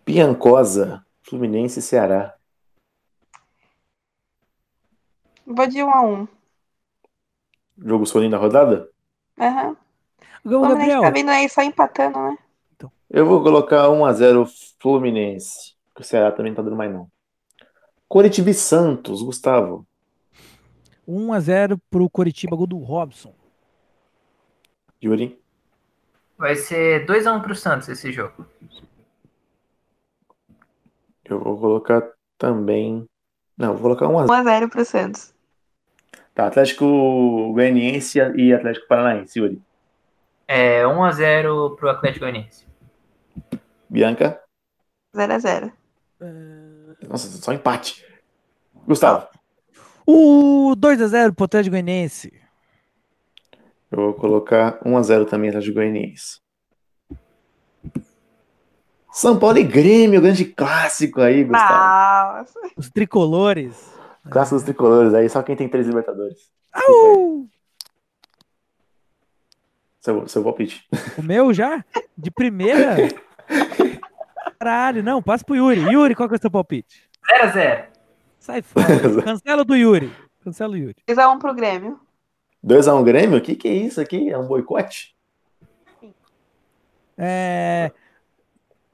Biancosa, 0.06 1.04
Fluminense 1.24 1.80
e 1.80 1.82
Ceará. 1.82 2.36
Vou 5.50 5.66
de 5.66 5.84
1 5.84 5.89
a 5.89 6.02
1 6.02 6.28
Jogo 7.78 8.06
soninho 8.06 8.30
da 8.32 8.38
rodada? 8.38 8.88
Aham. 9.39 9.76
Ô, 10.45 10.50
O 10.50 10.66
Fluminense 10.66 10.68
Gabriel, 10.68 11.02
tá 11.02 11.10
vindo 11.10 11.30
aí 11.30 11.50
só 11.50 11.62
empatando, 11.64 12.20
né? 12.20 12.38
Eu 13.10 13.26
vou 13.26 13.41
colocar 13.41 13.89
1x0 13.89 14.45
Fluminense. 14.80 15.74
porque 15.88 16.04
O 16.04 16.06
Ceará 16.06 16.32
também 16.32 16.52
não 16.52 16.58
tá 16.58 16.62
dando 16.62 16.76
mais 16.76 16.93
não. 16.93 17.10
Coritiba 18.08 18.52
e 18.52 18.54
Santos, 18.54 19.24
Gustavo. 19.24 19.88
1x0 21.08 21.80
pro 21.89 22.10
Coritiba, 22.10 22.56
gol 22.56 22.68
do 22.68 22.78
Robson. 22.78 23.34
Yuri. 25.04 25.41
Vai 26.38 26.56
ser 26.56 27.08
2x1 27.08 27.41
pro 27.41 27.56
Santos 27.56 27.89
esse 27.89 28.12
jogo. 28.12 28.45
Eu 31.26 31.39
vou 31.39 31.60
colocar 31.60 32.08
também. 32.38 33.08
Não, 33.58 33.74
vou 33.74 33.82
colocar 33.82 34.06
1x0. 34.06 34.30
1 34.30 34.34
a 34.34 34.43
0 34.43 34.70
pro 34.70 34.86
Santos. 34.86 35.34
Tá, 36.40 36.48
Atlético 36.48 37.52
Goianiense 37.52 38.18
e 38.38 38.54
Atlético 38.54 38.88
Paranaense, 38.88 39.38
Yuri. 39.38 39.62
É 40.48 40.84
1x0 40.84 41.76
pro 41.76 41.90
Atlético 41.90 42.24
Goianiense. 42.24 42.66
Bianca. 43.90 44.42
0 45.14 45.34
a 45.34 45.40
0 45.40 45.74
Nossa, 47.10 47.28
só 47.28 47.52
empate. 47.52 48.06
Gustavo. 48.88 49.28
O 50.06 50.74
2x0 50.78 51.36
pro 51.36 51.44
Atlético 51.44 51.72
Goianiense. 51.72 52.32
Eu 53.92 53.98
vou 53.98 54.14
colocar 54.14 54.80
1x0 54.80 55.28
também 55.28 55.50
Atlético 55.50 55.76
Goianiense. 55.76 56.40
São 59.12 59.38
Paulo 59.38 59.58
e 59.58 59.64
Grêmio, 59.64 60.22
grande 60.22 60.46
clássico 60.46 61.20
aí, 61.20 61.44
Gustavo. 61.44 62.38
Nossa. 62.38 62.60
Os 62.78 62.90
tricolores. 62.90 63.99
Clássico 64.30 64.56
dos 64.56 64.64
tricolores 64.64 65.14
aí, 65.14 65.30
só 65.30 65.44
quem 65.44 65.56
tem 65.56 65.70
três 65.70 65.88
Libertadores. 65.88 66.52
Au! 66.74 67.48
Seu, 70.00 70.28
seu 70.28 70.44
palpite. 70.44 70.88
O 71.18 71.22
meu 71.22 71.54
já? 71.54 71.84
De 72.18 72.32
primeira? 72.32 72.96
Caralho, 74.58 75.04
não, 75.04 75.22
passa 75.22 75.44
pro 75.44 75.56
Yuri. 75.56 75.82
Yuri, 75.82 76.16
qual 76.16 76.28
que 76.28 76.36
é 76.36 76.38
o 76.38 76.42
seu 76.42 76.52
palpite? 76.52 77.10
0x0. 77.44 77.86
Sai 78.40 78.62
fora. 78.62 78.86
Cancela 79.24 79.62
o 79.62 79.66
do 79.66 79.76
Yuri. 79.76 80.12
Cancela 80.44 80.74
o 80.74 80.78
Yuri. 80.78 80.96
2 81.06 81.18
a 81.18 81.30
1 81.32 81.40
pro 81.40 81.54
Grêmio. 81.54 82.00
2x1 82.66 83.04
Grêmio? 83.04 83.38
O 83.38 83.42
que, 83.42 83.56
que 83.56 83.68
é 83.68 83.74
isso 83.74 84.02
aqui? 84.02 84.30
É 84.30 84.38
um 84.38 84.48
boicote? 84.48 85.16
É. 87.18 87.92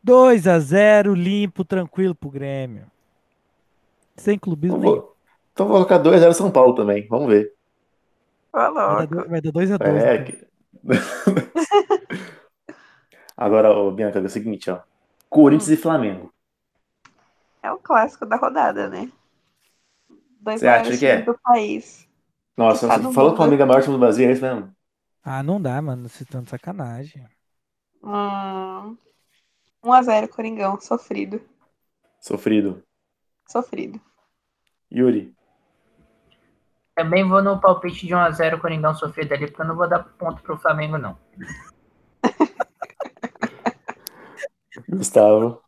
2x0, 0.05 1.15
limpo, 1.15 1.63
tranquilo 1.63 2.13
pro 2.13 2.29
Grêmio. 2.29 2.85
Sem 4.15 4.37
clubismo 4.37 4.79
vou, 4.79 5.14
então 5.55 5.67
vou 5.67 5.77
colocar 5.77 5.97
2x0 5.99 6.33
São 6.33 6.51
Paulo 6.51 6.75
também. 6.75 7.07
Vamos 7.07 7.27
ver. 7.29 7.53
Ô, 8.51 8.57
Vai 8.57 9.07
dar 9.07 9.27
Vai 9.29 9.41
dar 9.41 9.51
2x2. 9.51 10.03
É, 10.03 10.23
que- 10.23 10.45
Agora, 13.37 13.71
ô, 13.71 13.89
Bianca, 13.91 14.19
é 14.19 14.21
o 14.21 14.29
seguinte, 14.29 14.69
ó. 14.69 14.81
Corinthians 15.29 15.69
e 15.69 15.77
Flamengo. 15.77 16.33
É 17.63 17.71
o 17.71 17.77
clássico 17.77 18.25
da 18.25 18.35
rodada, 18.35 18.89
né? 18.89 19.09
Dois 20.41 20.59
Você 20.59 20.67
acha 20.67 20.97
que 20.97 21.05
é? 21.05 21.21
do 21.21 21.37
país. 21.39 22.05
Nossa, 22.57 22.87
Tá 22.87 22.99
falou 22.99 23.31
que 23.31 23.33
o. 23.33 23.37
Flamengo 23.37 23.61
é 23.61 23.65
o 23.65 23.67
maior 23.67 23.81
time 23.81 23.93
do 23.95 23.99
Brasil, 23.99 24.27
é 24.29 24.33
isso 24.33 24.41
mesmo? 24.41 24.75
Ah, 25.23 25.41
não 25.41 25.61
dá, 25.61 25.81
mano. 25.81 26.07
Você 26.07 26.23
tá 26.25 26.39
de 26.41 26.49
sacanagem. 26.49 27.25
Hum, 28.03 28.95
1 29.83 29.93
a 29.93 30.03
0 30.03 30.27
Coringão. 30.27 30.79
Sofrido. 30.79 31.41
Sofrido. 32.19 32.83
Sofrido. 33.47 33.99
Yuri. 34.91 35.34
Também 36.95 37.27
vou 37.27 37.43
no 37.43 37.59
palpite 37.59 38.07
de 38.07 38.13
1x0 38.13 38.59
Coringão 38.59 38.95
sofrido 38.95 39.33
ali, 39.33 39.47
porque 39.47 39.61
eu 39.61 39.67
não 39.67 39.75
vou 39.75 39.89
dar 39.89 40.03
ponto 40.17 40.41
pro 40.41 40.57
Flamengo, 40.57 40.97
não. 40.97 41.17
Gustavo. 44.89 45.61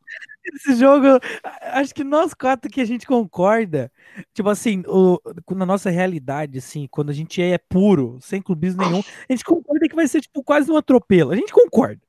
Esse 0.56 0.76
jogo, 0.76 1.20
acho 1.62 1.94
que 1.94 2.06
nós 2.06 2.34
quatro 2.34 2.72
que 2.72 2.80
a 2.80 2.86
gente 2.86 3.06
concorda. 3.06 3.92
Tipo 4.34 4.50
assim, 4.50 4.82
o, 4.88 5.20
na 5.54 5.66
nossa 5.66 5.90
realidade, 5.90 6.60
assim, 6.60 6.88
quando 6.90 7.10
a 7.10 7.14
gente 7.14 7.42
é 7.42 7.58
puro, 7.58 8.18
sem 8.22 8.42
clubismo 8.42 8.82
nenhum, 8.82 9.00
a 9.00 9.34
gente 9.34 9.44
concorda 9.44 9.90
que 9.90 9.96
vai 9.96 10.08
ser, 10.08 10.22
tipo, 10.22 10.42
quase 10.42 10.72
um 10.72 10.78
atropelo. 10.78 11.32
A 11.32 11.36
gente 11.36 11.52
concorda. 11.52 12.02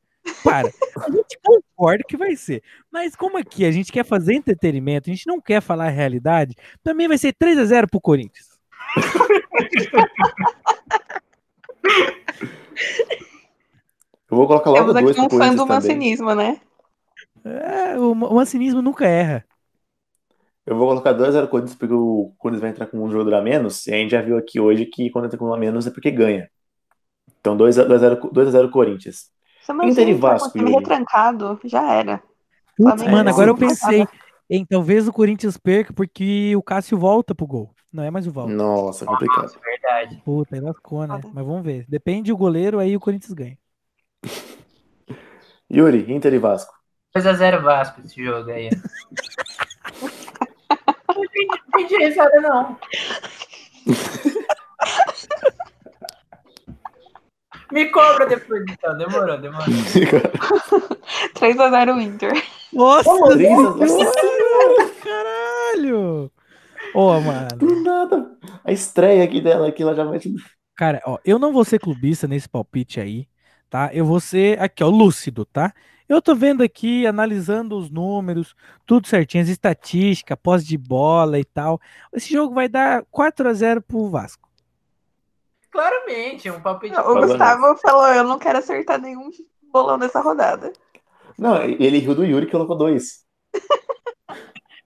Para. 0.44 0.68
A 0.68 1.10
gente 1.10 1.38
concorda 1.42 2.04
que 2.06 2.16
vai 2.16 2.36
ser. 2.36 2.62
Mas 2.92 3.16
como 3.16 3.38
aqui 3.38 3.64
a 3.64 3.72
gente 3.72 3.90
quer 3.90 4.04
fazer 4.04 4.34
entretenimento, 4.34 5.10
a 5.10 5.14
gente 5.14 5.26
não 5.26 5.40
quer 5.40 5.60
falar 5.60 5.86
a 5.86 5.90
realidade, 5.90 6.54
também 6.82 7.08
vai 7.08 7.18
ser 7.18 7.32
3 7.32 7.58
a 7.58 7.64
0 7.64 7.88
pro 7.88 8.00
Corinthians. 8.00 8.57
Eu 14.30 14.36
vou 14.36 14.46
colocar 14.46 14.70
logo 14.70 14.92
Temos 14.92 15.16
dois 15.16 15.18
aqui 15.18 15.34
um 15.34 15.38
fã 15.38 15.54
do 15.54 15.56
Corinthians 15.56 15.56
também. 15.56 15.76
mancinismo, 15.76 16.34
né? 16.34 16.60
É, 17.44 17.98
o, 17.98 18.14
mancinismo 18.14 18.82
nunca 18.82 19.06
erra. 19.06 19.44
Eu 20.66 20.76
vou 20.76 20.86
colocar 20.86 21.14
2x0 21.14 21.48
Corinthians 21.48 21.74
porque 21.76 21.94
o 21.94 22.34
Corinthians 22.36 22.60
vai 22.60 22.70
entrar 22.70 22.86
com 22.86 23.02
um 23.02 23.10
jogador 23.10 23.36
a 23.36 23.42
menos. 23.42 23.86
E 23.86 23.94
a 23.94 23.96
gente 23.96 24.10
já 24.10 24.20
viu 24.20 24.36
aqui 24.36 24.60
hoje 24.60 24.84
que 24.84 25.08
quando 25.10 25.24
entra 25.24 25.38
com 25.38 25.46
um 25.46 25.54
a 25.54 25.58
menos 25.58 25.86
é 25.86 25.90
porque 25.90 26.10
ganha. 26.10 26.50
Então 27.40 27.56
2x0 27.56 28.70
Corinthians. 28.70 29.30
Se 29.62 29.72
o 29.72 29.74
meu 29.74 29.88
Inter 29.88 30.02
e 30.02 30.06
time 30.08 30.20
for 30.20 30.26
um 30.26 30.30
Vasco, 30.30 30.58
Yuri. 30.58 30.72
retrancado, 30.72 31.58
já 31.64 31.92
era. 31.92 32.22
Putz, 32.76 33.02
mano, 33.04 33.30
agora 33.30 33.50
eu 33.50 33.56
pensei. 33.56 34.06
Em 34.50 34.64
talvez 34.64 35.08
o 35.08 35.12
Corinthians 35.12 35.56
perca 35.56 35.92
porque 35.92 36.54
o 36.56 36.62
Cássio 36.62 36.98
volta 36.98 37.34
pro 37.34 37.46
gol. 37.46 37.74
Não 37.92 38.02
é 38.04 38.10
mais 38.10 38.26
o 38.26 38.30
Valdo. 38.32 38.52
Nossa, 38.52 39.06
complicado. 39.06 39.42
Nossa, 39.42 39.58
verdade. 39.60 40.22
Puta, 40.24 40.54
aí 40.54 40.60
lascou, 40.60 41.06
né? 41.06 41.20
Mas 41.32 41.46
vamos 41.46 41.62
ver. 41.64 41.84
Depende 41.88 42.30
do 42.30 42.36
goleiro, 42.36 42.78
aí 42.78 42.94
o 42.94 43.00
Corinthians 43.00 43.32
ganha. 43.32 43.58
Yuri, 45.70 46.10
Inter 46.12 46.32
e 46.34 46.38
Vasco. 46.38 46.72
2x0 47.16 47.62
Vasco 47.62 48.00
esse 48.04 48.22
jogo 48.22 48.50
aí. 48.50 48.68
Não 51.08 51.24
entendi, 51.84 51.96
risada, 51.96 52.40
não. 52.40 52.78
Me 57.72 57.90
cobra 57.90 58.26
depois, 58.26 58.62
então. 58.70 58.96
Demorou, 58.96 59.38
demorou. 59.38 59.64
3x0 61.34 62.00
Inter. 62.02 62.32
Nossa, 62.72 63.10
Três 63.34 63.58
a- 63.58 63.72
senhora, 64.12 64.90
caralho! 65.02 66.30
Ô, 66.94 67.20
mano. 67.20 67.48
Do 67.56 67.82
nada. 67.82 68.36
A 68.64 68.72
estreia 68.72 69.24
aqui 69.24 69.40
dela 69.40 69.68
aqui, 69.68 69.82
ela 69.82 69.94
já 69.94 70.04
mete. 70.04 70.32
Cara, 70.74 71.00
ó, 71.04 71.18
eu 71.24 71.38
não 71.38 71.52
vou 71.52 71.64
ser 71.64 71.78
clubista 71.80 72.26
nesse 72.26 72.48
palpite 72.48 73.00
aí, 73.00 73.26
tá? 73.68 73.90
Eu 73.92 74.04
vou 74.04 74.20
ser 74.20 74.60
aqui, 74.60 74.82
ó, 74.84 74.88
lúcido, 74.88 75.44
tá? 75.44 75.72
Eu 76.08 76.22
tô 76.22 76.34
vendo 76.34 76.62
aqui, 76.62 77.06
analisando 77.06 77.76
os 77.76 77.90
números, 77.90 78.54
tudo 78.86 79.06
certinho, 79.06 79.42
as 79.42 79.50
estatísticas, 79.50 80.38
posse 80.42 80.64
de 80.64 80.78
bola 80.78 81.38
e 81.38 81.44
tal. 81.44 81.78
Esse 82.12 82.32
jogo 82.32 82.54
vai 82.54 82.68
dar 82.68 83.04
4 83.10 83.48
a 83.48 83.52
0 83.52 83.82
pro 83.82 84.08
Vasco. 84.08 84.48
Claramente, 85.70 86.50
um 86.50 86.60
palpite. 86.60 86.94
O 86.94 86.98
Agora- 86.98 87.26
Gustavo 87.26 87.76
falou: 87.76 88.06
eu 88.08 88.24
não 88.24 88.38
quero 88.38 88.58
acertar 88.58 88.98
nenhum 89.00 89.28
bolão 89.70 89.98
nessa 89.98 90.20
rodada. 90.20 90.72
Não, 91.38 91.62
ele 91.62 91.98
riu 91.98 92.14
do 92.14 92.24
Yuri 92.24 92.46
que 92.46 92.52
colocou 92.52 92.76
dois. 92.76 93.24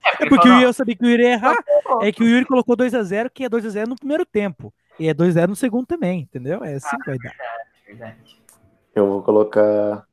É 0.05 0.27
porque 0.27 0.47
falou, 0.47 0.61
eu 0.61 0.73
sabia 0.73 0.95
que 0.95 1.05
o 1.05 1.09
Yuri 1.09 1.23
ia 1.23 1.33
errar. 1.33 1.55
É 2.01 2.11
que 2.11 2.23
o 2.23 2.27
Yuri 2.27 2.45
colocou 2.45 2.75
2 2.75 2.93
a 2.93 3.03
0 3.03 3.29
que 3.29 3.43
é 3.43 3.49
2 3.49 3.65
a 3.65 3.69
0 3.69 3.89
no 3.89 3.95
primeiro 3.95 4.25
tempo. 4.25 4.73
E 4.99 5.07
é 5.07 5.13
2 5.13 5.37
a 5.37 5.41
0 5.41 5.49
no 5.51 5.55
segundo 5.55 5.85
também, 5.85 6.21
entendeu? 6.21 6.63
É 6.63 6.75
assim 6.75 6.97
que 6.97 7.05
vai 7.05 7.17
dar. 7.17 7.33
Verdade. 7.85 8.41
Eu 8.93 9.07
vou 9.07 9.23
colocar 9.23 10.05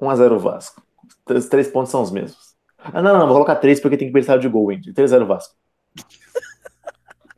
1x0 0.00 0.38
Vasco. 0.38 0.82
Os 1.28 1.46
três 1.46 1.68
pontos 1.68 1.90
são 1.90 2.02
os 2.02 2.10
mesmos. 2.10 2.56
Ah, 2.78 3.02
não, 3.02 3.18
não, 3.18 3.26
vou 3.26 3.34
colocar 3.34 3.56
três 3.56 3.80
porque 3.80 3.96
tem 3.96 4.08
que 4.08 4.14
pensar 4.14 4.38
de 4.38 4.48
gol, 4.48 4.72
Indy. 4.72 4.92
3x0 4.92 5.26
Vasco. 5.26 5.54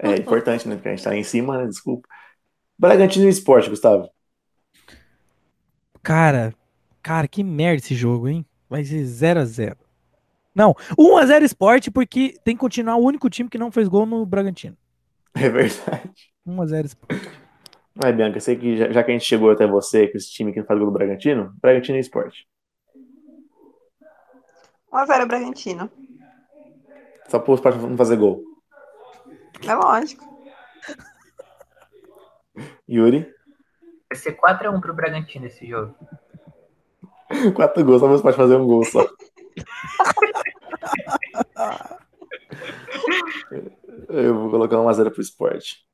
É 0.02 0.16
importante, 0.16 0.66
né? 0.66 0.76
Porque 0.76 0.88
a 0.88 0.92
gente 0.92 1.04
tá 1.04 1.10
aí 1.10 1.18
em 1.18 1.22
cima, 1.22 1.58
né? 1.58 1.66
Desculpa. 1.66 2.08
Bragantino 2.78 3.26
e 3.26 3.28
Esporte, 3.28 3.68
Gustavo. 3.68 4.08
Cara, 6.02 6.54
cara, 7.02 7.28
que 7.28 7.44
merda 7.44 7.82
esse 7.84 7.94
jogo, 7.94 8.26
hein? 8.26 8.46
Vai 8.66 8.82
ser 8.82 9.04
0 9.04 9.40
a 9.40 9.44
0 9.44 9.76
Não, 10.54 10.74
1 10.98 11.16
a 11.16 11.26
0 11.26 11.44
Sport 11.44 11.90
porque 11.90 12.34
tem 12.44 12.54
que 12.54 12.60
continuar 12.60 12.96
o 12.96 13.04
único 13.04 13.30
time 13.30 13.48
que 13.48 13.58
não 13.58 13.70
fez 13.70 13.88
gol 13.88 14.06
no 14.06 14.26
Bragantino. 14.26 14.76
É 15.34 15.48
verdade. 15.48 16.10
1 16.44 16.62
a 16.62 16.66
0 16.66 16.86
Sport. 16.86 17.22
Vai, 17.94 18.12
Bianca, 18.12 18.38
eu 18.38 18.40
sei 18.40 18.56
que 18.56 18.76
já, 18.76 18.90
já 18.90 19.02
que 19.02 19.10
a 19.10 19.14
gente 19.14 19.26
chegou 19.26 19.50
até 19.50 19.66
você 19.66 20.08
com 20.08 20.16
esse 20.16 20.30
time 20.30 20.52
que 20.52 20.60
não 20.60 20.66
faz 20.66 20.78
gol 20.78 20.88
do 20.88 20.92
Bragantino, 20.92 21.54
Bragantino 21.60 21.98
e 21.98 22.00
Esporte. 22.00 22.48
1x0 24.92 25.26
Bragantino. 25.26 25.90
Só 27.28 27.38
pro 27.38 27.54
Esporte 27.54 27.78
não 27.78 27.96
fazer 27.96 28.16
gol. 28.16 28.42
É 29.66 29.74
lógico. 29.74 30.28
Yuri, 32.88 33.32
Vai 34.10 34.18
ser 34.18 34.36
4x1 34.36 34.80
pro 34.80 34.92
Bragantino 34.92 35.46
esse 35.46 35.68
jogo. 35.68 35.94
quatro 37.54 37.84
gols, 37.84 38.00
só 38.00 38.06
pro 38.06 38.16
Esporte 38.16 38.36
fazer 38.36 38.56
um 38.56 38.66
gol 38.66 38.84
só. 38.84 39.06
Eu 44.08 44.34
vou 44.34 44.50
colocar 44.50 44.76
1x0 44.76 45.10
pro 45.10 45.20
Esporte. 45.20 45.86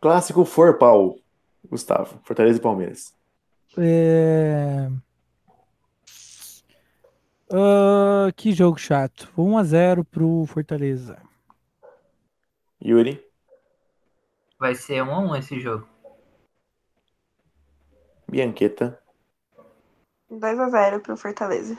Clássico 0.00 0.44
Forpal. 0.44 1.16
Gustavo, 1.68 2.20
Fortaleza 2.22 2.58
e 2.58 2.62
Palmeiras. 2.62 3.12
É... 3.76 4.88
Ah, 7.50 8.30
que 8.36 8.52
jogo 8.52 8.78
chato. 8.78 9.28
1 9.36 9.58
a 9.58 9.64
0 9.64 10.04
pro 10.04 10.46
Fortaleza. 10.46 11.20
Yuri, 12.84 13.26
Vai 14.58 14.74
ser 14.74 15.02
1x1 15.02 15.38
esse 15.38 15.60
jogo. 15.60 15.86
Bianqueta, 18.28 18.98
2x0 20.30 21.00
pro 21.00 21.16
Fortaleza. 21.16 21.78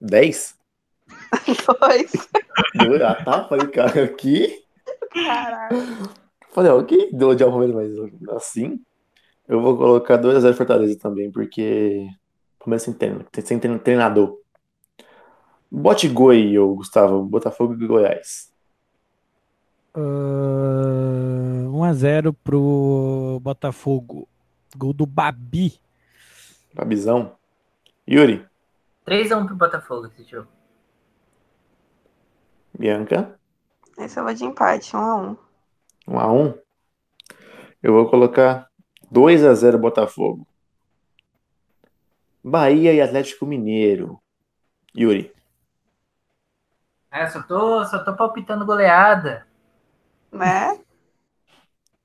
10? 0.00 0.58
2. 1.48 2.12
Ah, 3.02 3.24
tá, 3.24 3.48
falei, 3.48 3.66
cara, 3.68 4.04
aqui. 4.04 4.64
Caralho. 5.12 5.78
Falei, 6.50 6.72
ó, 6.72 6.82
que 6.82 7.10
deu 7.12 7.34
de 7.34 7.44
Palmeiras, 7.44 7.74
mas 7.74 8.36
assim. 8.36 8.80
Eu 9.48 9.60
vou 9.60 9.76
colocar 9.76 10.18
2x0 10.18 10.54
Fortaleza 10.54 10.98
também, 10.98 11.30
porque. 11.30 12.08
Palmeiras 12.58 12.82
sem 12.82 12.94
treino, 12.94 13.24
sem 13.44 13.58
treinador. 13.58 14.38
Bote 15.70 16.08
Goi, 16.08 16.58
ô 16.58 16.74
Gustavo, 16.74 17.22
Botafogo 17.24 17.74
e 17.74 17.86
Goiás. 17.86 18.50
Ah, 19.94 21.68
1 21.68 21.84
a 21.84 21.92
0 21.92 22.32
pro 22.32 23.40
Botafogo. 23.42 24.28
Gol 24.76 24.92
do 24.92 25.06
Babi. 25.06 25.80
Babizão. 26.74 27.36
Yuri, 28.08 28.46
3x1 29.06 29.46
pro 29.46 29.56
Botafogo 29.56 30.06
esse 30.06 30.24
jogo. 30.24 30.48
Bianca, 32.76 33.38
Esse 33.98 34.18
eu 34.18 34.24
vou 34.24 34.32
de 34.34 34.44
empate, 34.44 34.92
1x1. 34.96 35.36
1x1. 36.08 36.58
Eu 37.82 37.92
vou 37.92 38.08
colocar 38.10 38.68
2x0 39.12 39.76
Botafogo. 39.78 40.46
Bahia 42.42 42.92
e 42.92 43.00
Atlético 43.00 43.44
Mineiro. 43.46 44.20
Yuri, 44.96 45.32
É, 47.12 47.26
só 47.28 47.42
tô, 47.42 47.84
só 47.86 48.02
tô 48.04 48.14
palpitando 48.16 48.64
goleada. 48.66 49.46
Né? 50.32 50.78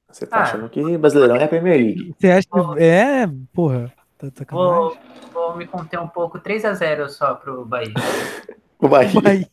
você 0.10 0.26
tá 0.26 0.38
Ah. 0.38 0.42
achando 0.44 0.70
que 0.70 0.98
Brasileirão 0.98 1.36
é 1.36 1.44
a 1.44 1.48
Premier 1.48 1.78
League? 1.80 2.16
Você 2.18 2.32
acha 2.32 2.48
que. 2.48 2.84
É, 2.84 3.26
porra. 3.54 3.94
Tá 4.18 4.28
de 4.28 4.52
Vou, 4.52 4.98
vou 5.34 5.58
me 5.58 5.68
conter 5.68 6.00
um 6.00 6.08
pouco. 6.08 6.40
3x0 6.40 7.10
só 7.10 7.36
pro 7.36 7.66
Bahia. 7.66 7.94
O 8.78 8.90
Bahia. 8.90 9.10
Vai. 9.22 9.48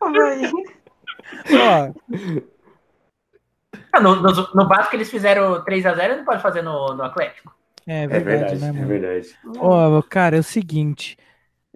Vai. 0.00 0.52
Ó, 1.52 1.92
Ah, 3.92 4.00
no, 4.00 4.16
no, 4.16 4.30
no 4.54 4.68
Vasco 4.68 4.94
eles 4.94 5.10
fizeram 5.10 5.62
3x0, 5.64 6.16
não 6.18 6.24
pode 6.24 6.40
fazer 6.40 6.62
no, 6.62 6.94
no 6.94 7.02
Atlético. 7.02 7.52
é 7.86 8.04
É 8.04 8.06
verdade, 8.06 8.56
verdade, 8.56 8.72
né, 8.72 8.82
é 8.82 8.86
verdade. 8.86 9.36
Ó, 9.58 10.00
cara, 10.02 10.36
é 10.36 10.40
o 10.40 10.44
seguinte. 10.44 11.18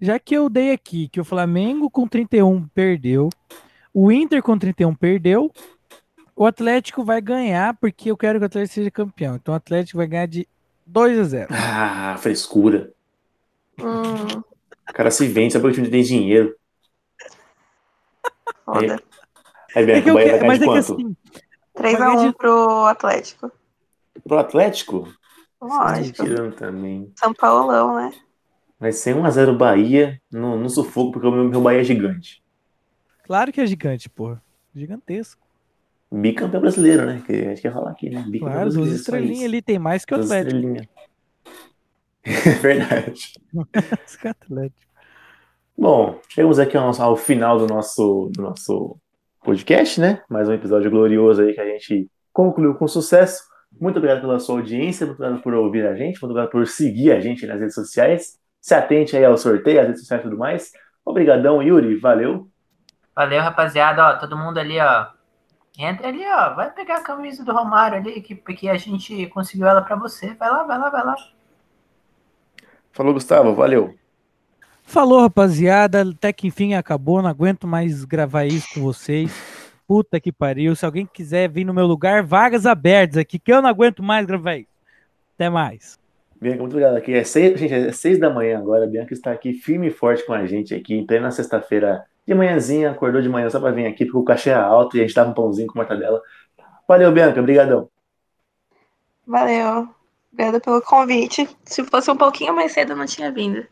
Já 0.01 0.19
que 0.19 0.35
eu 0.35 0.49
dei 0.49 0.73
aqui 0.73 1.09
que 1.09 1.21
o 1.21 1.25
Flamengo 1.25 1.91
com 1.91 2.07
31 2.07 2.67
perdeu, 2.69 3.29
o 3.93 4.13
Inter 4.13 4.43
com 4.43 4.57
31 4.57 4.95
perdeu, 4.95 5.51
o 6.35 6.47
Atlético 6.47 7.05
vai 7.05 7.21
ganhar 7.21 7.75
porque 7.75 8.11
eu 8.11 8.17
quero 8.17 8.39
que 8.39 8.45
o 8.45 8.47
Atlético 8.47 8.75
seja 8.75 8.91
campeão. 8.91 9.37
Então 9.37 9.53
o 9.53 9.57
Atlético 9.57 9.99
vai 9.99 10.07
ganhar 10.07 10.27
de 10.27 10.47
2 10.87 11.19
a 11.19 11.25
0. 11.25 11.49
Ah, 11.53 12.17
frescura. 12.19 12.93
Hum, 13.79 14.41
O 14.89 14.93
cara 14.93 15.11
se 15.11 15.27
vende 15.29 15.53
só 15.53 15.61
porque 15.61 15.73
o 15.73 15.83
time 15.83 15.91
tem 15.91 16.03
dinheiro. 16.03 16.55
foda. 18.65 19.03
Aí, 19.75 19.83
É 19.83 19.87
Bianca, 19.87 20.03
que 20.03 20.09
o 20.09 20.11
eu 20.11 20.15
Bahia 20.15 20.31
vai 20.31 20.39
que- 20.39 20.47
ganhar 20.47 20.57
de 20.57 20.57
é 20.57 20.59
que 20.59 20.65
quanto? 20.65 20.93
assim, 20.95 21.17
3x1 21.75 22.33
pro 22.33 22.87
Atlético. 22.87 23.53
Pro 24.25 24.39
Atlético? 24.39 25.13
Lógico. 25.61 26.23
Tirando 26.25 26.55
também. 26.55 27.13
São 27.17 27.35
Paulão, 27.35 27.97
né? 27.97 28.13
Vai 28.79 28.93
ser 28.93 29.15
1x0 29.17 29.57
Bahia 29.57 30.21
no, 30.31 30.57
no 30.59 30.69
sufoco, 30.71 31.13
porque 31.13 31.27
o 31.27 31.31
meu, 31.33 31.45
meu 31.49 31.61
Bahia 31.63 31.81
é 31.81 31.85
gigante. 31.85 32.43
claro 33.25 33.53
que 33.53 33.61
é 33.61 33.67
gigante, 33.67 34.09
porra. 34.09 34.43
Gigantesco. 34.75 35.46
Bicampeão 36.13 36.61
brasileiro, 36.61 37.05
né? 37.07 37.23
Que 37.27 37.33
a 37.33 37.49
gente 37.51 37.63
quer 37.63 37.73
falar 37.73 37.91
aqui, 37.91 38.09
né? 38.11 38.21
Bicampeão 38.29 38.53
Claro, 38.53 38.69
as 38.69 38.75
brasileiro, 38.75 38.91
só 38.97 39.01
estrelinhas 39.03 39.45
ali 39.45 39.63
tem 39.63 39.79
mais 39.79 40.05
que 40.05 40.15
o 40.15 40.17
Duas 40.19 40.31
Atlético. 40.31 40.87
É 42.25 42.51
verdade. 42.55 43.33
Mais 43.55 44.17
que 44.17 44.27
o 44.27 44.31
Atlético. 44.31 44.91
Bom, 45.79 46.21
chegamos 46.29 46.59
aqui 46.59 46.77
ao, 46.77 46.87
nosso- 46.87 47.03
ao 47.03 47.17
final 47.17 47.59
do 47.59 47.67
nosso, 47.67 48.31
do 48.35 48.43
nosso 48.43 48.97
podcast, 49.45 50.01
né? 50.01 50.23
Mais 50.29 50.49
um 50.49 50.53
episódio 50.53 50.91
glorioso 50.91 51.43
aí 51.43 51.55
que 51.55 51.61
a 51.61 51.65
gente 51.67 52.11
concluiu 52.33 52.75
com 52.75 52.89
sucesso. 52.89 53.45
Muito 53.81 53.99
obrigado 53.99 54.23
pela 54.23 54.41
sua 54.41 54.57
audiência, 54.57 55.07
muito 55.07 55.19
obrigado 55.23 55.43
por 55.43 55.55
ouvir 55.55 55.87
a 55.87 55.95
gente, 55.95 56.15
muito 56.21 56.31
obrigado 56.33 56.51
por 56.51 56.67
seguir 56.67 57.13
a 57.13 57.21
gente 57.21 57.47
nas 57.47 57.61
redes 57.61 57.75
sociais. 57.75 58.39
Se 58.61 58.75
atente 58.75 59.17
aí 59.17 59.25
ao 59.25 59.37
sorteio, 59.37 59.81
às 59.81 59.87
redes 59.87 60.01
sociais 60.01 60.23
e 60.23 60.25
tudo 60.25 60.37
mais. 60.39 60.73
Obrigadão, 61.05 61.63
Yuri, 61.63 61.95
valeu. 61.97 62.49
Valeu, 63.15 63.41
rapaziada. 63.41 64.03
Ó, 64.05 64.17
todo 64.19 64.37
mundo 64.37 64.59
ali, 64.59 64.81
ó. 64.81 65.07
Entra 65.79 66.09
ali, 66.09 66.25
ó. 66.27 66.55
Vai 66.55 66.71
pegar 66.73 66.97
a 66.97 67.03
camisa 67.03 67.45
do 67.45 67.53
Romário 67.53 67.99
ali, 67.99 68.21
que, 68.21 68.35
que 68.35 68.69
a 68.69 68.77
gente 68.77 69.27
conseguiu 69.29 69.67
ela 69.67 69.83
pra 69.83 69.97
você. 69.97 70.33
Vai 70.35 70.51
lá, 70.51 70.63
vai 70.63 70.79
lá, 70.79 70.91
vai 70.91 71.05
lá. 71.05 71.17
Falou, 72.93 73.13
Gustavo. 73.13 73.55
Valeu. 73.55 73.95
Falou, 74.83 75.21
rapaziada. 75.21 76.03
Até 76.03 76.33
que 76.33 76.47
enfim 76.47 76.75
acabou. 76.75 77.21
Não 77.21 77.29
aguento 77.29 77.67
mais 77.67 78.05
gravar 78.05 78.47
isso 78.47 78.67
com 78.73 78.81
vocês. 78.81 79.31
Puta 79.87 80.19
que 80.19 80.33
pariu. 80.33 80.75
Se 80.75 80.87
alguém 80.87 81.07
quiser 81.07 81.49
vir 81.49 81.65
no 81.65 81.75
meu 81.75 81.87
lugar, 81.87 82.23
vagas 82.23 82.65
abertas 82.65 83.19
aqui, 83.19 83.39
que 83.39 83.53
eu 83.53 83.61
não 83.61 83.69
aguento 83.69 84.03
mais 84.03 84.27
gravar 84.27 84.57
isso. 84.57 84.69
Até 85.35 85.51
mais. 85.51 85.99
Bianca, 86.41 86.61
muito 86.61 86.73
obrigado 86.73 86.97
aqui. 86.97 87.13
É 87.13 87.25
seis, 87.25 87.59
gente, 87.59 87.73
é 87.73 87.93
seis 87.93 88.19
da 88.19 88.31
manhã 88.31 88.59
agora. 88.59 88.85
A 88.85 88.89
Bianca 88.89 89.13
está 89.13 89.31
aqui 89.31 89.53
firme 89.53 89.89
e 89.89 89.91
forte 89.91 90.25
com 90.25 90.33
a 90.33 90.47
gente 90.47 90.75
aqui, 90.75 90.95
em 90.95 91.07
plena 91.07 91.31
sexta-feira 91.31 92.05
de 92.27 92.35
manhãzinha. 92.35 92.91
Acordou 92.91 93.23
de 93.23 93.29
manhã 93.29 93.49
só 93.49 93.61
para 93.61 93.73
vir 93.73 93.87
aqui, 93.87 94.05
porque 94.05 94.19
o 94.19 94.25
cachê 94.25 94.51
é 94.51 94.55
alto 94.55 94.97
e 94.97 95.01
a 95.01 95.03
gente 95.03 95.15
tava 95.15 95.31
um 95.31 95.35
pãozinho 95.35 95.69
com 95.69 95.79
mortadela. 95.79 96.21
Valeu, 96.89 97.13
Bianca. 97.13 97.41
Obrigadão. 97.41 97.89
Valeu. 99.27 99.89
Obrigada 100.33 100.61
pelo 100.61 100.83
convite. 100.83 101.49
Se 101.65 101.85
fosse 101.85 102.11
um 102.11 102.17
pouquinho 102.17 102.55
mais 102.55 102.73
cedo, 102.73 102.93
eu 102.93 102.97
não 102.97 103.07
tinha 103.07 103.33
vindo. 103.33 103.67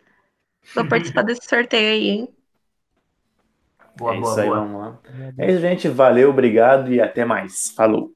Vou 0.75 0.87
participar 0.89 1.23
desse 1.23 1.47
sorteio 1.47 1.93
aí, 1.93 2.09
hein? 2.09 2.29
Boa, 3.97 4.15
é 4.15 4.21
boa, 4.21 4.31
isso 4.31 4.41
aí, 4.41 4.49
boa. 4.49 4.61
vamos 4.61 4.81
lá. 4.81 4.99
É 5.39 5.51
isso, 5.51 5.61
gente. 5.61 5.89
Valeu, 5.89 6.31
obrigado 6.31 6.93
e 6.93 7.01
até 7.01 7.25
mais. 7.25 7.71
Falou. 7.71 8.13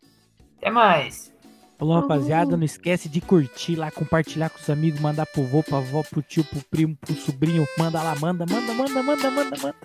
Até 0.57 0.71
mais. 0.71 1.33
Falou, 1.79 2.01
rapaziada. 2.01 2.57
Não 2.57 2.65
esquece 2.65 3.09
de 3.09 3.21
curtir 3.21 3.77
lá, 3.77 3.91
compartilhar 3.91 4.51
com 4.51 4.59
os 4.59 4.69
amigos, 4.69 5.01
mandar 5.01 5.27
pro 5.27 5.45
vô, 5.45 5.63
pra 5.63 5.79
avó, 5.79 6.03
pro 6.03 6.21
tio, 6.21 6.43
pro 6.43 6.61
primo, 6.69 6.97
pro 6.97 7.15
sobrinho. 7.15 7.65
Manda 7.79 8.03
lá, 8.03 8.17
manda, 8.17 8.45
manda, 8.45 8.75
manda, 8.75 9.03
manda, 9.03 9.31
manda, 9.31 9.57
manda. 9.57 9.77